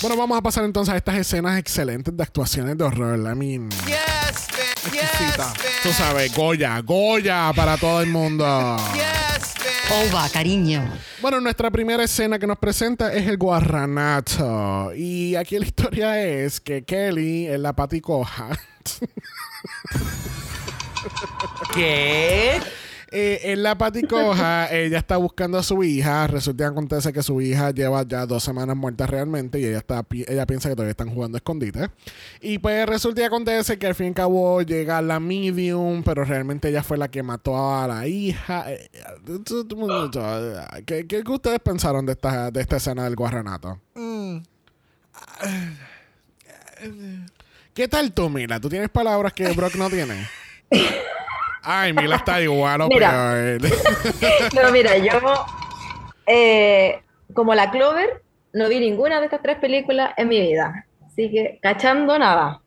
Bueno, 0.00 0.16
vamos 0.16 0.38
a 0.38 0.42
pasar 0.42 0.64
entonces 0.64 0.94
a 0.94 0.96
estas 0.96 1.16
escenas 1.16 1.58
excelentes 1.58 2.16
de 2.16 2.22
actuaciones 2.22 2.76
de 2.78 2.84
horror. 2.84 3.18
I 3.18 3.34
mean, 3.36 3.68
Yes. 3.86 4.46
Yes, 4.92 5.02
Exquisita. 5.02 5.52
tú 5.82 5.90
sabes, 5.92 6.34
Goya, 6.34 6.80
Goya 6.80 7.52
para 7.54 7.76
todo 7.76 8.00
el 8.00 8.08
mundo. 8.08 8.76
Yes, 8.94 9.54
bitch. 9.56 10.10
Ova, 10.12 10.26
cariño. 10.30 10.90
Bueno, 11.20 11.38
nuestra 11.40 11.70
primera 11.70 12.02
escena 12.02 12.38
que 12.38 12.46
nos 12.46 12.58
presenta 12.58 13.12
es 13.12 13.26
el 13.28 13.36
guarranato. 13.36 14.92
Y 14.94 15.34
aquí 15.36 15.58
la 15.58 15.66
historia 15.66 16.18
es 16.22 16.60
que 16.60 16.82
Kelly 16.84 17.46
es 17.48 17.60
la 17.60 17.74
paticoja. 17.74 18.48
¿Qué? 21.74 22.60
Eh, 23.12 23.40
en 23.52 23.62
la 23.62 23.76
paticoja, 23.76 24.68
ella 24.72 24.98
está 24.98 25.16
buscando 25.16 25.58
a 25.58 25.62
su 25.62 25.82
hija. 25.82 26.26
Resulta 26.26 26.64
que 26.64 26.70
acontece 26.70 27.12
que 27.12 27.22
su 27.22 27.40
hija 27.40 27.70
lleva 27.72 28.06
ya 28.06 28.24
dos 28.26 28.44
semanas 28.44 28.76
muerta 28.76 29.06
realmente 29.06 29.58
y 29.58 29.64
ella 29.64 29.78
está 29.78 30.06
ella 30.10 30.46
piensa 30.46 30.68
que 30.68 30.76
todavía 30.76 30.92
están 30.92 31.10
jugando 31.10 31.36
a 31.36 31.38
escondite. 31.38 31.90
Y 32.40 32.58
pues 32.58 32.86
resulta 32.86 33.22
que 33.22 33.26
acontece 33.26 33.78
que 33.78 33.86
al 33.86 33.94
fin 33.94 34.06
y 34.06 34.08
al 34.10 34.14
cabo 34.14 34.62
llega 34.62 35.02
la 35.02 35.18
medium, 35.18 36.02
pero 36.04 36.24
realmente 36.24 36.68
ella 36.68 36.82
fue 36.82 36.98
la 36.98 37.08
que 37.08 37.22
mató 37.22 37.74
a 37.74 37.86
la 37.88 38.06
hija. 38.06 38.72
Eh, 38.72 38.90
¿Qué, 40.86 41.06
qué, 41.06 41.24
qué 41.24 41.32
ustedes 41.32 41.60
pensaron 41.60 42.06
de 42.06 42.12
esta, 42.12 42.50
de 42.50 42.60
esta 42.60 42.76
escena 42.76 43.04
del 43.04 43.16
guarranato? 43.16 43.80
Mm. 43.94 44.38
¿Qué 47.74 47.88
tal 47.88 48.12
tú, 48.12 48.28
Mila? 48.28 48.60
¿Tú 48.60 48.68
tienes 48.68 48.88
palabras 48.88 49.32
que 49.32 49.50
Brock 49.52 49.74
no 49.74 49.90
tiene? 49.90 50.28
Ay, 51.62 51.92
Mila 51.92 52.16
está 52.16 52.40
igual 52.40 52.80
o 52.82 52.88
Mira. 52.88 53.58
peor. 53.60 53.70
No, 54.54 54.72
mira, 54.72 54.96
yo, 54.98 55.12
eh, 56.26 57.02
como 57.34 57.54
la 57.54 57.70
Clover, 57.70 58.22
no 58.52 58.68
vi 58.68 58.80
ninguna 58.80 59.18
de 59.20 59.26
estas 59.26 59.42
tres 59.42 59.58
películas 59.58 60.12
en 60.16 60.28
mi 60.28 60.40
vida. 60.40 60.86
Así 61.06 61.30
que, 61.30 61.58
cachando 61.62 62.18
nada. 62.18 62.60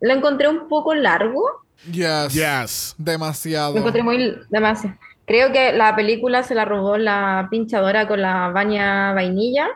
Lo 0.00 0.14
encontré 0.14 0.48
un 0.48 0.68
poco 0.68 0.94
largo. 0.94 1.42
Yes. 1.90 2.32
Yes. 2.32 2.94
Demasiado. 2.98 3.72
Lo 3.74 3.78
encontré 3.80 4.02
muy 4.02 4.36
demasiado. 4.48 4.96
Creo 5.26 5.52
que 5.52 5.72
la 5.72 5.94
película 5.94 6.42
se 6.42 6.54
la 6.54 6.64
robó 6.64 6.96
la 6.96 7.46
pinchadora 7.50 8.08
con 8.08 8.20
la 8.20 8.48
baña 8.48 9.12
vainilla. 9.12 9.68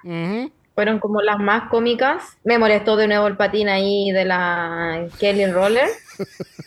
Fueron 0.74 0.98
como 0.98 1.20
las 1.22 1.38
más 1.38 1.68
cómicas. 1.68 2.36
Me 2.42 2.58
molestó 2.58 2.96
de 2.96 3.06
nuevo 3.06 3.28
el 3.28 3.36
patín 3.36 3.68
ahí 3.68 4.10
de 4.10 4.24
la 4.24 5.06
Kelly 5.20 5.46
Roller. 5.46 5.88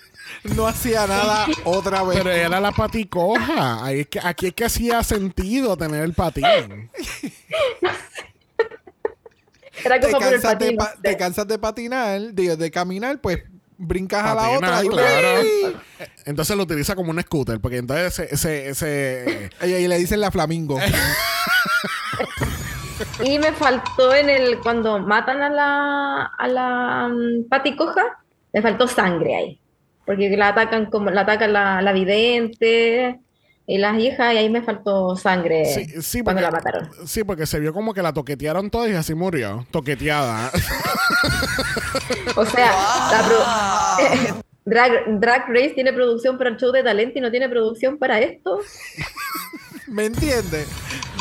No 0.56 0.68
hacía 0.68 1.06
nada 1.08 1.46
otra 1.66 2.04
vez. 2.04 2.18
Pero 2.20 2.32
era 2.32 2.60
la 2.60 2.72
paticoja. 2.72 3.84
Ahí 3.84 4.02
es 4.02 4.08
que, 4.08 4.20
aquí 4.24 4.48
es 4.48 4.54
que 4.54 4.66
hacía 4.66 5.04
sentido 5.04 5.76
tener 5.78 6.04
el 6.04 6.14
patín. 6.14 6.46
Era 9.84 10.00
te, 10.00 10.08
como 10.12 10.20
por 10.20 10.34
el 10.34 10.42
cansas 10.42 10.60
de, 10.60 10.72
pa- 10.74 10.94
te 11.02 11.18
cansas 11.18 11.48
de 11.48 11.60
patinar, 11.60 12.20
de, 12.34 12.58
de 12.58 12.72
caminar, 12.72 13.20
pues 13.22 13.44
brincas 13.78 14.24
a 14.26 14.34
la 14.36 14.50
otra. 14.50 14.84
y- 14.84 14.88
claro. 14.88 15.42
Entonces 16.26 16.58
lo 16.58 16.64
utiliza 16.64 16.96
como 16.96 17.12
un 17.12 17.22
scooter. 17.22 17.60
Porque 17.60 17.78
entonces 17.78 18.20
ese... 18.32 18.34
ese, 18.34 18.70
ese- 18.70 19.50
Y 19.68 19.74
ahí 19.74 19.88
le 19.88 19.98
dicen 19.98 20.20
la 20.22 20.32
flamingo. 20.32 20.80
Y 23.24 23.38
me 23.38 23.52
faltó 23.54 24.14
en 24.14 24.30
el 24.30 24.60
cuando 24.60 24.98
matan 25.00 25.42
a 25.42 25.50
la 25.50 26.26
a 26.26 26.48
la 26.48 27.10
mm, 27.10 27.48
paticoja, 27.48 28.04
me 28.54 28.62
faltó 28.62 28.88
sangre 28.88 29.36
ahí. 29.36 29.60
Porque 30.08 30.36
la 30.36 30.48
atacan 30.48 30.88
como 30.88 31.12
la 31.12 31.22
atacan 31.22 31.54
la, 31.54 31.82
la 31.84 31.92
vidente 31.94 33.20
y 33.68 33.78
las 33.78 34.00
hijas 34.00 34.34
y 34.34 34.38
ahí 34.38 34.50
me 34.50 34.62
faltó 34.64 35.16
sangre 35.18 35.66
sí, 35.66 36.02
sí, 36.02 36.22
cuando 36.22 36.42
porque, 36.42 36.42
la 36.42 36.52
mataron. 36.52 36.90
sí, 37.08 37.24
porque 37.26 37.46
se 37.46 37.60
vio 37.60 37.74
como 37.74 37.94
que 37.94 38.02
la 38.02 38.14
toquetearon 38.14 38.70
todas 38.72 38.90
y 38.90 38.94
así 38.94 39.14
murió. 39.14 39.68
Toqueteada. 39.70 40.50
O 42.36 42.46
sea, 42.46 42.72
la 43.12 43.26
pro- 43.28 44.44
Drag, 44.66 45.20
Drag 45.20 45.48
Race 45.48 45.70
tiene 45.76 45.94
producción 45.94 46.38
para 46.38 46.50
el 46.50 46.58
show 46.58 46.72
de 46.72 46.84
talento 46.84 47.18
y 47.18 47.22
no 47.22 47.32
tiene 47.32 47.48
producción 47.48 47.98
para 47.98 48.20
esto. 48.20 48.60
¿Me 49.88 50.06
entiendes? 50.06 50.68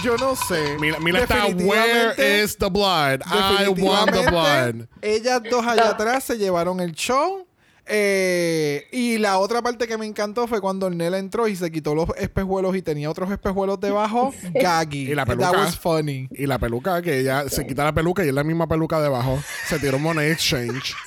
Yo 0.02 0.16
no 0.16 0.34
sé. 0.34 0.76
Mira, 0.80 0.98
mira 0.98 1.20
está, 1.20 1.46
where 1.46 2.42
is 2.42 2.56
the 2.58 2.68
blood? 2.68 3.20
I 3.24 3.68
want 3.68 4.10
the 4.10 4.28
blood. 4.28 4.86
Ellas 5.00 5.40
dos 5.48 5.64
allá 5.64 5.90
atrás 5.90 6.24
se 6.24 6.36
llevaron 6.36 6.80
el 6.80 6.92
show. 6.92 7.46
Eh, 7.88 8.88
y 8.90 9.18
la 9.18 9.38
otra 9.38 9.62
parte 9.62 9.86
que 9.86 9.96
me 9.96 10.06
encantó 10.06 10.46
fue 10.48 10.60
cuando 10.60 10.90
Nela 10.90 11.18
entró 11.18 11.46
y 11.48 11.54
se 11.56 11.70
quitó 11.70 11.94
los 11.94 12.08
espejuelos 12.18 12.74
y 12.76 12.82
tenía 12.82 13.08
otros 13.10 13.30
espejuelos 13.30 13.78
debajo. 13.80 14.34
Gaggy. 14.54 15.10
Y 15.10 15.14
la 15.14 15.24
That 15.24 15.36
peluca. 15.36 15.50
was 15.52 15.78
funny. 15.78 16.28
Y 16.32 16.46
la 16.46 16.58
peluca, 16.58 17.00
que 17.02 17.20
ella 17.20 17.48
se 17.48 17.66
quita 17.66 17.84
la 17.84 17.92
peluca 17.94 18.24
y 18.24 18.28
es 18.28 18.34
la 18.34 18.44
misma 18.44 18.66
peluca 18.66 19.00
debajo. 19.00 19.38
Se 19.66 19.78
tiró 19.78 19.98
money 19.98 20.30
exchange. 20.30 20.94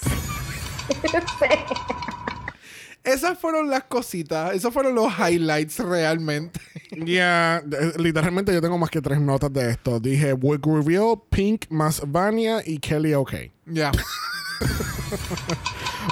Esas 3.03 3.39
fueron 3.39 3.69
las 3.69 3.85
cositas. 3.85 4.53
Esos 4.53 4.73
fueron 4.73 4.93
los 4.95 5.11
highlights 5.17 5.79
realmente. 5.79 6.59
Ya, 7.05 7.57
eh, 7.71 7.93
literalmente 7.97 8.51
yo 8.51 8.61
tengo 8.61 8.75
más 8.79 8.89
que 8.89 8.99
tres 8.99 9.21
notas 9.21 9.53
de 9.53 9.69
esto. 9.69 9.99
Dije 9.99 10.33
Wig 10.33 10.59
Reveal, 10.65 11.21
Pink, 11.29 11.65
más 11.69 12.01
Vania 12.05 12.63
y 12.65 12.79
Kelly 12.79 13.13
OK. 13.13 13.33
Ya. 13.67 13.91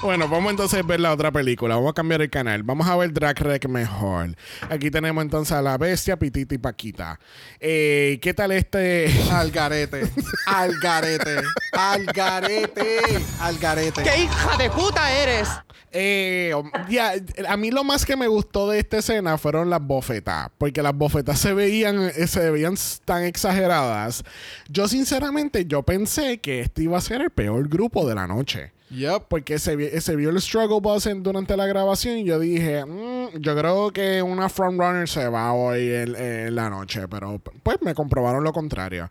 Bueno, 0.01 0.27
vamos 0.27 0.51
entonces 0.51 0.79
a 0.79 0.83
ver 0.83 0.99
la 0.99 1.13
otra 1.13 1.31
película. 1.31 1.75
Vamos 1.75 1.91
a 1.91 1.93
cambiar 1.93 2.21
el 2.21 2.29
canal. 2.29 2.63
Vamos 2.63 2.87
a 2.87 2.95
ver 2.95 3.11
Drag 3.13 3.39
Rec 3.39 3.67
mejor. 3.67 4.35
Aquí 4.69 4.91
tenemos 4.91 5.21
entonces 5.23 5.53
a 5.53 5.61
la 5.61 5.77
bestia, 5.77 6.17
Pitita 6.17 6.55
y 6.55 6.57
Paquita. 6.57 7.19
Eh, 7.59 8.19
¿Qué 8.21 8.33
tal 8.33 8.51
este? 8.51 9.11
Al 9.31 9.51
garete. 9.51 10.09
Al 10.45 10.77
garete. 10.79 11.41
Al 11.73 12.05
garete. 12.05 12.99
Al 13.39 13.57
garete. 13.57 14.03
¡Qué 14.03 14.23
hija 14.23 14.57
de 14.57 14.69
puta 14.69 15.11
eres! 15.11 15.49
Eh, 15.91 16.53
ya, 16.89 17.13
a 17.47 17.57
mí 17.57 17.71
lo 17.71 17.83
más 17.83 18.05
que 18.05 18.15
me 18.15 18.27
gustó 18.27 18.69
de 18.69 18.79
esta 18.79 18.97
escena 18.97 19.37
fueron 19.37 19.69
las 19.69 19.81
bofetas, 19.81 20.49
porque 20.57 20.83
las 20.83 20.93
bofetas 20.93 21.39
se 21.39 21.53
veían, 21.53 22.11
eh, 22.15 22.27
se 22.27 22.51
veían 22.51 22.75
tan 23.05 23.23
exageradas. 23.23 24.23
Yo 24.69 24.87
sinceramente, 24.87 25.65
yo 25.65 25.83
pensé 25.83 26.39
que 26.39 26.59
este 26.59 26.83
iba 26.83 26.97
a 26.97 27.01
ser 27.01 27.21
el 27.21 27.31
peor 27.31 27.67
grupo 27.69 28.07
de 28.07 28.15
la 28.15 28.27
noche. 28.27 28.73
Yep. 28.89 29.23
Porque 29.27 29.59
se, 29.59 29.99
se 30.01 30.15
vio 30.15 30.29
el 30.29 30.39
struggle 30.41 30.79
bus 30.81 31.05
en- 31.07 31.23
durante 31.23 31.57
la 31.57 31.65
grabación 31.65 32.17
y 32.19 32.23
yo 32.23 32.39
dije, 32.39 32.85
"Mm, 32.85 33.39
yo 33.39 33.55
creo 33.57 33.91
que 33.91 34.21
una 34.21 34.47
frontrunner 34.49 35.07
se 35.09 35.27
va 35.27 35.51
hoy 35.53 35.91
en, 35.91 36.15
en 36.15 36.55
la 36.55 36.69
noche, 36.69 37.07
pero 37.09 37.41
pues 37.63 37.77
me 37.81 37.93
comprobaron 37.93 38.43
lo 38.43 38.53
contrario. 38.53 39.09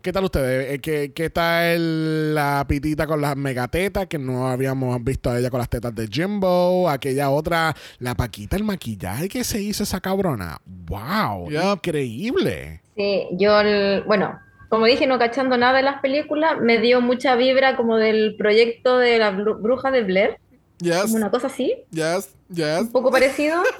¿Qué 0.00 0.12
tal 0.12 0.24
ustedes? 0.24 0.74
Eh, 0.74 0.78
¿Qué, 0.78 1.12
qué 1.12 1.28
tal 1.28 2.32
la 2.34 2.64
pitita 2.68 3.06
con 3.08 3.20
las 3.20 3.36
megatetas 3.36 4.06
que 4.06 4.16
no 4.16 4.46
habíamos 4.48 5.02
visto 5.02 5.28
a 5.28 5.38
ella 5.38 5.50
con 5.50 5.58
las 5.58 5.68
tetas 5.68 5.92
de 5.94 6.06
Jimbo? 6.06 6.88
Aquella 6.88 7.30
otra, 7.30 7.74
la 7.98 8.14
Paquita, 8.14 8.56
el 8.56 8.62
maquillaje 8.64 9.28
que 9.28 9.42
se 9.42 9.60
hizo 9.60 9.82
esa 9.82 10.00
cabrona. 10.00 10.58
¡Wow! 10.86 11.50
Yep. 11.50 11.60
Sí, 11.60 11.68
Increíble. 11.74 12.80
Eh, 12.96 13.26
yo, 13.32 13.60
el- 13.60 14.04
bueno, 14.04 14.38
como 14.68 14.86
dije, 14.86 15.06
no 15.06 15.18
cachando 15.18 15.56
nada 15.56 15.76
de 15.78 15.82
las 15.82 16.00
películas, 16.00 16.58
me 16.60 16.78
dio 16.78 17.00
mucha 17.00 17.34
vibra 17.36 17.76
como 17.76 17.96
del 17.96 18.36
proyecto 18.36 18.98
de 18.98 19.18
la 19.18 19.32
bru- 19.32 19.60
bruja 19.60 19.90
de 19.90 20.02
Blair, 20.02 20.38
Yes. 20.80 21.02
como 21.02 21.16
una 21.16 21.30
cosa 21.30 21.48
así, 21.48 21.74
Yes. 21.90 22.34
Yes. 22.50 22.80
un 22.80 22.92
poco 22.92 23.10
parecido. 23.10 23.62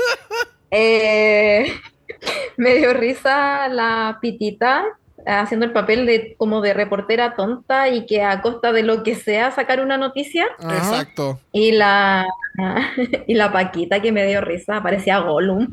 Eh, 0.71 1.73
me 2.59 2.75
dio 2.75 2.93
risa 2.93 3.69
la 3.69 4.19
pitita 4.21 4.85
eh, 5.25 5.31
haciendo 5.31 5.65
el 5.65 5.73
papel 5.73 6.05
de 6.05 6.35
como 6.37 6.61
de 6.61 6.75
reportera 6.75 7.35
tonta 7.37 7.89
y 7.89 8.05
que 8.05 8.23
a 8.23 8.43
costa 8.43 8.71
de 8.73 8.83
lo 8.83 9.03
que 9.03 9.15
sea 9.15 9.51
sacar 9.51 9.81
una 9.81 9.97
noticia. 9.97 10.47
Exacto. 10.61 11.41
Y 11.53 11.73
la, 11.73 12.27
y 13.27 13.33
la 13.35 13.51
Paquita 13.51 14.03
que 14.03 14.13
me 14.13 14.27
dio 14.27 14.43
risa, 14.43 14.83
parecía 14.83 15.21
Gollum. 15.21 15.69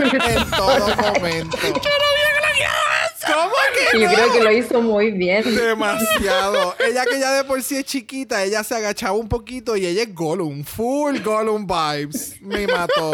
En 0.00 0.50
todo 0.50 0.96
momento. 0.96 1.56
¿Cómo 3.26 3.54
que 3.74 4.00
yo 4.00 4.08
creo 4.08 4.32
que 4.32 4.40
lo 4.42 4.50
hizo 4.52 4.80
muy 4.80 5.10
bien. 5.10 5.42
Demasiado. 5.54 6.74
ella 6.86 7.04
que 7.04 7.18
ya 7.18 7.32
de 7.32 7.44
por 7.44 7.62
sí 7.62 7.76
es 7.76 7.84
chiquita, 7.84 8.42
ella 8.42 8.62
se 8.64 8.74
agachaba 8.74 9.12
un 9.12 9.28
poquito 9.28 9.76
y 9.76 9.86
ella 9.86 10.02
es 10.02 10.14
Gollum. 10.14 10.64
Full 10.64 11.20
Gollum 11.20 11.66
vibes. 11.66 12.40
Me 12.40 12.66
mató. 12.66 13.12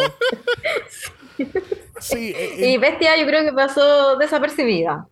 Sí, 2.00 2.32
eh, 2.34 2.54
eh, 2.58 2.70
Y 2.70 2.78
Bestia 2.78 3.16
yo 3.18 3.26
creo 3.26 3.44
que 3.44 3.52
pasó 3.52 4.16
desapercibida, 4.16 5.06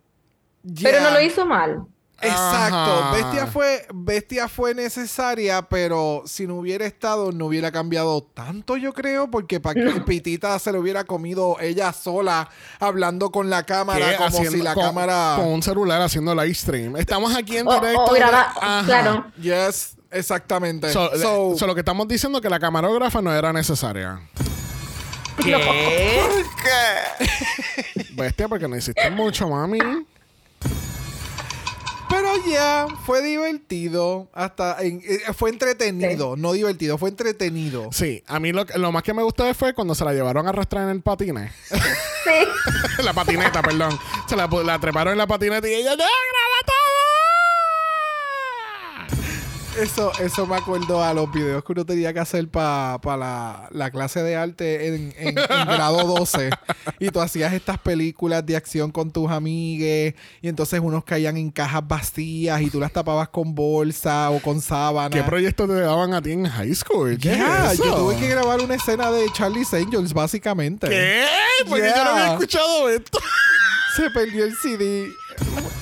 pero 0.82 1.00
no 1.00 1.10
lo 1.10 1.20
hizo 1.20 1.44
mal. 1.44 1.84
Exacto. 2.20 2.76
Ajá. 2.76 3.12
Bestia 3.12 3.46
fue, 3.46 3.86
Bestia 3.94 4.48
fue 4.48 4.74
necesaria, 4.74 5.62
pero 5.62 6.22
si 6.26 6.46
no 6.48 6.56
hubiera 6.56 6.84
estado, 6.84 7.30
no 7.30 7.46
hubiera 7.46 7.70
cambiado 7.70 8.22
tanto, 8.22 8.76
yo 8.76 8.92
creo, 8.92 9.30
porque 9.30 9.60
para 9.60 9.74
que 9.80 10.00
Pitita 10.06 10.58
se 10.58 10.72
lo 10.72 10.80
hubiera 10.80 11.04
comido 11.04 11.56
ella 11.60 11.92
sola, 11.92 12.48
hablando 12.80 13.30
con 13.30 13.48
la 13.50 13.62
cámara, 13.64 14.16
como 14.16 14.28
haciendo- 14.28 14.50
si 14.50 14.62
la 14.62 14.74
con, 14.74 14.84
cámara. 14.84 15.34
con 15.36 15.46
un 15.48 15.62
celular 15.62 16.02
haciendo 16.02 16.34
live 16.34 16.54
stream. 16.54 16.96
Estamos 16.96 17.36
aquí 17.36 17.56
en 17.58 17.66
directo. 17.66 18.04
o 18.04 18.12
graba- 18.14 18.52
Ajá. 18.60 18.82
claro. 18.84 19.26
Yes, 19.40 19.96
exactamente. 20.10 20.92
So, 20.92 21.10
le- 21.12 21.18
So, 21.22 21.54
so 21.56 21.66
lo 21.68 21.74
que 21.74 21.80
estamos 21.82 22.08
diciendo 22.08 22.38
es 22.38 22.42
que 22.42 22.50
la 22.50 22.58
camarógrafa 22.58 23.22
no 23.22 23.32
era 23.32 23.52
necesaria. 23.52 24.20
¿Qué? 25.40 26.20
Bestia, 28.14 28.48
porque 28.48 28.66
no 28.66 28.76
hiciste 28.76 29.08
mucho, 29.10 29.48
mami. 29.48 29.78
Pero 32.20 32.34
ya 32.50 32.86
fue 33.06 33.22
divertido. 33.22 34.28
Hasta 34.32 34.76
en- 34.82 35.00
eh, 35.06 35.20
fue 35.36 35.50
entretenido. 35.50 36.36
No 36.36 36.52
divertido, 36.52 36.98
fue 36.98 37.10
entretenido. 37.10 37.90
Sí, 37.92 38.24
a 38.26 38.40
mí 38.40 38.50
lo, 38.52 38.66
que- 38.66 38.76
lo 38.78 38.90
más 38.90 39.02
que 39.04 39.14
me 39.14 39.22
gustó 39.22 39.52
fue 39.54 39.72
cuando 39.72 39.94
se 39.94 40.04
la 40.04 40.12
llevaron 40.12 40.46
a 40.46 40.50
arrastrar 40.50 40.84
en 40.84 40.90
el 40.90 41.00
patine. 41.02 41.52
Sí. 41.68 41.78
la 43.04 43.12
patineta, 43.12 43.62
perdón. 43.62 43.96
Se 44.28 44.34
la, 44.36 44.46
la 44.64 44.78
treparon 44.80 45.12
en 45.12 45.18
la 45.18 45.26
patineta 45.26 45.68
y 45.68 45.74
ella, 45.74 45.90
¡no, 45.90 45.96
graba 45.96 46.06
todo! 46.66 46.97
Eso, 49.80 50.10
eso 50.18 50.46
me 50.46 50.56
acuerdo 50.56 51.02
a 51.04 51.14
los 51.14 51.30
videos 51.32 51.62
que 51.64 51.72
uno 51.72 51.86
tenía 51.86 52.12
que 52.12 52.18
hacer 52.20 52.48
para 52.48 52.98
la, 53.16 53.68
la 53.70 53.90
clase 53.90 54.22
de 54.22 54.34
arte 54.36 54.88
en, 54.88 55.14
en- 55.18 55.28
en 55.28 55.34
grado 55.66 56.02
12. 56.04 56.50
Y 56.98 57.10
tú 57.10 57.20
hacías 57.20 57.52
estas 57.52 57.78
películas 57.78 58.44
de 58.44 58.56
acción 58.56 58.90
con 58.90 59.12
tus 59.12 59.30
amigues. 59.30 60.14
Y 60.42 60.48
entonces 60.48 60.80
unos 60.82 61.04
caían 61.04 61.36
en 61.36 61.50
cajas 61.50 61.86
vacías 61.86 62.60
y 62.60 62.70
tú 62.70 62.80
las 62.80 62.92
tapabas 62.92 63.28
con 63.28 63.54
bolsa 63.54 64.30
o 64.30 64.40
con 64.42 64.60
sábana. 64.60 65.10
¿Qué 65.10 65.22
proyecto 65.22 65.66
te 65.68 65.74
daban 65.74 66.12
a 66.14 66.20
ti 66.22 66.32
en 66.32 66.46
high 66.48 66.74
school? 66.74 67.16
¿Qué 67.18 67.32
es 67.34 67.72
eso? 67.74 67.84
yo 67.84 67.94
tuve 67.94 68.16
que 68.16 68.28
grabar 68.28 68.60
una 68.60 68.74
escena 68.74 69.10
de 69.12 69.26
Charlie's 69.32 69.72
Angels, 69.74 70.12
básicamente. 70.12 70.88
¿Qué? 70.88 71.24
Porque 71.68 71.88
yo 71.94 72.04
no 72.04 72.10
había 72.10 72.24
Yeah. 72.24 72.32
escuchado 72.34 72.88
esto. 72.90 73.18
Se 73.96 74.10
perdió 74.10 74.44
el 74.44 74.54
CD. 74.56 75.08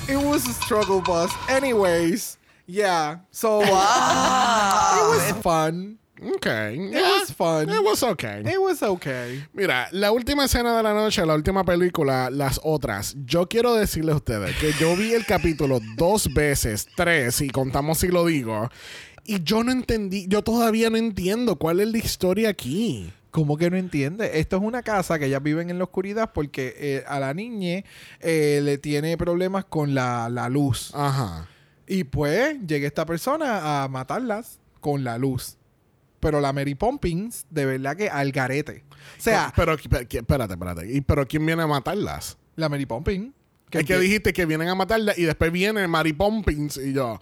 It 0.07 0.15
was 0.23 0.47
a 0.47 0.53
struggle 0.63 1.01
bus. 1.01 1.31
Anyways, 1.49 2.36
yeah. 2.67 3.19
So, 3.31 3.61
it 3.63 3.69
was 3.71 5.31
fun. 5.41 5.97
Okay. 6.21 6.75
It 6.75 7.01
was 7.01 7.31
fun. 7.31 7.69
It 7.69 7.83
was 7.83 8.01
okay. 8.03 8.41
It 8.45 8.59
was 8.59 8.81
okay. 8.81 9.43
Mira, 9.53 9.87
la 9.91 10.11
última 10.11 10.45
escena 10.45 10.75
de 10.75 10.83
la 10.83 10.93
noche, 10.93 11.25
la 11.25 11.35
última 11.35 11.63
película, 11.63 12.29
las 12.31 12.59
otras. 12.63 13.15
Yo 13.25 13.47
quiero 13.47 13.75
decirles 13.75 14.13
a 14.13 14.17
ustedes 14.17 14.55
que 14.57 14.73
yo 14.73 14.95
vi 14.95 15.13
el 15.13 15.25
capítulo 15.25 15.79
dos 15.95 16.33
veces, 16.33 16.87
tres, 16.95 17.41
y 17.41 17.49
contamos 17.49 17.99
si 17.99 18.07
lo 18.07 18.25
digo. 18.25 18.69
Y 19.25 19.43
yo 19.43 19.63
no 19.63 19.71
entendí, 19.71 20.25
yo 20.27 20.41
todavía 20.41 20.89
no 20.89 20.97
entiendo 20.97 21.57
cuál 21.57 21.81
es 21.81 21.89
la 21.89 21.97
historia 21.97 22.49
aquí. 22.49 23.11
¿Cómo 23.29 23.57
que 23.57 23.69
no 23.69 23.77
entiende? 23.77 24.39
Esto 24.39 24.55
es 24.57 24.63
una 24.63 24.81
casa 24.81 25.19
que 25.19 25.25
ellas 25.25 25.43
viven 25.43 25.69
en 25.69 25.77
la 25.77 25.83
oscuridad 25.83 26.31
porque 26.33 26.73
eh, 26.77 27.03
a 27.07 27.19
la 27.19 27.35
niña 27.35 27.83
eh, 28.21 28.61
le 28.63 28.79
tiene 28.79 29.15
problemas 29.17 29.65
con 29.65 29.93
la, 29.93 30.29
la 30.29 30.49
luz. 30.49 30.91
Ajá. 30.95 31.47
Y 31.87 32.03
pues 32.03 32.59
llega 32.67 32.85
esta 32.87 33.05
persona 33.05 33.83
a 33.83 33.87
matarlas 33.87 34.59
con 34.79 35.03
la 35.03 35.17
luz. 35.17 35.57
Pero 36.19 36.41
la 36.41 36.51
Mary 36.51 36.75
Poppins, 36.75 37.45
de 37.49 37.65
verdad 37.65 37.95
que 37.95 38.09
al 38.09 38.31
garete. 38.31 38.83
O 39.17 39.21
sea, 39.21 39.53
pero, 39.55 39.77
pero, 39.89 40.01
espérate, 40.01 40.53
espérate. 40.53 40.91
¿Y 40.91 41.01
pero 41.01 41.25
quién 41.27 41.45
viene 41.45 41.63
a 41.63 41.67
matarlas? 41.67 42.37
la 42.57 42.67
Mary 42.67 42.85
Poppins. 42.85 43.33
Que, 43.69 43.83
que 43.83 43.97
dijiste 43.97 44.33
que 44.33 44.45
vienen 44.45 44.69
a 44.69 44.75
matarlas 44.75 45.17
y 45.17 45.23
después 45.23 45.51
viene 45.51 45.87
Mary 45.87 46.13
Poppins 46.13 46.77
y 46.77 46.93
yo. 46.93 47.19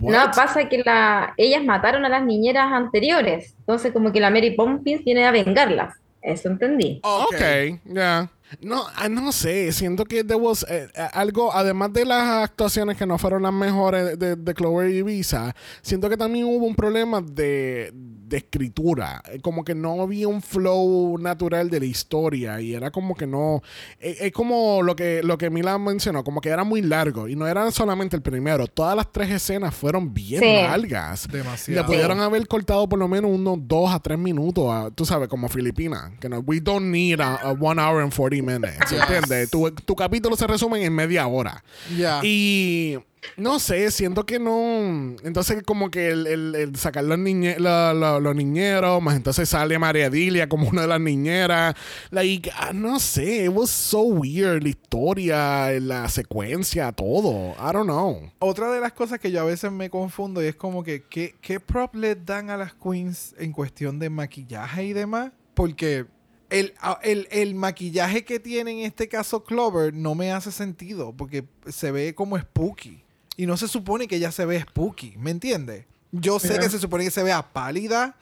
No, 0.00 0.30
pasa 0.34 0.68
que 0.68 0.78
la, 0.78 1.34
ellas 1.36 1.64
mataron 1.64 2.04
a 2.04 2.08
las 2.08 2.24
niñeras 2.24 2.70
anteriores. 2.72 3.54
Entonces, 3.60 3.92
como 3.92 4.12
que 4.12 4.20
la 4.20 4.30
Mary 4.30 4.54
Poppins 4.54 5.04
viene 5.04 5.26
a 5.26 5.30
vengarlas. 5.30 5.94
Eso 6.20 6.48
entendí. 6.48 7.00
Ok, 7.02 7.80
ya. 7.84 8.30
No, 8.60 8.84
ah, 8.94 9.08
no 9.08 9.32
sé, 9.32 9.72
siento 9.72 10.04
que 10.04 10.22
there 10.22 10.40
was 10.40 10.64
eh, 10.68 10.88
eh, 10.94 11.08
algo, 11.12 11.52
además 11.52 11.92
de 11.92 12.04
las 12.04 12.44
actuaciones 12.44 12.96
que 12.96 13.04
no 13.04 13.18
fueron 13.18 13.42
las 13.42 13.52
mejores 13.52 14.16
de, 14.18 14.36
de 14.36 14.54
Clover 14.54 14.88
y 14.90 15.02
Visa, 15.02 15.54
siento 15.82 16.08
que 16.08 16.16
también 16.16 16.44
hubo 16.46 16.64
un 16.64 16.76
problema 16.76 17.20
de, 17.20 17.90
de 17.92 18.36
escritura, 18.36 19.20
Eh, 19.32 19.40
como 19.42 19.64
que 19.64 19.74
no 19.74 20.00
había 20.00 20.28
un 20.28 20.40
flow 20.42 21.18
natural 21.18 21.70
de 21.70 21.80
la 21.80 21.86
historia 21.86 22.60
y 22.60 22.72
era 22.74 22.92
como 22.92 23.16
que 23.16 23.26
no, 23.26 23.62
eh, 23.98 24.16
es 24.20 24.32
como 24.32 24.80
lo 24.80 24.94
que, 24.94 25.22
lo 25.24 25.36
que 25.38 25.50
Milan 25.50 25.82
mencionó, 25.82 26.22
como 26.22 26.40
que 26.40 26.48
era 26.50 26.62
muy 26.62 26.82
largo 26.82 27.26
y 27.28 27.34
no 27.34 27.48
era 27.48 27.68
solamente 27.72 28.14
el 28.14 28.22
primero, 28.22 28.68
todas 28.68 28.94
las 28.94 29.10
tres 29.10 29.28
escenas 29.30 29.74
fueron 29.74 30.14
bien 30.14 30.40
Sí. 30.40 30.46
largas. 30.54 31.26
Demasiado. 31.28 31.82
Le 31.82 31.86
pudieron 31.86 32.20
haber 32.20 32.46
cortado 32.46 32.88
por 32.88 32.98
lo 33.00 33.08
menos 33.08 33.30
unos 33.30 33.58
dos 33.62 33.90
a 33.92 33.98
tres 33.98 34.18
minutos, 34.18 34.66
a- 34.70 34.90
tú 34.92 35.04
sabes, 35.04 35.28
como 35.28 35.48
Filipina. 35.48 36.12
Que 36.20 36.28
no, 36.28 36.38
we 36.46 36.60
don't 36.60 36.86
need 36.86 37.20
a, 37.20 37.34
a 37.36 37.50
one 37.52 37.80
hour 37.82 38.00
and 38.02 38.12
40 38.14 38.35
minutes. 38.42 38.92
¿Entiendes? 38.92 39.50
Tu, 39.50 39.70
tu 39.70 39.94
capítulo 39.96 40.36
se 40.36 40.46
resume 40.46 40.84
en 40.84 40.92
media 40.94 41.26
hora. 41.26 41.62
Ya. 41.96 42.20
Y 42.22 42.98
no 43.36 43.58
sé, 43.58 43.90
siento 43.90 44.24
que 44.24 44.38
no. 44.38 45.16
Entonces, 45.24 45.62
como 45.64 45.90
que 45.90 46.10
el, 46.10 46.26
el- 46.28 46.54
el 46.54 46.76
sacar 46.76 47.02
los, 47.04 47.18
niñe- 47.18 47.58
la- 47.58 47.92
la- 47.92 48.20
los 48.20 48.36
niñeros, 48.36 49.02
más 49.02 49.16
entonces 49.16 49.48
sale 49.48 49.78
María 49.80 50.08
Dilia 50.10 50.48
como 50.48 50.68
una 50.68 50.82
de 50.82 50.86
las 50.88 51.00
niñeras. 51.00 51.74
Like, 52.10 52.52
ah, 52.56 52.70
no 52.72 53.00
sé, 53.00 53.44
it 53.46 53.50
was 53.52 53.70
so 53.70 54.02
weird. 54.02 54.62
La 54.62 54.68
historia, 54.68 55.70
la 55.80 56.08
secuencia, 56.08 56.92
todo. 56.92 57.54
I 57.58 57.72
don't 57.72 57.84
know. 57.86 58.30
Otra 58.38 58.70
de 58.72 58.80
las 58.80 58.92
cosas 58.92 59.18
que 59.18 59.32
yo 59.32 59.40
a 59.40 59.44
veces 59.44 59.72
me 59.72 59.90
confundo 59.90 60.42
y 60.42 60.46
es 60.46 60.54
como 60.56 60.84
que, 60.84 61.02
¿qué, 61.08 61.34
qué 61.40 61.58
prop 61.58 61.94
le 61.96 62.14
dan 62.14 62.50
a 62.50 62.56
las 62.56 62.74
queens 62.74 63.34
en 63.38 63.50
cuestión 63.52 63.98
de 63.98 64.08
maquillaje 64.10 64.84
y 64.84 64.92
demás? 64.92 65.32
Porque 65.54 66.06
el, 66.50 66.74
el, 67.02 67.28
el 67.30 67.54
maquillaje 67.54 68.24
que 68.24 68.40
tiene 68.40 68.72
en 68.72 68.78
este 68.80 69.08
caso 69.08 69.44
Clover 69.44 69.92
no 69.92 70.14
me 70.14 70.32
hace 70.32 70.52
sentido 70.52 71.12
porque 71.16 71.44
se 71.68 71.90
ve 71.90 72.14
como 72.14 72.38
spooky. 72.38 73.02
Y 73.36 73.46
no 73.46 73.56
se 73.56 73.68
supone 73.68 74.08
que 74.08 74.16
ella 74.16 74.32
se 74.32 74.46
ve 74.46 74.60
spooky, 74.60 75.14
¿me 75.18 75.30
entiendes? 75.30 75.84
Yo 76.12 76.38
sé 76.38 76.58
que 76.58 76.70
se 76.70 76.78
supone 76.78 77.04
que 77.04 77.10
se 77.10 77.22
vea 77.22 77.42
pálida, 77.42 78.16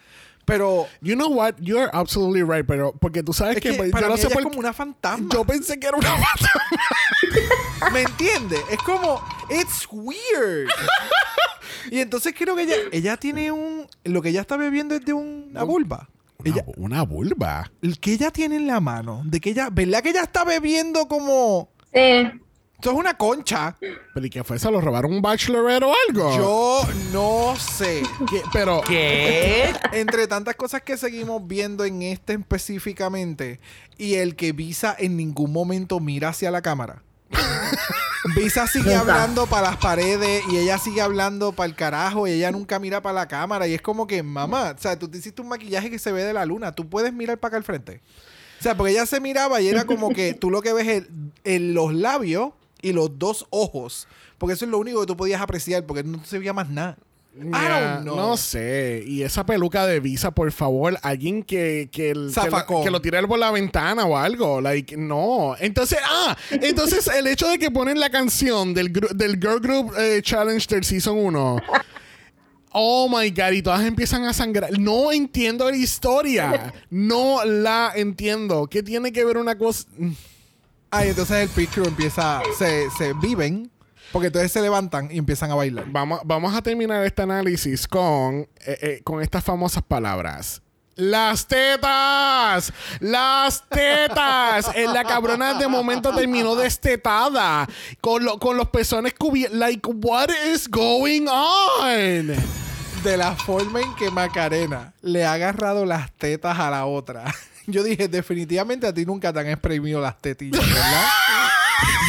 pero 0.45 0.87
You 1.01 1.15
know 1.15 1.29
what? 1.29 1.55
You're 1.61 1.89
absolutely 1.93 2.43
right, 2.43 2.67
pero 2.67 2.93
porque 2.93 3.23
tú 3.23 3.33
sabes 3.33 3.57
es 3.57 3.63
que, 3.63 3.77
que 3.77 3.91
para 3.91 4.07
yo 4.07 4.11
no 4.11 4.17
sé 4.17 4.27
ella 4.27 4.35
por 4.35 4.43
es 4.43 4.49
como 4.49 4.59
una 4.59 4.73
fantasma. 4.73 5.29
Yo 5.33 5.45
pensé 5.45 5.79
que 5.79 5.87
era 5.87 5.97
una 5.97 6.11
fantasma. 6.11 7.91
¿Me 7.93 8.03
entiendes? 8.03 8.61
Es 8.71 8.79
como, 8.79 9.23
it's 9.51 9.87
weird. 9.91 10.69
y 11.91 12.01
entonces 12.01 12.35
creo 12.37 12.57
que 12.57 12.63
ella, 12.63 12.77
ella 12.93 13.17
tiene 13.17 13.53
un, 13.53 13.87
lo 14.05 14.23
que 14.23 14.31
ella 14.31 14.41
está 14.41 14.57
bebiendo 14.57 14.95
es 14.95 15.05
de 15.05 15.13
una 15.13 15.63
vulva. 15.63 16.09
Una, 16.39 16.51
Ella, 16.51 16.65
una 16.77 17.03
vulva. 17.03 17.71
el 17.83 17.99
que 18.01 18.13
ella 18.13 18.31
tiene 18.31 18.57
en 18.57 18.67
la 18.67 18.81
mano, 18.81 19.23
de 19.25 19.41
que 19.41 19.51
ella, 19.51 19.69
¿verdad 19.71 20.03
que 20.03 20.11
ella 20.11 20.23
está 20.23 20.45
bebiendo 20.45 21.07
como, 21.09 21.71
Sí. 21.93 22.01
esto 22.75 22.91
es 22.91 22.97
una 22.97 23.17
concha? 23.17 23.77
¿Pero 23.81 24.27
y 24.27 24.31
qué 24.31 24.43
fue? 24.45 24.59
¿Se 24.59 24.71
lo 24.71 24.81
robaron 24.81 25.13
un 25.13 25.23
bachelorette 25.23 25.85
o 25.85 25.93
algo? 26.09 26.37
Yo 26.37 26.89
no 27.13 27.55
sé. 27.57 28.03
¿Qué? 28.29 28.43
Pero... 28.53 28.83
¿Qué? 28.87 29.73
Entre 29.93 30.27
tantas 30.27 30.57
cosas 30.57 30.83
que 30.83 30.97
seguimos 30.97 31.47
viendo 31.47 31.85
en 31.85 32.03
este 32.03 32.35
específicamente 32.35 33.61
y 33.97 34.15
el 34.15 34.35
que 34.37 34.53
Visa 34.53 34.95
en 34.99 35.17
ningún 35.17 35.53
momento 35.53 36.01
mira 36.01 36.31
hacia 36.31 36.51
la 36.51 36.61
cámara. 36.63 37.03
Visa 38.33 38.67
sigue 38.67 38.95
hablando 38.95 39.47
para 39.47 39.71
las 39.71 39.77
paredes 39.77 40.43
y 40.51 40.57
ella 40.57 40.79
sigue 40.79 41.03
hablando 41.03 41.53
para 41.53 41.69
el 41.69 41.77
carajo 41.77 42.27
y 42.27 42.33
ella 42.33 42.51
nunca 42.51 42.79
mira 42.79 43.03
para 43.03 43.13
la 43.15 43.29
cámara 43.29 43.69
y 43.69 43.75
es 43.75 43.83
como 43.83 44.07
que, 44.07 44.23
mamá, 44.23 44.75
o 44.77 44.81
sea, 44.81 44.99
tú 44.99 45.09
te 45.09 45.19
hiciste 45.19 45.43
un 45.43 45.49
maquillaje 45.49 45.91
que 45.91 45.99
se 45.99 46.11
ve 46.11 46.25
de 46.25 46.33
la 46.33 46.47
luna, 46.47 46.73
tú 46.73 46.89
puedes 46.89 47.13
mirar 47.13 47.39
para 47.39 47.49
acá 47.49 47.57
al 47.59 47.65
frente. 47.65 48.01
O 48.59 48.63
sea, 48.63 48.77
porque 48.77 48.93
ella 48.93 49.05
se 49.05 49.21
miraba 49.21 49.61
y 49.61 49.69
era 49.69 49.85
como 49.85 50.09
que 50.09 50.33
tú 50.33 50.51
lo 50.51 50.63
que 50.63 50.73
ves 50.73 50.89
es 50.89 51.07
en 51.45 51.75
los 51.75 51.93
labios 51.93 52.53
y 52.81 52.93
los 52.95 53.19
dos 53.19 53.47
ojos, 53.51 54.09
porque 54.39 54.55
eso 54.55 54.65
es 54.65 54.71
lo 54.71 54.79
único 54.79 55.01
que 55.01 55.07
tú 55.07 55.17
podías 55.19 55.43
apreciar 55.43 55.85
porque 55.85 56.03
no 56.03 56.25
se 56.25 56.39
veía 56.39 56.55
más 56.55 56.71
nada. 56.71 56.97
I 57.37 57.51
Ya, 57.51 57.91
don't 57.97 58.03
know. 58.05 58.17
No 58.17 58.37
sé. 58.37 59.03
Y 59.07 59.23
esa 59.23 59.45
peluca 59.45 59.87
de 59.87 59.99
Visa, 59.99 60.31
por 60.31 60.53
favor, 60.53 60.97
alguien 61.03 61.43
que, 61.43 61.89
que, 61.91 62.11
el- 62.11 62.33
que, 62.33 62.49
lo- 62.51 62.83
que 62.85 62.91
lo 62.91 63.01
tire 63.01 63.27
por 63.27 63.39
la 63.41 63.51
ventana 63.51 64.05
o 64.07 64.17
algo. 64.17 64.61
Like, 64.61 64.97
no. 64.97 65.57
Entonces, 65.59 65.99
ah, 66.09 66.37
entonces 66.51 67.07
el 67.09 67.27
hecho 67.27 67.49
de 67.49 67.59
que 67.59 67.71
ponen 67.73 67.99
la 67.99 68.09
canción 68.11 68.73
del, 68.73 68.93
del 68.93 69.33
Girl 69.41 69.59
Group 69.61 69.93
eh, 69.99 70.21
Challenge 70.23 70.65
del 70.69 70.85
Season 70.85 71.17
1. 71.19 71.57
Oh 72.77 73.09
my 73.09 73.31
god, 73.31 73.53
y 73.53 73.63
todas 73.63 73.85
empiezan 73.85 74.25
a 74.25 74.33
sangrar. 74.33 74.77
No 74.79 75.13
entiendo 75.13 75.71
la 75.71 75.77
historia. 75.77 76.73
No 76.91 77.45
la 77.45 77.93
entiendo. 77.95 78.67
¿Qué 78.69 78.83
tiene 78.83 79.13
que 79.13 79.25
ver 79.25 79.37
una 79.39 79.57
cosa? 79.57 79.85
Ah, 80.91 81.05
y 81.05 81.09
entonces 81.11 81.37
el 81.39 81.49
pit 81.49 81.71
crew 81.71 81.87
empieza, 81.87 82.41
se, 82.59 82.89
se 82.97 83.13
viven, 83.15 83.71
porque 84.15 84.29
entonces 84.29 84.51
se 84.53 84.63
levantan 84.63 85.11
y 85.11 85.19
empiezan 85.19 85.51
a 85.51 85.57
bailar. 85.57 85.85
Vamos, 85.89 86.21
vamos 86.25 86.55
a 86.55 86.63
terminar 86.63 87.05
este 87.05 87.21
análisis 87.23 87.87
con, 87.89 88.37
eh, 88.65 88.79
eh, 88.81 89.01
con 89.05 89.21
estas 89.21 89.43
famosas 89.45 89.83
palabras. 89.83 90.63
Las 90.97 91.49
tetas, 91.49 92.73
las 93.01 93.69
tetas. 93.69 94.71
En 94.77 94.95
la 94.95 95.03
cabrona 95.03 95.55
de 95.55 95.67
momento 95.67 96.15
terminó 96.15 96.55
destetada 96.55 97.69
con, 98.01 98.25
lo- 98.25 98.39
con 98.39 98.57
los 98.57 98.69
pezones 98.69 99.13
cubiertos. 99.15 99.59
Like, 99.59 99.81
what 99.89 100.29
is 100.53 100.69
going 100.71 101.27
on? 101.27 102.29
De 103.03 103.17
la 103.17 103.35
forma 103.35 103.81
en 103.81 103.95
que 103.97 104.09
Macarena 104.13 104.95
le 105.03 105.25
ha 105.25 105.33
agarrado 105.33 105.85
las 105.85 106.13
tetas 106.13 106.57
a 106.59 106.71
la 106.71 106.87
otra. 106.87 107.25
Yo 107.67 107.83
dije, 107.83 108.07
definitivamente 108.09 108.87
a 108.87 108.95
ti 108.95 109.05
nunca 109.05 109.33
te 109.33 109.41
han 109.41 109.49
exprimido 109.49 110.01
las 110.01 110.21
tetillas, 110.21 110.65
¿verdad? 110.65 111.07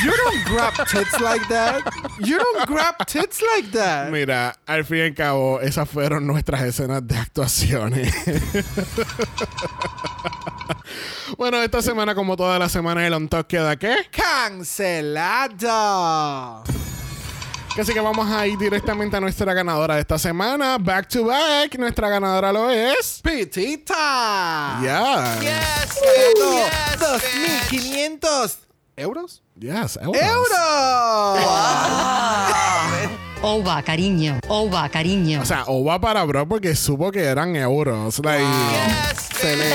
You 0.04 0.12
don't 0.12 0.44
grab 0.46 0.74
tits 0.88 1.20
like 1.20 1.48
that. 1.50 1.82
You 2.20 2.38
don't 2.38 2.68
grab 2.68 2.96
tits 3.08 3.42
like 3.42 3.72
that. 3.72 4.12
Mira, 4.12 4.56
al 4.68 4.84
fin 4.86 4.98
y 4.98 5.02
al 5.02 5.14
cabo, 5.14 5.60
esas 5.62 5.90
fueron 5.90 6.28
nuestras 6.28 6.62
escenas 6.64 7.08
de 7.08 7.18
actuaciones. 7.18 8.14
bueno, 11.38 11.62
esta 11.62 11.82
semana, 11.82 12.14
como 12.14 12.36
toda 12.38 12.60
la 12.60 12.70
semana, 12.70 13.08
el 13.08 13.14
on 13.14 13.28
top 13.28 13.48
queda 13.48 13.76
¿qué? 13.78 13.96
Cancelada. 14.12 15.56
Así 17.78 17.94
que 17.94 18.00
vamos 18.00 18.32
a 18.32 18.48
ir 18.48 18.58
directamente 18.58 19.18
a 19.18 19.20
nuestra 19.20 19.54
ganadora 19.54 19.96
de 19.96 20.02
esta 20.02 20.18
semana. 20.18 20.78
Back 20.78 21.10
to 21.10 21.26
back. 21.26 21.78
Nuestra 21.78 22.08
ganadora 22.08 22.54
lo 22.54 22.70
es. 22.70 23.20
Pitita. 23.22 24.80
Yeah. 24.82 25.42
Yes. 25.42 26.00
Yes, 26.02 27.70
bitch. 27.70 28.22
2.500 28.22 28.58
euros. 28.96 29.42
Yes. 29.60 29.98
euros. 30.02 30.22
¡Euros! 30.22 31.40
Ova, 33.42 33.82
cariño. 33.84 34.40
Ova, 34.48 34.90
cariño. 34.90 35.42
O 35.42 35.46
sea, 35.46 35.64
o 35.68 35.84
va 35.86 36.00
para 36.02 36.24
Brock 36.26 36.48
porque 36.50 36.76
supo 36.76 37.12
que 37.12 37.24
eran 37.24 37.56
euros. 37.56 38.20
Like, 38.24 38.44
Se 39.40 39.56
lee, 39.56 39.66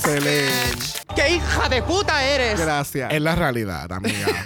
se 0.00 0.20
lee. 0.20 0.48
¡Qué 1.16 1.34
hija 1.36 1.68
de 1.68 1.82
puta 1.82 2.22
eres! 2.22 2.60
Gracias. 2.60 3.12
Es 3.12 3.20
la 3.20 3.34
realidad, 3.34 3.90
amiga. 3.92 4.26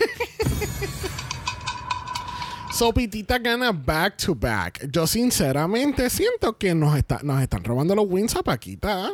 So, 2.72 2.92
Pitita 2.92 3.38
gana 3.38 3.70
back 3.70 4.16
to 4.16 4.34
back. 4.34 4.88
Yo 4.90 5.06
sinceramente 5.06 6.10
siento 6.10 6.58
que 6.58 6.74
nos, 6.74 6.96
está, 6.96 7.20
nos 7.22 7.40
están 7.40 7.62
robando 7.62 7.94
los 7.94 8.04
wins 8.08 8.34
a 8.34 8.42
Paquita. 8.42 9.10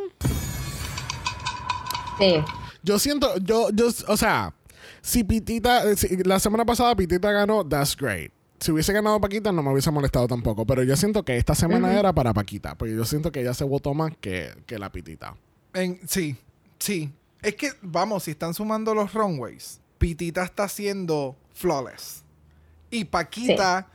Sí. 2.18 2.42
Yo 2.82 2.98
siento, 2.98 3.36
yo, 3.36 3.68
yo, 3.70 3.88
o 4.08 4.16
sea, 4.16 4.54
si 5.02 5.24
Pitita, 5.24 5.94
si 5.96 6.16
la 6.24 6.38
semana 6.38 6.64
pasada 6.64 6.94
Pitita 6.94 7.30
ganó, 7.32 7.66
that's 7.66 7.96
great. 7.96 8.32
Si 8.60 8.70
hubiese 8.72 8.92
ganado 8.92 9.18
Paquita, 9.20 9.52
no 9.52 9.62
me 9.62 9.72
hubiese 9.72 9.90
molestado 9.90 10.28
tampoco. 10.28 10.66
Pero 10.66 10.82
yo 10.82 10.94
siento 10.94 11.24
que 11.24 11.36
esta 11.38 11.54
semana 11.54 11.98
era 11.98 12.12
para 12.12 12.34
Paquita. 12.34 12.74
Porque 12.76 12.94
yo 12.94 13.04
siento 13.06 13.32
que 13.32 13.40
ella 13.40 13.54
se 13.54 13.64
votó 13.64 13.94
más 13.94 14.12
que, 14.20 14.52
que 14.66 14.78
la 14.78 14.92
Pitita. 14.92 15.34
En- 15.72 15.98
sí, 16.06 16.36
sí. 16.78 17.10
Es 17.40 17.54
que, 17.54 17.70
vamos, 17.80 18.24
si 18.24 18.32
están 18.32 18.52
sumando 18.52 18.94
los 18.94 19.14
runways, 19.14 19.80
Pitita 19.96 20.44
está 20.44 20.68
siendo 20.68 21.36
flawless. 21.54 22.22
Y 22.90 23.04
Paquita, 23.06 23.88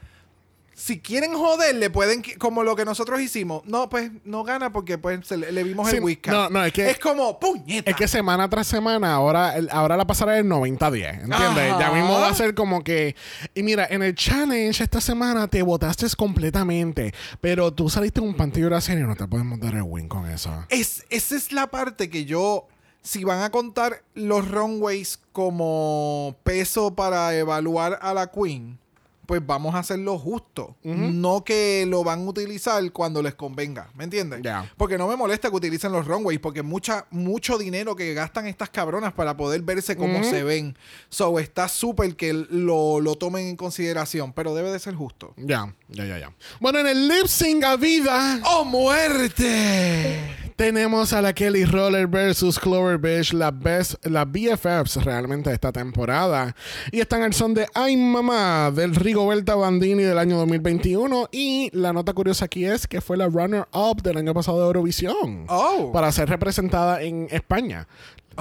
si 0.78 1.00
quieren 1.00 1.34
joder, 1.34 1.74
le 1.76 1.90
pueden, 1.90 2.22
como 2.38 2.62
lo 2.64 2.76
que 2.76 2.84
nosotros 2.84 3.22
hicimos. 3.22 3.64
No, 3.66 3.88
pues 3.90 4.12
no 4.26 4.44
gana 4.44 4.74
porque 4.74 4.98
pues 4.98 5.26
se 5.26 5.38
le, 5.38 5.52
le 5.54 5.64
vimos 5.64 5.90
Sí, 5.90 5.96
el 5.96 6.04
whisky. 6.04 6.30
no, 6.30 6.50
no, 6.50 6.66
es 6.66 6.74
que- 6.74 6.90
Es 6.90 7.00
como, 7.00 7.40
puñeta. 7.40 7.90
Es 7.90 7.96
que 7.98 8.08
semana 8.10 8.50
tras 8.50 8.68
semana, 8.68 9.14
ahora, 9.14 9.56
el- 9.56 9.70
ahora 9.72 9.96
la 9.96 10.06
pasará 10.06 10.38
el 10.38 10.46
90-10. 10.46 11.22
¿Entiendes? 11.24 11.72
Ajá. 11.72 11.80
Ya 11.80 11.92
mismo 11.92 12.20
va 12.20 12.28
a 12.28 12.34
ser 12.34 12.54
como 12.56 12.84
que. 12.84 13.16
Y 13.54 13.64
mira, 13.64 13.88
en 13.90 14.04
el 14.04 14.16
challenge 14.16 14.84
esta 14.84 15.00
semana 15.00 15.48
te 15.48 15.62
votaste 15.62 16.06
completamente. 16.18 17.14
Pero 17.40 17.74
tú 17.74 17.90
saliste 17.90 18.20
un 18.20 18.36
pantillo 18.36 18.66
de 18.66 18.72
la 18.72 18.82
serie. 18.82 19.04
No 19.06 19.16
te 19.16 19.26
podemos 19.28 19.60
dar 19.62 19.76
el 19.76 19.84
win 19.84 20.10
con 20.10 20.30
eso. 20.30 20.66
Es, 20.70 21.06
esa 21.10 21.36
es 21.38 21.54
la 21.54 21.68
parte 21.68 22.10
que 22.10 22.26
yo, 22.26 22.68
si 23.02 23.24
van 23.24 23.42
a 23.44 23.50
contar 23.50 24.04
los 24.14 24.52
runways 24.52 25.20
como 25.32 26.36
peso 26.44 26.96
para 26.96 27.34
evaluar 27.36 27.98
a 28.02 28.14
la 28.14 28.28
queen, 28.32 28.78
pues 29.26 29.46
vamos 29.46 29.76
a 29.76 29.80
hacerlo 29.80 30.18
justo. 30.18 30.76
No 30.84 31.44
que 31.44 31.86
lo 31.88 32.04
van 32.04 32.22
a 32.22 32.30
utilizar 32.30 32.92
cuando 32.92 33.22
les 33.22 33.36
convenga. 33.36 33.90
¿Me 33.96 34.04
entiendes? 34.04 34.42
Ya. 34.44 34.72
Porque 34.78 34.98
no 34.98 35.08
me 35.08 35.16
molesta 35.16 35.50
que 35.50 35.56
utilicen 35.56 35.92
los 35.92 36.08
runways, 36.08 36.40
porque 36.40 36.62
mucha, 36.62 37.06
mucho 37.10 37.58
dinero 37.58 37.96
que 37.96 38.14
gastan 38.14 38.48
estas 38.48 38.70
cabronas 38.70 39.14
para 39.14 39.36
poder 39.38 39.62
verse 39.62 39.96
como 39.96 40.24
se 40.24 40.44
ven. 40.44 40.78
So 41.10 41.40
está 41.40 41.68
súper 41.68 42.16
que 42.16 42.34
lo, 42.34 43.00
lo 43.02 43.16
tomen 43.16 43.48
en 43.48 43.56
consideración, 43.56 44.34
pero 44.34 44.56
debe 44.56 44.72
de 44.72 44.80
ser 44.80 44.96
justo. 44.96 45.34
Ya, 45.38 45.74
ya, 45.90 46.06
ya, 46.06 46.20
ya. 46.20 46.34
Bueno, 46.60 46.80
en 46.80 46.88
el 46.88 47.08
lip 47.08 47.28
sync 47.28 47.64
a 47.64 47.76
vida. 47.76 48.42
¡Oh, 48.46 48.66
muerte! 48.66 50.45
Tenemos 50.56 51.11
a 51.11 51.22
la 51.22 51.34
Kelly 51.34 51.65
Roller 51.65 52.07
versus 52.07 52.57
Clover 52.57 52.98
Beach, 52.98 53.34
la 53.34 53.52
best, 53.52 53.95
las 54.06 54.26
BFFs 54.26 55.03
realmente 55.03 55.49
de 55.49 55.56
esta 55.56 55.73
temporada. 55.73 56.56
Y 56.94 57.02
están 57.02 57.23
al 57.23 57.34
son 57.34 57.53
de 57.53 57.68
Ay 57.73 57.98
Mamá 57.98 58.72
del 58.72 58.95
Rigoberta 58.95 59.56
Bandini 59.56 60.03
del 60.03 60.18
año 60.18 60.38
2021. 60.38 61.27
Y 61.34 61.69
la 61.73 61.91
nota 61.91 62.14
curiosa 62.14 62.45
aquí 62.45 62.64
es 62.64 62.88
que 62.88 63.02
fue 63.02 63.18
la 63.18 63.27
runner-up 63.27 64.02
del 64.02 64.15
año 64.15 64.34
pasado 64.34 64.60
de 64.61 64.68
Eurovisión. 64.68 65.45
Oh. 65.49 65.91
Para 65.91 66.10
ser 66.14 66.30
representada 66.30 67.02
en 67.02 67.27
España. 67.32 67.86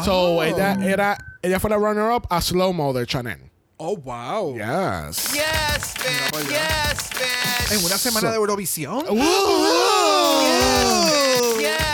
So, 0.05 0.37
Oh. 0.37 0.45
ella, 0.45 0.75
era, 0.85 1.19
ella 1.43 1.59
fue 1.59 1.71
la 1.71 1.79
runner-up 1.79 2.29
a 2.31 2.41
Slow 2.41 2.73
Mo 2.73 2.93
de 2.93 3.07
Chanel. 3.07 3.51
¡Oh, 3.77 3.97
wow! 3.97 4.55
Yes. 4.55 5.33
Yes, 5.33 5.95
bitch. 5.99 6.49
Yes, 6.49 7.11
bitch. 7.11 7.73
En 7.77 7.85
una 7.85 7.99
semana 7.99 8.31
de 8.31 8.37
Eurovisión. 8.37 9.01
Yes, 9.01 9.19
bitch. 11.59 11.94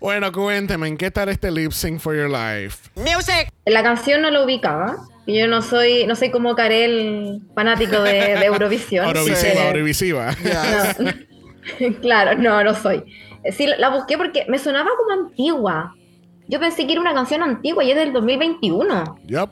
Bueno, 0.00 0.30
cuénteme, 0.32 0.86
¿en 0.88 0.96
qué 0.96 1.10
tal 1.10 1.28
este 1.28 1.50
lip 1.50 1.72
sync 1.72 2.00
for 2.00 2.14
your 2.14 2.30
life? 2.30 2.88
Music. 2.94 3.48
La 3.64 3.82
canción 3.82 4.22
no 4.22 4.30
la 4.30 4.44
ubicaba. 4.44 4.96
y 5.26 5.38
Yo 5.40 5.48
no 5.48 5.62
soy, 5.62 6.06
no 6.06 6.14
soy 6.14 6.30
como 6.30 6.54
Karel, 6.54 7.42
fanático 7.54 8.02
de, 8.02 8.12
de 8.12 8.44
Eurovisión. 8.46 9.06
Eurovisiva, 9.06 9.66
Eurovisiva. 9.68 10.34
Yes. 10.36 11.96
claro, 12.00 12.38
no, 12.38 12.62
no 12.62 12.74
soy. 12.74 13.02
Sí, 13.56 13.66
la- 13.66 13.78
la 13.78 13.88
busqué 13.90 14.16
porque 14.16 14.44
me 14.48 14.58
sonaba 14.58 14.90
como 14.96 15.22
antigua. 15.28 15.94
Yo 16.48 16.60
pensé 16.60 16.86
que 16.86 16.92
era 16.92 17.00
una 17.00 17.14
canción 17.14 17.42
antigua 17.42 17.82
y 17.82 17.90
es 17.90 17.96
del 17.96 18.12
2021. 18.12 19.18
Yup. 19.26 19.50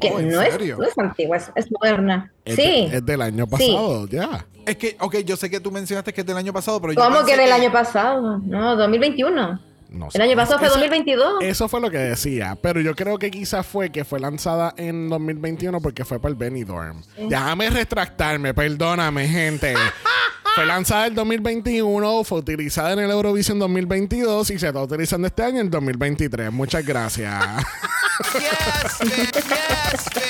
Que 0.00 0.10
Oh, 0.12 0.18
¿en 0.20 0.30
no, 0.30 0.40
es, 0.42 0.58
no 0.78 0.84
es 0.84 0.98
antigua, 0.98 1.36
es, 1.36 1.50
es 1.54 1.66
moderna. 1.70 2.32
Es, 2.44 2.56
sí. 2.56 2.62
de- 2.62 2.96
es 2.96 3.06
del 3.06 3.22
año 3.22 3.44
Sí. 3.44 3.50
pasado, 3.50 4.08
ya. 4.08 4.46
Es 4.66 4.76
que, 4.76 4.96
ok, 4.98 5.16
yo 5.18 5.36
sé 5.36 5.50
que 5.50 5.60
tú 5.60 5.70
mencionaste 5.70 6.12
que 6.12 6.22
es 6.22 6.26
del 6.26 6.36
año 6.36 6.52
pasado, 6.52 6.80
pero 6.80 6.94
yo 6.94 7.00
¿Cómo 7.02 7.24
que 7.24 7.36
del 7.36 7.52
año 7.52 7.70
pasado? 7.70 8.38
No, 8.38 8.76
2021. 8.76 9.60
No 9.90 10.10
sé. 10.10 10.18
El 10.18 10.22
año 10.22 10.34
pasado 10.36 10.58
fue 10.58 10.66
Eso- 10.68 10.74
2022. 10.78 11.34
Eso 11.42 11.68
fue 11.68 11.80
lo 11.80 11.90
que 11.90 11.98
decía, 11.98 12.56
pero 12.60 12.80
yo 12.80 12.94
creo 12.96 13.18
que 13.18 13.30
quizás 13.30 13.64
fue 13.64 13.90
que 13.90 14.04
fue 14.04 14.18
lanzada 14.18 14.74
en 14.76 15.08
2021 15.08 15.80
porque 15.80 16.04
fue 16.04 16.18
para 16.18 16.30
el 16.30 16.34
Benidorm. 16.36 17.02
Déjame 17.28 17.70
retractarme, 17.70 18.54
perdóname, 18.54 19.28
gente. 19.28 19.74
fue 20.56 20.66
lanzada 20.66 21.06
en 21.06 21.14
2021, 21.14 22.24
fue 22.24 22.38
utilizada 22.38 22.92
en 22.94 23.00
el 23.00 23.10
Eurovision 23.10 23.58
2022 23.60 24.50
y 24.50 24.58
se 24.58 24.66
está 24.66 24.82
utilizando 24.82 25.26
este 25.28 25.42
año 25.44 25.60
en 25.60 25.70
2023. 25.70 26.50
Muchas 26.50 26.84
gracias. 26.84 27.44
Yes, 28.22 28.98
bitch. 29.00 29.50
Yes, 29.50 30.08
bitch. 30.10 30.23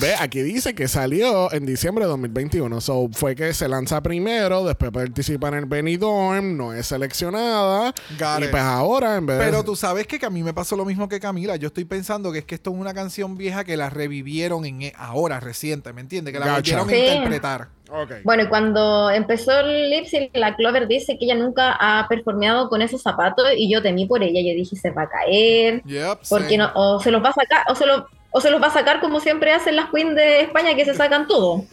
Ve, 0.00 0.14
aquí 0.18 0.40
dice 0.40 0.74
que 0.74 0.88
salió 0.88 1.52
en 1.52 1.66
diciembre 1.66 2.04
de 2.06 2.08
2021. 2.10 2.80
So, 2.80 3.08
fue 3.12 3.34
que 3.34 3.52
se 3.52 3.68
lanza 3.68 4.00
primero, 4.02 4.64
después 4.64 4.90
participa 4.92 5.48
en 5.48 5.54
el 5.54 5.66
Benidorm, 5.66 6.56
no 6.56 6.72
es 6.72 6.86
seleccionada. 6.86 7.92
Got 8.18 8.40
y 8.40 8.44
it. 8.44 8.50
pues 8.50 8.62
ahora, 8.62 9.16
en 9.16 9.26
vez 9.26 9.38
de... 9.38 9.44
Pero 9.44 9.62
tú 9.62 9.76
sabes 9.76 10.06
que, 10.06 10.18
que 10.18 10.24
a 10.24 10.30
mí 10.30 10.42
me 10.42 10.54
pasó 10.54 10.74
lo 10.74 10.86
mismo 10.86 11.06
que 11.06 11.20
Camila. 11.20 11.56
Yo 11.56 11.66
estoy 11.68 11.84
pensando 11.84 12.32
que 12.32 12.38
es 12.38 12.44
que 12.46 12.54
esto 12.54 12.70
es 12.70 12.76
una 12.78 12.94
canción 12.94 13.36
vieja 13.36 13.62
que 13.64 13.76
la 13.76 13.90
revivieron 13.90 14.64
en 14.64 14.82
e- 14.82 14.92
ahora, 14.96 15.38
reciente, 15.38 15.92
¿me 15.92 16.00
entiendes? 16.00 16.32
Que 16.32 16.40
la 16.40 16.46
Gotcha. 16.56 16.78
volvieron 16.78 16.88
a 16.88 16.92
Sí. 16.92 17.16
interpretar. 17.16 17.68
Ok. 17.90 18.12
Bueno, 18.24 18.44
y 18.44 18.46
cuando 18.48 19.10
empezó 19.10 19.60
el 19.60 19.90
lip 19.90 20.06
sync, 20.06 20.30
la 20.34 20.56
Clover 20.56 20.86
dice 20.88 21.18
que 21.18 21.26
ella 21.26 21.34
nunca 21.34 21.76
ha 21.78 22.06
performeado 22.08 22.70
con 22.70 22.80
esos 22.80 23.02
zapatos 23.02 23.44
y 23.56 23.70
yo 23.70 23.82
temí 23.82 24.06
por 24.06 24.22
ella. 24.22 24.40
Yo 24.40 24.56
dije, 24.56 24.76
se 24.76 24.90
va 24.92 25.02
a 25.02 25.08
caer, 25.10 25.82
Yep, 25.84 26.20
porque 26.28 26.56
no, 26.56 26.70
o 26.74 27.00
se 27.02 27.10
los 27.10 27.22
va 27.22 27.30
a 27.30 27.34
sacar, 27.34 27.64
o 27.68 27.74
se, 27.74 27.84
lo- 27.86 28.06
o 28.30 28.40
se 28.40 28.50
los 28.50 28.62
va 28.62 28.66
a 28.68 28.72
sacar 28.72 29.00
como 29.00 29.20
siempre 29.20 29.52
hacen 29.52 29.76
las 29.76 29.90
queens 29.90 30.14
de 30.14 30.40
España, 30.42 30.74
que 30.74 30.84
se 30.84 30.94
sacan 30.94 31.26
todo. 31.26 31.64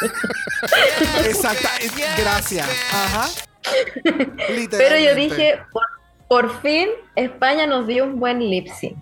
Exacta, 1.26 1.68
es- 1.80 1.92
gracias. 2.16 2.68
Ajá. 2.92 3.28
Pero 4.70 4.96
yo 4.98 5.14
dije, 5.14 5.60
por, 5.72 5.82
por 6.28 6.60
fin 6.62 6.88
España 7.16 7.66
nos 7.66 7.86
dio 7.86 8.04
un 8.04 8.18
buen 8.18 8.38
lip 8.38 8.68
sync. 8.68 8.96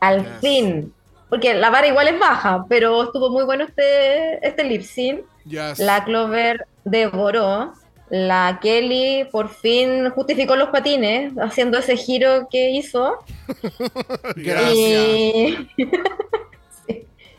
Al 0.00 0.22
Yes. 0.22 0.32
fin. 0.40 0.94
Porque 1.30 1.54
la 1.54 1.70
vara 1.70 1.86
igual 1.86 2.08
es 2.08 2.18
baja, 2.18 2.64
pero 2.68 3.02
estuvo 3.04 3.30
muy 3.30 3.44
bueno 3.44 3.64
este, 3.64 4.46
este 4.46 4.62
lip 4.62 4.82
sync. 4.82 5.20
Yes. 5.46 5.78
La 5.78 6.04
Clover 6.04 6.66
devoró. 6.84 7.72
La 8.16 8.60
Kelly 8.62 9.24
por 9.32 9.48
fin 9.48 10.08
justificó 10.10 10.54
los 10.54 10.68
patines 10.68 11.32
haciendo 11.36 11.78
ese 11.78 11.96
giro 11.96 12.46
que 12.48 12.70
hizo. 12.70 13.18
Gracias. 14.36 14.76
Y, 14.76 15.56
Sí. 15.66 15.68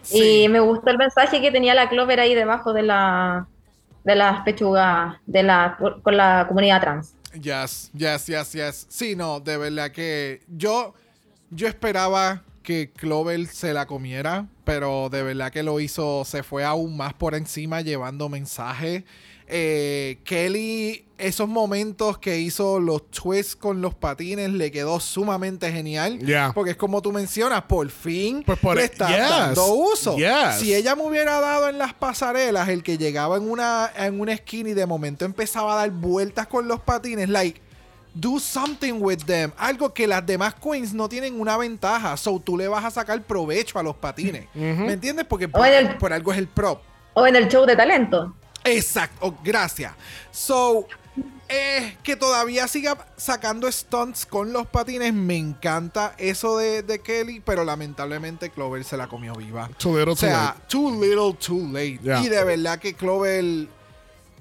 Sí. 0.01 0.43
y 0.43 0.49
me 0.49 0.59
gustó 0.59 0.91
el 0.91 0.97
mensaje 0.97 1.41
que 1.41 1.49
tenía 1.49 1.73
la 1.73 1.87
Clover 1.89 2.19
ahí 2.19 2.35
debajo 2.35 2.73
de 2.73 2.83
la 2.83 3.47
de 4.03 4.15
las 4.15 4.43
pechugas 4.43 5.15
de 5.25 5.43
la 5.43 5.77
con 6.03 6.17
la 6.17 6.45
comunidad 6.47 6.81
trans. 6.81 7.15
Yes, 7.41 7.89
yes, 7.95 8.27
yes, 8.27 8.51
yes. 8.51 8.85
Sí, 8.89 9.15
no, 9.15 9.39
de 9.39 9.55
verdad 9.57 9.91
que 9.91 10.41
yo, 10.47 10.93
yo 11.51 11.67
esperaba 11.69 12.43
que 12.63 12.91
Clover 12.91 13.47
se 13.47 13.73
la 13.73 13.85
comiera, 13.87 14.45
pero 14.65 15.07
de 15.09 15.23
verdad 15.23 15.51
que 15.51 15.63
lo 15.63 15.79
hizo, 15.79 16.25
se 16.25 16.43
fue 16.43 16.65
aún 16.65 16.97
más 16.97 17.13
por 17.13 17.33
encima 17.33 17.79
llevando 17.81 18.27
mensajes. 18.27 19.03
Eh, 19.47 20.19
Kelly, 20.23 21.05
esos 21.17 21.47
momentos 21.47 22.17
que 22.17 22.39
hizo 22.39 22.79
los 22.79 23.09
twists 23.11 23.55
con 23.55 23.81
los 23.81 23.93
patines, 23.93 24.49
le 24.51 24.71
quedó 24.71 24.99
sumamente 24.99 25.71
genial. 25.71 26.19
Porque 26.53 26.71
es 26.71 26.77
como 26.77 27.01
tú 27.01 27.11
mencionas, 27.11 27.61
por 27.63 27.89
fin 27.89 28.43
Pues 28.45 28.59
por- 28.59 28.75
le 28.75 28.85
está 28.85 29.07
yes, 29.07 29.29
dando 29.29 29.73
uso. 29.73 30.17
yes. 30.17 30.55
Si 30.59 30.73
ella 30.73 30.95
me 30.95 31.03
hubiera 31.03 31.39
dado 31.39 31.69
en 31.69 31.77
las 31.77 31.93
pasarelas 31.93 32.67
el 32.69 32.83
que 32.83 32.97
llegaba 32.97 33.37
en 33.37 33.49
una, 33.49 33.91
en 33.97 34.19
una 34.19 34.33
esquina 34.33 34.69
y 34.69 34.73
de 34.73 34.85
momento 34.85 35.25
empezaba 35.25 35.73
a 35.73 35.75
dar 35.77 35.91
vueltas 35.91 36.47
con 36.47 36.67
los 36.67 36.79
patines, 36.81 37.29
like, 37.29 37.61
do 38.13 38.39
something 38.39 38.93
with 38.99 39.19
them. 39.25 39.51
Algo 39.57 39.93
que 39.93 40.07
las 40.07 40.25
demás 40.25 40.55
queens 40.55 40.93
no 40.93 41.07
tienen 41.07 41.39
una 41.39 41.55
ventaja. 41.57 42.17
So 42.17 42.39
tú 42.39 42.57
le 42.57 42.67
vas 42.67 42.83
a 42.83 42.89
sacar 42.91 43.21
provecho 43.23 43.77
a 43.77 43.83
los 43.83 43.95
patines. 43.95 44.47
¿Me 44.55 44.93
entiendes? 44.93 45.25
Porque 45.25 45.47
por, 45.47 45.65
el- 45.67 45.97
por 45.97 46.11
algo 46.13 46.31
es 46.31 46.39
el 46.39 46.47
prop. 46.47 46.81
O 47.13 47.25
en 47.27 47.35
el 47.35 47.47
show 47.47 47.65
de 47.65 47.75
talento. 47.75 48.33
Exacto, 48.65 49.27
oh, 49.27 49.35
gracias. 49.43 49.93
So, 50.31 50.87
eh, 51.47 51.97
que 52.03 52.15
todavía 52.15 52.67
siga 52.67 52.97
sacando 53.15 53.71
stunts 53.71 54.25
con 54.25 54.51
los 54.51 54.67
patines, 54.67 55.13
me 55.13 55.37
encanta 55.37 56.15
eso 56.17 56.57
de, 56.57 56.81
de 56.81 56.99
Kelly, 56.99 57.39
pero 57.39 57.63
lamentablemente 57.63 58.49
Clover 58.49 58.83
se 58.83 58.97
la 58.97 59.07
comió 59.07 59.33
viva. 59.35 59.69
Too 59.77 59.97
little, 59.97 60.13
O 60.13 60.15
sea, 60.15 60.55
too 60.67 60.91
little, 60.91 61.33
too 61.33 61.67
late. 61.67 61.99
Yeah. 62.01 62.21
Y 62.23 62.29
de 62.29 62.43
verdad 62.43 62.79
que 62.79 62.95
Clover. 62.95 63.67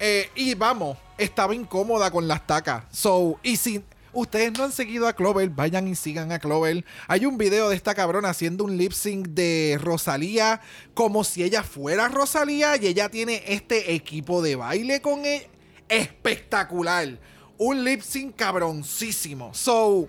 eh, 0.00 0.30
y 0.34 0.54
vamos, 0.54 0.96
estaba 1.18 1.54
incómoda 1.54 2.10
con 2.10 2.26
las 2.26 2.46
tacas. 2.46 2.84
So, 2.90 3.38
y 3.42 3.56
si 3.56 3.84
ustedes 4.14 4.52
no 4.52 4.64
han 4.64 4.72
seguido 4.72 5.06
a 5.06 5.12
Clover, 5.12 5.48
vayan 5.50 5.88
y 5.88 5.94
sigan 5.94 6.32
a 6.32 6.38
Clover. 6.38 6.84
Hay 7.08 7.26
un 7.26 7.36
video 7.36 7.68
de 7.68 7.76
esta 7.76 7.94
cabrona 7.94 8.30
haciendo 8.30 8.64
un 8.64 8.76
lip 8.76 8.92
sync 8.92 9.28
de 9.28 9.78
Rosalía, 9.80 10.60
como 10.94 11.24
si 11.24 11.42
ella 11.42 11.62
fuera 11.62 12.08
Rosalía, 12.08 12.76
y 12.76 12.86
ella 12.86 13.08
tiene 13.08 13.42
este 13.46 13.94
equipo 13.94 14.42
de 14.42 14.56
baile 14.56 15.00
con 15.00 15.24
ella. 15.24 15.48
Espectacular. 15.88 17.18
Un 17.58 17.84
lip 17.84 18.00
sync 18.00 18.36
cabroncísimo. 18.36 19.52
So. 19.54 20.08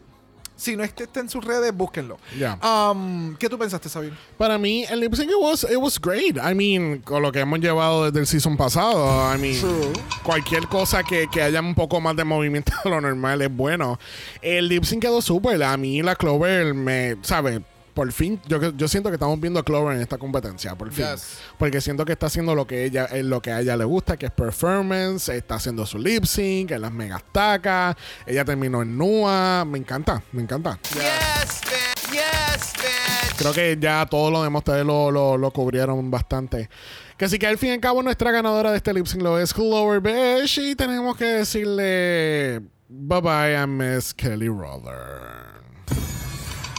Si 0.58 0.76
no 0.78 0.84
este 0.84 1.04
está 1.04 1.20
en 1.20 1.30
sus 1.30 1.44
redes, 1.44 1.76
búsquenlo. 1.76 2.18
Ya. 2.40 2.58
Um, 2.64 3.36
¿Qué 3.36 3.50
tú 3.50 3.58
pensaste, 3.58 3.90
Sabine? 3.90 4.16
Para 4.38 4.58
mí, 4.58 4.86
el 4.90 5.02
lip 5.02 5.14
sync 5.14 5.30
it 5.30 5.36
was, 5.40 5.64
it 5.64 5.78
was 5.78 6.00
great. 6.00 6.38
I 6.38 6.54
mean, 6.56 7.00
con 7.02 7.22
lo 7.22 7.32
que 7.32 7.42
hemos 7.42 7.60
llevado 7.60 8.06
desde 8.06 8.20
el 8.20 8.28
season 8.28 8.56
pasado. 8.56 9.34
I 9.34 9.38
mean, 9.38 9.60
True. 9.60 9.92
cualquier 10.24 10.68
cosa 10.68 11.04
que, 11.04 11.28
que 11.32 11.42
haya 11.42 11.60
un 11.60 11.76
poco 11.76 12.00
más 12.00 12.16
de 12.16 12.24
movimiento 12.24 12.72
de 12.84 12.90
lo 12.90 13.02
normal 13.02 13.42
es 13.42 13.54
bueno. 13.54 14.00
El 14.42 14.70
lip 14.70 14.84
sync 14.86 15.02
quedó 15.02 15.22
súper. 15.22 15.62
A 15.64 15.76
mí 15.76 16.02
la 16.02 16.16
Clover 16.16 16.74
me, 16.74 17.18
¿sabe? 17.22 17.62
Por 17.96 18.12
fin, 18.12 18.42
yo, 18.46 18.74
yo 18.76 18.90
siento 18.90 19.10
que 19.10 19.16
estamos 19.16 19.40
viendo 19.40 19.58
a 19.58 19.64
Clover 19.64 19.96
en 19.96 20.02
esta 20.02 20.18
competencia, 20.18 20.76
por 20.76 20.92
fin. 20.92 21.06
Yes. 21.06 21.40
Porque 21.58 21.80
siento 21.80 22.04
que 22.04 22.12
está 22.12 22.26
haciendo 22.26 22.54
lo 22.54 22.68
que 22.68 22.84
ella, 22.84 23.06
eh, 23.06 23.24
lo 23.24 23.42
que 23.42 23.54
a 23.54 23.62
ella 23.62 23.78
le 23.78 23.86
gusta, 23.86 24.18
que 24.18 24.26
es 24.26 24.34
performance, 24.34 25.30
está 25.30 25.56
haciendo 25.56 25.86
su 25.86 25.98
lip 25.98 26.26
sync, 26.26 26.72
en 26.72 26.82
las 26.82 26.92
megas 26.92 27.24
tacas, 27.32 27.96
ella 28.26 28.44
terminó 28.44 28.82
en 28.82 28.98
Nua, 28.98 29.64
me 29.64 29.78
encanta, 29.78 30.22
me 30.34 30.42
encanta. 30.42 30.78
Yes, 30.94 31.62
bitch. 31.62 32.12
Yes, 32.12 32.74
bitch. 32.74 33.38
Creo 33.38 33.54
que 33.54 33.78
ya 33.80 34.06
todo 34.06 34.30
lo 34.30 34.44
demás 34.44 34.60
ustedes 34.60 34.86
lo, 34.86 35.10
lo, 35.10 35.38
lo 35.38 35.52
cubrieron 35.52 36.12
bastante. 36.12 36.70
Que 37.16 37.24
así 37.24 37.40
que 37.40 37.48
al 37.48 37.58
fin 37.58 37.70
y 37.70 37.74
al 37.74 37.80
cabo 37.80 38.04
nuestra 38.04 38.30
ganadora 38.32 38.72
de 38.72 38.78
este 38.78 38.94
lip 38.94 39.06
sync 39.06 39.22
lo 39.22 39.40
es 39.40 39.54
Clover 39.54 40.02
Besh 40.02 40.60
y 40.60 40.76
tenemos 40.76 41.16
que 41.16 41.24
decirle 41.24 42.60
bye 42.90 43.22
bye 43.22 43.56
a 43.56 43.66
Miss 43.66 44.14
Kelly 44.14 44.50
Roller. 44.50 45.65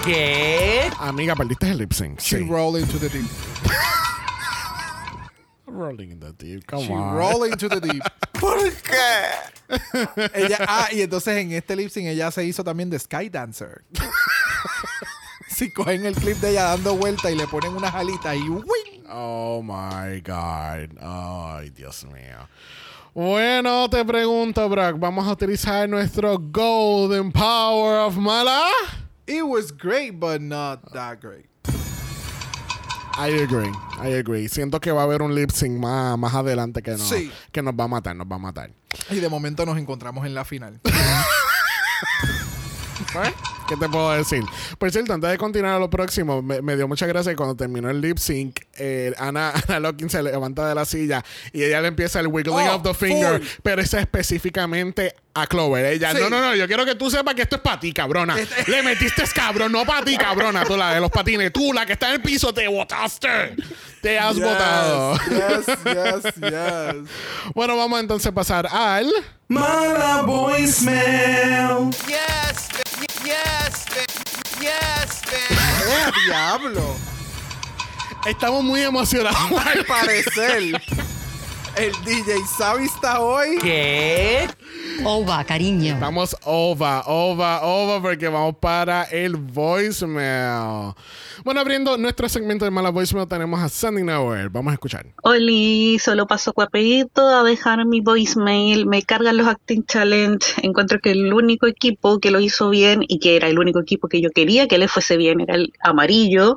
¿Qué? 0.04 0.90
Amiga, 1.00 1.34
perdiste 1.34 1.70
el 1.70 1.78
lip 1.78 1.92
sync. 1.92 2.20
She 2.20 2.38
Sí. 2.38 2.46
roll 2.48 2.78
into 2.78 2.98
the 2.98 3.08
deep. 3.08 3.28
Rolling 5.66 6.10
in 6.12 6.20
the 6.20 6.32
deep, 6.32 6.64
come 6.66 6.84
She 6.86 6.92
on. 6.92 7.14
roll 7.16 7.44
into 7.44 7.68
the 7.68 7.80
deep. 7.80 8.02
¿Por 8.40 8.58
qué? 8.72 9.68
ella, 10.34 10.58
ah, 10.66 10.88
y 10.92 11.02
entonces 11.02 11.36
en 11.38 11.52
este 11.52 11.74
lip 11.76 11.90
sync 11.90 12.06
ella 12.06 12.30
se 12.30 12.44
hizo 12.44 12.62
también 12.64 12.88
de 12.88 12.98
Sky 12.98 13.28
Dancer. 13.28 13.84
si 15.48 15.70
cogen 15.70 16.06
el 16.06 16.14
clip 16.14 16.36
de 16.38 16.50
ella 16.50 16.64
dando 16.64 16.94
vuelta 16.96 17.30
y 17.30 17.34
le 17.34 17.46
ponen 17.48 17.74
unas 17.74 17.94
alitas 17.94 18.36
y 18.36 18.48
¡wing! 18.48 19.04
Oh 19.10 19.60
my 19.62 20.20
God. 20.20 20.96
Ay, 21.00 21.70
Dios 21.70 22.04
mío. 22.04 22.48
Bueno, 23.12 23.88
te 23.90 24.04
pregunto, 24.04 24.68
Brock, 24.68 24.98
¿vamos 24.98 25.26
a 25.26 25.32
utilizar 25.32 25.88
nuestro 25.88 26.38
Golden 26.38 27.32
Power 27.32 28.00
of 28.00 28.16
Mala? 28.16 28.68
It 29.26 29.42
was 29.44 29.72
great, 29.72 30.18
but 30.20 30.40
not 30.40 30.92
that 30.92 31.20
great. 31.20 31.46
I 33.18 33.28
agree, 33.42 33.72
I 33.98 34.12
agree. 34.18 34.46
Siento 34.48 34.78
que 34.80 34.92
va 34.92 35.00
a 35.00 35.04
haber 35.04 35.22
un 35.22 35.34
lip 35.34 35.50
sync 35.50 35.78
más, 35.78 36.18
más 36.18 36.34
adelante 36.34 36.82
que, 36.82 36.92
no, 36.92 36.98
Sí. 36.98 37.32
que 37.50 37.62
nos 37.62 37.74
va 37.74 37.84
a 37.84 37.88
matar, 37.88 38.14
nos 38.14 38.26
va 38.26 38.36
a 38.36 38.38
matar. 38.38 38.70
Y 39.10 39.16
de 39.20 39.28
momento 39.28 39.64
nos 39.64 39.78
encontramos 39.78 40.26
en 40.26 40.34
la 40.34 40.44
final. 40.44 40.80
¿Qué 43.68 43.76
te 43.76 43.88
puedo 43.88 44.12
decir? 44.12 44.44
Por 44.78 44.90
cierto, 44.92 45.12
antes 45.12 45.28
de 45.28 45.38
continuar 45.38 45.74
a 45.74 45.78
lo 45.80 45.90
próximo, 45.90 46.40
me, 46.40 46.62
me 46.62 46.76
dio 46.76 46.86
mucha 46.86 47.04
gracia 47.06 47.32
que 47.32 47.36
cuando 47.36 47.56
terminó 47.56 47.90
el 47.90 48.00
lip 48.00 48.16
sync, 48.18 48.60
eh, 48.78 49.12
Ana, 49.18 49.52
Ana 49.68 49.80
Locking 49.80 50.08
se 50.08 50.22
levanta 50.22 50.68
de 50.68 50.74
la 50.74 50.84
silla 50.84 51.24
y 51.52 51.64
ella 51.64 51.80
le 51.80 51.88
empieza 51.88 52.20
el 52.20 52.28
wiggling 52.28 52.54
Oh, 52.68 52.76
of 52.76 52.82
the 52.84 52.94
finger, 52.94 53.40
full. 53.40 53.48
pero 53.64 53.82
es 53.82 53.92
específicamente 53.92 55.14
a 55.34 55.46
Clover. 55.48 55.84
Ella, 55.84 56.12
Sí. 56.12 56.18
no, 56.20 56.30
no, 56.30 56.40
no, 56.40 56.54
yo 56.54 56.66
quiero 56.68 56.84
que 56.84 56.94
tú 56.94 57.10
sepas 57.10 57.34
que 57.34 57.42
esto 57.42 57.56
es 57.56 57.62
para 57.62 57.80
ti, 57.80 57.92
cabrona. 57.92 58.36
Le 58.68 58.82
metiste 58.84 59.24
cabrón, 59.34 59.72
no 59.72 59.84
para 59.84 60.04
ti, 60.04 60.16
cabrona. 60.16 60.64
Tú 60.64 60.76
la 60.76 60.94
de 60.94 61.00
los 61.00 61.10
patines, 61.10 61.52
tú 61.52 61.72
la 61.72 61.84
que 61.84 61.94
está 61.94 62.08
en 62.10 62.14
el 62.14 62.22
piso, 62.22 62.54
te 62.54 62.68
botaste. 62.68 63.56
Te 64.00 64.16
has 64.18 64.38
botado. 64.38 65.18
Yes, 65.28 65.66
yes, 65.84 66.34
yes. 66.36 67.10
Bueno, 67.54 67.76
vamos 67.76 67.98
entonces 68.00 68.28
a 68.28 68.32
pasar 68.32 68.68
al. 68.70 69.10
Mala 69.48 70.22
voicemail. 70.22 71.90
Yes. 72.06 73.05
Yes, 73.26 73.86
bitch. 73.90 74.60
Yes, 74.60 75.22
bitch. 75.26 75.50
¡Eh, 75.50 76.12
diablo! 76.26 76.96
Estamos 78.24 78.62
muy 78.62 78.82
emocionados. 78.82 79.36
Al 79.66 79.84
parecer, 79.84 80.80
el 81.76 81.92
DJ 82.04 82.38
Sabi 82.46 82.84
está 82.84 83.20
hoy. 83.20 83.58
¿Qué? 83.60 84.48
Ova, 85.04 85.44
cariño. 85.44 85.94
Estamos 85.94 86.34
over, 86.44 87.02
over, 87.06 87.58
over 87.62 88.00
porque 88.00 88.28
vamos 88.28 88.56
para 88.58 89.04
el 89.04 89.36
voicemail. 89.36 90.94
Bueno, 91.44 91.60
abriendo 91.60 91.98
nuestro 91.98 92.28
segmento 92.28 92.64
de 92.64 92.70
mala 92.70 92.90
voicemail 92.90 93.28
tenemos 93.28 93.60
a 93.60 93.68
Sandy 93.68 94.02
Nowhere. 94.02 94.48
Vamos 94.48 94.70
a 94.70 94.74
escuchar. 94.74 95.06
Oli, 95.22 95.98
solo 95.98 96.26
paso 96.26 96.52
guapito 96.54 97.28
a 97.28 97.42
dejar 97.42 97.84
mi 97.84 98.00
voicemail. 98.00 98.86
Me 98.86 99.02
cargan 99.02 99.36
los 99.36 99.46
Acting 99.46 99.84
Challenge. 99.84 100.46
Encuentro 100.62 100.98
que 101.00 101.10
el 101.10 101.32
único 101.32 101.66
equipo 101.66 102.18
que 102.18 102.30
lo 102.30 102.40
hizo 102.40 102.70
bien 102.70 103.04
y 103.06 103.18
que 103.18 103.36
era 103.36 103.48
el 103.48 103.58
único 103.58 103.80
equipo 103.80 104.08
que 104.08 104.22
yo 104.22 104.30
quería 104.30 104.66
que 104.66 104.78
le 104.78 104.88
fuese 104.88 105.16
bien 105.18 105.40
era 105.40 105.54
el 105.56 105.72
amarillo, 105.80 106.56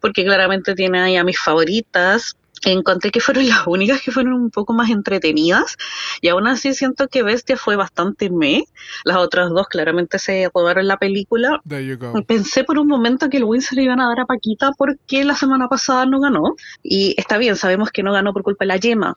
porque 0.00 0.24
claramente 0.24 0.74
tiene 0.74 1.00
ahí 1.00 1.16
a 1.16 1.24
mis 1.24 1.38
favoritas. 1.40 2.36
Encontré 2.64 3.10
que 3.10 3.20
fueron 3.20 3.48
las 3.48 3.66
únicas 3.66 4.00
que 4.02 4.10
fueron 4.10 4.34
un 4.34 4.50
poco 4.50 4.72
más 4.72 4.90
entretenidas 4.90 5.76
y 6.20 6.28
aún 6.28 6.46
así 6.46 6.74
siento 6.74 7.08
que 7.08 7.22
Bestia 7.22 7.56
fue 7.56 7.76
bastante 7.76 8.30
me. 8.30 8.64
Las 9.04 9.16
otras 9.16 9.50
dos 9.50 9.68
claramente 9.68 10.18
se 10.18 10.50
robaron 10.54 10.86
la 10.86 10.98
película, 10.98 11.60
There 11.68 11.84
you 11.84 11.96
go. 11.96 12.22
Pensé 12.24 12.64
por 12.64 12.78
un 12.78 12.86
momento 12.86 13.28
que 13.28 13.38
el 13.38 13.44
win 13.44 13.62
se 13.62 13.74
lo 13.74 13.82
iban 13.82 14.00
a 14.00 14.08
dar 14.08 14.20
a 14.20 14.26
Paquita 14.26 14.72
porque 14.76 15.24
la 15.24 15.34
semana 15.34 15.68
pasada 15.68 16.06
no 16.06 16.20
ganó. 16.20 16.54
Y 16.82 17.14
está 17.16 17.38
bien, 17.38 17.56
sabemos 17.56 17.90
que 17.90 18.02
no 18.02 18.12
ganó 18.12 18.32
por 18.32 18.42
culpa 18.42 18.64
de 18.64 18.68
la 18.68 18.76
yema. 18.76 19.16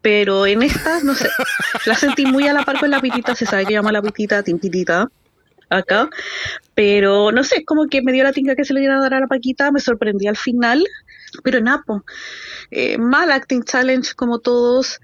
Pero 0.00 0.46
en 0.46 0.62
esta, 0.62 1.00
no 1.02 1.14
sé, 1.14 1.28
la 1.86 1.94
sentí 1.94 2.24
muy 2.24 2.46
a 2.46 2.52
la 2.52 2.64
par 2.64 2.78
con 2.78 2.90
la 2.90 3.00
pitita, 3.00 3.34
se 3.34 3.46
sabe 3.46 3.66
que 3.66 3.72
llama 3.72 3.92
la 3.92 4.00
pitita, 4.00 4.42
timpitita, 4.42 5.10
acá. 5.68 6.08
Pero 6.74 7.32
no 7.32 7.42
sé, 7.44 7.64
como 7.64 7.88
que 7.88 8.02
me 8.02 8.12
dio 8.12 8.24
la 8.24 8.32
tinga 8.32 8.54
que 8.54 8.64
se 8.64 8.74
le 8.74 8.82
iban 8.82 8.98
a 8.98 9.00
dar 9.00 9.14
a 9.14 9.20
la 9.20 9.26
Paquita, 9.26 9.72
me 9.72 9.80
sorprendí 9.80 10.26
al 10.26 10.36
final. 10.36 10.84
Pero 11.42 11.60
Napo, 11.60 12.04
eh, 12.70 12.98
mal 12.98 13.30
acting 13.32 13.62
challenge 13.62 14.14
como 14.14 14.40
todos. 14.40 15.00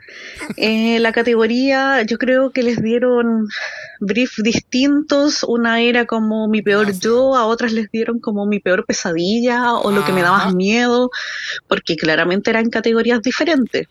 Eh, 0.57 0.99
la 1.01 1.13
categoría, 1.13 2.03
yo 2.03 2.19
creo 2.19 2.51
que 2.51 2.63
les 2.63 2.83
dieron 2.83 3.49
brief 4.01 4.37
distintos. 4.39 5.43
Una 5.45 5.81
era 5.81 6.05
como 6.07 6.49
mi 6.49 6.63
peor 6.63 6.93
yo, 6.99 7.37
a 7.37 7.47
otras 7.47 7.73
les 7.73 7.91
dieron 7.91 8.21
como 8.21 8.47
mi 8.47 8.61
peor 8.61 8.85
pesadilla 8.85 9.75
o 9.75 9.91
lo 9.91 10.05
que 10.05 10.13
me 10.13 10.23
da 10.23 10.33
más 10.33 10.55
miedo, 10.55 11.11
porque 11.67 11.97
claramente 11.97 12.51
eran 12.51 12.71
categorías 12.71 13.23
diferentes. 13.23 13.89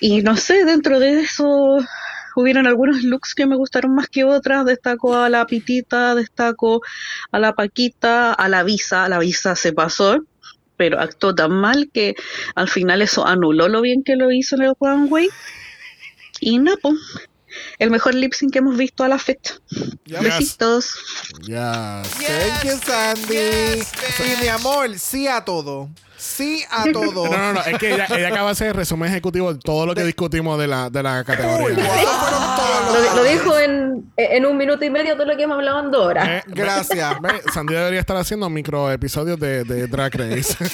Y 0.00 0.22
no 0.22 0.36
sé, 0.36 0.64
dentro 0.64 0.98
de 0.98 1.20
eso 1.20 1.78
hubieron 2.36 2.66
algunos 2.66 3.02
looks 3.02 3.34
que 3.34 3.46
me 3.46 3.56
gustaron 3.56 3.94
más 3.94 4.08
que 4.08 4.24
otras. 4.24 4.64
Destaco 4.64 5.16
a 5.16 5.28
la 5.28 5.46
Pitita, 5.46 6.14
destaco 6.14 6.82
a 7.32 7.38
la 7.38 7.54
Paquita, 7.54 8.32
a 8.32 8.48
la 8.48 8.62
Visa. 8.62 9.08
La 9.08 9.18
Visa 9.18 9.56
se 9.56 9.72
pasó, 9.72 10.18
pero 10.76 11.00
actuó 11.00 11.34
tan 11.34 11.52
mal 11.52 11.90
que 11.92 12.14
al 12.54 12.68
final 12.68 13.02
eso 13.02 13.26
anuló 13.26 13.68
lo 13.68 13.80
bien 13.80 14.02
que 14.02 14.16
lo 14.16 14.30
hizo 14.30 14.56
en 14.56 14.62
el 14.62 14.74
runway. 14.80 15.28
Y 16.40 16.58
Napo, 16.58 16.92
el 17.78 17.90
mejor 17.90 18.14
lip 18.14 18.32
sync 18.34 18.52
que 18.52 18.58
hemos 18.58 18.76
visto 18.76 19.04
a 19.04 19.08
la 19.08 19.18
fecha. 19.18 19.54
Yes. 20.04 20.22
Besitos. 20.22 20.94
Yes. 21.40 21.56
Thank 21.56 22.64
you, 22.64 22.78
Sandy. 22.84 23.82
y 24.24 24.42
mi 24.42 24.48
amor, 24.48 24.98
sí 24.98 25.26
a 25.26 25.44
todo. 25.44 25.88
Sí 26.16 26.64
a 26.70 26.84
todo. 26.92 27.26
No, 27.30 27.36
no, 27.36 27.52
no. 27.54 27.60
Es 27.62 27.78
que 27.78 27.94
ella, 27.94 28.06
ella 28.10 28.28
acaba 28.28 28.46
de 28.46 28.52
hacer 28.52 28.68
el 28.68 28.74
resumen 28.74 29.10
ejecutivo 29.10 29.52
de 29.52 29.60
todo 29.60 29.86
lo 29.86 29.94
que 29.94 30.04
discutimos 30.04 30.58
de 30.58 30.66
la, 30.66 30.90
de 30.90 31.02
la 31.02 31.24
categoría. 31.24 31.66
Uy, 31.66 31.74
wow, 31.74 32.45
todos 32.56 33.16
Lo, 33.16 33.24
dijo 33.24 33.58
en, 33.58 34.10
en 34.16 34.46
un 34.46 34.56
minuto 34.56 34.84
y 34.84 34.90
medio 34.90 35.14
todo 35.14 35.26
lo 35.26 35.36
que 35.36 35.42
hemos 35.44 35.56
hablado 35.56 35.80
en 35.80 35.90
dos 35.90 36.06
horas. 36.06 36.28
Eh, 36.28 36.42
Gracias. 36.46 37.20
ve, 37.20 37.30
Sandy 37.52 37.74
debería 37.74 38.00
estar 38.00 38.16
haciendo 38.16 38.48
micro 38.50 38.90
episodios 38.90 39.38
de, 39.38 39.64
de 39.64 39.86
Drag 39.86 40.14
Race. 40.14 40.56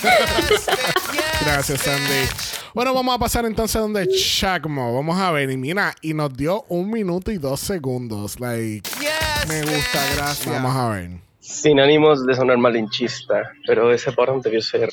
Gracias, 1.44 1.80
Sandy. 1.80 2.28
Bueno, 2.74 2.94
vamos 2.94 3.14
a 3.14 3.18
pasar 3.18 3.44
entonces 3.44 3.80
donde 3.80 4.06
Chacmo. 4.08 4.94
Vamos 4.94 5.18
a 5.20 5.30
ver. 5.32 5.50
Y 5.50 5.56
mira, 5.56 5.94
y 6.00 6.14
nos 6.14 6.32
dio 6.36 6.64
un 6.68 6.90
minuto 6.90 7.30
y 7.30 7.38
dos 7.38 7.60
segundos. 7.60 8.38
Like, 8.40 8.88
Yes, 9.00 9.48
Me 9.48 9.60
gusta, 9.62 10.00
gracias. 10.16 10.46
vamos 10.54 10.74
a 10.76 10.88
ver. 10.90 11.10
Sin 11.40 11.80
ánimos 11.80 12.24
de 12.24 12.34
sonar 12.34 12.56
malinchista, 12.58 13.50
pero 13.66 13.92
ese 13.92 14.12
porno 14.12 14.40
debió 14.40 14.60
ser 14.62 14.88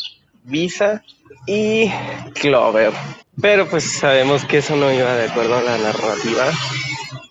Visa 0.49 1.03
y 1.45 1.89
Clover. 2.33 2.91
Pero 3.41 3.67
pues 3.67 3.99
sabemos 3.99 4.43
que 4.45 4.57
eso 4.57 4.75
no 4.75 4.91
iba 4.91 5.13
de 5.15 5.29
acuerdo 5.29 5.57
a 5.57 5.61
la 5.61 5.77
narrativa. 5.77 6.51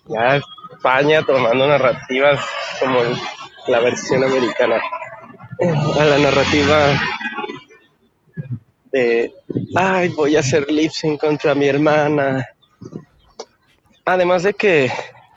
Ya 0.07 0.41
España 0.73 1.23
tomando 1.23 1.67
narrativas 1.67 2.39
como 2.79 2.99
la 3.67 3.79
versión 3.79 4.23
americana. 4.23 4.81
A 5.99 6.05
la 6.05 6.17
narrativa 6.17 6.99
de, 8.91 9.33
ay, 9.75 10.09
voy 10.09 10.35
a 10.35 10.39
hacer 10.39 10.71
lip 10.71 10.91
sync 10.91 11.19
contra 11.19 11.53
mi 11.53 11.67
hermana. 11.67 12.47
Además 14.05 14.43
de 14.43 14.53
que 14.53 14.91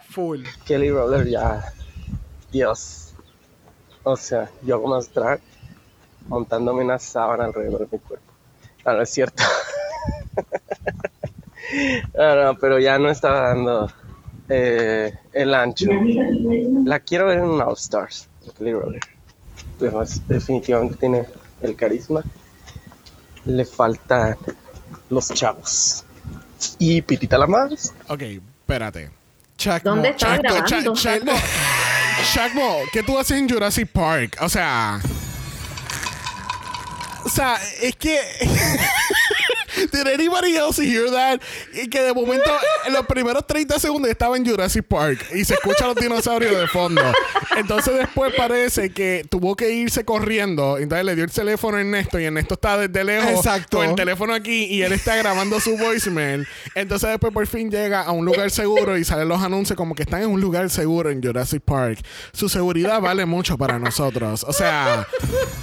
Full. 0.09 0.45
Kelly 0.65 0.91
Roller 0.91 1.27
ya, 1.27 1.73
Dios. 2.51 3.15
O 4.05 4.17
sea, 4.17 4.51
yo 4.63 4.77
hago 4.77 4.89
más 4.89 5.13
drag 5.13 5.41
montándome 6.29 6.85
una 6.85 6.99
sábana 6.99 7.45
alrededor 7.45 7.81
de 7.81 7.89
mi 7.93 7.99
cuerpo. 7.99 8.33
Ah, 8.85 8.95
no 8.95 9.03
es 9.03 9.11
cierto. 9.11 9.43
No, 12.15 12.59
pero 12.61 12.79
ya 12.79 12.99
no 12.99 13.09
estaba 13.09 13.49
dando 13.49 13.91
eh, 14.49 15.15
el 15.33 15.55
ancho. 15.55 15.89
La 16.85 17.01
quiero 17.01 17.27
ver 17.27 17.39
en 17.39 17.45
un 17.45 17.63
All 17.63 17.75
Stars. 17.75 18.29
Además, 19.81 20.21
definitivamente 20.29 20.97
tiene 20.97 21.25
el 21.63 21.75
carisma. 21.75 22.23
Le 23.45 23.65
faltan 23.65 24.37
los 25.09 25.29
chavos. 25.31 26.05
Y 26.79 27.03
Pitita 27.03 27.39
la 27.39 27.47
más. 27.47 27.95
Ok, 28.09 28.23
espérate. 28.23 29.11
¿Dónde 29.83 30.15
Chacmo, 30.17 30.43
grabando? 30.43 30.95
¿qué 32.93 33.03
tú 33.03 33.19
haces 33.19 33.39
en 33.39 33.49
Jurassic 33.49 33.89
Park? 33.89 34.37
O 34.41 34.49
sea. 34.49 35.01
O 37.25 37.29
sea, 37.29 37.59
es 37.81 37.97
que. 37.97 38.21
Did 39.93 40.07
anybody 40.09 40.57
else 40.57 40.79
hear 40.83 41.11
that? 41.11 41.41
Y 41.75 41.89
que 41.89 42.03
de 42.03 42.13
momento, 42.13 42.51
en 42.87 42.93
los 42.93 43.07
primeros 43.07 43.47
30 43.47 43.79
segundos 43.79 44.11
estaba 44.11 44.37
en 44.37 44.47
Jurassic 44.47 44.85
Park 44.85 45.25
y 45.35 45.45
se 45.45 45.55
escuchan 45.55 45.89
los 45.89 45.97
dinosaurios 45.97 46.57
de 46.59 46.67
fondo. 46.69 47.03
Entonces 47.57 47.95
después 47.97 48.33
parece 48.37 48.91
que 48.91 49.25
tuvo 49.29 49.57
que 49.57 49.71
irse 49.73 50.05
corriendo. 50.05 50.79
Entonces 50.79 51.05
le 51.05 51.15
dio 51.15 51.25
el 51.25 51.31
teléfono 51.31 51.77
a 51.77 51.81
Ernesto 51.81 52.19
y 52.19 52.25
Ernesto 52.25 52.55
está 52.55 52.77
desde 52.79 53.05
lejos 53.05 53.31
Exacto. 53.31 53.79
con 53.79 53.89
el 53.91 53.95
teléfono 53.95 54.35
aquí 54.35 54.65
y 54.65 54.83
él 54.83 54.93
está 54.93 55.17
grabando 55.17 55.61
su 55.61 55.77
voicemail. 55.77 56.47
Entonces 56.75 57.11
después 57.11 57.33
por 57.33 57.47
fin 57.47 57.71
llega 57.71 58.03
a 58.03 58.13
un 58.13 58.25
lugar 58.25 58.51
seguro 58.51 58.97
y 58.99 59.05
salen 59.05 59.29
los 59.29 59.43
anuncios 59.43 59.77
como 59.77 59.95
que 59.95 60.03
están 60.03 60.23
en 60.23 60.29
un 60.31 60.41
lugar 60.41 60.71
seguro 60.71 61.11
en 61.11 61.23
Jurassic 61.23 61.63
Park. 61.63 61.99
Su 62.33 62.49
seguridad 62.49 63.01
vale 63.01 63.27
mucho 63.27 63.57
para 63.59 63.79
nosotros. 63.79 64.45
O 64.49 64.53
sea, 64.53 65.07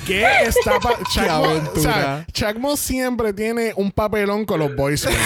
¿qué 0.05 0.25
está 0.45 0.79
pa- 0.79 0.97
Chacmo, 1.13 1.61
o 1.75 1.79
sea, 1.79 2.25
Chacmo 2.31 2.77
siempre 2.77 3.33
tiene 3.33 3.73
un 3.75 3.91
papelón 4.09 4.45
con 4.45 4.59
los 4.59 4.75
voicemails. 4.75 5.19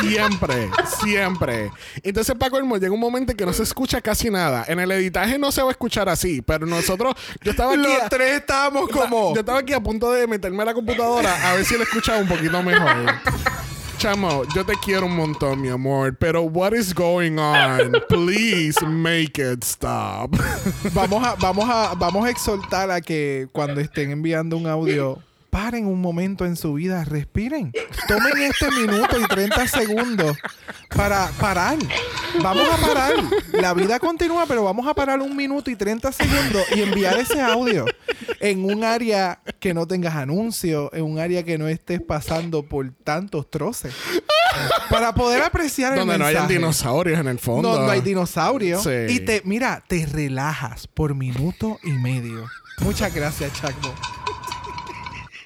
Siempre, 0.00 0.70
siempre. 1.00 1.70
Entonces, 2.02 2.34
Paco 2.36 2.58
Elmo, 2.58 2.76
llega 2.76 2.92
un 2.92 3.00
momento 3.00 3.32
en 3.32 3.36
que 3.38 3.46
no 3.46 3.52
se 3.52 3.62
escucha 3.62 4.00
casi 4.00 4.30
nada. 4.30 4.64
En 4.68 4.80
el 4.80 4.90
editaje 4.90 5.38
no 5.38 5.50
se 5.52 5.62
va 5.62 5.68
a 5.68 5.70
escuchar 5.70 6.08
así, 6.08 6.42
pero 6.42 6.66
nosotros, 6.66 7.14
yo 7.42 7.52
estaba 7.52 7.72
aquí. 7.72 7.82
Los 7.82 8.02
a- 8.02 8.08
tres 8.08 8.32
estábamos 8.40 8.88
como. 8.88 9.34
yo 9.34 9.40
estaba 9.40 9.58
aquí 9.60 9.72
a 9.72 9.80
punto 9.80 10.10
de 10.12 10.26
meterme 10.26 10.62
a 10.62 10.66
la 10.66 10.74
computadora 10.74 11.50
a 11.50 11.54
ver 11.54 11.64
si 11.64 11.76
lo 11.76 11.82
escuchaba 11.84 12.18
un 12.18 12.28
poquito 12.28 12.62
mejor. 12.62 13.06
Chamo, 13.98 14.42
yo 14.54 14.66
te 14.66 14.74
quiero 14.84 15.06
un 15.06 15.16
montón, 15.16 15.60
mi 15.62 15.68
amor, 15.68 16.14
pero 16.18 16.42
what 16.42 16.72
is 16.74 16.92
going 16.94 17.38
on? 17.38 17.92
Please 18.08 18.84
make 18.84 19.40
it 19.40 19.62
stop. 19.64 20.36
Vamos 20.92 21.24
a, 21.26 21.34
vamos 21.36 21.64
a, 21.70 21.94
vamos 21.94 22.26
a 22.26 22.30
exhortar 22.30 22.90
a 22.90 23.00
que 23.00 23.46
cuando 23.52 23.80
estén 23.80 24.10
enviando 24.10 24.56
un 24.56 24.66
audio, 24.66 25.18
paren 25.54 25.86
un 25.86 26.00
momento 26.00 26.44
en 26.46 26.56
su 26.56 26.74
vida, 26.74 27.04
respiren. 27.04 27.70
Tomen 28.08 28.42
este 28.42 28.72
minuto 28.72 29.20
y 29.20 29.24
30 29.24 29.68
segundos 29.68 30.36
para 30.96 31.28
parar. 31.38 31.78
Vamos 32.42 32.68
a 32.68 32.76
parar. 32.76 33.12
La 33.52 33.72
vida 33.72 34.00
continúa, 34.00 34.46
pero 34.46 34.64
vamos 34.64 34.84
a 34.88 34.94
parar 34.94 35.20
un 35.20 35.36
minuto 35.36 35.70
y 35.70 35.76
30 35.76 36.10
segundos 36.10 36.64
y 36.74 36.82
enviar 36.82 37.16
ese 37.18 37.40
audio 37.40 37.84
en 38.40 38.64
un 38.64 38.82
área 38.82 39.38
que 39.60 39.72
no 39.74 39.86
tengas 39.86 40.16
anuncios, 40.16 40.90
en 40.92 41.04
un 41.04 41.20
área 41.20 41.44
que 41.44 41.56
no 41.56 41.68
estés 41.68 42.02
pasando 42.02 42.64
por 42.64 42.90
tantos 43.04 43.48
troces. 43.48 43.94
Para 44.90 45.14
poder 45.14 45.40
apreciar 45.40 45.92
el 45.92 46.00
Donde 46.00 46.18
no 46.18 46.24
hayan 46.24 46.42
mensaje. 46.42 46.58
dinosaurios 46.58 47.20
en 47.20 47.28
el 47.28 47.38
fondo. 47.38 47.76
No, 47.78 47.84
no 47.84 47.90
hay 47.92 48.00
dinosaurios. 48.00 48.82
Sí. 48.82 48.90
Y 49.08 49.20
te, 49.20 49.40
mira, 49.44 49.84
te 49.86 50.04
relajas 50.04 50.88
por 50.88 51.14
minuto 51.14 51.78
y 51.84 51.92
medio. 51.92 52.44
Muchas 52.80 53.14
gracias, 53.14 53.52
Chacmo. 53.52 53.94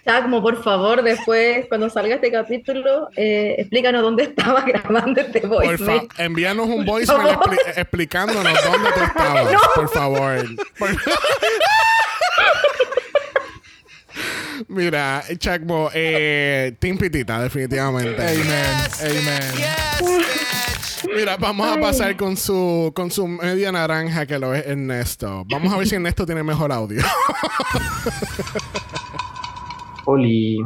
Chacmo, 0.09 0.41
por 0.41 0.63
favor, 0.63 1.03
después, 1.03 1.67
cuando 1.69 1.91
salga 1.91 2.15
este 2.15 2.33
capítulo, 2.33 3.11
eh, 3.15 3.57
explícanos 3.59 4.01
dónde 4.01 4.23
estaba 4.23 4.63
grabando 4.67 5.21
este 5.21 5.41
Por 5.43 5.51
voicemail. 5.67 6.09
envíanos 6.17 6.67
un 6.67 6.87
voicemail 6.87 7.37
expli- 7.37 7.73
explicándonos 7.77 8.45
dónde 8.65 8.89
tú 8.95 9.01
estabas, 9.05 9.49
por 9.75 9.89
favor. 9.91 10.47
Por- 10.79 10.89
Mira, 14.69 15.23
Chacmo, 15.37 15.91
eh, 15.93 16.75
Team 16.79 16.97
Pitita, 16.97 17.43
definitivamente. 17.43 18.21
Amen. 18.21 18.43
Amen. 19.03 19.43
Mira, 21.15 21.37
vamos 21.37 21.71
a 21.77 21.79
pasar 21.81 22.17
con 22.17 22.37
su 22.37 22.93
con 22.95 23.11
su 23.11 23.29
media 23.29 23.71
naranja 23.71 24.25
que 24.27 24.39
lo 24.39 24.55
es 24.55 24.67
Ernesto. 24.67 25.45
Vamos 25.49 25.73
a 25.73 25.77
ver 25.77 25.87
si 25.87 25.95
Ernesto 25.97 26.25
tiene 26.27 26.43
mejor 26.43 26.73
audio. 26.73 27.03
Oli. 30.09 30.59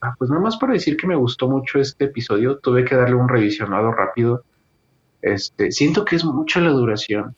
Ah, 0.00 0.14
pues 0.18 0.30
nada 0.30 0.42
más 0.42 0.56
para 0.56 0.72
decir 0.72 0.96
que 0.96 1.06
me 1.06 1.14
gustó 1.14 1.48
mucho 1.48 1.78
este 1.78 2.06
episodio. 2.06 2.58
Tuve 2.58 2.84
que 2.84 2.96
darle 2.96 3.14
un 3.14 3.28
revisionado 3.28 3.92
rápido. 3.92 4.42
Este, 5.22 5.70
siento 5.70 6.04
que 6.04 6.16
es 6.16 6.24
mucha 6.24 6.60
la 6.60 6.70
duración. 6.70 7.36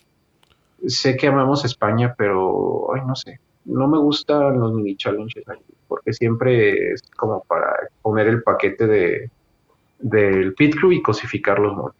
Sé 0.86 1.16
que 1.16 1.28
amamos 1.28 1.64
España, 1.64 2.14
pero 2.16 2.94
ay, 2.94 3.02
no 3.06 3.14
sé. 3.14 3.38
No 3.66 3.86
me 3.86 3.98
gustan 3.98 4.58
los 4.58 4.72
mini 4.72 4.96
challenges 4.96 5.44
porque 5.88 6.12
siempre 6.12 6.92
es 6.92 7.02
como 7.16 7.42
para 7.44 7.70
poner 8.02 8.28
el 8.28 8.42
paquete 8.42 8.86
de 8.86 9.30
del 9.98 10.54
pit 10.54 10.74
crew 10.76 10.92
y 10.92 11.02
cosificarlos 11.02 11.74
mucho. 11.76 11.96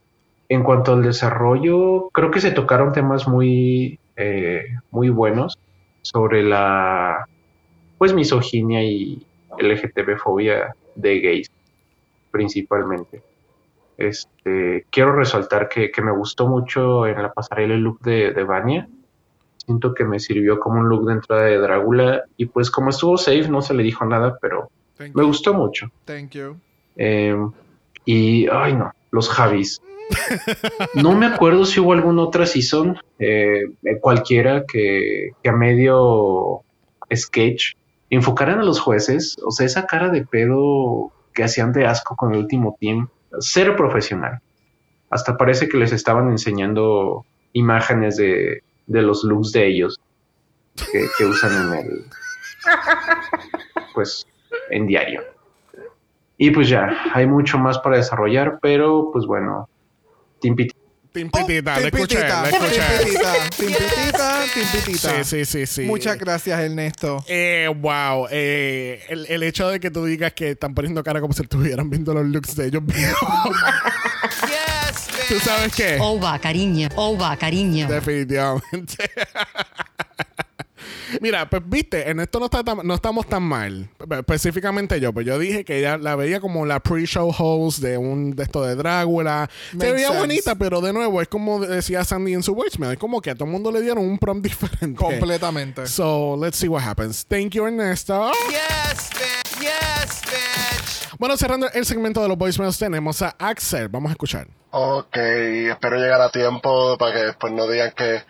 En 0.48 0.62
cuanto 0.62 0.92
al 0.92 1.02
desarrollo, 1.02 2.08
creo 2.10 2.30
que 2.30 2.40
se 2.40 2.52
tocaron 2.52 2.92
temas 2.92 3.26
muy, 3.26 3.98
eh, 4.16 4.64
muy 4.90 5.08
buenos 5.08 5.58
sobre 6.02 6.42
la 6.42 7.26
pues 7.98 8.12
misoginia 8.14 8.82
y 8.82 9.24
LGTB-fobia 9.58 10.74
de 10.94 11.20
gays, 11.20 11.50
principalmente. 12.30 13.22
Este, 13.96 14.84
quiero 14.90 15.12
resaltar 15.12 15.68
que, 15.68 15.90
que 15.90 16.02
me 16.02 16.12
gustó 16.12 16.46
mucho 16.46 17.06
en 17.06 17.22
la 17.22 17.32
pasarela 17.32 17.74
el 17.74 17.80
look 17.80 18.00
de, 18.00 18.32
de 18.32 18.44
Vania. 18.44 18.88
Siento 19.56 19.94
que 19.94 20.04
me 20.04 20.20
sirvió 20.20 20.60
como 20.60 20.80
un 20.80 20.88
look 20.88 21.06
de 21.06 21.14
entrada 21.14 21.44
de 21.44 21.58
Drácula. 21.58 22.24
Y 22.36 22.46
pues 22.46 22.70
como 22.70 22.90
estuvo 22.90 23.16
safe, 23.16 23.48
no 23.48 23.62
se 23.62 23.74
le 23.74 23.82
dijo 23.82 24.04
nada, 24.04 24.38
pero 24.40 24.70
Thank 24.96 25.14
me 25.14 25.22
you. 25.22 25.28
gustó 25.28 25.54
mucho. 25.54 25.90
Thank 26.04 26.30
you. 26.32 26.56
Eh, 26.96 27.36
y, 28.04 28.46
ay 28.48 28.74
no, 28.74 28.92
los 29.10 29.28
Javis. 29.28 29.80
No 30.94 31.16
me 31.16 31.26
acuerdo 31.26 31.64
si 31.64 31.80
hubo 31.80 31.92
alguna 31.92 32.22
otra 32.22 32.46
season, 32.46 32.96
eh, 33.18 33.62
cualquiera 34.00 34.64
que, 34.64 35.30
que 35.42 35.48
a 35.48 35.52
medio 35.52 36.60
sketch 37.12 37.74
enfocaran 38.10 38.60
a 38.60 38.64
los 38.64 38.80
jueces. 38.80 39.36
O 39.44 39.50
sea, 39.50 39.66
esa 39.66 39.86
cara 39.86 40.08
de 40.10 40.26
pedo 40.26 41.12
que 41.34 41.44
hacían 41.44 41.72
de 41.72 41.86
asco 41.86 42.16
con 42.16 42.32
el 42.32 42.40
último 42.40 42.76
team, 42.80 43.08
cero 43.40 43.74
profesional. 43.76 44.40
Hasta 45.10 45.36
parece 45.36 45.68
que 45.68 45.76
les 45.76 45.92
estaban 45.92 46.30
enseñando 46.30 47.24
imágenes 47.52 48.16
de, 48.16 48.62
de 48.86 49.02
los 49.02 49.24
looks 49.24 49.52
de 49.52 49.66
ellos 49.66 50.00
que, 51.18 51.24
usan 51.24 51.72
en 51.72 51.78
el, 51.78 52.04
pues, 53.94 54.26
en 54.70 54.86
diario. 54.86 55.22
Y 56.38 56.50
pues 56.50 56.68
ya, 56.68 56.94
hay 57.14 57.26
mucho 57.26 57.58
más 57.58 57.78
para 57.78 57.96
desarrollar, 57.96 58.58
pero 58.60 59.10
pues 59.10 59.24
bueno, 59.24 59.68
Team 60.40 60.56
Team 61.16 61.30
Pitita, 61.30 61.80
le 61.80 61.86
escuché, 61.86 62.16
Timpitita, 62.16 62.42
le 62.42 62.50
escuché. 62.58 62.82
timpitita, 62.98 63.32
timpitita, 63.56 64.44
timpitita. 64.52 65.24
Sí, 65.24 65.24
sí, 65.24 65.44
sí, 65.46 65.66
sí. 65.66 65.82
Muchas 65.82 66.18
gracias, 66.18 66.60
Ernesto. 66.60 67.24
Eh, 67.26 67.72
wow. 67.74 68.28
Eh, 68.30 69.02
el, 69.08 69.24
el 69.30 69.42
hecho 69.42 69.68
de 69.70 69.80
que 69.80 69.90
tú 69.90 70.04
digas 70.04 70.34
que 70.34 70.50
están 70.50 70.74
poniendo 70.74 71.02
cara 71.02 71.22
como 71.22 71.32
si 71.32 71.40
estuvieran 71.42 71.88
viendo 71.88 72.12
los 72.12 72.26
looks 72.26 72.54
de 72.56 72.66
ellos 72.66 72.84
viejos. 72.84 73.28
¿Tú 75.28 75.40
sabes 75.40 75.74
qué? 75.74 75.96
Ova, 76.00 76.38
cariño. 76.38 76.88
Ova, 76.96 77.34
cariño. 77.36 77.88
Definitivamente. 77.88 79.10
Mira, 81.20 81.48
pues 81.48 81.62
viste, 81.66 82.10
en 82.10 82.20
esto 82.20 82.38
no, 82.38 82.46
está 82.46 82.62
tan- 82.64 82.86
no 82.86 82.94
estamos 82.94 83.26
tan 83.26 83.42
mal. 83.42 83.88
Pe- 84.08 84.18
Específicamente 84.18 84.98
yo, 85.00 85.12
pues 85.12 85.26
yo 85.26 85.38
dije 85.38 85.64
que 85.64 85.78
ella 85.78 85.96
la 85.98 86.16
veía 86.16 86.40
como 86.40 86.66
la 86.66 86.80
pre-show 86.80 87.32
host 87.36 87.80
de 87.80 87.96
un 87.98 88.34
de 88.36 88.42
esto 88.44 88.62
de 88.64 88.74
Drácula. 88.74 89.48
Se 89.70 89.92
veía 89.92 90.08
sense. 90.08 90.20
bonita, 90.20 90.54
pero 90.56 90.80
de 90.80 90.92
nuevo, 90.92 91.20
es 91.22 91.28
como 91.28 91.60
decía 91.60 92.04
Sandy 92.04 92.34
en 92.34 92.42
su 92.42 92.54
voicemail. 92.54 92.92
Es 92.92 92.98
como 92.98 93.20
que 93.20 93.30
a 93.30 93.34
todo 93.34 93.44
el 93.46 93.50
mundo 93.52 93.70
le 93.72 93.80
dieron 93.82 94.04
un 94.04 94.18
prompt 94.18 94.42
diferente. 94.48 94.96
Completamente. 94.96 95.86
So, 95.86 96.36
let's 96.40 96.56
see 96.58 96.68
what 96.68 96.82
happens. 96.82 97.24
Thank 97.26 97.50
you, 97.50 97.66
Ernesto. 97.66 98.30
Yes, 98.48 99.10
bitch. 99.10 99.60
Yes, 99.60 100.22
bitch. 100.22 101.18
Bueno, 101.18 101.36
cerrando 101.36 101.68
el 101.72 101.86
segmento 101.86 102.20
de 102.22 102.28
los 102.28 102.36
voicemails, 102.36 102.78
tenemos 102.78 103.22
a 103.22 103.34
Axel. 103.38 103.88
Vamos 103.88 104.10
a 104.10 104.12
escuchar. 104.12 104.48
Ok, 104.70 105.16
espero 105.16 105.96
llegar 105.96 106.20
a 106.20 106.28
tiempo 106.30 106.98
para 106.98 107.14
que 107.14 107.24
después 107.26 107.52
no 107.52 107.66
digan 107.66 107.92
que 107.96 108.20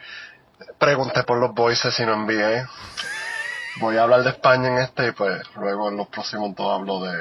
pregunté 0.78 1.22
por 1.24 1.38
los 1.38 1.54
voices 1.54 1.98
y 2.00 2.04
no 2.06 2.14
envié. 2.14 2.64
Voy 3.80 3.96
a 3.96 4.04
hablar 4.04 4.22
de 4.22 4.30
España 4.30 4.68
en 4.68 4.78
este 4.78 5.08
y 5.08 5.12
pues 5.12 5.42
luego 5.56 5.88
en 5.90 5.96
los 5.98 6.08
próximos 6.08 6.54
dos 6.54 6.72
hablo 6.72 7.00
de, 7.02 7.16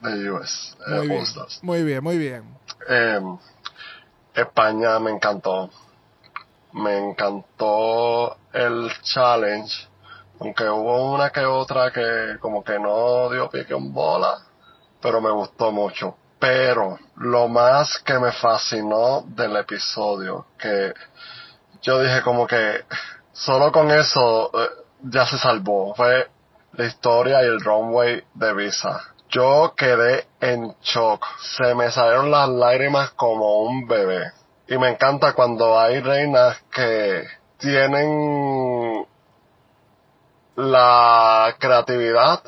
de 0.00 0.30
US. 0.30 0.76
eh, 0.86 0.90
Muy 0.96 1.08
bien. 1.08 1.24
Muy 1.62 1.82
bien, 1.84 2.02
muy 2.04 2.18
bien. 2.18 2.58
Eh, 2.88 3.20
España 4.34 4.98
me 4.98 5.10
encantó. 5.12 5.70
Me 6.72 6.98
encantó 6.98 8.36
el 8.52 8.90
challenge. 9.02 9.88
Aunque 10.40 10.68
hubo 10.68 11.14
una 11.14 11.30
que 11.30 11.44
otra 11.44 11.90
que 11.92 12.36
como 12.40 12.62
que 12.62 12.78
no 12.78 13.30
dio 13.30 13.48
pie 13.50 13.66
en 13.68 13.92
bola. 13.92 14.38
Pero 15.00 15.20
me 15.20 15.30
gustó 15.30 15.72
mucho. 15.72 16.16
Pero 16.38 16.98
lo 17.16 17.48
más 17.48 17.98
que 18.00 18.18
me 18.18 18.30
fascinó 18.32 19.22
del 19.26 19.56
episodio, 19.56 20.46
que 20.56 20.94
yo 21.82 22.00
dije 22.00 22.22
como 22.22 22.46
que 22.46 22.84
solo 23.32 23.70
con 23.72 23.90
eso 23.90 24.50
eh, 24.54 24.68
ya 25.02 25.26
se 25.26 25.38
salvó, 25.38 25.94
fue 25.94 26.28
la 26.72 26.84
historia 26.84 27.42
y 27.42 27.46
el 27.46 27.60
runway 27.60 28.22
de 28.34 28.54
Visa. 28.54 29.00
Yo 29.28 29.74
quedé 29.76 30.26
en 30.40 30.74
shock. 30.82 31.24
Se 31.58 31.74
me 31.74 31.90
salieron 31.90 32.30
las 32.30 32.48
lágrimas 32.48 33.10
como 33.10 33.62
un 33.62 33.86
bebé. 33.86 34.32
Y 34.68 34.78
me 34.78 34.90
encanta 34.90 35.34
cuando 35.34 35.78
hay 35.78 36.00
reinas 36.00 36.56
que 36.72 37.24
tienen 37.58 39.06
la 40.56 41.54
creatividad 41.58 42.42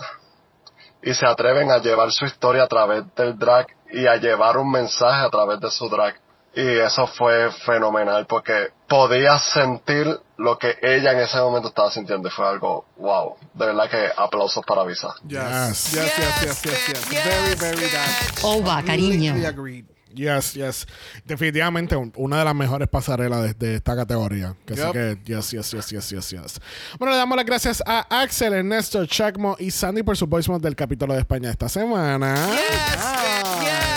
y 1.02 1.14
se 1.14 1.26
atreven 1.26 1.70
a 1.70 1.78
llevar 1.78 2.10
su 2.12 2.24
historia 2.24 2.64
a 2.64 2.68
través 2.68 3.04
del 3.14 3.38
drag 3.38 3.66
y 3.90 4.06
a 4.06 4.16
llevar 4.16 4.56
un 4.58 4.70
mensaje 4.70 5.24
a 5.24 5.30
través 5.30 5.60
de 5.60 5.70
su 5.70 5.88
drag. 5.88 6.14
Y 6.54 6.78
eso 6.78 7.06
fue 7.06 7.50
fenomenal 7.64 8.26
porque 8.26 8.68
podía 8.88 9.38
sentir 9.38 10.06
lo 10.36 10.58
que 10.58 10.74
ella 10.82 11.12
en 11.12 11.20
ese 11.20 11.38
momento 11.38 11.68
estaba 11.68 11.90
sintiendo 11.92 12.26
y 12.28 12.30
fue 12.32 12.46
algo 12.48 12.86
wow. 12.96 13.36
De 13.54 13.66
verdad 13.66 13.88
que 13.88 14.08
aplausos 14.16 14.64
para 14.66 14.82
Visa. 14.84 15.14
Yes. 15.28 15.92
Yes, 15.92 15.92
yes, 15.92 16.42
yes, 16.42 16.62
yes, 16.62 16.86
yes. 16.88 17.08
Very, 17.24 17.54
very 17.54 17.88
that. 17.90 18.42
Ova, 18.42 18.82
cariño. 18.82 19.32
Completely 19.32 19.44
agreed. 19.46 19.84
Yes, 20.12 20.54
yes. 20.54 20.88
Definitivamente 21.24 21.94
un- 21.94 22.12
una 22.16 22.40
de 22.40 22.44
las 22.44 22.54
mejores 22.56 22.88
pasarelas 22.88 23.42
de, 23.42 23.54
de 23.54 23.74
esta 23.76 23.94
categoría. 23.94 24.56
Que 24.66 24.74
sí 24.74 24.80
Yep. 24.82 24.92
que, 24.92 25.18
yes, 25.24 25.52
yes, 25.52 25.70
yes, 25.70 25.86
yes, 25.90 26.10
yes, 26.10 26.30
yes. 26.30 26.60
Bueno, 26.98 27.12
le 27.12 27.18
damos 27.18 27.36
las 27.36 27.46
gracias 27.46 27.80
a 27.86 28.00
Axel, 28.22 28.54
Ernesto, 28.54 29.06
Chacmo 29.06 29.54
y 29.60 29.70
Sandy 29.70 30.02
por 30.02 30.16
su 30.16 30.26
voicemail 30.26 30.60
del 30.60 30.74
capítulo 30.74 31.14
de 31.14 31.20
España 31.20 31.48
esta 31.50 31.68
semana. 31.68 32.34
Yes, 32.34 32.58
bitch. 32.58 33.89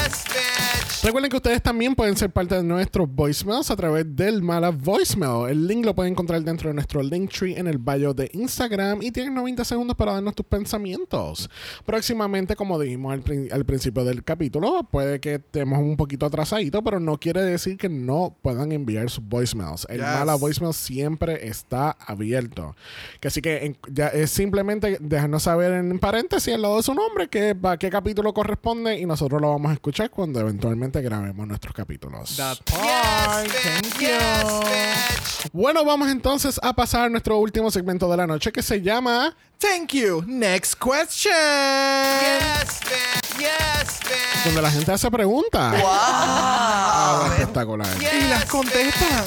Recuerden 1.03 1.29
que 1.29 1.35
ustedes 1.35 1.61
también 1.61 1.95
pueden 1.95 2.15
ser 2.15 2.29
parte 2.31 2.55
de 2.55 2.63
nuestros 2.63 3.13
voicemails 3.13 3.69
a 3.69 3.75
través 3.75 4.05
del 4.15 4.41
Mala 4.41 4.69
Voicemail. 4.69 5.49
El 5.49 5.67
link 5.67 5.83
lo 5.85 5.93
pueden 5.93 6.13
encontrar 6.13 6.41
dentro 6.43 6.69
de 6.69 6.75
nuestro 6.75 7.03
Linktree 7.03 7.59
en 7.59 7.67
el 7.67 7.77
bio 7.77 8.13
de 8.13 8.29
Instagram 8.33 9.01
y 9.01 9.11
tienen 9.11 9.33
90 9.33 9.65
segundos 9.65 9.97
para 9.97 10.13
darnos 10.13 10.33
tus 10.33 10.45
pensamientos. 10.45 11.49
Próximamente, 11.85 12.55
como 12.55 12.79
dijimos 12.79 13.11
al, 13.11 13.21
prin- 13.21 13.51
al 13.51 13.65
principio 13.65 14.05
del 14.05 14.23
capítulo, 14.23 14.87
puede 14.89 15.19
que 15.19 15.33
estemos 15.35 15.79
un 15.79 15.97
poquito 15.97 16.25
atrasadito, 16.25 16.81
pero 16.81 17.01
no 17.01 17.17
quiere 17.19 17.41
decir 17.41 17.75
que 17.75 17.89
no 17.89 18.37
puedan 18.41 18.71
enviar 18.71 19.09
sus 19.09 19.27
voicemails. 19.27 19.85
El 19.89 19.97
Yes. 19.97 20.05
Mala 20.07 20.35
Voicemail 20.35 20.73
siempre 20.73 21.45
está 21.49 21.91
abierto. 21.99 22.77
Que 23.19 23.27
así 23.27 23.41
que 23.41 23.65
en- 23.65 23.77
ya 23.91 24.07
es 24.07 24.31
simplemente 24.31 24.97
dejarnos 25.01 25.43
saber 25.43 25.73
en 25.73 25.99
paréntesis 25.99 26.53
al 26.53 26.61
lado 26.61 26.77
de 26.77 26.83
su 26.83 26.93
nombre 26.93 27.27
que, 27.27 27.53
a 27.61 27.75
qué 27.75 27.89
capítulo 27.89 28.33
corresponde 28.33 28.97
y 29.01 29.05
nosotros 29.05 29.41
lo 29.41 29.49
vamos 29.49 29.69
a 29.69 29.73
escuchar 29.73 30.09
cuando 30.09 30.39
eventualmente 30.39 30.92
grabemos 31.01 31.47
nuestros 31.47 31.73
capítulos. 31.73 32.35
That 32.37 32.57
part. 32.65 33.49
Thank 33.63 33.99
you. 33.99 35.49
Bueno, 35.51 35.83
vamos 35.83 36.09
entonces 36.09 36.59
a 36.61 36.73
pasar 36.73 37.05
a 37.05 37.09
nuestro 37.09 37.37
último 37.37 37.71
segmento 37.71 38.09
de 38.09 38.17
la 38.17 38.27
noche 38.27 38.51
que 38.51 38.61
se 38.61 38.81
llama 38.81 39.35
Thank 39.59 39.93
you. 39.93 40.23
Next 40.27 40.75
question. 40.75 41.31
Yes, 41.31 42.79
bitch. 42.81 43.22
Yes, 43.37 43.99
bitch. 44.01 44.45
donde 44.45 44.61
la 44.61 44.71
gente 44.71 44.91
hace 44.91 45.09
preguntas. 45.09 45.81
Ah, 45.85 47.27
espectacular. 47.31 47.87
Y 47.99 48.27
las 48.27 48.45
contestan. 48.45 49.25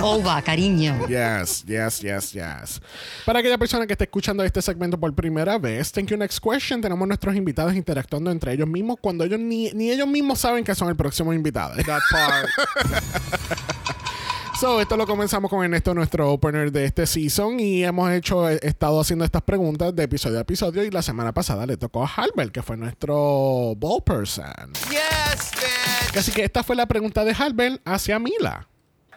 Ova, 0.00 0.40
cariño. 0.42 1.06
Yes, 1.08 1.64
yes, 1.64 2.00
yes, 2.00 2.32
yes. 2.32 2.80
Para 3.24 3.40
aquella 3.40 3.58
persona 3.58 3.86
que 3.86 3.92
esté 3.94 4.04
escuchando 4.04 4.44
este 4.44 4.62
segmento 4.62 4.98
por 4.98 5.12
primera 5.14 5.58
vez, 5.58 5.90
Thank 5.92 6.08
You 6.08 6.16
Next 6.16 6.38
Question, 6.40 6.80
tenemos 6.80 7.06
nuestros 7.06 7.34
invitados 7.34 7.74
interactuando 7.74 8.30
entre 8.30 8.52
ellos 8.52 8.68
mismos 8.68 8.96
cuando 9.00 9.24
ellos 9.24 9.40
ni, 9.40 9.70
ni 9.72 9.90
ellos 9.90 10.06
mismos 10.06 10.38
saben 10.38 10.64
que 10.64 10.74
son 10.74 10.88
el 10.88 10.96
próximo 10.96 11.32
invitado. 11.32 11.74
That 11.84 12.00
part. 12.10 12.48
So, 14.60 14.80
esto 14.80 14.96
lo 14.96 15.06
comenzamos 15.06 15.50
con 15.50 15.62
Ernesto, 15.62 15.94
nuestro 15.94 16.32
opener 16.32 16.72
de 16.72 16.86
este 16.86 17.06
season, 17.06 17.60
y 17.60 17.84
hemos 17.84 18.10
hecho, 18.10 18.50
he 18.50 18.58
estado 18.62 19.00
haciendo 19.00 19.24
estas 19.24 19.42
preguntas 19.42 19.94
de 19.94 20.02
episodio 20.02 20.38
a 20.38 20.40
episodio, 20.40 20.82
y 20.82 20.90
la 20.90 21.00
semana 21.00 21.32
pasada 21.32 21.64
le 21.64 21.76
tocó 21.76 22.04
a 22.04 22.08
Halbert, 22.08 22.50
que 22.50 22.62
fue 22.62 22.76
nuestro 22.76 23.74
ball 23.76 24.02
person. 24.02 24.72
Yes, 24.90 25.52
bitch. 25.52 26.16
Así 26.16 26.32
que 26.32 26.42
esta 26.42 26.64
fue 26.64 26.74
la 26.74 26.86
pregunta 26.86 27.24
de 27.24 27.36
Halbert 27.38 27.80
hacia 27.84 28.18
Mila. 28.18 28.66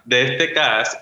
de 0.05 0.33
este 0.33 0.53
cast, 0.53 0.93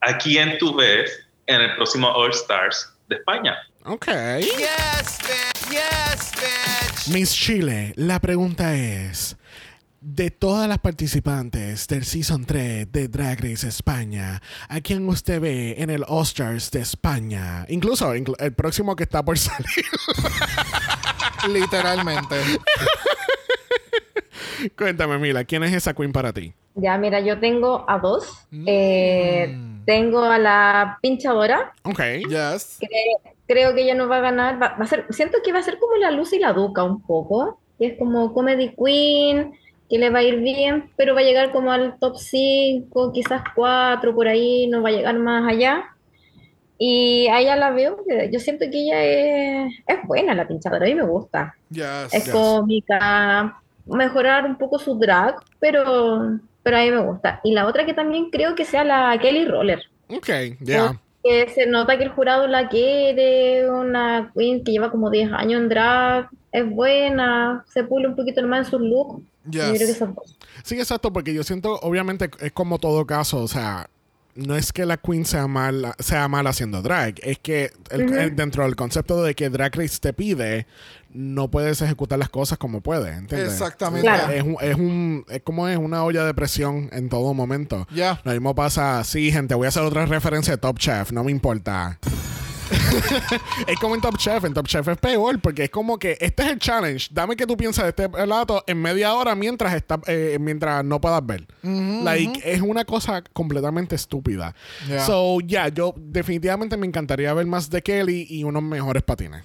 ¿a 0.00 0.18
quién 0.18 0.56
tú 0.58 0.74
ves 0.74 1.10
en 1.46 1.60
el 1.60 1.74
próximo 1.76 2.08
All 2.08 2.30
Stars 2.30 2.92
de 3.08 3.16
España? 3.16 3.56
Ok. 3.84 4.06
Yes, 4.06 5.18
bitch. 5.20 5.70
Yes, 5.70 6.32
bitch. 6.32 7.08
Miss 7.14 7.34
Chile, 7.34 7.92
la 7.96 8.20
pregunta 8.20 8.74
es: 8.74 9.36
de 10.04 10.30
todas 10.32 10.68
las 10.68 10.78
participantes 10.78 11.86
del 11.86 12.04
Season 12.04 12.44
3 12.44 12.90
de 12.90 13.06
Drag 13.08 13.38
Race 13.40 13.66
España, 13.66 14.42
¿a 14.68 14.80
quién 14.80 15.08
usted 15.08 15.40
ve 15.40 15.76
en 15.78 15.90
el 15.90 16.04
All 16.08 16.24
Stars 16.24 16.70
de 16.72 16.80
España? 16.80 17.64
Incluso 17.68 18.12
inclu- 18.14 18.34
el 18.40 18.52
próximo 18.52 18.96
que 18.96 19.04
está 19.04 19.24
por 19.24 19.38
salir. 19.38 19.66
Literalmente. 21.48 22.36
Cuéntame, 24.76 25.18
Mila, 25.18 25.44
¿quién 25.44 25.62
es 25.64 25.72
esa 25.72 25.94
queen 25.94 26.12
para 26.12 26.32
ti? 26.32 26.52
Ya, 26.74 26.96
mira, 26.98 27.20
yo 27.20 27.38
tengo 27.38 27.84
a 27.88 27.98
dos. 27.98 28.46
Eh, 28.66 29.54
tengo 29.84 30.22
a 30.24 30.38
la 30.38 30.98
pinchadora. 31.02 31.72
Ok. 31.84 32.00
Yes. 32.28 32.78
Cre- 32.80 33.32
creo 33.46 33.74
que 33.74 33.82
ella 33.82 33.94
no 33.94 34.08
va 34.08 34.16
a 34.18 34.20
ganar. 34.20 34.54
Va, 34.62 34.76
va 34.78 34.84
a 34.84 34.86
ser, 34.86 35.06
siento 35.10 35.38
que 35.44 35.52
va 35.52 35.58
a 35.58 35.62
ser 35.62 35.78
como 35.78 35.96
la 35.96 36.10
Luz 36.10 36.32
y 36.32 36.38
la 36.38 36.52
Duca 36.52 36.82
un 36.84 37.02
poco. 37.02 37.60
Que 37.78 37.86
es 37.88 37.98
como 37.98 38.32
Comedy 38.32 38.74
Queen, 38.76 39.52
que 39.92 39.98
le 39.98 40.08
va 40.08 40.20
a 40.20 40.22
ir 40.22 40.40
bien, 40.40 40.90
pero 40.96 41.14
va 41.14 41.20
a 41.20 41.24
llegar 41.24 41.52
como 41.52 41.70
al 41.70 41.98
top 41.98 42.16
5, 42.16 43.12
quizás 43.12 43.42
4 43.54 44.14
por 44.14 44.26
ahí, 44.26 44.66
no 44.66 44.80
va 44.80 44.88
a 44.88 44.92
llegar 44.92 45.18
más 45.18 45.46
allá. 45.46 45.84
Y 46.78 47.28
a 47.28 47.40
ella 47.40 47.56
la 47.56 47.72
veo, 47.72 47.98
yo 48.30 48.40
siento 48.40 48.64
que 48.70 48.84
ella 48.84 49.04
es, 49.04 49.74
es 49.86 49.98
buena 50.06 50.34
la 50.34 50.48
pinchadora, 50.48 50.86
a 50.86 50.88
mí 50.88 50.94
me 50.94 51.02
gusta. 51.02 51.54
Yes. 51.68 52.08
Es 52.10 52.24
yes. 52.24 52.32
cómica, 52.32 53.60
mejorar 53.84 54.46
un 54.46 54.56
poco 54.56 54.78
su 54.78 54.98
drag, 54.98 55.34
pero, 55.60 56.38
pero 56.62 56.76
a 56.78 56.80
mí 56.80 56.90
me 56.90 57.02
gusta. 57.02 57.40
Y 57.44 57.52
la 57.52 57.66
otra 57.66 57.84
que 57.84 57.92
también 57.92 58.30
creo 58.30 58.54
que 58.54 58.64
sea 58.64 58.84
la 58.84 59.18
Kelly 59.20 59.44
Roller. 59.44 59.82
Ok, 60.08 60.30
ya. 60.60 60.98
Que 61.22 61.48
se 61.50 61.66
nota 61.66 61.96
que 61.96 62.04
el 62.04 62.10
jurado 62.10 62.46
la 62.46 62.68
quiere, 62.68 63.70
una 63.70 64.32
queen 64.36 64.64
que 64.64 64.72
lleva 64.72 64.90
como 64.90 65.10
10 65.10 65.32
años 65.32 65.62
en 65.62 65.68
drag, 65.68 66.28
es 66.50 66.68
buena, 66.68 67.64
se 67.72 67.84
pule 67.84 68.08
un 68.08 68.16
poquito 68.16 68.42
más 68.46 68.66
en 68.66 68.70
sus 68.70 68.80
looks. 68.80 69.22
Yes. 69.50 69.62
Yo 69.62 69.74
creo 69.74 69.86
que 69.86 69.92
esas 69.92 70.14
dos. 70.14 70.38
Sí, 70.64 70.78
exacto, 70.78 71.12
porque 71.12 71.34
yo 71.34 71.42
siento, 71.42 71.78
obviamente, 71.80 72.30
es 72.40 72.52
como 72.52 72.78
todo 72.78 73.06
caso, 73.06 73.42
o 73.42 73.48
sea, 73.48 73.88
no 74.34 74.56
es 74.56 74.72
que 74.72 74.86
la 74.86 74.96
queen 74.96 75.24
sea 75.24 75.46
mala, 75.46 75.94
sea 75.98 76.26
mala 76.28 76.50
haciendo 76.50 76.80
drag, 76.82 77.16
es 77.22 77.38
que 77.38 77.70
el- 77.90 78.34
dentro 78.34 78.64
del 78.64 78.76
concepto 78.76 79.22
de 79.22 79.34
que 79.34 79.50
Drag 79.50 79.74
Race 79.76 79.98
te 80.00 80.12
pide, 80.12 80.66
no 81.12 81.50
puedes 81.50 81.82
ejecutar 81.82 82.18
las 82.18 82.30
cosas 82.30 82.56
como 82.56 82.80
puedes, 82.80 83.14
¿entiendes? 83.16 83.52
Exactamente. 83.52 84.06
Claro. 84.08 84.32
Es, 84.32 84.42
un, 84.42 84.56
es, 84.60 84.74
un, 84.76 85.24
es 85.28 85.42
como 85.42 85.68
es 85.68 85.76
una 85.76 86.02
olla 86.04 86.24
de 86.24 86.32
presión 86.32 86.88
en 86.92 87.10
todo 87.10 87.34
momento. 87.34 87.86
Ya. 87.94 88.20
Lo 88.24 88.32
mismo 88.32 88.54
pasa, 88.54 89.04
sí, 89.04 89.30
gente, 89.30 89.54
voy 89.54 89.66
a 89.66 89.68
hacer 89.68 89.82
otra 89.82 90.06
referencia 90.06 90.54
de 90.54 90.58
Top 90.58 90.78
Chef, 90.78 91.12
no 91.12 91.22
me 91.24 91.30
importa. 91.30 91.98
es 93.66 93.78
como 93.78 93.94
en 93.94 94.00
Top 94.00 94.16
Chef. 94.16 94.44
En 94.44 94.54
Top 94.54 94.66
Chef 94.66 94.86
es 94.88 94.98
peor 94.98 95.40
porque 95.40 95.64
es 95.64 95.70
como 95.70 95.98
que 95.98 96.16
este 96.20 96.42
es 96.42 96.48
el 96.50 96.58
challenge. 96.58 97.08
Dame 97.10 97.36
que 97.36 97.46
tú 97.46 97.56
piensas 97.56 97.84
de 97.84 97.90
este 97.90 98.08
plato 98.08 98.64
en 98.66 98.80
media 98.80 99.14
hora 99.14 99.34
mientras 99.34 99.74
está, 99.74 100.00
eh, 100.06 100.38
mientras 100.40 100.84
no 100.84 101.00
puedas 101.00 101.24
ver. 101.24 101.46
Like, 101.62 102.40
es 102.44 102.60
una 102.60 102.84
cosa 102.84 103.22
completamente 103.32 103.94
estúpida. 103.94 104.54
Yeah. 104.86 105.06
So, 105.06 105.38
yeah, 105.40 105.68
yo 105.68 105.94
definitivamente 105.96 106.76
me 106.76 106.86
encantaría 106.86 107.32
ver 107.34 107.46
más 107.46 107.70
de 107.70 107.82
Kelly 107.82 108.26
y 108.28 108.44
unos 108.44 108.62
mejores 108.62 109.02
patines. 109.02 109.42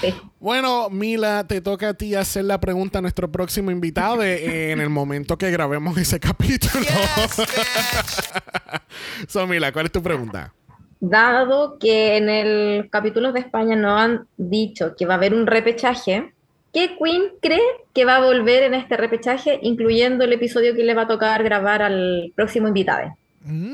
Bueno, 0.40 0.88
Mila, 0.88 1.46
te 1.46 1.60
toca 1.60 1.90
a 1.90 1.94
ti 1.94 2.14
hacer 2.14 2.46
la 2.46 2.58
pregunta 2.58 3.00
a 3.00 3.02
nuestro 3.02 3.30
próximo 3.30 3.70
invitado 3.70 4.24
en 4.24 4.80
el 4.80 4.88
momento 4.88 5.36
que 5.36 5.50
grabemos 5.50 5.98
ese 5.98 6.18
capítulo. 6.18 6.86
so, 9.28 9.46
Mila, 9.46 9.72
¿cuál 9.72 9.86
es 9.86 9.92
tu 9.92 10.02
pregunta? 10.02 10.54
Dado 11.00 11.78
que 11.78 12.18
en 12.18 12.28
el 12.28 12.90
capítulo 12.90 13.32
de 13.32 13.40
España 13.40 13.74
no 13.74 13.96
han 13.98 14.26
dicho 14.36 14.94
que 14.96 15.06
va 15.06 15.14
a 15.14 15.16
haber 15.16 15.32
un 15.34 15.46
repechaje, 15.46 16.32
¿qué 16.74 16.96
Queen 17.02 17.22
cree 17.40 17.60
que 17.94 18.04
va 18.04 18.16
a 18.16 18.24
volver 18.24 18.64
en 18.64 18.74
este 18.74 18.98
repechaje, 18.98 19.58
incluyendo 19.62 20.24
el 20.24 20.32
episodio 20.34 20.74
que 20.74 20.84
le 20.84 20.94
va 20.94 21.02
a 21.02 21.08
tocar 21.08 21.42
grabar 21.42 21.82
al 21.82 22.32
próximo 22.36 22.68
invitado? 22.68 23.16
Me 23.44 23.64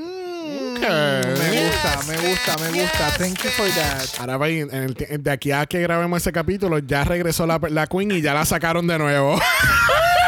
gusta, 0.78 1.98
me 2.06 2.16
gusta, 2.28 2.56
me 2.62 2.80
gusta. 2.80 3.10
Thank 3.18 3.42
you 3.42 3.50
for 3.50 3.66
that. 3.70 4.20
Ahora 4.20 4.48
en 4.48 4.70
el 4.72 4.94
de 5.22 5.30
aquí 5.30 5.50
a 5.50 5.66
que 5.66 5.80
grabemos 5.80 6.22
ese 6.22 6.30
capítulo, 6.30 6.78
ya 6.78 7.02
regresó 7.02 7.44
la, 7.46 7.60
la 7.70 7.88
Queen 7.88 8.12
y 8.12 8.20
ya 8.20 8.34
la 8.34 8.44
sacaron 8.44 8.86
de 8.86 8.98
nuevo. 8.98 9.40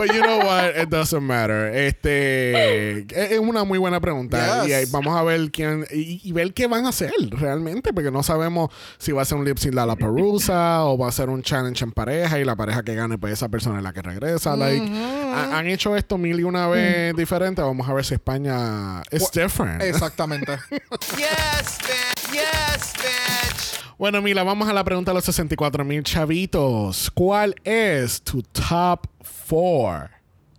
But 0.00 0.14
you 0.14 0.22
know 0.22 0.38
what? 0.38 0.76
It 0.78 0.88
doesn't 0.88 1.20
matter. 1.22 1.74
Este 1.76 3.00
es 3.34 3.38
una 3.38 3.64
muy 3.64 3.76
buena 3.78 4.00
pregunta. 4.00 4.62
Yes. 4.62 4.70
Y 4.70 4.72
ahí 4.72 4.84
vamos 4.90 5.14
a 5.14 5.22
ver 5.22 5.50
quién 5.50 5.84
y, 5.92 6.22
y 6.26 6.32
ver 6.32 6.54
qué 6.54 6.66
van 6.66 6.86
a 6.86 6.88
hacer 6.88 7.12
realmente, 7.30 7.92
porque 7.92 8.10
no 8.10 8.22
sabemos 8.22 8.70
si 8.96 9.12
va 9.12 9.20
a 9.20 9.24
ser 9.26 9.36
un 9.36 9.44
lip 9.44 9.58
sync 9.58 9.74
de 9.74 9.84
la 9.86 9.96
Perusa 9.96 10.84
o 10.84 10.96
va 10.96 11.08
a 11.08 11.12
ser 11.12 11.28
un 11.28 11.42
challenge 11.42 11.84
en 11.84 11.92
pareja 11.92 12.38
y 12.38 12.44
la 12.44 12.56
pareja 12.56 12.82
que 12.82 12.94
gane, 12.94 13.18
pues 13.18 13.34
esa 13.34 13.50
persona 13.50 13.76
es 13.76 13.84
la 13.84 13.92
que 13.92 14.00
regresa. 14.00 14.56
Like, 14.56 14.90
ha- 14.90 15.58
han 15.58 15.66
hecho 15.66 15.94
esto 15.94 16.16
mil 16.16 16.40
y 16.40 16.44
una 16.44 16.66
vez 16.68 17.14
diferente. 17.14 17.60
Vamos 17.60 17.86
a 17.86 17.92
ver 17.92 18.04
si 18.06 18.14
España 18.14 19.02
es 19.10 19.30
different. 19.32 19.82
Exactamente. 19.82 20.56
Bueno, 23.98 24.22
Mila, 24.22 24.42
vamos 24.44 24.66
a 24.66 24.72
la 24.72 24.82
pregunta 24.82 25.10
de 25.10 25.16
los 25.16 25.24
64 25.26 25.84
mil 25.84 26.02
chavitos. 26.02 27.10
¿Cuál 27.12 27.54
es 27.64 28.22
tu 28.22 28.42
top 28.42 29.06
4? 29.50 30.08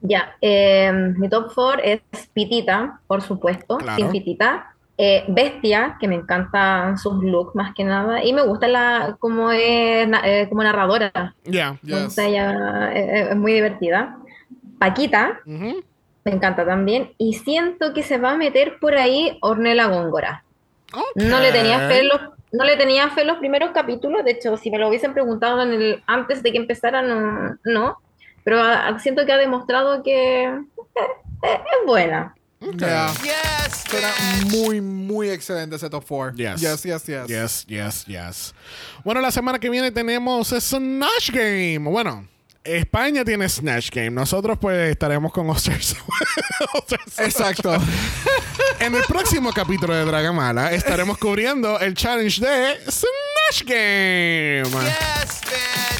Ya, 0.02 0.36
eh, 0.42 0.92
mi 1.18 1.30
top 1.30 1.52
4 1.54 1.82
es 1.84 2.02
Pitita, 2.34 3.00
por 3.08 3.22
supuesto, 3.22 3.78
Claro. 3.78 3.98
sin 3.98 4.12
Pitita. 4.12 4.68
Eh, 4.98 5.24
Bestia, 5.28 5.98
que 6.00 6.08
me 6.08 6.14
encantan 6.14 6.98
sus 7.00 7.24
looks 7.24 7.56
más 7.56 7.74
que 7.74 7.84
nada. 7.84 8.24
Y 8.24 8.34
me 8.34 8.44
gusta 8.44 8.68
la 8.68 9.16
como 9.20 9.52
es 9.52 10.08
eh, 10.24 10.46
como 10.48 10.62
narradora. 10.64 11.34
Ya. 11.44 11.80
Gusta 11.82 12.26
ella, 12.28 12.92
eh, 12.94 13.30
es 13.32 13.36
muy 13.36 13.54
divertida. 13.54 14.18
Paquita, 14.78 15.40
me 15.46 15.84
encanta 16.26 16.66
también. 16.66 17.14
Y 17.18 17.34
siento 17.34 17.94
que 17.94 18.04
se 18.04 18.20
va 18.20 18.32
a 18.32 18.38
meter 18.38 18.78
por 18.80 18.96
ahí 18.96 19.40
Ornella 19.42 19.88
Góngora. 19.88 20.44
No 21.16 21.40
le 21.40 21.52
tenía 21.52 21.80
fe 21.88 22.02
en 22.02 22.08
los, 22.10 22.22
no 22.52 22.64
le 22.64 22.76
tenía 22.76 23.10
fe 23.10 23.22
en 23.22 23.28
los 23.28 23.38
primeros 23.38 23.72
capítulos. 23.72 24.24
De 24.24 24.32
hecho, 24.32 24.56
si 24.58 24.70
me 24.70 24.78
lo 24.78 24.88
hubiesen 24.90 25.14
preguntado 25.14 25.64
en 25.64 25.72
el, 25.72 26.04
antes 26.06 26.44
de 26.44 26.52
que 26.52 26.58
empezara, 26.58 27.02
no. 27.02 27.58
no. 27.64 27.98
Pero 28.44 28.62
ah, 28.62 28.98
siento 29.00 29.26
que 29.26 29.32
ha 29.32 29.38
demostrado 29.38 30.04
que 30.04 30.44
eh, 30.44 30.66
eh, 30.96 31.08
es 31.44 31.86
buena. 31.86 32.36
Yeah. 32.78 33.12
Suena 33.90 34.14
muy, 34.52 34.82
muy 34.82 35.30
excelente 35.30 35.76
ese 35.76 35.90
top 35.90 36.06
4. 36.08 36.36
Yes. 36.36 36.62
Yes, 36.62 36.84
yes, 36.84 37.06
yes. 37.08 37.28
Yes, 37.28 37.66
yes, 37.68 38.06
yes. 38.06 38.56
Bueno, 39.04 39.20
la 39.20 39.32
semana 39.32 39.58
que 39.58 39.70
viene 39.70 39.92
tenemos 39.92 40.50
Snatch 40.50 41.32
Game. 41.32 41.90
Bueno, 41.90 42.28
España 42.64 43.26
tiene 43.26 43.50
Snatch 43.50 43.90
Game. 43.92 44.12
Nosotros 44.12 44.58
pues 44.60 44.92
estaremos 44.92 45.32
con 45.32 45.50
Osters. 45.50 45.96
Exacto. 47.18 47.74
en 48.80 48.96
el 48.96 49.04
próximo 49.04 49.52
capítulo 49.52 49.96
de 49.96 50.06
Dragamala 50.06 50.72
estaremos 50.72 51.18
cubriendo 51.18 51.80
el 51.80 51.96
challenge 51.96 52.40
de 52.40 52.76
Snatch 52.92 53.64
Game. 53.66 54.64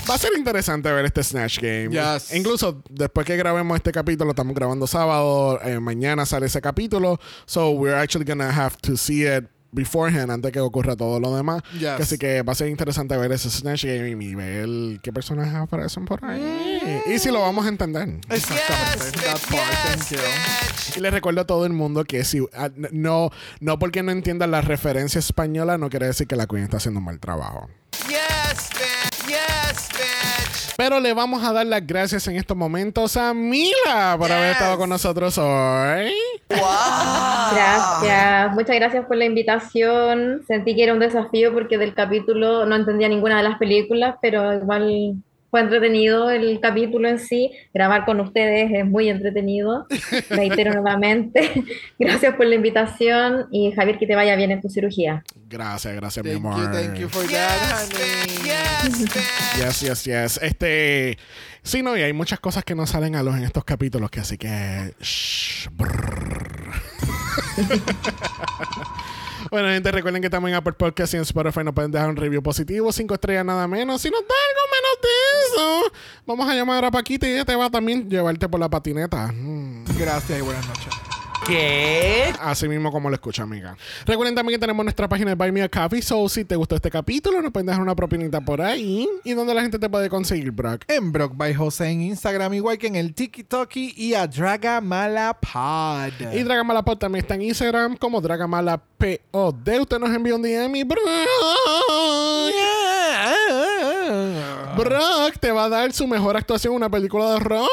Va 0.10 0.16
a 0.16 0.18
ser 0.18 0.32
interesante 0.38 0.92
ver 0.92 1.06
este 1.06 1.24
Snatch 1.24 1.60
Game. 1.60 1.90
Yes. 1.90 2.34
Incluso 2.34 2.84
después 2.90 3.26
que 3.26 3.38
grabemos 3.38 3.76
este 3.78 3.92
capítulo, 3.92 4.32
estamos 4.32 4.54
grabando 4.54 4.86
sábado, 4.86 5.60
eh, 5.64 5.80
mañana 5.80 6.26
sale 6.26 6.46
ese 6.46 6.62
capítulo. 6.62 7.20
So 7.46 7.72
we're 7.72 7.96
actually 7.96 8.26
gonna 8.26 8.52
have 8.52 8.78
to 8.82 8.98
see 8.98 9.26
it 9.26 9.46
beforehand 9.72 10.32
antes 10.32 10.52
que 10.52 10.60
ocurra 10.60 10.96
todo 10.96 11.20
lo 11.20 11.36
demás. 11.36 11.62
Yes. 11.74 12.00
Así 12.02 12.18
que 12.18 12.42
va 12.42 12.52
a 12.54 12.56
ser 12.56 12.68
interesante 12.68 13.16
ver 13.18 13.32
ese 13.32 13.50
Snatch 13.50 13.86
Game 13.86 14.24
y 14.24 14.36
ver 14.36 15.00
qué 15.02 15.12
personajes 15.14 15.54
aparecen 15.56 16.06
por 16.06 16.24
ahí. 16.26 17.02
Y 17.14 17.20
si 17.20 17.30
lo 17.32 17.42
vamos 17.42 17.66
a 17.66 17.70
entender. 17.70 18.20
Exactamente. 18.30 20.18
Y 20.96 21.00
les 21.00 21.12
recuerdo 21.14 21.42
a 21.42 21.46
todo 21.46 21.66
el 21.66 21.74
mundo 21.74 22.04
que 22.04 22.24
si 22.24 22.38
n- 22.38 22.90
no, 22.92 23.30
no 23.60 23.80
porque 23.80 24.04
no 24.04 24.12
entiendan 24.12 24.52
la 24.52 24.62
referencia 24.62 25.20
española, 25.20 25.78
no 25.78 25.90
quiere 25.90 26.08
decir 26.08 26.28
que 26.28 26.36
la 26.36 26.48
Queen 26.48 26.64
está 26.64 26.78
haciendo 26.78 27.00
un 27.00 27.06
mal 27.06 27.20
trabajo. 27.20 27.70
Pero 30.84 31.00
le 31.00 31.14
vamos 31.14 31.44
a 31.44 31.54
dar 31.54 31.68
las 31.68 31.86
gracias 31.86 32.28
en 32.28 32.38
estos 32.38 32.58
momentos 32.58 33.16
a 33.16 33.36
Mila 33.36 34.16
por 34.18 34.32
haber 34.32 34.54
estado 34.54 34.80
con 34.80 34.90
nosotros 34.90 35.38
hoy. 35.38 36.12
Gracias, 36.50 38.56
muchas 38.56 38.76
gracias 38.78 39.06
por 39.06 39.16
la 39.16 39.26
invitación. 39.26 40.42
Sentí 40.48 40.76
que 40.76 40.82
era 40.82 40.94
un 40.94 41.00
desafío 41.00 41.54
porque 41.54 41.78
del 41.78 41.94
capítulo 41.94 42.66
no 42.66 42.76
entendía 42.76 43.10
ninguna 43.10 43.38
de 43.38 43.44
las 43.44 43.60
películas, 43.60 44.16
pero 44.24 44.56
igual 44.56 45.22
fue 45.52 45.60
entretenido 45.60 46.32
el 46.32 46.60
capítulo 46.62 47.10
en 47.10 47.20
sí. 47.20 47.52
Grabar 47.74 48.06
con 48.06 48.22
ustedes 48.22 48.72
es 48.74 48.86
muy 48.86 49.10
entretenido. 49.10 49.86
Reitero 50.30 50.72
nuevamente. 50.74 51.52
Gracias 52.00 52.36
por 52.36 52.46
la 52.46 52.56
invitación 52.56 53.48
y 53.52 53.74
Javier, 53.74 54.00
que 54.00 54.08
te 54.08 54.16
vaya 54.16 54.38
bien 54.38 54.52
en 54.52 54.62
tu 54.62 54.70
cirugía. 54.70 55.24
Gracias, 55.50 55.94
gracias, 55.94 56.26
mi 56.26 56.32
Thank 56.32 56.46
amor. 56.46 56.62
you, 56.62 56.72
thank 56.72 56.96
you 56.98 57.10
for 57.10 57.28
that, 57.28 57.92
honey. 57.92 58.50
Yes, 59.60 59.82
yes, 59.82 60.06
yes. 60.06 60.40
Este. 60.42 61.18
Sí, 61.62 61.84
no, 61.84 61.98
y 61.98 62.02
hay 62.02 62.14
muchas 62.14 62.40
cosas 62.40 62.64
que 62.64 62.74
no 62.74 62.88
salen 62.88 63.16
a 63.16 63.22
luz 63.22 63.36
en 63.36 63.44
estos 63.44 63.66
capítulos, 63.66 64.10
que 64.10 64.22
así 64.22 64.38
que. 64.38 64.94
shh, 65.02 65.68
brrr. 65.74 66.72
Bueno, 69.50 69.70
gente, 69.70 69.92
recuerden 69.92 70.22
que 70.22 70.28
estamos 70.28 70.50
en 70.50 70.56
Apple 70.56 70.74
Podcast 70.74 71.14
y 71.14 71.18
en 71.18 71.24
Spotify 71.24 71.64
nos 71.64 71.74
pueden 71.74 71.92
dejar 71.92 72.10
un 72.10 72.16
review 72.16 72.44
positivo, 72.44 72.92
cinco 72.92 73.16
estrellas 73.16 73.46
nada 73.46 73.68
menos. 73.68 74.02
Si 74.02 74.10
nos 74.10 74.22
da 74.22 74.36
algo 74.50 74.62
menos 74.72 75.02
de 75.02 75.88
eso, 75.88 75.94
vamos 76.26 76.50
a 76.50 76.54
llamar 76.54 76.86
a 76.86 76.92
Paquita 76.92 77.28
y 77.28 77.34
ella 77.34 77.46
te 77.46 77.56
va 77.56 77.66
a 77.66 77.70
también 77.70 78.10
llevarte 78.10 78.48
por 78.48 78.60
la 78.60 78.70
patineta. 78.70 79.28
Mm. 79.32 79.86
Gracias 79.98 80.40
y 80.40 80.42
buenas 80.42 80.68
noches. 80.68 81.11
¿Qué? 81.48 82.32
Así 82.40 82.68
mismo 82.68 82.92
como 82.92 83.10
lo 83.10 83.16
escucha, 83.16 83.44
amiga. 83.44 83.76
Recuerden 84.06 84.36
también 84.36 84.58
que 84.58 84.62
tenemos 84.62 84.86
nuestra 84.86 85.10
página 85.10 85.32
de 85.32 85.36
Buy 85.36 85.52
Me 85.52 85.64
a 85.64 85.70
Coffee. 85.70 86.02
So, 86.02 86.30
si 86.30 86.46
te 86.46 86.56
gustó 86.56 86.76
este 86.76 86.92
capítulo, 86.92 87.42
nos 87.42 87.52
pueden 87.52 87.66
dejar 87.66 87.82
una 87.82 87.96
propinita 87.96 88.42
por 88.42 88.62
ahí. 88.62 89.08
¿Y 89.24 89.34
donde 89.34 89.54
la 89.54 89.62
gente 89.62 89.80
te 89.80 89.90
puede 89.90 90.10
conseguir, 90.10 90.52
Brock? 90.52 90.84
En 90.88 91.12
Brock 91.12 91.34
by 91.36 91.54
Jose 91.54 91.90
en 91.90 92.02
Instagram, 92.02 92.54
igual 92.54 92.78
que 92.78 92.88
en 92.88 92.96
el 92.96 93.14
TikTok 93.14 93.76
y 93.76 94.14
a 94.14 94.28
Dragamalapod. 94.28 96.12
Y 96.34 96.44
Dragamalapod 96.44 96.98
también 96.98 97.24
está 97.24 97.36
en 97.36 97.42
Instagram 97.44 97.98
como 97.98 98.22
Dragamalapod. 98.22 98.92
Usted 99.32 100.00
nos 100.00 100.12
envía 100.12 100.36
un 100.36 100.44
DM 100.44 100.76
y 100.76 100.84
Brock, 100.84 101.02
Brock 104.78 105.38
te 105.40 105.52
va 105.52 105.66
a 105.66 105.70
dar 105.70 105.92
su 105.94 106.08
mejor 106.08 106.38
actuación 106.38 106.74
en 106.74 106.78
una 106.78 106.90
película 106.90 107.26
de 107.30 107.36
horror. 107.36 107.68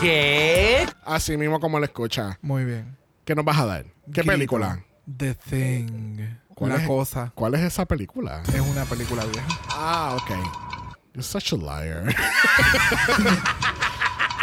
¿Qué? 0.00 0.86
Así 1.04 1.36
mismo 1.36 1.60
como 1.60 1.78
lo 1.78 1.84
escucha. 1.84 2.38
Muy 2.42 2.64
bien. 2.64 2.96
¿Qué 3.24 3.34
nos 3.34 3.44
vas 3.44 3.58
a 3.58 3.66
dar? 3.66 3.84
¿Qué 3.84 4.20
Grito. 4.22 4.32
película? 4.32 4.84
The 5.16 5.34
Thing. 5.34 6.18
¿Cuál 6.54 6.70
la 6.72 6.76
es? 6.78 6.86
cosa. 6.86 7.32
¿Cuál 7.34 7.54
es 7.54 7.60
esa 7.62 7.84
película? 7.86 8.42
Es 8.52 8.60
una 8.60 8.84
película 8.84 9.24
vieja. 9.24 9.46
Ah, 9.70 10.16
ok. 10.20 10.30
You're 11.14 11.22
such 11.22 11.52
a 11.52 11.56
liar. 11.56 12.14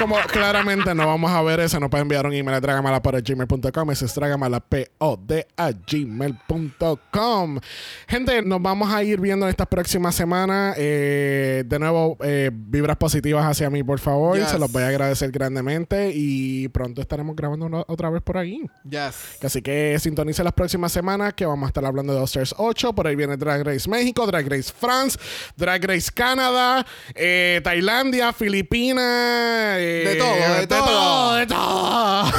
Como 0.01 0.15
claramente 0.31 0.95
no 0.95 1.05
vamos 1.05 1.29
a 1.29 1.43
ver 1.43 1.59
eso, 1.59 1.79
nos 1.79 1.91
pueden 1.91 2.05
enviar 2.05 2.25
un 2.25 2.33
email 2.33 2.55
a 2.55 2.59
dragamalapod@gmail.com. 2.59 3.91
Ese 3.91 4.05
es 4.05 4.15
dragamalapod 4.15 5.31
a 5.55 5.71
gmail.com. 5.71 7.59
Gente, 8.07 8.41
nos 8.41 8.61
vamos 8.63 8.91
a 8.91 9.03
ir 9.03 9.21
viendo 9.21 9.45
en 9.45 9.51
estas 9.51 9.67
próximas 9.67 10.15
semanas. 10.15 10.75
Eh, 10.79 11.63
de 11.67 11.77
nuevo, 11.77 12.17
eh, 12.23 12.49
vibras 12.51 12.97
positivas 12.97 13.45
hacia 13.45 13.69
mí, 13.69 13.83
por 13.83 13.99
favor. 13.99 14.39
Yes. 14.39 14.49
Se 14.49 14.57
los 14.57 14.71
voy 14.71 14.81
a 14.81 14.87
agradecer 14.87 15.29
grandemente. 15.29 16.11
Y 16.15 16.67
pronto 16.69 16.99
estaremos 16.99 17.35
grabando 17.35 17.85
otra 17.87 18.09
vez 18.09 18.23
por 18.23 18.39
ahí. 18.39 18.63
Yes. 18.89 19.37
Así 19.43 19.61
que 19.61 19.99
sintonice 19.99 20.43
las 20.43 20.53
próximas 20.53 20.91
semanas 20.91 21.35
que 21.35 21.45
vamos 21.45 21.65
a 21.65 21.69
estar 21.69 21.85
hablando 21.85 22.11
de 22.13 22.19
All 22.19 22.25
Stars 22.25 22.55
8. 22.57 22.93
Por 22.93 23.05
ahí 23.05 23.15
viene 23.15 23.37
Drag 23.37 23.63
Race 23.63 23.87
México, 23.87 24.25
Drag 24.25 24.49
Race 24.49 24.73
France, 24.75 25.19
Drag 25.55 25.85
Race 25.85 26.09
Canadá, 26.11 26.87
eh, 27.13 27.61
Tailandia, 27.63 28.33
Filipinas. 28.33 29.90
Eh, 29.91 30.09
De 30.09 30.15
todo, 30.15 30.55
de 30.59 30.67
todo. 30.67 31.35
de 31.35 31.47
todo. 31.47 32.23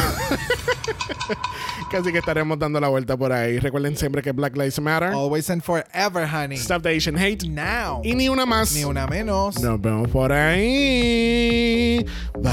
Casi 1.91 2.11
que 2.11 2.19
estaremos 2.19 2.59
dando 2.59 2.81
la 2.81 2.89
vuelta 2.89 3.17
por 3.19 3.33
ahí. 3.33 3.59
Recuerden 3.59 3.97
siempre 3.97 4.23
que 4.23 4.33
Black 4.33 4.57
Lives 4.57 4.81
Matter. 4.81 5.11
Always 5.11 5.51
and 5.51 5.63
forever, 5.63 6.27
honey. 6.27 6.57
Stop 6.57 6.83
the 6.83 6.97
Asian 6.97 7.19
hate. 7.19 7.47
Now. 7.47 8.01
Y 8.03 8.15
ni 8.15 8.29
una 8.31 8.47
más. 8.47 8.73
Ni 8.73 8.85
una 8.85 9.07
menos. 9.07 9.61
Nos 9.61 9.79
vemos 9.81 10.09
por 10.09 10.33
ahí. 10.33 12.05
Bye. 12.41 12.53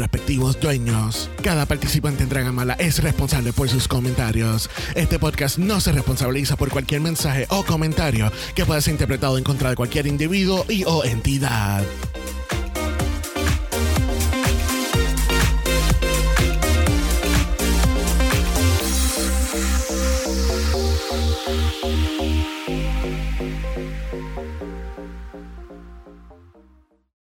respectivos 0.01 0.59
dueños. 0.59 1.29
Cada 1.43 1.67
participante 1.67 2.23
en 2.23 2.29
Dragamala 2.29 2.73
es 2.79 3.03
responsable 3.03 3.53
por 3.53 3.69
sus 3.69 3.87
comentarios. 3.87 4.67
Este 4.95 5.19
podcast 5.19 5.59
no 5.59 5.79
se 5.79 5.91
responsabiliza 5.91 6.55
por 6.55 6.69
cualquier 6.69 7.01
mensaje 7.01 7.45
o 7.49 7.63
comentario 7.63 8.31
que 8.55 8.65
pueda 8.65 8.81
ser 8.81 8.93
interpretado 8.93 9.37
en 9.37 9.43
contra 9.43 9.69
de 9.69 9.75
cualquier 9.75 10.07
individuo 10.07 10.65
y 10.67 10.83
o 10.85 11.03
entidad. 11.03 11.83